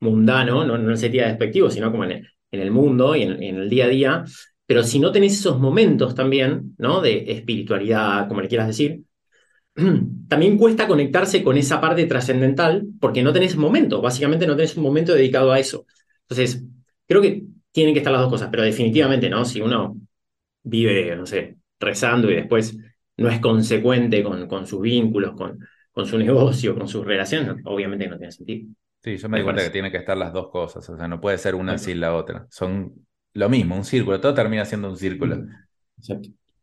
mundano, 0.00 0.64
no, 0.64 0.78
no 0.78 0.84
en 0.84 0.90
el 0.90 0.96
sentido 0.96 1.26
despectivo, 1.26 1.70
sino 1.70 1.90
como 1.90 2.04
en 2.04 2.12
el, 2.12 2.28
en 2.52 2.60
el 2.60 2.70
mundo 2.70 3.16
y 3.16 3.22
en, 3.22 3.42
en, 3.42 3.56
el 3.56 3.70
día 3.70 3.86
a 3.86 3.88
día, 3.88 4.24
pero 4.70 4.84
si 4.84 5.00
no 5.00 5.10
tenés 5.10 5.32
esos 5.32 5.58
momentos 5.58 6.14
también, 6.14 6.76
¿no? 6.78 7.00
De 7.00 7.32
espiritualidad, 7.32 8.28
como 8.28 8.40
le 8.40 8.46
quieras 8.46 8.68
decir, 8.68 9.02
también 10.28 10.56
cuesta 10.58 10.86
conectarse 10.86 11.42
con 11.42 11.56
esa 11.56 11.80
parte 11.80 12.06
trascendental 12.06 12.86
porque 13.00 13.20
no 13.20 13.32
tenés 13.32 13.56
momento, 13.56 14.00
básicamente 14.00 14.46
no 14.46 14.54
tenés 14.54 14.76
un 14.76 14.84
momento 14.84 15.12
dedicado 15.12 15.50
a 15.50 15.58
eso. 15.58 15.86
Entonces, 16.20 16.62
creo 17.08 17.20
que 17.20 17.42
tienen 17.72 17.94
que 17.94 17.98
estar 17.98 18.12
las 18.12 18.22
dos 18.22 18.30
cosas, 18.30 18.48
pero 18.48 18.62
definitivamente, 18.62 19.28
¿no? 19.28 19.44
Si 19.44 19.60
uno 19.60 19.96
vive, 20.62 21.16
no 21.16 21.26
sé, 21.26 21.56
rezando 21.80 22.30
y 22.30 22.36
después 22.36 22.78
no 23.16 23.28
es 23.28 23.40
consecuente 23.40 24.22
con, 24.22 24.46
con 24.46 24.68
sus 24.68 24.82
vínculos, 24.82 25.34
con, 25.34 25.58
con 25.90 26.06
su 26.06 26.16
negocio, 26.16 26.76
con 26.76 26.86
sus 26.86 27.04
relaciones, 27.04 27.56
obviamente 27.64 28.06
no 28.06 28.18
tiene 28.18 28.30
sentido. 28.30 28.68
Sí, 29.02 29.16
yo 29.16 29.28
me, 29.28 29.38
di 29.38 29.42
cuenta 29.42 29.64
que 29.64 29.70
tiene 29.70 29.90
que 29.90 29.96
estar 29.96 30.16
las 30.16 30.32
dos 30.32 30.48
cosas, 30.48 30.88
o 30.88 30.96
sea, 30.96 31.08
no 31.08 31.20
puede 31.20 31.38
ser 31.38 31.56
una 31.56 31.76
sin 31.76 31.98
la 31.98 32.14
otra. 32.14 32.46
Son 32.50 32.94
lo 33.34 33.48
mismo, 33.48 33.76
un 33.76 33.84
círculo, 33.84 34.20
todo 34.20 34.34
termina 34.34 34.64
siendo 34.64 34.88
un 34.90 34.96
círculo. 34.96 35.46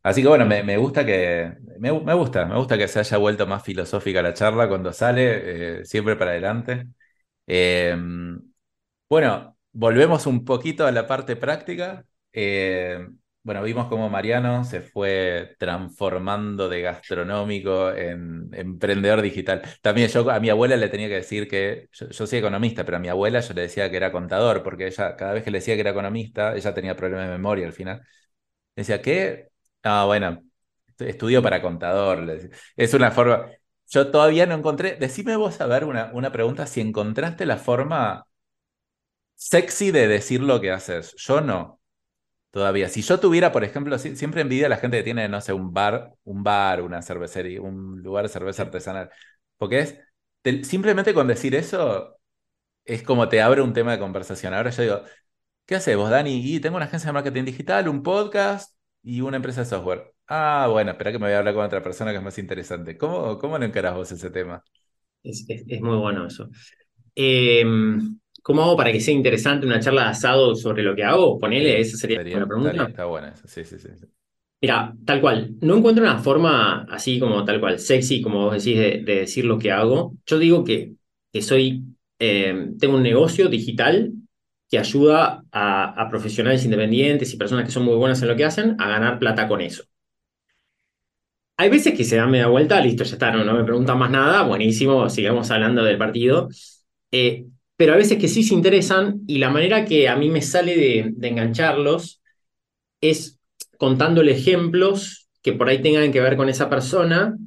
Así 0.04 0.22
que 0.22 0.28
bueno, 0.28 0.46
me, 0.46 0.78
gusta 0.78 1.06
que 1.06 1.58
me, 1.80 1.92
gusta, 1.92 2.46
me 2.46 2.56
gusta 2.56 2.78
que 2.78 2.88
se 2.88 3.00
haya 3.00 3.18
vuelto 3.18 3.46
más 3.46 3.64
filosófica 3.64 4.22
la 4.22 4.34
charla 4.34 4.70
cuando 4.70 4.94
sale, 4.94 5.82
eh, 5.82 5.86
siempre 5.86 6.16
para 6.16 6.32
adelante. 6.32 6.88
Em, 7.48 8.42
bueno, 9.10 9.58
volvemos 9.74 10.28
un 10.28 10.46
poquito 10.46 10.86
a 10.88 10.92
la 10.92 11.08
parte 11.08 11.36
práctica. 11.36 12.06
Eh, 12.34 13.08
bueno, 13.48 13.64
vimos 13.64 13.88
cómo 13.88 14.10
Mariano 14.10 14.66
se 14.66 14.82
fue 14.82 15.56
transformando 15.58 16.68
de 16.68 16.82
gastronómico 16.82 17.94
en 17.94 18.50
emprendedor 18.54 19.22
digital. 19.22 19.62
También 19.82 20.10
yo 20.10 20.30
a 20.30 20.42
mi 20.42 20.50
abuela 20.50 20.76
le 20.76 20.90
tenía 20.90 21.08
que 21.08 21.14
decir 21.16 21.48
que, 21.48 21.88
yo, 21.94 22.12
soy 22.12 22.40
economista, 22.40 22.84
pero 22.84 22.98
a 22.98 23.00
mi 23.00 23.08
abuela 23.08 23.40
yo 23.40 23.54
le 23.54 23.62
decía 23.62 23.90
que 23.90 23.96
era 23.96 24.12
contador, 24.12 24.64
porque 24.64 24.88
ella, 24.88 25.16
cada 25.16 25.32
vez 25.34 25.44
que 25.46 25.52
le 25.52 25.60
decía 25.60 25.76
que 25.76 25.80
era 25.80 25.92
economista, 25.92 26.58
ella 26.58 26.74
tenía 26.74 26.98
problemas 26.98 27.28
de 27.28 27.32
memoria 27.32 27.66
al 27.68 27.72
final. 27.72 28.02
Decía, 28.76 29.02
¿qué? 29.02 29.50
Ah, 29.84 30.06
bueno, 30.06 30.44
estudio 31.00 31.42
para 31.42 31.62
contador. 31.62 32.40
Es 32.76 32.94
una 32.94 33.12
forma, 33.12 33.48
yo 33.90 34.12
todavía 34.12 34.46
no 34.46 34.56
encontré, 34.56 34.98
decime 34.98 35.38
vos 35.38 35.62
a 35.62 35.68
ver 35.68 35.86
una, 35.86 36.12
una 36.14 36.32
pregunta, 36.34 36.68
si 36.68 36.82
encontraste 36.82 37.46
la 37.46 37.58
forma 37.58 38.26
sexy 39.36 39.92
de 39.92 40.08
decir 40.08 40.42
lo 40.42 40.60
que 40.62 40.72
haces. 40.72 41.16
Yo 41.18 41.42
no. 41.42 41.77
Todavía. 42.52 42.90
Si 42.90 43.02
yo 43.02 43.20
tuviera, 43.20 43.52
por 43.52 43.64
ejemplo, 43.64 43.98
siempre 44.00 44.42
envidia 44.42 44.68
a 44.68 44.70
la 44.70 44.78
gente 44.78 44.98
que 44.98 45.04
tiene, 45.04 45.28
no 45.30 45.42
sé, 45.42 45.54
un 45.54 45.74
bar, 45.74 46.14
un 46.24 46.44
bar, 46.44 46.82
una 46.82 47.02
cervecería, 47.02 47.62
un 47.62 48.02
lugar 48.02 48.24
de 48.24 48.30
cerveza 48.30 48.64
artesanal. 48.64 49.10
Porque 49.58 49.80
es, 49.80 50.00
simplemente 50.68 51.14
con 51.14 51.28
decir 51.28 51.56
eso, 51.56 52.20
es 52.86 53.04
como 53.04 53.30
te 53.30 53.42
abre 53.42 53.62
un 53.62 53.74
tema 53.74 53.92
de 53.92 54.00
conversación. 54.00 54.54
Ahora 54.54 54.72
yo 54.72 54.84
digo, 54.84 55.02
¿qué 55.66 55.76
haces 55.76 55.98
vos, 55.98 56.10
Dani? 56.10 56.42
Y 56.44 56.60
tengo 56.60 56.78
una 56.78 56.86
agencia 56.86 57.08
de 57.10 57.14
marketing 57.14 57.46
digital, 57.46 57.90
un 57.90 58.04
podcast 58.04 58.76
y 59.04 59.22
una 59.22 59.38
empresa 59.38 59.62
de 59.62 59.68
software. 59.68 60.14
Ah, 60.28 60.68
bueno, 60.72 60.92
espera 60.92 61.12
que 61.12 61.20
me 61.20 61.26
voy 61.28 61.34
a 61.34 61.40
hablar 61.40 61.54
con 61.54 61.66
otra 61.66 61.84
persona 61.84 62.12
que 62.12 62.18
es 62.18 62.24
más 62.24 62.38
interesante. 62.38 62.98
¿Cómo, 62.98 63.38
cómo 63.40 63.58
lo 63.58 63.66
encarás 63.66 63.96
vos 63.96 64.12
ese 64.12 64.30
tema? 64.30 64.64
Es, 65.24 65.46
muy 65.82 65.98
bueno 65.98 66.28
eso. 66.28 66.50
Eh, 67.14 67.64
¿Cómo 68.48 68.64
hago 68.64 68.78
para 68.78 68.94
que 68.94 69.02
sea 69.02 69.14
interesante 69.14 69.66
una 69.66 69.82
charla 69.82 70.04
de 70.04 70.10
asado 70.12 70.56
sobre 70.56 70.82
lo 70.82 70.96
que 70.96 71.04
hago? 71.04 71.38
Ponele, 71.38 71.82
esa 71.82 71.98
sería, 71.98 72.24
la 72.24 72.46
pregunta. 72.46 72.86
está 72.88 73.04
buena 73.04 73.28
esa, 73.28 73.46
sí, 73.46 73.66
sí, 73.66 73.78
sí, 73.78 73.90
Mira, 74.62 74.96
tal 75.06 75.20
cual, 75.20 75.56
no 75.60 75.76
encuentro 75.76 76.02
una 76.02 76.20
forma 76.20 76.84
así 76.90 77.20
como 77.20 77.44
tal 77.44 77.60
cual, 77.60 77.78
sexy, 77.78 78.22
como 78.22 78.46
vos 78.46 78.64
decís, 78.64 78.80
de, 78.80 79.04
decir 79.04 79.44
lo 79.44 79.60
que 79.60 79.74
hago. 79.74 80.16
Yo 80.26 80.40
digo 80.40 80.64
que, 80.64 80.94
que 81.34 81.42
soy, 81.42 81.84
eh, 82.20 82.70
tengo 82.80 82.96
un 82.96 83.04
negocio 83.04 83.50
digital 83.50 84.14
que 84.70 84.80
ayuda 84.80 85.44
a, 85.52 86.08
profesionales 86.10 86.64
independientes 86.64 87.34
y 87.34 87.38
personas 87.38 87.66
que 87.66 87.72
son 87.72 87.84
muy 87.84 87.96
buenas 87.96 88.22
en 88.22 88.30
lo 88.30 88.38
que 88.38 88.46
hacen 88.46 88.78
a 88.80 88.88
ganar 88.88 89.20
plata 89.20 89.50
con 89.50 89.60
eso. 89.60 89.84
Hay 91.58 91.70
veces 91.70 91.94
que 91.98 92.06
se 92.06 92.16
dan 92.16 92.32
media 92.32 92.48
vuelta, 92.48 92.80
listo, 92.80 93.04
ya 93.04 93.12
está, 93.12 93.30
no, 93.30 93.44
no 93.44 93.56
me 93.56 93.66
preguntan 93.66 93.98
más 93.98 94.10
nada, 94.10 94.44
buenísimo, 94.44 95.10
sigamos 95.10 95.52
hablando 95.52 95.84
del 95.84 95.98
partido. 95.98 96.48
Eh, 97.12 97.46
pero 97.78 97.94
a 97.94 97.98
veces 97.98 98.18
que 98.18 98.28
sí 98.28 98.44
se 98.44 98.56
interesan 98.56 99.22
y 99.28 99.38
la 99.38 99.52
manera 99.52 99.86
que 99.86 100.10
a 100.10 100.16
mí 100.16 100.30
me 100.30 100.42
sale 100.42 100.76
de, 100.76 101.28
engancharlos 101.30 102.22
es 103.00 103.40
contándole 103.78 104.32
ejemplos 104.32 105.30
que 105.44 105.54
por 105.54 105.70
ahí 105.70 105.82
tengan 105.82 106.12
que 106.12 106.20
ver 106.20 106.36
con 106.36 106.50
esa 106.50 106.70
persona 106.70 107.38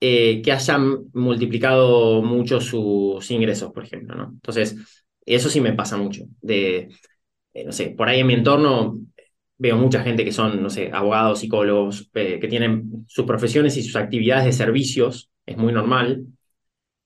eh, 0.00 0.42
que 0.42 0.52
hayan 0.52 1.04
multiplicado 1.14 2.22
mucho 2.22 2.60
sus 2.60 3.30
ingresos, 3.30 3.72
por 3.72 3.84
ejemplo, 3.84 4.16
¿no? 4.16 4.30
Entonces, 4.34 4.76
eso 5.24 5.48
sí 5.48 5.60
me 5.60 5.72
pasa 5.72 5.96
mucho. 5.96 6.24
De, 6.40 6.88
eh, 7.54 7.64
no 7.64 7.72
sé, 7.72 7.90
por 7.90 8.08
ahí 8.08 8.20
en 8.20 8.26
mi 8.26 8.34
entorno 8.34 8.98
veo 9.58 9.76
mucha 9.76 10.02
gente 10.02 10.24
que 10.24 10.32
son, 10.32 10.62
no 10.62 10.70
sé, 10.70 10.90
abogados, 10.92 11.40
psicólogos, 11.40 12.10
eh, 12.14 12.38
que 12.40 12.48
tienen 12.48 13.04
sus 13.08 13.24
profesiones 13.24 13.76
y 13.76 13.82
sus 13.82 13.96
actividades 13.96 14.44
de 14.44 14.52
servicios, 14.52 15.30
es 15.46 15.56
muy 15.56 15.72
normal. 15.72 16.24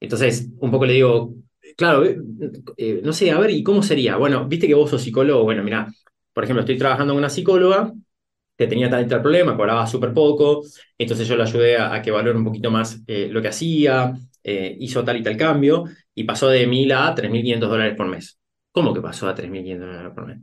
Entonces, 0.00 0.48
un 0.58 0.70
poco 0.70 0.86
le 0.86 0.94
digo, 0.94 1.34
claro, 1.76 2.04
eh, 2.04 2.16
eh, 2.76 3.00
no 3.02 3.12
sé, 3.12 3.30
a 3.30 3.38
ver, 3.38 3.50
¿y 3.50 3.62
cómo 3.62 3.82
sería? 3.82 4.16
Bueno, 4.16 4.46
viste 4.46 4.66
que 4.66 4.74
vos 4.74 4.90
sos 4.90 5.02
psicólogo, 5.02 5.44
bueno, 5.44 5.62
mira, 5.62 5.92
por 6.32 6.44
ejemplo, 6.44 6.60
estoy 6.60 6.78
trabajando 6.78 7.14
con 7.14 7.18
una 7.18 7.30
psicóloga 7.30 7.92
que 8.56 8.66
tenía 8.66 8.90
tal 8.90 9.04
y 9.04 9.08
tal 9.08 9.22
problema, 9.22 9.56
cobraba 9.56 9.86
súper 9.86 10.12
poco, 10.12 10.62
entonces 10.98 11.26
yo 11.26 11.36
le 11.36 11.42
ayudé 11.44 11.78
a, 11.78 12.00
que 12.02 12.10
valore 12.10 12.38
un 12.38 12.44
poquito 12.44 12.70
más 12.70 13.02
eh, 13.06 13.28
lo 13.30 13.42
que 13.42 13.48
hacía, 13.48 14.14
hizo 14.44 15.04
tal 15.04 15.16
y 15.18 15.22
tal 15.22 15.36
cambio, 15.36 15.84
y 16.14 16.24
pasó 16.24 16.48
de 16.48 16.66
1.000 16.66 16.92
a 16.92 17.14
3.500 17.14 17.70
dólares 17.70 17.96
por 17.96 18.08
mes. 18.08 18.38
¿Cómo 18.72 18.92
que 18.92 19.00
pasó 19.00 19.28
a 19.28 19.34
3.500 19.34 19.88
dólares 19.88 20.12
por 20.14 20.26
mes? 20.26 20.38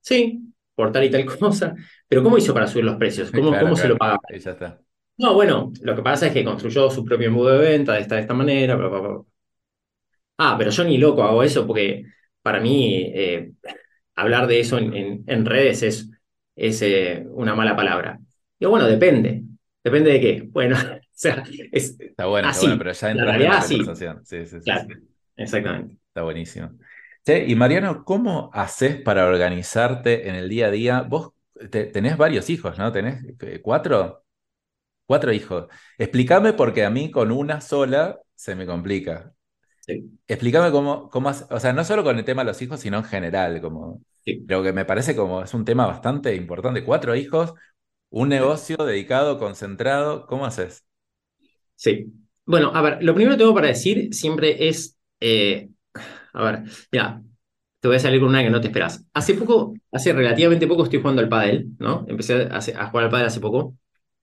Sí, 0.00 0.40
por 0.74 0.92
tal 0.92 1.04
y 1.04 1.10
tal 1.10 1.24
cosa, 1.38 1.74
pero 2.08 2.22
¿cómo 2.22 2.38
hizo 2.38 2.54
para 2.54 2.66
subir 2.66 2.84
los 2.84 2.96
precios? 2.96 3.30
¿Cómo, 3.30 3.50
¿cómo 3.58 3.76
se 3.76 3.88
lo 3.88 3.96
pagaba? 3.96 4.20
Ya 4.30 4.50
está. 4.50 4.80
No, 5.18 5.34
bueno, 5.34 5.72
lo 5.82 5.94
que 5.94 6.02
pasa 6.02 6.26
es 6.26 6.32
que 6.32 6.44
construyó 6.44 6.90
su 6.90 7.04
propio 7.04 7.28
embudo 7.28 7.50
de 7.50 7.58
venta 7.58 7.92
de 7.94 8.00
esta, 8.00 8.16
de 8.16 8.22
esta 8.22 8.34
manera, 8.34 8.74
bla, 8.76 8.88
bla, 8.88 9.00
bla. 9.00 9.22
Ah, 10.38 10.56
pero 10.58 10.70
yo 10.70 10.84
ni 10.84 10.98
loco 10.98 11.22
hago 11.22 11.42
eso 11.42 11.66
porque 11.66 12.04
para 12.42 12.60
mí 12.60 13.10
eh, 13.14 13.52
hablar 14.16 14.46
de 14.46 14.60
eso 14.60 14.78
en, 14.78 15.24
en, 15.26 15.46
redes 15.46 15.82
es, 15.82 16.10
es 16.56 16.82
eh, 16.82 17.24
una 17.30 17.54
mala 17.54 17.76
palabra. 17.76 18.20
Y 18.58 18.66
bueno, 18.66 18.86
depende. 18.86 19.44
¿Depende 19.84 20.12
de 20.12 20.20
qué? 20.20 20.42
Bueno, 20.50 20.76
sea, 21.12 21.44
es 21.72 21.98
Está 22.10 22.26
bueno, 22.26 22.48
así. 22.48 22.48
está 22.48 22.60
bueno, 22.60 22.78
pero 22.78 22.92
ya 22.92 23.10
La 23.12 23.24
en 23.24 23.50
la 23.50 23.60
conversación. 23.60 24.24
Sí, 24.24 24.46
sí, 24.46 24.60
sí, 24.60 24.76
Claro, 24.76 24.88
sí. 24.88 24.92
exactamente. 25.36 25.98
Está 26.08 26.22
buenísimo. 26.22 26.70
Che, 27.24 27.46
y 27.46 27.54
Mariano, 27.54 28.04
¿cómo 28.04 28.50
haces 28.52 29.00
para 29.00 29.26
organizarte 29.26 30.28
en 30.28 30.34
el 30.34 30.48
día 30.48 30.66
a 30.66 30.70
día? 30.70 31.02
Vos 31.02 31.32
te- 31.70 31.86
tenés 31.86 32.16
varios 32.18 32.50
hijos, 32.50 32.78
¿no? 32.78 32.92
¿Tenés 32.92 33.24
eh, 33.40 33.60
cuatro? 33.62 34.24
Cuatro 35.06 35.32
hijos. 35.32 35.68
Explícame 35.98 36.54
porque 36.54 36.84
a 36.84 36.90
mí 36.90 37.10
con 37.10 37.32
una 37.32 37.60
sola 37.62 38.20
se 38.34 38.56
me 38.56 38.66
complica. 38.66 39.34
Sí, 39.86 40.18
Explícame 40.28 40.70
cómo, 40.70 41.10
cómo 41.10 41.30
o 41.30 41.60
sea, 41.60 41.72
no 41.72 41.84
solo 41.84 42.04
con 42.04 42.18
el 42.18 42.24
tema 42.24 42.42
de 42.42 42.46
los 42.46 42.62
hijos, 42.62 42.80
sino 42.80 42.98
en 42.98 43.04
general, 43.04 43.60
como, 43.60 44.00
sí. 44.24 44.46
creo 44.46 44.62
que 44.62 44.72
me 44.72 44.84
parece 44.84 45.14
como 45.16 45.42
es 45.42 45.52
un 45.54 45.64
tema 45.64 45.86
bastante 45.86 46.34
importante. 46.34 46.84
Cuatro 46.84 47.14
hijos, 47.16 47.54
un 48.10 48.28
negocio 48.30 48.76
dedicado, 48.78 49.38
concentrado, 49.38 50.26
¿cómo 50.26 50.46
haces? 50.46 50.84
Sí. 51.74 52.12
Bueno, 52.44 52.72
a 52.74 52.82
ver, 52.82 53.02
lo 53.02 53.14
primero 53.14 53.36
que 53.36 53.38
tengo 53.38 53.54
para 53.54 53.68
decir 53.68 54.12
siempre 54.14 54.68
es, 54.68 54.96
eh, 55.20 55.68
a 56.32 56.44
ver, 56.44 56.64
mira, 56.92 57.22
te 57.80 57.88
voy 57.88 57.96
a 57.98 58.00
salir 58.00 58.20
con 58.20 58.30
una 58.30 58.42
que 58.42 58.50
no 58.50 58.60
te 58.60 58.68
esperas. 58.68 59.04
Hace 59.14 59.34
poco, 59.34 59.74
hace 59.92 60.12
relativamente 60.12 60.66
poco 60.66 60.84
estoy 60.84 61.00
jugando 61.00 61.22
al 61.22 61.28
pádel, 61.28 61.68
¿no? 61.78 62.04
Empecé 62.08 62.44
a, 62.50 62.58
a 62.58 62.86
jugar 62.90 63.04
al 63.06 63.10
pádel 63.10 63.26
hace 63.28 63.40
poco. 63.40 63.76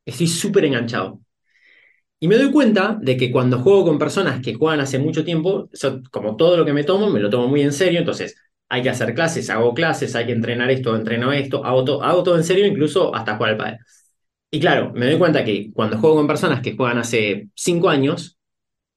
Estoy 0.05 0.28
súper 0.28 0.66
enganchado. 0.66 1.22
Y 2.20 2.28
me 2.28 2.36
doy 2.38 2.52
cuenta 2.52 2.98
de 3.02 3.16
que 3.18 3.32
cuando 3.32 3.60
juego 3.60 3.86
con 3.86 3.98
personas 4.00 4.42
que 4.42 4.54
juegan 4.54 4.82
hace 4.82 5.00
mucho 5.00 5.24
tiempo, 5.24 5.70
como 6.12 6.36
todo 6.36 6.58
lo 6.58 6.66
que 6.66 6.74
me 6.74 6.84
tomo, 6.84 7.10
me 7.10 7.20
lo 7.20 7.30
tomo 7.30 7.48
muy 7.48 7.62
en 7.62 7.72
serio, 7.74 8.00
entonces 8.00 8.36
hay 8.68 8.84
que 8.84 8.90
hacer 8.90 9.14
clases, 9.16 9.50
hago 9.50 9.74
clases, 9.74 10.16
hay 10.16 10.26
que 10.26 10.34
entrenar 10.34 10.70
esto, 10.70 10.96
entreno 10.96 11.32
esto, 11.32 11.64
hago, 11.66 11.84
to- 11.86 12.04
hago 12.04 12.24
todo 12.24 12.36
en 12.38 12.44
serio, 12.44 12.66
incluso 12.68 13.16
hasta 13.16 13.36
jugar 13.38 13.52
al 13.52 13.58
pádel. 13.58 13.78
Y 14.52 14.60
claro, 14.62 14.92
me 14.96 15.08
doy 15.08 15.20
cuenta 15.20 15.46
que 15.46 15.72
cuando 15.74 15.98
juego 16.00 16.18
con 16.18 16.28
personas 16.28 16.62
que 16.62 16.76
juegan 16.78 17.00
hace 17.00 17.50
cinco 17.56 17.90
años, 17.90 18.38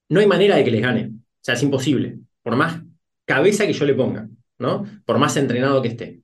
no 0.09 0.21
hay 0.21 0.27
manera 0.27 0.57
de 0.57 0.65
que 0.65 0.71
les 0.71 0.81
gane. 0.83 1.07
O 1.09 1.19
sea, 1.41 1.55
es 1.55 1.63
imposible. 1.63 2.19
Por 2.43 2.57
más 2.57 2.81
cabeza 3.25 3.67
que 3.67 3.73
yo 3.73 3.85
le 3.85 3.95
ponga, 3.95 4.29
¿no? 4.59 4.85
Por 5.05 5.19
más 5.19 5.37
entrenado 5.37 5.81
que 5.83 5.89
esté. 5.89 6.22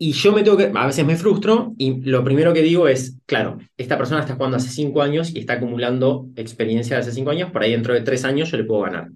Y 0.00 0.12
yo 0.12 0.32
me 0.32 0.44
tengo 0.44 0.56
que, 0.56 0.70
a 0.72 0.86
veces 0.86 1.04
me 1.04 1.16
frustro 1.16 1.74
y 1.76 2.00
lo 2.02 2.22
primero 2.22 2.52
que 2.54 2.62
digo 2.62 2.86
es, 2.86 3.16
claro, 3.26 3.58
esta 3.76 3.98
persona 3.98 4.20
está 4.20 4.36
jugando 4.36 4.56
hace 4.56 4.68
cinco 4.68 5.02
años 5.02 5.34
y 5.34 5.40
está 5.40 5.54
acumulando 5.54 6.28
experiencia 6.36 6.96
de 6.96 7.02
hace 7.02 7.12
cinco 7.12 7.30
años, 7.30 7.50
por 7.50 7.62
ahí 7.62 7.72
dentro 7.72 7.94
de 7.94 8.02
tres 8.02 8.24
años 8.24 8.50
yo 8.50 8.56
le 8.58 8.64
puedo 8.64 8.82
ganar. 8.82 9.08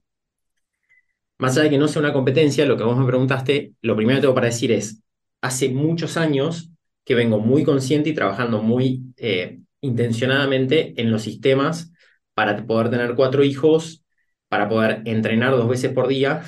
Más 1.38 1.52
allá 1.52 1.64
de 1.64 1.70
que 1.70 1.78
no 1.78 1.86
sea 1.86 2.00
una 2.00 2.12
competencia, 2.12 2.66
lo 2.66 2.76
que 2.76 2.82
vos 2.82 2.96
me 2.96 3.06
preguntaste, 3.06 3.74
lo 3.82 3.94
primero 3.94 4.18
que 4.18 4.22
tengo 4.22 4.34
para 4.34 4.48
decir 4.48 4.72
es, 4.72 5.02
hace 5.40 5.68
muchos 5.68 6.16
años 6.16 6.70
que 7.04 7.14
vengo 7.14 7.38
muy 7.38 7.64
consciente 7.64 8.10
y 8.10 8.14
trabajando 8.14 8.62
muy 8.62 9.02
eh, 9.16 9.60
intencionadamente 9.80 10.94
en 11.00 11.10
los 11.10 11.22
sistemas 11.22 11.92
para 12.34 12.64
poder 12.64 12.90
tener 12.90 13.14
cuatro 13.14 13.44
hijos, 13.44 14.04
para 14.48 14.68
poder 14.68 15.02
entrenar 15.04 15.52
dos 15.52 15.68
veces 15.68 15.92
por 15.92 16.08
día, 16.08 16.42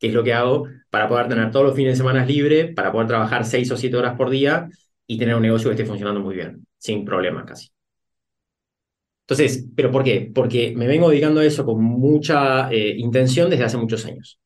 que 0.00 0.08
es 0.08 0.14
lo 0.14 0.24
que 0.24 0.32
hago, 0.34 0.66
para 0.90 1.08
poder 1.08 1.28
tener 1.28 1.50
todos 1.52 1.66
los 1.66 1.76
fines 1.76 1.92
de 1.92 1.96
semana 1.98 2.24
libre, 2.24 2.72
para 2.72 2.90
poder 2.90 3.06
trabajar 3.06 3.44
seis 3.44 3.70
o 3.70 3.76
siete 3.76 3.96
horas 3.96 4.16
por 4.16 4.30
día 4.30 4.68
y 5.06 5.18
tener 5.18 5.36
un 5.36 5.42
negocio 5.42 5.70
que 5.70 5.74
esté 5.74 5.86
funcionando 5.86 6.20
muy 6.20 6.34
bien, 6.34 6.66
sin 6.78 7.04
problemas 7.04 7.44
casi. 7.44 7.68
Entonces, 9.26 9.66
¿pero 9.76 9.92
por 9.92 10.02
qué? 10.02 10.30
Porque 10.34 10.72
me 10.76 10.88
vengo 10.88 11.08
dedicando 11.10 11.40
a 11.40 11.44
eso 11.44 11.64
con 11.64 11.82
mucha 11.82 12.70
eh, 12.72 12.96
intención 12.98 13.48
desde 13.48 13.64
hace 13.64 13.76
muchos 13.76 14.04
años. 14.06 14.40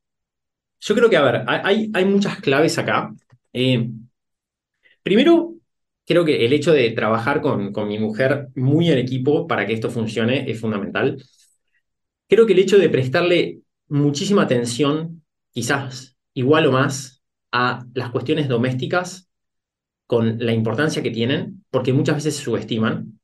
Yo 0.80 0.94
creo 0.94 1.08
que, 1.08 1.16
a 1.16 1.22
ver, 1.22 1.44
hay, 1.46 1.90
hay 1.94 2.04
muchas 2.04 2.38
claves 2.40 2.76
acá. 2.76 3.14
Eh, 3.52 3.88
primero, 5.02 5.54
creo 6.06 6.24
que 6.24 6.44
el 6.44 6.52
hecho 6.52 6.72
de 6.72 6.90
trabajar 6.90 7.40
con, 7.40 7.72
con 7.72 7.88
mi 7.88 7.98
mujer 7.98 8.48
muy 8.54 8.90
en 8.90 8.98
equipo 8.98 9.46
para 9.46 9.66
que 9.66 9.72
esto 9.72 9.90
funcione 9.90 10.50
es 10.50 10.60
fundamental. 10.60 11.22
Creo 12.28 12.46
que 12.46 12.52
el 12.52 12.58
hecho 12.58 12.78
de 12.78 12.90
prestarle 12.90 13.60
muchísima 13.88 14.42
atención, 14.42 15.23
quizás 15.54 16.18
igual 16.34 16.66
o 16.66 16.72
más, 16.72 17.22
a 17.52 17.86
las 17.94 18.10
cuestiones 18.10 18.48
domésticas 18.48 19.30
con 20.06 20.38
la 20.38 20.52
importancia 20.52 21.02
que 21.02 21.10
tienen, 21.10 21.64
porque 21.70 21.92
muchas 21.92 22.16
veces 22.16 22.36
se 22.36 22.42
subestiman. 22.42 23.18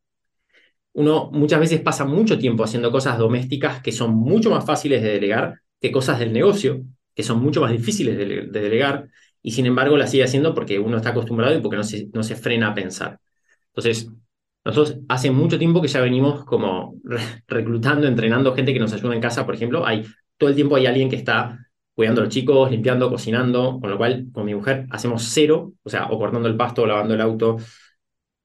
Uno 0.93 1.31
muchas 1.33 1.61
veces 1.61 1.81
pasa 1.81 2.05
mucho 2.05 2.39
tiempo 2.39 2.65
haciendo 2.65 2.91
cosas 2.91 3.19
domésticas 3.19 3.83
que 3.83 3.93
son 3.93 4.15
mucho 4.15 4.51
más 4.51 4.65
fáciles 4.65 5.03
de 5.03 5.13
delegar 5.13 5.61
que 5.81 5.93
cosas 5.93 6.19
del 6.19 6.33
negocio, 6.33 6.83
que 7.15 7.23
son 7.23 7.43
mucho 7.43 7.61
más 7.61 7.73
difíciles 7.73 8.17
de, 8.17 8.27
de 8.27 8.61
delegar, 8.61 9.09
y 9.43 9.53
sin 9.53 9.67
embargo 9.67 9.97
las 9.97 10.11
sigue 10.11 10.25
haciendo 10.25 10.55
porque 10.55 10.79
uno 10.79 10.97
está 10.99 11.11
acostumbrado 11.11 11.57
y 11.57 11.61
porque 11.61 11.77
no 11.77 11.85
se, 11.85 12.09
no 12.13 12.23
se 12.23 12.37
frena 12.37 12.69
a 12.69 12.75
pensar. 12.75 13.19
Entonces, 13.69 14.11
nosotros 14.65 14.99
hace 15.09 15.31
mucho 15.31 15.59
tiempo 15.59 15.81
que 15.81 15.89
ya 15.89 16.01
venimos 16.01 16.45
como 16.45 16.97
re 17.05 17.21
reclutando, 17.49 18.07
entrenando 18.07 18.55
gente 18.55 18.73
que 18.73 18.81
nos 18.81 18.93
ayuda 18.93 19.15
en 19.15 19.21
casa, 19.21 19.47
por 19.47 19.55
ejemplo. 19.55 19.87
Hay, 19.87 20.05
todo 20.37 20.51
el 20.51 20.57
tiempo 20.57 20.77
hay 20.77 20.87
alguien 20.87 21.09
que 21.09 21.17
está 21.17 21.59
cuidando 22.01 22.23
a 22.23 22.25
los 22.25 22.33
chicos, 22.33 22.71
limpiando, 22.71 23.11
cocinando, 23.11 23.79
con 23.79 23.91
lo 23.91 23.99
cual 23.99 24.29
con 24.33 24.47
mi 24.47 24.55
mujer 24.55 24.87
hacemos 24.89 25.23
cero, 25.35 25.75
o 25.83 25.91
sea, 25.91 26.07
o 26.07 26.19
cortando 26.19 26.49
el 26.49 26.57
pasto, 26.57 26.81
o 26.81 26.87
lavando 26.87 27.13
el 27.13 27.21
auto. 27.21 27.59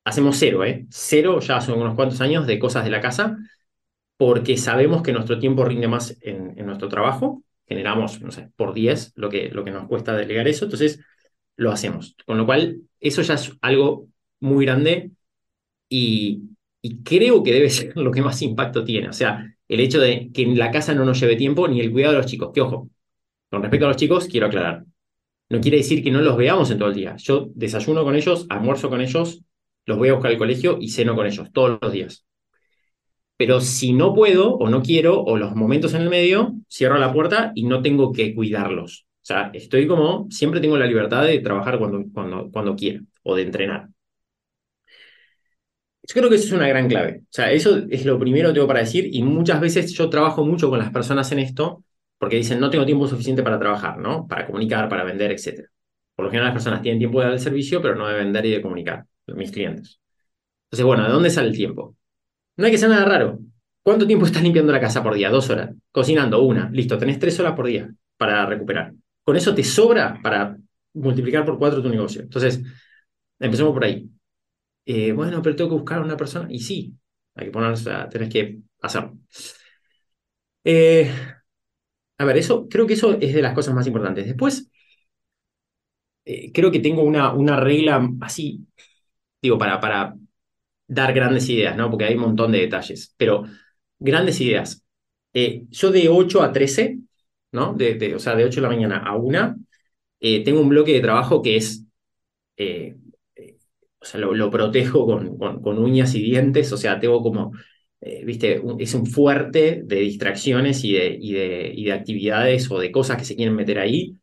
Hacemos 0.04 0.36
cero, 0.38 0.66
¿eh? 0.66 0.86
Cero 0.90 1.40
ya 1.40 1.56
hace 1.56 1.72
unos 1.72 1.96
cuantos 1.96 2.20
años 2.20 2.46
de 2.48 2.60
cosas 2.60 2.84
de 2.84 2.90
la 2.90 3.00
casa, 3.00 3.38
porque 4.18 4.58
sabemos 4.58 5.02
que 5.02 5.14
nuestro 5.14 5.40
tiempo 5.40 5.64
rinde 5.64 5.88
más 5.88 6.18
en, 6.22 6.54
en 6.60 6.66
nuestro 6.66 6.90
trabajo. 6.90 7.44
Generamos, 7.66 8.20
no 8.22 8.30
sé, 8.30 8.50
por 8.58 8.74
10 8.74 9.14
lo 9.16 9.30
que, 9.30 9.50
lo 9.50 9.64
que 9.64 9.72
nos 9.72 9.88
cuesta 9.88 10.18
delegar 10.18 10.50
eso, 10.50 10.66
entonces 10.66 11.00
lo 11.56 11.72
hacemos. 11.72 12.18
Con 12.26 12.38
lo 12.38 12.46
cual, 12.46 12.82
eso 13.00 13.22
ya 13.22 13.36
es 13.36 13.54
algo 13.62 14.10
muy 14.42 14.66
grande 14.66 15.12
y, 15.88 16.42
y, 16.82 17.04
creo 17.04 17.42
que 17.42 17.54
debe 17.54 17.70
ser 17.72 17.96
lo 17.96 18.12
que 18.12 18.22
más 18.22 18.42
impacto 18.42 18.84
tiene. 18.84 19.08
O 19.08 19.14
sea, 19.14 19.56
el 19.70 19.80
hecho 19.80 20.02
de 20.02 20.30
que 20.34 20.42
en 20.42 20.58
la 20.58 20.72
casa 20.72 20.94
no 20.94 21.06
nos 21.06 21.22
lleve 21.22 21.38
tiempo 21.38 21.70
ni 21.70 21.80
el 21.80 21.92
cuidado 21.92 22.14
de 22.16 22.20
los 22.20 22.28
chicos. 22.28 22.52
Que 22.54 22.62
ojo, 22.62 22.90
con 23.50 23.62
respecto 23.62 23.86
a 23.86 23.90
los 23.90 23.98
chicos, 23.98 24.28
quiero 24.28 24.48
aclarar. 24.48 24.86
No 25.50 25.62
quiere 25.62 25.78
decir 25.78 26.04
que 26.04 26.12
no 26.12 26.22
los 26.22 26.38
veamos 26.38 26.72
en 26.72 26.80
todo 26.80 26.90
el 26.90 26.96
día. 26.96 27.16
Yo 27.18 27.50
desayuno 27.54 28.04
con 28.04 28.16
ellos, 28.16 28.48
almuerzo 28.50 28.90
con 28.90 29.02
ellos, 29.02 29.42
los 29.86 29.98
voy 29.98 30.10
a 30.10 30.14
buscar 30.14 30.32
al 30.32 30.38
colegio 30.38 30.78
y 30.80 30.90
ceno 30.90 31.16
con 31.16 31.28
ellos 31.28 31.52
todos 31.52 31.78
los 31.82 31.92
días. 31.92 32.26
Pero 33.38 33.62
si 33.62 33.94
no 33.94 34.14
puedo 34.14 34.56
o 34.56 34.70
no 34.70 34.82
quiero, 34.82 35.22
o 35.22 35.38
los 35.38 35.56
momentos 35.56 35.94
en 35.94 36.02
el 36.02 36.10
medio, 36.10 36.54
cierro 36.70 36.98
la 36.98 37.14
puerta 37.14 37.52
y 37.54 37.66
no 37.66 37.82
tengo 37.82 38.12
que 38.12 38.34
cuidarlos. 38.34 39.06
O 39.22 39.26
sea, 39.26 39.52
estoy 39.54 39.88
como, 39.88 40.28
siempre 40.30 40.62
tengo 40.62 40.78
la 40.78 40.86
libertad 40.86 41.26
de 41.26 41.40
trabajar 41.40 41.78
cuando, 41.78 42.06
cuando, 42.14 42.50
cuando 42.52 42.76
quiera 42.76 43.02
o 43.24 43.36
de 43.36 43.44
entrenar. 43.44 43.90
Yo 46.08 46.14
creo 46.14 46.30
que 46.30 46.36
eso 46.36 46.46
es 46.46 46.52
una 46.52 46.68
gran 46.68 46.88
clave. 46.88 47.22
O 47.24 47.28
sea, 47.32 47.52
eso 47.52 47.82
es 47.90 48.06
lo 48.06 48.20
primero 48.20 48.50
que 48.50 48.54
tengo 48.56 48.68
para 48.68 48.82
decir 48.82 49.10
y 49.12 49.24
muchas 49.24 49.60
veces 49.60 49.92
yo 49.94 50.10
trabajo 50.10 50.46
mucho 50.46 50.70
con 50.70 50.80
las 50.80 50.92
personas 50.92 51.32
en 51.32 51.40
esto 51.40 51.84
porque 52.18 52.38
dicen 52.38 52.60
no 52.60 52.70
tengo 52.70 52.86
tiempo 52.86 53.08
suficiente 53.08 53.44
para 53.44 53.60
trabajar, 53.60 53.98
¿no? 53.98 54.28
Para 54.28 54.46
comunicar, 54.46 54.90
para 54.90 55.04
vender, 55.04 55.32
etc. 55.32 55.70
Por 56.16 56.26
lo 56.26 56.32
general 56.32 56.48
las 56.50 56.56
personas 56.56 56.82
tienen 56.82 57.00
tiempo 57.00 57.20
de 57.20 57.26
dar 57.26 57.34
el 57.34 57.40
servicio, 57.40 57.82
pero 57.82 57.96
no 57.96 58.08
de 58.08 58.16
vender 58.16 58.46
y 58.46 58.52
de 58.52 58.62
comunicar, 58.62 59.06
mis 59.28 59.52
clientes. 59.52 60.00
Entonces, 60.66 60.86
bueno, 60.86 61.04
¿de 61.06 61.12
dónde 61.12 61.30
sale 61.30 61.50
el 61.50 61.56
tiempo? 61.56 61.96
No 62.58 62.66
hay 62.66 62.72
que 62.72 62.78
ser 62.78 62.90
nada 62.90 63.06
raro. 63.06 63.40
¿Cuánto 63.84 64.08
tiempo 64.08 64.26
estás 64.26 64.44
limpiando 64.44 64.72
la 64.74 64.80
casa 64.80 65.04
por 65.04 65.16
día? 65.16 65.30
Dos 65.30 65.50
horas. 65.50 65.72
Cocinando, 65.92 66.42
una. 66.44 66.70
Listo, 66.72 66.98
tenés 66.98 67.20
tres 67.20 67.40
horas 67.40 67.54
por 67.54 67.68
día 67.68 67.90
para 68.18 68.46
recuperar. 68.46 68.94
Con 69.24 69.36
eso 69.36 69.54
te 69.56 69.64
sobra 69.64 70.20
para 70.24 70.58
multiplicar 70.94 71.46
por 71.46 71.58
cuatro 71.60 71.82
tu 71.82 71.90
negocio. 71.90 72.22
Entonces, 72.22 72.62
empecemos 73.40 73.74
por 73.74 73.84
ahí. 73.86 74.10
Eh, 74.86 75.12
bueno, 75.14 75.42
pero 75.42 75.56
tengo 75.56 75.72
que 75.72 75.76
buscar 75.78 76.00
a 76.00 76.04
una 76.04 76.18
persona. 76.18 76.48
Y 76.52 76.60
sí, 76.60 76.96
hay 77.36 77.46
que 77.48 77.52
ponerse, 77.52 77.92
tenés 78.12 78.30
que 78.30 78.60
hacerlo. 78.82 79.18
Eh, 80.64 81.12
a 82.18 82.26
ver, 82.26 82.38
eso, 82.38 82.68
creo 82.70 82.88
que 82.88 82.94
eso 82.94 83.14
es 83.20 83.34
de 83.34 83.42
las 83.42 83.54
cosas 83.54 83.74
más 83.76 83.88
importantes. 83.88 84.26
Después, 84.26 84.70
eh, 86.26 86.52
creo 86.54 86.72
que 86.72 86.80
tengo 86.80 87.04
una, 87.04 87.34
una 87.34 87.60
regla 87.60 88.10
así, 88.22 88.66
digo, 89.42 89.58
para, 89.58 89.80
para 89.80 90.16
dar 90.88 91.14
grandes 91.14 91.50
ideas, 91.50 91.78
¿no? 91.78 91.90
Porque 91.90 92.06
hay 92.06 92.16
un 92.16 92.22
montón 92.22 92.52
de 92.52 92.60
detalles, 92.62 93.14
pero 93.18 93.46
grandes 94.00 94.42
ideas. 94.42 94.84
Eh, 95.34 95.66
yo 95.72 95.92
de 95.92 96.10
8 96.10 96.44
a 96.44 96.52
13, 96.54 97.00
¿no? 97.52 97.72
O 98.16 98.20
sea, 98.20 98.36
de 98.36 98.46
8 98.46 98.58
de 98.58 98.62
la 98.62 98.70
mañana 98.70 98.98
a 99.00 99.16
1, 99.16 99.56
eh, 100.20 100.44
tengo 100.44 100.62
un 100.62 100.70
bloque 100.70 100.94
de 100.94 101.02
trabajo 101.02 101.42
que 101.42 101.58
es, 101.58 101.86
o 104.00 104.06
sea, 104.06 104.20
lo, 104.20 104.50
protejo 104.52 105.06
con, 105.06 105.38
con, 105.38 105.78
uñas 105.80 106.14
y 106.16 106.22
dientes, 106.22 106.72
o 106.72 106.78
sea, 106.78 107.00
tengo 107.00 107.22
como, 107.24 107.52
eh, 108.02 108.24
viste, 108.26 108.62
es 108.80 108.94
un 108.94 109.06
fuerte 109.06 109.82
de 109.84 109.96
distracciones 109.98 110.84
y 110.84 110.94
de, 110.94 111.18
y, 111.20 111.34
de, 111.34 111.72
y 111.76 111.86
de 111.86 111.94
actividades 111.94 112.70
o 112.72 112.80
de 112.80 112.92
cosas 112.92 113.18
que 113.18 113.26
se 113.26 113.36
quieren 113.36 113.56
meter 113.56 113.80
ahí, 113.80 114.18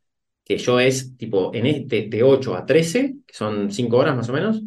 que 0.45 0.57
yo 0.57 0.79
es 0.79 1.15
tipo 1.17 1.53
en 1.53 1.65
este, 1.65 2.07
de 2.07 2.23
8 2.23 2.55
a 2.55 2.65
13, 2.65 3.15
que 3.25 3.33
son 3.33 3.71
5 3.71 3.97
horas 3.97 4.15
más 4.15 4.29
o 4.29 4.33
menos, 4.33 4.61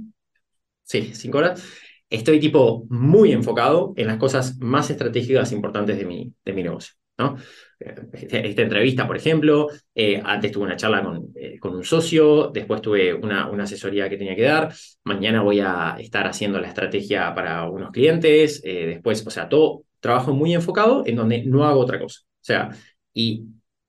sí, 0.85 1.11
5 1.15 1.39
horas, 1.39 1.63
estoy 2.11 2.41
tipo 2.41 2.87
muy 2.89 3.33
enfocado 3.33 3.93
en 3.97 4.07
las 4.07 4.19
cosas 4.19 4.59
más 4.59 4.91
estratégicas 4.91 5.53
importantes 5.53 5.99
de 5.99 6.05
mi, 6.05 6.33
de 6.45 6.53
mi 6.53 6.63
negocio. 6.63 6.95
¿no? 7.19 7.37
Esta 7.79 8.63
entrevista, 8.63 9.07
por 9.07 9.17
ejemplo, 9.17 9.69
eh, 9.95 10.21
antes 10.25 10.51
tuve 10.51 10.65
una 10.65 10.77
charla 10.77 11.03
con, 11.03 11.29
eh, 11.35 11.59
con 11.59 11.75
un 11.75 11.85
socio, 11.85 12.51
después 12.53 12.81
tuve 12.81 13.13
una, 13.13 13.51
una, 13.51 13.65
asesoría 13.65 14.09
que 14.09 14.17
tenía 14.17 14.35
que 14.35 14.43
dar, 14.43 14.75
mañana 15.05 15.43
voy 15.43 15.61
a 15.61 15.97
estar 15.99 16.27
haciendo 16.27 16.59
la 16.59 16.69
estrategia 16.69 17.35
para 17.35 17.69
unos 17.69 17.91
clientes, 17.91 18.63
eh, 18.65 18.87
después, 18.87 19.27
o 19.27 19.31
sea, 19.31 19.49
todo 19.49 19.85
trabajo 20.01 20.33
muy 20.33 20.55
enfocado 20.55 21.03
en 21.07 21.17
donde 21.17 21.45
no 21.45 21.65
hago 21.65 21.81
otra 21.81 22.01
cosa. 22.01 22.21
O 22.25 22.45
sea, 22.45 22.71
y, 23.13 23.45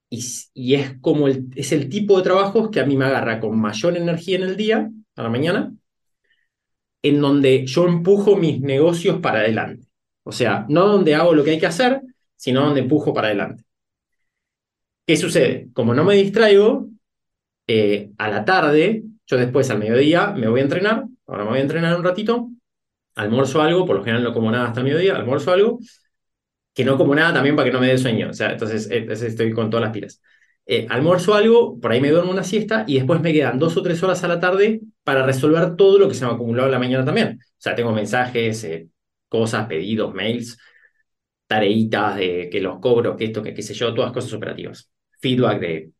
y, 0.09 0.21
y 0.53 0.75
es 0.75 0.99
como 0.99 1.27
el, 1.27 1.45
es 1.55 1.71
el 1.71 1.87
tipo 1.87 2.17
de 2.17 2.23
trabajos 2.23 2.69
que 2.69 2.81
a 2.81 2.85
mí 2.85 2.97
me 2.97 3.05
agarra 3.05 3.39
con 3.39 3.57
mayor 3.57 3.95
energía 3.95 4.37
en 4.37 4.43
el 4.43 4.57
día, 4.57 4.89
a 5.15 5.23
la 5.23 5.29
mañana, 5.29 5.73
en 7.01 7.21
donde 7.21 7.65
yo 7.65 7.87
empujo 7.87 8.35
mis 8.35 8.59
negocios 8.61 9.19
para 9.21 9.39
adelante. 9.39 9.87
O 10.23 10.31
sea, 10.31 10.65
no 10.69 10.87
donde 10.87 11.15
hago 11.15 11.33
lo 11.33 11.43
que 11.43 11.51
hay 11.51 11.59
que 11.59 11.67
hacer, 11.67 12.01
sino 12.35 12.65
donde 12.65 12.81
empujo 12.81 13.13
para 13.13 13.27
adelante. 13.27 13.63
¿Qué 15.07 15.15
sucede? 15.15 15.69
Como 15.73 15.93
no 15.93 16.03
me 16.03 16.15
distraigo, 16.15 16.89
eh, 17.67 18.11
a 18.17 18.29
la 18.29 18.45
tarde, 18.45 19.03
yo 19.27 19.37
después 19.37 19.69
al 19.71 19.79
mediodía 19.79 20.29
me 20.31 20.49
voy 20.49 20.61
a 20.61 20.63
entrenar, 20.63 21.05
ahora 21.27 21.43
me 21.45 21.51
voy 21.51 21.59
a 21.59 21.63
entrenar 21.63 21.97
un 21.97 22.03
ratito, 22.03 22.49
almuerzo 23.15 23.61
algo, 23.61 23.85
por 23.85 23.97
lo 23.97 24.03
general 24.03 24.23
no 24.23 24.33
como 24.33 24.51
nada 24.51 24.67
hasta 24.67 24.81
el 24.81 24.85
mediodía, 24.85 25.15
almuerzo 25.15 25.51
algo, 25.53 25.79
que 26.73 26.85
no 26.85 26.97
como 26.97 27.15
nada 27.15 27.33
también 27.33 27.55
para 27.55 27.67
que 27.67 27.73
no 27.73 27.81
me 27.81 27.87
dé 27.87 27.97
sueño, 27.97 28.29
o 28.31 28.33
sea, 28.33 28.51
entonces, 28.51 28.89
eh, 28.91 29.07
estoy 29.11 29.53
con 29.53 29.69
todas 29.69 29.85
las 29.85 29.93
pilas. 29.93 30.21
Eh, 30.65 30.87
almuerzo 30.89 31.35
algo, 31.35 31.79
por 31.79 31.91
ahí 31.91 32.01
me 32.01 32.11
duermo 32.11 32.31
una 32.31 32.43
siesta 32.43 32.85
y 32.87 32.95
después 32.95 33.21
me 33.21 33.33
quedan 33.33 33.59
dos 33.59 33.77
o 33.77 33.83
tres 33.83 34.03
horas 34.03 34.23
a 34.23 34.27
la 34.27 34.39
tarde 34.39 34.81
para 35.03 35.25
resolver 35.25 35.75
todo 35.77 35.99
lo 35.99 36.09
que 36.09 36.15
se 36.15 36.25
me 36.25 36.31
ha 36.31 36.35
acumulado 36.35 36.67
en 36.67 36.73
la 36.73 36.79
mañana 36.79 37.05
también. 37.05 37.39
O 37.41 37.55
sea, 37.57 37.75
tengo 37.75 37.93
mensajes, 37.93 38.67
cosas, 39.29 39.67
pedidos, 39.67 40.13
mails, 40.13 40.57
tareitas 41.47 42.17
de 42.17 42.49
que 42.51 42.61
los 42.61 42.79
cobro, 42.79 43.15
que 43.15 43.25
esto, 43.25 43.41
que 43.43 43.53
qué 43.53 43.61
sé 43.63 43.73
yo, 43.73 43.93
todas 43.93 44.11
cosas 44.11 44.33
operativas 44.33 44.91
feedback 45.19 45.59
de 45.59 45.91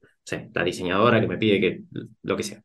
la 0.53 0.63
diseñadora 0.63 1.21
que 1.21 1.27
me 1.27 1.37
pide 1.37 1.59
que 1.59 1.81
lo 2.23 2.35
que 2.35 2.43
sea. 2.43 2.63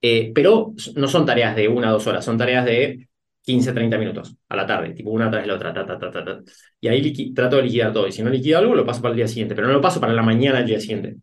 Eh, 0.00 0.30
pero 0.34 0.74
no 0.96 1.08
son 1.08 1.26
tareas 1.26 1.56
de 1.56 1.68
una 1.68 1.90
o 1.90 1.92
dos 1.94 2.06
horas, 2.06 2.24
son 2.24 2.38
tareas 2.38 2.64
de 2.64 3.08
15, 3.42 3.72
30 3.72 3.98
minutos 3.98 4.36
a 4.48 4.56
la 4.56 4.66
tarde, 4.66 4.92
tipo 4.94 5.10
una 5.10 5.30
tras 5.30 5.46
la 5.46 5.54
otra, 5.54 5.72
ta, 5.72 5.86
ta, 5.86 5.98
ta, 5.98 6.40
Y 6.80 6.88
ahí 6.88 7.32
trato 7.34 7.56
de 7.56 7.62
liquidar 7.62 7.92
todo. 7.92 8.06
Y 8.06 8.12
si 8.12 8.22
no 8.22 8.30
liquido 8.30 8.58
algo, 8.58 8.74
lo 8.74 8.84
paso 8.86 9.02
para 9.02 9.12
el 9.12 9.16
día 9.16 9.28
siguiente, 9.28 9.54
pero 9.54 9.66
no 9.66 9.72
lo 9.72 9.80
paso 9.80 10.00
para 10.00 10.12
la 10.12 10.22
mañana 10.22 10.58
del 10.58 10.66
día 10.66 10.80
siguiente. 10.80 11.16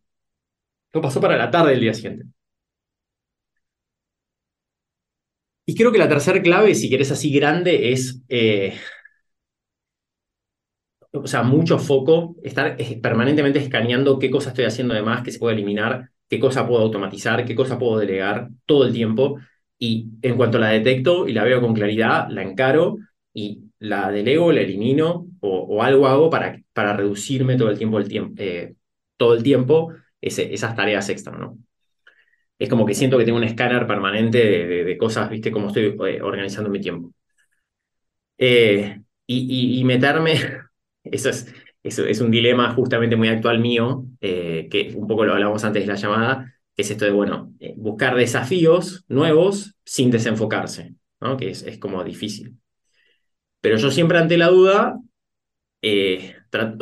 Lo 0.94 1.02
paso 1.02 1.22
para 1.22 1.38
la 1.38 1.52
tarde 1.52 1.72
del 1.72 1.82
día 1.82 1.94
siguiente. 1.94 2.26
Y 5.66 5.76
creo 5.76 5.92
que 5.92 5.98
la 5.98 6.10
tercera 6.10 6.42
clave, 6.42 6.76
si 6.76 6.90
querés 6.90 7.12
así 7.12 7.32
grande, 7.32 7.92
es 7.92 8.22
eh, 8.30 8.76
o 11.24 11.28
sea, 11.28 11.44
mucho 11.44 11.80
foco, 11.80 12.36
estar 12.44 12.78
permanentemente 13.02 13.60
escaneando 13.60 14.20
qué 14.20 14.30
cosa 14.30 14.50
estoy 14.50 14.66
haciendo 14.66 14.94
de 14.94 15.02
más, 15.02 15.24
qué 15.24 15.32
se 15.32 15.40
puede 15.40 15.56
eliminar, 15.56 16.10
qué 16.30 16.40
cosa 16.40 16.68
puedo 16.68 16.82
automatizar, 16.84 17.46
qué 17.46 17.56
cosa 17.56 17.80
puedo 17.80 18.00
delegar 18.00 18.50
todo 18.66 18.86
el 18.86 18.94
tiempo. 18.94 19.40
Y 19.78 20.10
en 20.22 20.38
cuanto 20.38 20.58
la 20.60 20.70
detecto 20.70 21.28
y 21.28 21.34
la 21.34 21.44
veo 21.44 21.62
con 21.62 21.74
claridad, 21.74 22.28
la 22.30 22.44
encaro 22.44 22.98
y 23.34 23.62
la 23.80 24.12
delego, 24.12 24.52
la 24.52 24.62
elimino 24.62 25.28
o, 25.42 25.84
algo 25.84 26.08
hago 26.08 26.30
para, 26.30 26.62
para 26.74 26.96
reducirme 26.96 27.58
todo 27.58 27.70
el 27.70 27.78
tiempo, 27.78 28.00
el 28.00 28.08
tiempo 28.08 28.34
eh, 28.38 28.76
todo 29.18 29.34
el 29.36 29.44
tiempo 29.44 29.94
esas 30.22 30.76
tareas 30.76 31.08
extra, 31.10 31.38
¿no? 31.38 31.58
Es 32.58 32.70
como 32.70 32.86
que 32.86 32.94
siento 32.94 33.18
que 33.18 33.26
tengo 33.26 33.38
un 33.38 33.44
escáner 33.44 33.86
permanente 33.86 34.38
de, 34.86 34.98
cosas, 34.98 35.30
¿viste? 35.30 35.52
Cómo 35.52 35.68
estoy 35.68 35.96
eh, 36.08 36.22
organizando 36.22 36.70
mi 36.70 36.80
tiempo. 36.80 37.12
Eh, 38.38 39.02
y, 39.28 39.80
y, 39.80 39.84
meterme 39.84 40.36
eso 41.12 41.30
es, 41.30 41.54
eso 41.84 42.06
es 42.06 42.22
un 42.22 42.32
dilema 42.32 42.74
justamente 42.74 43.16
muy 43.16 43.28
actual 43.30 43.60
mío, 43.60 44.06
eh, 44.22 44.68
que 44.70 44.94
un 44.96 45.08
poco 45.08 45.26
lo 45.26 45.34
hablamos 45.34 45.64
antes 45.64 45.84
de 45.84 45.88
la 45.88 45.96
llamada, 45.96 46.54
que 46.76 46.82
es 46.82 46.92
esto 46.92 47.06
de, 47.06 47.12
bueno, 47.12 47.54
eh, 47.60 47.74
buscar 47.78 48.16
desafíos 48.16 49.06
nuevos 49.08 49.76
sin 49.86 50.12
desenfocarse, 50.12 50.96
que 51.40 51.50
es, 51.50 51.64
es 51.64 51.78
como 51.78 52.04
difícil. 52.04 52.58
Pero 53.62 53.78
yo 53.78 53.90
siempre 53.92 54.18
ante 54.18 54.38
la 54.38 54.50
duda 54.50 55.00
eh, 55.82 56.36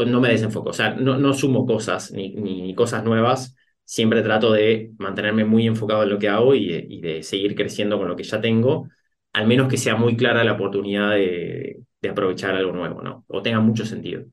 no 0.07 0.21
me 0.21 0.29
desenfoco, 0.29 0.69
o 0.69 0.73
sea, 0.73 0.95
no, 0.95 1.17
no 1.17 1.33
sumo 1.33 1.65
cosas 1.65 2.11
ni, 2.11 2.33
ni, 2.35 2.73
cosas 2.75 3.03
nuevas, 3.03 3.55
siempre 3.83 4.21
trato 4.21 4.53
de 4.53 4.91
mantenerme 4.97 5.45
muy 5.45 5.67
enfocado 5.67 6.03
en 6.03 6.09
lo 6.09 6.19
que 6.19 6.29
hago 6.29 6.55
y 6.55 6.67
de, 6.67 6.85
y 6.89 7.01
de 7.01 7.23
seguir 7.23 7.55
creciendo 7.55 7.97
con 7.97 8.07
lo 8.07 8.15
que 8.15 8.23
ya 8.23 8.39
tengo, 8.39 8.89
al 9.33 9.47
menos 9.47 9.67
que 9.67 9.77
sea 9.77 9.95
muy 9.95 10.15
clara 10.15 10.43
la 10.43 10.53
oportunidad 10.53 11.11
de, 11.11 11.81
de 12.03 12.09
aprovechar 12.09 12.53
algo 12.53 12.73
nuevo, 12.73 13.01
¿no? 13.01 13.23
O 13.29 13.41
tenga 13.41 13.61
mucho 13.61 13.85
sentido. 13.85 14.25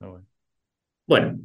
Ah, 0.00 0.18
bueno. 1.06 1.38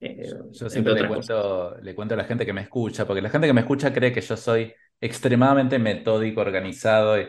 Eh, 0.00 0.28
yo, 0.52 0.68
siempre 0.68 0.94
le 0.94 1.06
cuento, 1.06 1.76
le 1.80 1.94
cuento 1.94 2.14
a 2.14 2.16
la 2.16 2.24
gente 2.24 2.44
que 2.44 2.52
me 2.52 2.62
escucha, 2.62 3.06
porque 3.06 3.22
la 3.22 3.30
gente 3.30 3.46
que 3.46 3.52
me 3.52 3.60
escucha 3.60 3.94
cree 3.94 4.12
que 4.12 4.20
yo 4.20 4.36
soy 4.36 4.74
extremadamente 5.00 5.78
metódico, 5.78 6.40
organizado, 6.40 7.20
y 7.20 7.28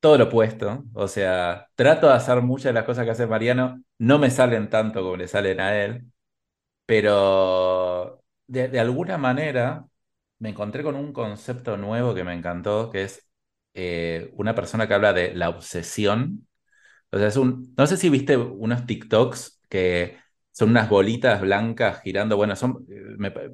todo 0.00 0.18
lo 0.18 0.24
opuesto. 0.24 0.84
O 0.92 1.06
sea, 1.06 1.68
trato 1.76 2.08
de 2.08 2.14
hacer 2.14 2.42
muchas 2.42 2.64
de 2.64 2.72
las 2.72 2.84
cosas 2.84 3.04
que 3.04 3.12
hace 3.12 3.28
Mariano, 3.28 3.80
no 3.98 4.18
me 4.18 4.30
salen 4.30 4.68
tanto 4.68 5.02
como 5.02 5.16
le 5.16 5.28
salen 5.28 5.60
a 5.60 5.84
él, 5.84 6.04
pero 6.84 8.22
de, 8.48 8.68
de 8.68 8.80
alguna 8.80 9.18
manera 9.18 9.86
me 10.40 10.48
encontré 10.50 10.82
con 10.82 10.96
un 10.96 11.12
concepto 11.12 11.76
nuevo 11.76 12.14
que 12.14 12.24
me 12.24 12.34
encantó, 12.34 12.90
que 12.90 13.04
es 13.04 13.24
eh, 13.74 14.30
una 14.34 14.54
persona 14.54 14.88
que 14.88 14.94
habla 14.94 15.12
de 15.12 15.34
la 15.34 15.48
obsesión 15.48 16.46
o 17.12 17.18
sea, 17.18 17.28
es 17.28 17.36
un. 17.36 17.74
No 17.76 17.86
sé 17.86 17.96
si 17.96 18.08
viste 18.08 18.36
unos 18.36 18.86
TikToks 18.86 19.60
que 19.68 20.18
son 20.50 20.70
unas 20.70 20.88
bolitas 20.88 21.40
blancas 21.40 22.00
girando. 22.02 22.36
Bueno, 22.36 22.56
son. 22.56 22.86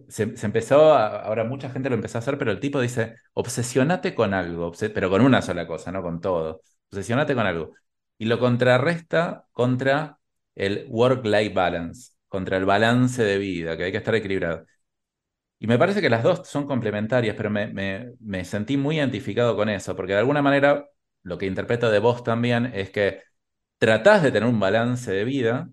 se, 0.08 0.34
empezó. 0.42 0.94
ahora 0.94 1.44
mucha 1.44 1.70
gente 1.70 1.88
lo 1.88 1.96
empezó 1.96 2.18
a 2.18 2.20
hacer, 2.20 2.38
pero 2.38 2.52
el 2.52 2.60
tipo 2.60 2.80
dice: 2.80 3.16
obsesionate 3.34 4.14
con 4.14 4.32
algo, 4.34 4.72
pero 4.94 5.10
con 5.10 5.22
una 5.22 5.42
sola 5.42 5.66
cosa, 5.66 5.90
no 5.92 6.02
con 6.02 6.20
todo. 6.20 6.62
Obsesionate 6.90 7.34
con 7.34 7.46
algo. 7.46 7.74
Y 8.16 8.26
lo 8.26 8.38
contrarresta 8.38 9.46
contra 9.52 10.18
el 10.54 10.86
work-life 10.88 11.54
balance, 11.54 12.12
contra 12.28 12.56
el 12.56 12.64
balance 12.64 13.22
de 13.22 13.38
vida, 13.38 13.76
que 13.76 13.84
hay 13.84 13.92
que 13.92 13.98
estar 13.98 14.14
equilibrado. 14.14 14.66
Y 15.60 15.66
me 15.66 15.78
parece 15.78 16.00
que 16.00 16.10
las 16.10 16.22
dos 16.22 16.48
son 16.48 16.66
complementarias, 16.66 17.34
pero 17.36 17.50
me, 17.50 17.66
me, 17.68 18.12
me 18.20 18.44
sentí 18.44 18.76
muy 18.76 18.96
identificado 18.98 19.56
con 19.56 19.68
eso, 19.68 19.96
porque 19.96 20.12
de 20.12 20.20
alguna 20.20 20.42
manera 20.42 20.86
lo 21.22 21.36
que 21.38 21.46
interpreto 21.46 21.90
de 21.90 21.98
vos 21.98 22.22
también 22.22 22.66
es 22.74 22.90
que 22.90 23.22
tratás 23.78 24.22
de 24.22 24.32
tener 24.32 24.48
un 24.48 24.60
balance 24.60 25.10
de 25.10 25.24
vida 25.24 25.70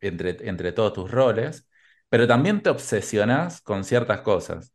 entre, 0.00 0.48
entre 0.48 0.72
todos 0.72 0.92
tus 0.92 1.10
roles, 1.10 1.68
pero 2.08 2.26
también 2.26 2.62
te 2.62 2.70
obsesionás 2.70 3.60
con 3.62 3.84
ciertas 3.84 4.22
cosas. 4.22 4.72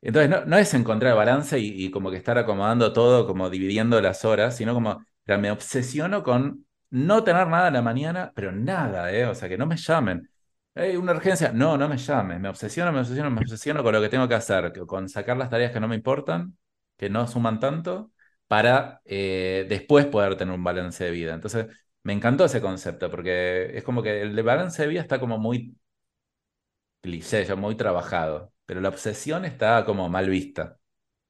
Entonces, 0.00 0.30
no, 0.30 0.44
no 0.44 0.56
es 0.56 0.72
encontrar 0.74 1.16
balance 1.16 1.58
y, 1.58 1.90
como 1.90 2.10
que 2.10 2.16
estar 2.16 2.38
acomodando 2.38 2.92
todo, 2.92 3.26
como 3.26 3.50
dividiendo 3.50 4.00
las 4.00 4.24
horas, 4.24 4.56
sino 4.56 4.74
como, 4.74 5.04
me 5.26 5.50
obsesiono 5.50 6.22
con 6.22 6.66
no 6.90 7.24
tener 7.24 7.48
nada 7.48 7.68
en 7.68 7.74
la 7.74 7.82
mañana, 7.82 8.32
pero 8.34 8.52
nada, 8.52 9.12
¿eh? 9.12 9.26
O 9.26 9.34
sea, 9.34 9.48
que 9.48 9.58
no 9.58 9.66
me 9.66 9.76
llamen. 9.76 10.30
Hay 10.74 10.96
una 10.96 11.12
urgencia, 11.12 11.52
no, 11.52 11.76
no 11.76 11.88
me 11.88 11.96
llamen. 11.96 12.40
Me 12.40 12.48
obsesiono, 12.48 12.92
me 12.92 13.00
obsesiono, 13.00 13.30
me 13.30 13.40
obsesiono 13.40 13.82
con 13.82 13.92
lo 13.94 14.00
que 14.00 14.08
tengo 14.08 14.28
que 14.28 14.34
hacer, 14.34 14.72
con 14.86 15.08
sacar 15.08 15.36
las 15.36 15.50
tareas 15.50 15.72
que 15.72 15.80
no 15.80 15.88
me 15.88 15.96
importan, 15.96 16.56
que 16.96 17.10
no 17.10 17.26
suman 17.26 17.58
tanto, 17.58 18.12
para 18.48 19.00
eh, 19.04 19.66
después 19.68 20.06
poder 20.06 20.36
tener 20.36 20.54
un 20.54 20.64
balance 20.64 21.04
de 21.04 21.10
vida. 21.10 21.34
Entonces, 21.34 21.66
me 22.02 22.12
encantó 22.12 22.44
ese 22.44 22.60
concepto, 22.60 23.10
porque 23.10 23.76
es 23.76 23.82
como 23.82 24.02
que 24.02 24.22
el 24.22 24.42
balance 24.42 24.82
de 24.82 24.88
vida 24.88 25.00
está 25.00 25.18
como 25.18 25.38
muy 25.38 25.76
cliché, 27.00 27.54
muy 27.54 27.76
trabajado, 27.76 28.52
pero 28.64 28.80
la 28.80 28.88
obsesión 28.88 29.44
está 29.44 29.84
como 29.84 30.08
mal 30.08 30.28
vista. 30.28 30.76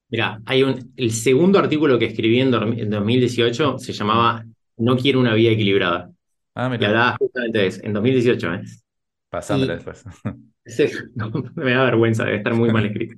Mira, 0.09 0.41
hay 0.47 0.63
un, 0.63 0.93
el 0.97 1.11
segundo 1.13 1.59
artículo 1.59 1.99
que 1.99 2.07
escribí 2.07 2.41
en, 2.41 2.51
2018 2.51 3.79
se 3.79 3.93
llamaba 3.93 4.45
No 4.77 4.97
quiero 4.97 5.21
una 5.21 5.35
vida 5.35 5.51
equilibrada. 5.51 6.11
Ah, 6.55 6.69
mira. 6.69 6.83
Y 6.83 6.87
hablaba 6.87 7.17
justamente 7.19 7.59
de 7.59 7.67
eso, 7.67 7.81
en 7.83 7.93
2018, 7.93 8.55
¿eh? 8.55 8.63
Pasándole 9.29 9.75
después. 9.75 10.05
me 11.55 11.73
da 11.73 11.85
vergüenza, 11.85 12.25
debe 12.25 12.39
estar 12.39 12.55
muy 12.55 12.71
mal 12.71 12.87
escrito. 12.87 13.17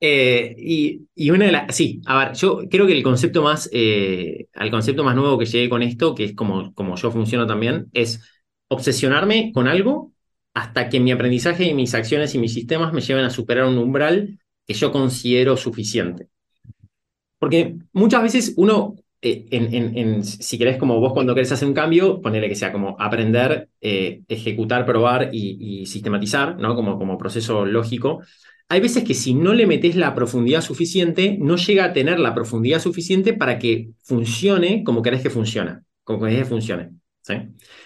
Eh, 0.00 0.54
y, 0.58 1.30
una 1.30 1.46
de 1.46 1.52
las. 1.52 1.74
Sí, 1.74 2.02
a 2.06 2.18
ver, 2.18 2.36
yo 2.36 2.62
creo 2.70 2.86
que 2.86 2.92
el 2.92 3.02
concepto 3.02 3.42
más. 3.42 3.68
Eh, 3.72 4.48
al 4.54 4.70
concepto 4.70 5.04
más 5.04 5.16
nuevo 5.16 5.38
que 5.38 5.46
llegué 5.46 5.68
con 5.68 5.82
esto, 5.82 6.14
que 6.14 6.24
es 6.24 6.34
como, 6.34 6.74
como 6.74 6.96
yo 6.96 7.10
funciono 7.10 7.46
también, 7.46 7.86
es 7.92 8.20
obsesionarme 8.68 9.52
con 9.54 9.68
algo 9.68 10.12
hasta 10.54 10.88
que 10.88 11.00
mi 11.00 11.12
aprendizaje 11.12 11.64
y 11.64 11.74
mis 11.74 11.94
acciones 11.94 12.34
y 12.34 12.38
mis 12.38 12.54
sistemas 12.54 12.92
me 12.92 13.00
lleven 13.00 13.24
a 13.24 13.30
superar 13.30 13.66
un 13.66 13.78
umbral 13.78 14.38
que 14.66 14.74
yo 14.74 14.92
considero 14.92 15.56
suficiente. 15.56 16.28
Porque 17.38 17.76
muchas 17.92 18.22
veces 18.22 18.54
uno, 18.56 18.96
eh, 19.20 20.20
si 20.22 20.58
querés, 20.58 20.78
como 20.78 20.98
vos 20.98 21.12
cuando 21.12 21.34
querés 21.34 21.52
hacer 21.52 21.68
un 21.68 21.74
cambio, 21.74 22.20
ponerle 22.20 22.48
que 22.48 22.54
sea 22.54 22.72
como 22.72 22.96
aprender, 22.98 23.68
ejecutar, 23.80 24.86
probar 24.86 25.28
y, 25.32 25.82
y, 25.82 25.86
sistematizar, 25.86 26.58
¿no? 26.58 26.74
Como, 26.74 26.98
como 26.98 27.18
proceso 27.18 27.66
lógico 27.66 28.22
hay 28.68 28.80
veces 28.80 29.04
que 29.04 29.14
si 29.14 29.34
no 29.34 29.54
le 29.54 29.66
metes 29.66 29.96
la 29.96 30.14
profundidad 30.14 30.60
suficiente, 30.60 31.38
no 31.40 31.56
llega 31.56 31.84
a 31.86 31.92
tener 31.92 32.18
la 32.18 32.34
profundidad 32.34 32.80
suficiente 32.80 33.32
para 33.32 33.58
que 33.58 33.90
funcione 34.02 34.82
como 34.84 35.02
querés 35.02 35.22
que 35.22 35.30
funcione, 35.30 35.80
como 36.04 36.20
querés 36.20 36.40
que 36.40 36.44
funcione. 36.46 36.90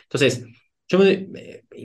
Entonces, 0.03 0.45
yo 0.89 0.99
me, 0.99 1.29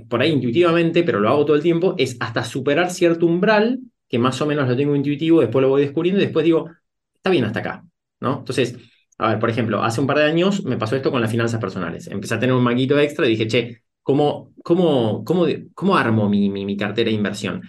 por 0.09 0.21
ahí 0.21 0.31
intuitivamente, 0.31 1.03
pero 1.03 1.19
lo 1.19 1.29
hago 1.29 1.45
todo 1.45 1.55
el 1.55 1.61
tiempo, 1.63 1.95
es 1.97 2.17
hasta 2.19 2.43
superar 2.43 2.91
cierto 2.91 3.25
umbral, 3.25 3.79
que 4.07 4.19
más 4.19 4.41
o 4.41 4.45
menos 4.45 4.67
lo 4.67 4.75
tengo 4.75 4.95
intuitivo, 4.95 5.41
después 5.41 5.61
lo 5.61 5.69
voy 5.69 5.81
descubriendo 5.83 6.21
y 6.21 6.25
después 6.25 6.43
digo, 6.45 6.69
está 7.13 7.29
bien 7.29 7.45
hasta 7.45 7.59
acá, 7.59 7.85
¿no? 8.19 8.39
Entonces, 8.39 8.77
a 9.17 9.29
ver, 9.29 9.39
por 9.39 9.49
ejemplo, 9.49 9.81
hace 9.83 10.01
un 10.01 10.07
par 10.07 10.17
de 10.17 10.25
años 10.25 10.63
me 10.65 10.77
pasó 10.77 10.95
esto 10.95 11.11
con 11.11 11.21
las 11.21 11.31
finanzas 11.31 11.59
personales. 11.59 12.07
Empecé 12.07 12.35
a 12.35 12.39
tener 12.39 12.55
un 12.55 12.63
maquito 12.63 12.99
extra 12.99 13.25
y 13.25 13.29
dije, 13.31 13.47
che, 13.47 13.81
¿cómo, 14.01 14.53
cómo, 14.63 15.23
cómo, 15.23 15.45
cómo 15.73 15.97
armo 15.97 16.29
mi, 16.29 16.49
mi, 16.49 16.65
mi 16.65 16.77
cartera 16.77 17.09
de 17.09 17.15
inversión? 17.15 17.61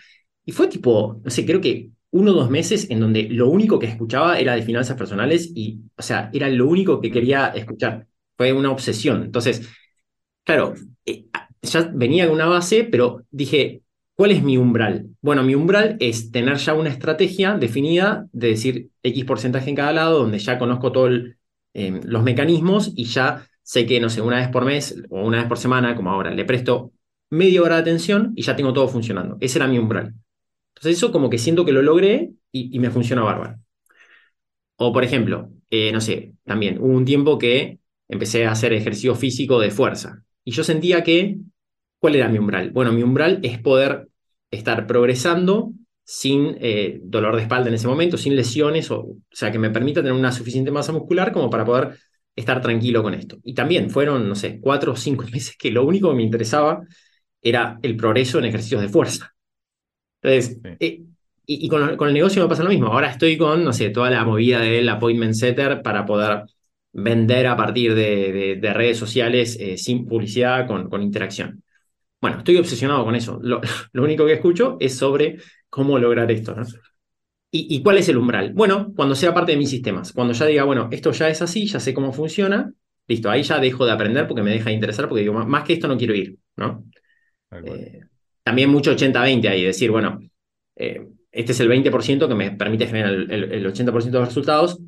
Y 0.46 0.52
fue 0.52 0.68
tipo, 0.68 1.20
no 1.24 1.30
sé, 1.30 1.46
creo 1.46 1.60
que 1.60 1.90
uno 2.12 2.32
o 2.32 2.34
dos 2.34 2.50
meses 2.50 2.90
en 2.90 3.00
donde 3.00 3.24
lo 3.24 3.48
único 3.50 3.78
que 3.80 3.86
escuchaba 3.86 4.38
era 4.40 4.56
de 4.56 4.62
finanzas 4.62 4.96
personales 4.96 5.52
y, 5.54 5.80
o 5.96 6.02
sea, 6.02 6.30
era 6.32 6.48
lo 6.50 6.68
único 6.68 7.00
que 7.02 7.10
quería 7.12 7.48
escuchar. 7.48 8.08
Fue 8.38 8.52
una 8.54 8.70
obsesión. 8.70 9.24
Entonces, 9.24 9.68
claro, 10.44 10.74
eh, 11.06 11.26
ya 11.62 11.90
venía 11.94 12.26
con 12.26 12.34
una 12.36 12.46
base, 12.46 12.84
pero 12.84 13.24
dije, 13.30 13.82
¿cuál 14.14 14.30
es 14.32 14.42
mi 14.42 14.56
umbral? 14.58 15.08
Bueno, 15.20 15.42
mi 15.42 15.54
umbral 15.54 15.96
es 16.00 16.30
tener 16.30 16.56
ya 16.58 16.74
una 16.74 16.90
estrategia 16.90 17.54
definida 17.56 18.28
de 18.32 18.48
decir 18.48 18.90
X 19.02 19.24
porcentaje 19.24 19.70
en 19.70 19.76
cada 19.76 19.92
lado, 19.92 20.20
donde 20.20 20.38
ya 20.38 20.58
conozco 20.58 20.92
todos 20.92 21.12
eh, 21.74 22.00
los 22.04 22.22
mecanismos 22.22 22.92
y 22.96 23.04
ya 23.04 23.46
sé 23.62 23.86
que, 23.86 24.00
no 24.00 24.08
sé, 24.10 24.20
una 24.22 24.38
vez 24.38 24.48
por 24.48 24.64
mes 24.64 24.96
o 25.10 25.22
una 25.26 25.38
vez 25.38 25.46
por 25.48 25.58
semana, 25.58 25.96
como 25.96 26.10
ahora, 26.10 26.30
le 26.30 26.44
presto 26.44 26.92
media 27.30 27.62
hora 27.62 27.76
de 27.76 27.82
atención 27.82 28.32
y 28.36 28.42
ya 28.42 28.56
tengo 28.56 28.72
todo 28.72 28.88
funcionando. 28.88 29.36
Ese 29.40 29.58
era 29.58 29.66
mi 29.68 29.78
umbral. 29.78 30.14
Entonces 30.76 30.98
eso 30.98 31.12
como 31.12 31.30
que 31.30 31.38
siento 31.38 31.64
que 31.64 31.72
lo 31.72 31.82
logré 31.82 32.32
y, 32.52 32.78
me 32.78 32.90
funciona 32.90 33.22
bárbaro. 33.22 33.58
O 34.76 34.92
por 34.92 35.04
ejemplo, 35.04 35.50
eh, 35.70 35.90
no 35.92 36.00
sé, 36.00 36.34
también 36.44 36.78
hubo 36.78 36.92
un 36.96 37.04
tiempo 37.04 37.38
que 37.38 37.80
empecé 38.08 38.46
a 38.46 38.52
hacer 38.52 38.72
ejercicio 38.72 39.14
físico 39.14 39.58
de 39.58 39.70
fuerza 39.70 40.22
y 40.44 40.52
yo 40.52 40.62
sentía 40.64 41.02
que, 41.02 41.38
¿cuál 41.98 42.14
era 42.16 42.28
mi 42.28 42.38
umbral? 42.38 42.70
Bueno, 42.70 42.92
mi 42.92 43.02
umbral 43.02 43.40
es 43.42 43.58
poder 43.58 44.08
estar 44.50 44.86
progresando 44.86 45.72
sin 46.04 46.56
eh, 46.60 47.00
dolor 47.02 47.34
de 47.36 47.42
espalda 47.42 47.68
en 47.68 47.74
ese 47.74 47.88
momento, 47.88 48.16
sin 48.16 48.36
lesiones, 48.36 48.90
o, 48.92 49.00
o 49.00 49.16
sea, 49.32 49.50
que 49.50 49.58
me 49.58 49.70
permita 49.70 50.02
tener 50.02 50.12
una 50.12 50.30
suficiente 50.30 50.70
masa 50.70 50.92
muscular 50.92 51.32
como 51.32 51.50
para 51.50 51.64
poder 51.64 51.98
estar 52.36 52.60
tranquilo 52.60 53.02
con 53.02 53.14
esto. 53.14 53.38
Y 53.42 53.54
también 53.54 53.90
fueron, 53.90 54.28
no 54.28 54.36
sé, 54.36 54.60
cuatro 54.60 54.92
o 54.92 54.96
cinco 54.96 55.24
meses 55.32 55.56
que 55.58 55.70
lo 55.70 55.84
único 55.84 56.10
que 56.10 56.16
me 56.16 56.22
interesaba 56.22 56.82
era 57.42 57.78
el 57.82 57.96
progreso 57.96 58.38
en 58.38 58.44
ejercicios 58.44 58.82
de 58.82 58.88
fuerza. 58.88 59.35
Entonces, 60.22 60.58
eh, 60.80 61.02
y, 61.46 61.68
con, 61.68 62.08
el 62.08 62.14
negocio 62.14 62.42
me 62.42 62.48
pasa 62.48 62.64
lo 62.64 62.70
mismo. 62.70 62.88
Ahora 62.88 63.10
estoy 63.10 63.36
con, 63.36 63.64
no 63.64 63.72
sé, 63.72 63.90
toda 63.90 64.10
la 64.10 64.24
movida 64.24 64.60
del 64.60 64.88
appointment 64.88 65.34
setter 65.34 65.82
para 65.82 66.04
poder 66.04 66.44
vender 66.92 67.46
a 67.46 67.56
partir 67.56 67.94
de, 67.94 68.58
redes 68.74 68.98
sociales 68.98 69.56
eh, 69.60 69.76
sin 69.76 70.06
publicidad, 70.06 70.66
con, 70.66 70.88
con, 70.88 71.02
interacción. 71.02 71.62
Bueno, 72.20 72.38
estoy 72.38 72.56
obsesionado 72.56 73.04
con 73.04 73.14
eso. 73.14 73.38
Lo, 73.42 73.60
único 73.94 74.26
que 74.26 74.34
escucho 74.34 74.76
es 74.80 74.96
sobre 74.96 75.38
cómo 75.68 75.98
lograr 75.98 76.30
esto. 76.30 76.56
¿Y, 77.50 77.82
cuál 77.82 77.98
es 77.98 78.08
el 78.08 78.18
umbral? 78.18 78.52
Bueno, 78.52 78.92
cuando 78.94 79.14
sea 79.14 79.32
parte 79.32 79.52
de 79.52 79.58
mis 79.58 79.70
sistemas. 79.70 80.12
Cuando 80.12 80.34
ya 80.34 80.46
diga, 80.46 80.64
bueno, 80.64 80.88
esto 80.90 81.12
ya 81.12 81.28
es 81.28 81.40
así, 81.40 81.66
ya 81.66 81.80
sé 81.80 81.94
cómo 81.94 82.12
funciona, 82.12 82.72
listo, 83.06 83.30
ahí 83.30 83.42
ya 83.42 83.58
dejo 83.58 83.86
de 83.86 83.92
aprender 83.92 84.26
porque 84.26 84.42
me 84.42 84.50
deja 84.50 84.70
de 84.70 84.74
interesar, 84.74 85.08
porque 85.08 85.22
digo, 85.22 85.32
más 85.32 85.64
que 85.64 85.74
esto 85.74 85.88
no 85.88 85.96
quiero 85.96 86.14
ir, 86.14 86.36
¿no? 86.56 86.84
También 88.46 88.70
mucho 88.70 88.92
80-20 88.92 89.48
ahí, 89.48 89.64
decir, 89.64 89.90
bueno, 89.90 90.20
eh, 90.76 91.04
este 91.32 91.50
es 91.50 91.58
el 91.58 91.68
20% 91.68 92.28
que 92.28 92.34
me 92.36 92.52
permite 92.52 92.86
generar 92.86 93.12
el, 93.12 93.66
80% 93.66 94.04
de 94.04 94.18
los 94.20 94.28
resultados. 94.28 94.78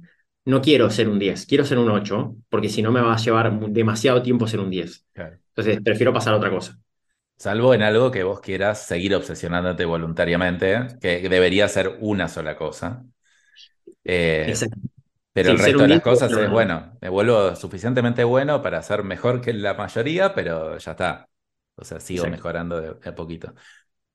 No 0.45 0.63
quiero 0.63 0.89
ser 0.91 1.09
un 1.09 1.19
10, 1.19 1.45
quiero 1.45 1.65
ser 1.65 1.79
un 1.79 1.91
8, 1.91 2.37
porque 2.49 2.69
si 2.69 2.83
no 2.83 2.93
me 2.93 3.01
va 3.01 3.15
a 3.15 3.17
llevar 3.17 3.59
demasiado 3.71 4.23
tiempo 4.23 4.47
ser 4.47 4.61
un 4.61 4.71
10. 4.71 5.07
Entonces, 5.13 5.81
prefiero 5.83 6.13
pasar 6.13 6.35
a 6.35 6.37
otra 6.37 6.51
cosa. 6.51 6.79
Salvo 7.37 7.75
en 7.75 7.83
algo 7.83 8.13
que 8.13 8.23
vos 8.23 8.39
quieras 8.41 8.87
seguir 8.87 9.13
obsesionándote 9.17 9.85
voluntariamente, 9.85 10.87
que 11.01 11.29
debería 11.29 11.67
ser 11.67 11.97
una 11.99 12.29
sola 12.29 12.55
cosa. 12.55 13.03
Eh, 14.05 14.55
pero 15.33 15.51
el 15.51 15.59
resto 15.59 15.83
de 15.83 15.89
las 15.89 16.01
cosas 16.01 16.31
es, 16.31 16.49
bueno, 16.49 16.97
me 17.01 17.09
vuelvo 17.09 17.57
suficientemente 17.57 18.23
bueno 18.23 18.63
para 18.63 18.81
ser 18.83 19.03
mejor 19.03 19.41
que 19.41 19.53
la 19.53 19.75
mayoría, 19.75 20.33
pero 20.33 20.79
ya 20.79 20.93
está. 20.93 21.29
O 21.79 21.85
sea, 21.85 22.01
sigo 22.01 22.27
mejorando 22.27 22.81
de, 22.81 23.09
a 23.09 23.15
poquito. 23.15 23.55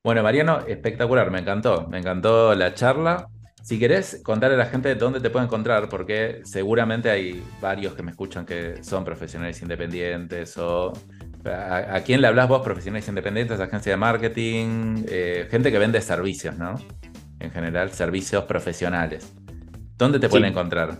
Bueno, 0.04 0.22
Mariano, 0.22 0.60
espectacular, 0.68 1.32
me 1.32 1.40
encantó. 1.40 1.88
Me 1.88 2.00
encantó 2.00 2.54
la 2.56 2.74
charla. 2.74 3.28
Si 3.62 3.80
querés 3.80 4.22
contarle 4.24 4.56
a 4.56 4.60
la 4.60 4.66
gente 4.66 4.96
dónde 4.96 5.22
te 5.22 5.30
puede 5.30 5.46
encontrar, 5.46 5.88
porque 5.88 6.42
seguramente 6.44 7.10
hay 7.10 7.42
varios 7.62 7.94
que 7.94 8.04
me 8.04 8.12
escuchan 8.12 8.46
que 8.46 8.84
son 8.84 9.06
profesionales 9.06 9.62
independientes 9.62 10.58
o... 10.58 10.92
¿A, 11.46 12.00
quién 12.06 12.22
le 12.22 12.28
hablas 12.28 12.48
vos, 12.48 12.62
profesionales 12.62 13.06
independientes, 13.10 13.60
agencia 13.60 13.92
de 13.92 13.98
marketing, 13.98 15.04
eh, 15.10 15.48
gente 15.52 15.74
que 15.74 15.78
vende 15.78 16.00
servicios, 16.00 16.58
¿no? 16.58 16.76
En 17.40 17.52
general, 17.52 17.92
servicios 17.92 18.46
profesionales. 18.46 19.34
¿Dónde 19.98 20.20
te 20.20 20.30
pueden 20.30 20.46
encontrar? 20.46 21.00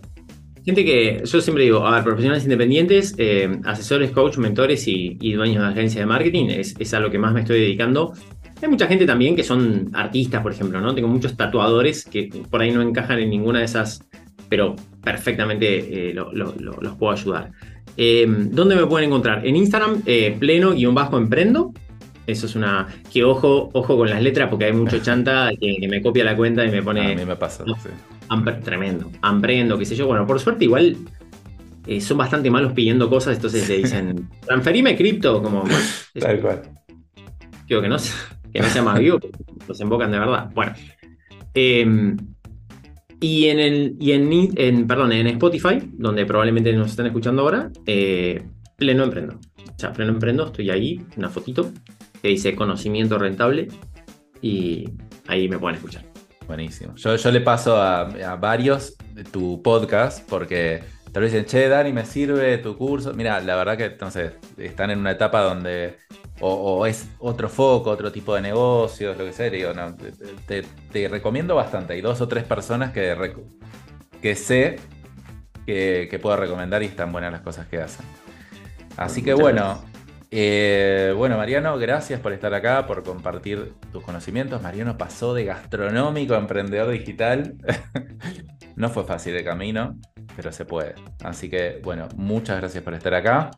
Gente 0.66 0.86
que, 0.86 1.22
yo 1.26 1.42
siempre 1.42 1.66
digo, 1.66 1.86
a 1.86 1.92
ver, 1.92 2.04
profesionales 2.04 2.44
independientes, 2.44 3.16
eh, 3.18 3.60
asesores, 3.66 4.12
coach, 4.12 4.38
mentores 4.38 4.88
y, 4.88 5.34
dueños 5.34 5.62
de 5.62 5.70
agencias 5.70 6.02
de 6.02 6.06
marketing, 6.06 6.46
es, 6.50 6.94
a 6.94 7.02
lo 7.02 7.12
que 7.12 7.20
más 7.20 7.34
me 7.34 7.42
estoy 7.42 7.60
dedicando. 7.60 8.14
Hay 8.62 8.70
mucha 8.70 8.88
gente 8.88 9.06
también 9.06 9.36
que 9.36 9.44
son 9.44 9.90
artistas, 9.92 10.42
por 10.42 10.54
ejemplo, 10.54 10.80
¿no? 10.80 10.96
Tengo 10.96 11.10
muchos 11.10 11.36
tatuadores 11.36 12.06
que 12.06 12.30
por 12.50 12.62
ahí 12.62 12.72
no 12.72 12.82
encajan 12.82 13.20
en 13.20 13.30
ninguna 13.30 13.60
de 13.60 13.66
esas, 13.66 14.06
pero 14.48 14.78
perfectamente 15.04 16.12
eh, 16.12 16.14
los 16.14 16.96
puedo 16.98 17.12
ayudar. 17.12 17.52
Eh, 17.98 18.26
¿Dónde 18.28 18.78
me 18.78 18.86
pueden 18.88 19.10
encontrar? 19.10 19.46
En 19.46 19.58
Instagram, 19.58 20.04
pleno-emprendo. 20.40 21.74
Eso 22.26 22.46
es 22.46 22.56
una. 22.56 22.88
Que 23.12 23.26
ojo, 23.26 23.70
ojo 23.74 23.98
con 23.98 24.10
las 24.10 24.24
letras, 24.24 24.50
porque 24.50 24.64
hay 24.64 24.74
mucho 24.74 25.00
chanta 25.02 25.52
que, 25.60 25.86
me 25.90 26.02
copia 26.02 26.24
la 26.24 26.38
cuenta 26.38 26.64
y 26.64 26.72
me 26.72 26.82
pone. 26.82 27.12
A 27.12 27.16
mí 27.16 27.26
me 27.26 27.36
pasa. 27.36 27.66
sí 27.66 27.90
tremendo, 28.64 29.12
amprendo, 29.22 29.78
qué 29.78 29.86
sé 29.86 29.96
yo. 29.96 30.08
Bueno, 30.08 30.26
por 30.26 30.40
suerte 30.40 30.66
igual 30.66 30.98
eh, 31.86 32.00
son 32.00 32.18
bastante 32.18 32.50
malos 32.50 32.74
pidiendo 32.74 33.10
cosas, 33.10 33.36
entonces 33.36 33.68
le 33.68 33.78
dicen, 33.78 34.30
transferime 34.46 34.96
cripto, 34.96 35.42
como... 35.42 35.64
Tal 36.20 36.40
cual. 36.40 36.62
Digo, 37.68 37.82
que 37.82 37.90
no, 37.90 37.98
que 38.54 38.60
no 38.60 38.68
sea 38.68 38.84
más 38.84 39.00
vivo, 39.00 39.20
los 39.68 39.82
invocan 39.82 40.12
de 40.12 40.20
verdad. 40.20 40.50
Bueno. 40.54 40.74
Em, 41.54 42.18
y 43.20 43.46
en 43.48 43.60
el, 43.60 43.96
y 44.00 44.12
en, 44.12 44.88
perdón, 44.88 45.14
en 45.14 45.28
Spotify, 45.28 45.80
donde 45.94 46.26
probablemente 46.26 46.74
nos 46.74 46.92
están 46.92 47.06
escuchando 47.06 47.44
ahora, 47.44 47.72
eh, 47.86 48.44
pleno 48.78 49.04
emprendo. 49.04 49.40
O 49.60 49.80
sea, 49.80 49.94
pleno 49.94 50.12
emprendo, 50.12 50.46
estoy 50.46 50.70
ahí, 50.70 51.02
una 51.16 51.30
fotito, 51.30 51.72
que 52.22 52.30
dice 52.30 52.56
conocimiento 52.56 53.18
rentable, 53.18 53.70
y 54.42 54.90
ahí 55.28 55.48
me 55.48 55.58
pueden 55.58 55.78
escuchar. 55.78 56.13
Buenísimo. 56.48 56.96
Yo, 56.96 57.16
yo 57.16 57.32
le 57.32 57.42
paso 57.42 57.78
a, 57.78 58.36
varios 58.40 58.96
de 59.14 59.24
tu 59.24 59.62
podcast 59.62 60.28
porque 60.30 60.84
tal 61.12 61.24
vez 61.24 61.32
dicen, 61.32 61.46
che, 61.46 61.68
Dani, 61.68 61.94
me 61.94 62.06
sirve 62.06 62.58
tu 62.58 62.78
curso. 62.78 63.14
Mira, 63.14 63.40
la 63.42 63.56
verdad 63.56 63.78
que 63.78 63.86
entonces 63.86 64.34
están 64.58 64.92
en 64.92 65.00
una 65.00 65.12
etapa 65.12 65.42
donde 65.42 65.98
o, 66.40 66.86
es 66.86 67.08
otro 67.20 67.48
foco, 67.48 67.90
otro 67.90 68.12
tipo 68.12 68.36
de 68.36 68.42
negocios, 68.42 69.18
lo 69.18 69.26
que 69.26 69.34
sea. 69.34 69.50
Digo, 69.50 69.74
no, 69.74 69.96
te, 70.46 71.08
recomiendo 71.08 71.56
bastante. 71.56 71.94
Hay 71.94 72.02
dos 72.02 72.20
o 72.22 72.28
tres 72.28 72.44
personas 72.44 72.92
que, 72.92 73.34
que 74.22 74.36
sé 74.36 74.78
que, 75.66 76.08
que 76.10 76.20
puedo 76.20 76.36
recomendar 76.36 76.84
y 76.84 76.88
están 76.88 77.12
buenas 77.12 77.32
las 77.32 77.42
cosas 77.42 77.68
que 77.68 77.80
hacen. 77.82 78.06
Así 78.98 79.24
que 79.24 79.34
bueno, 79.34 79.82
eh, 80.36 81.14
bueno, 81.16 81.38
Mariano, 81.38 81.78
gracias 81.78 82.20
por 82.20 82.34
estar 82.34 82.52
acá, 82.56 82.88
por 82.88 83.04
compartir 83.04 83.74
tus 83.92 84.04
conocimientos. 84.04 84.64
Mariano 84.64 84.98
pasó 84.98 85.36
de 85.36 85.46
gastronómico 85.46 86.34
a 86.34 86.40
emprendedor 86.40 86.90
digital. 86.90 87.56
no 88.76 88.90
fue 88.90 89.04
fácil 89.04 89.36
el 89.36 89.44
camino, 89.44 89.96
pero 90.36 90.52
se 90.52 90.66
puede. 90.66 90.96
Así 91.24 91.52
que, 91.52 91.80
bueno, 91.84 92.08
muchas 92.16 92.58
gracias 92.58 92.84
por 92.84 92.96
estar 92.96 93.14
acá. 93.14 93.52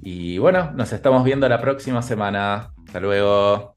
Y 0.00 0.38
bueno, 0.38 0.70
nos 0.74 0.90
estamos 0.94 1.22
viendo 1.22 1.46
la 1.50 1.60
próxima 1.60 2.00
semana. 2.00 2.72
Hasta 2.86 3.00
luego. 3.00 3.74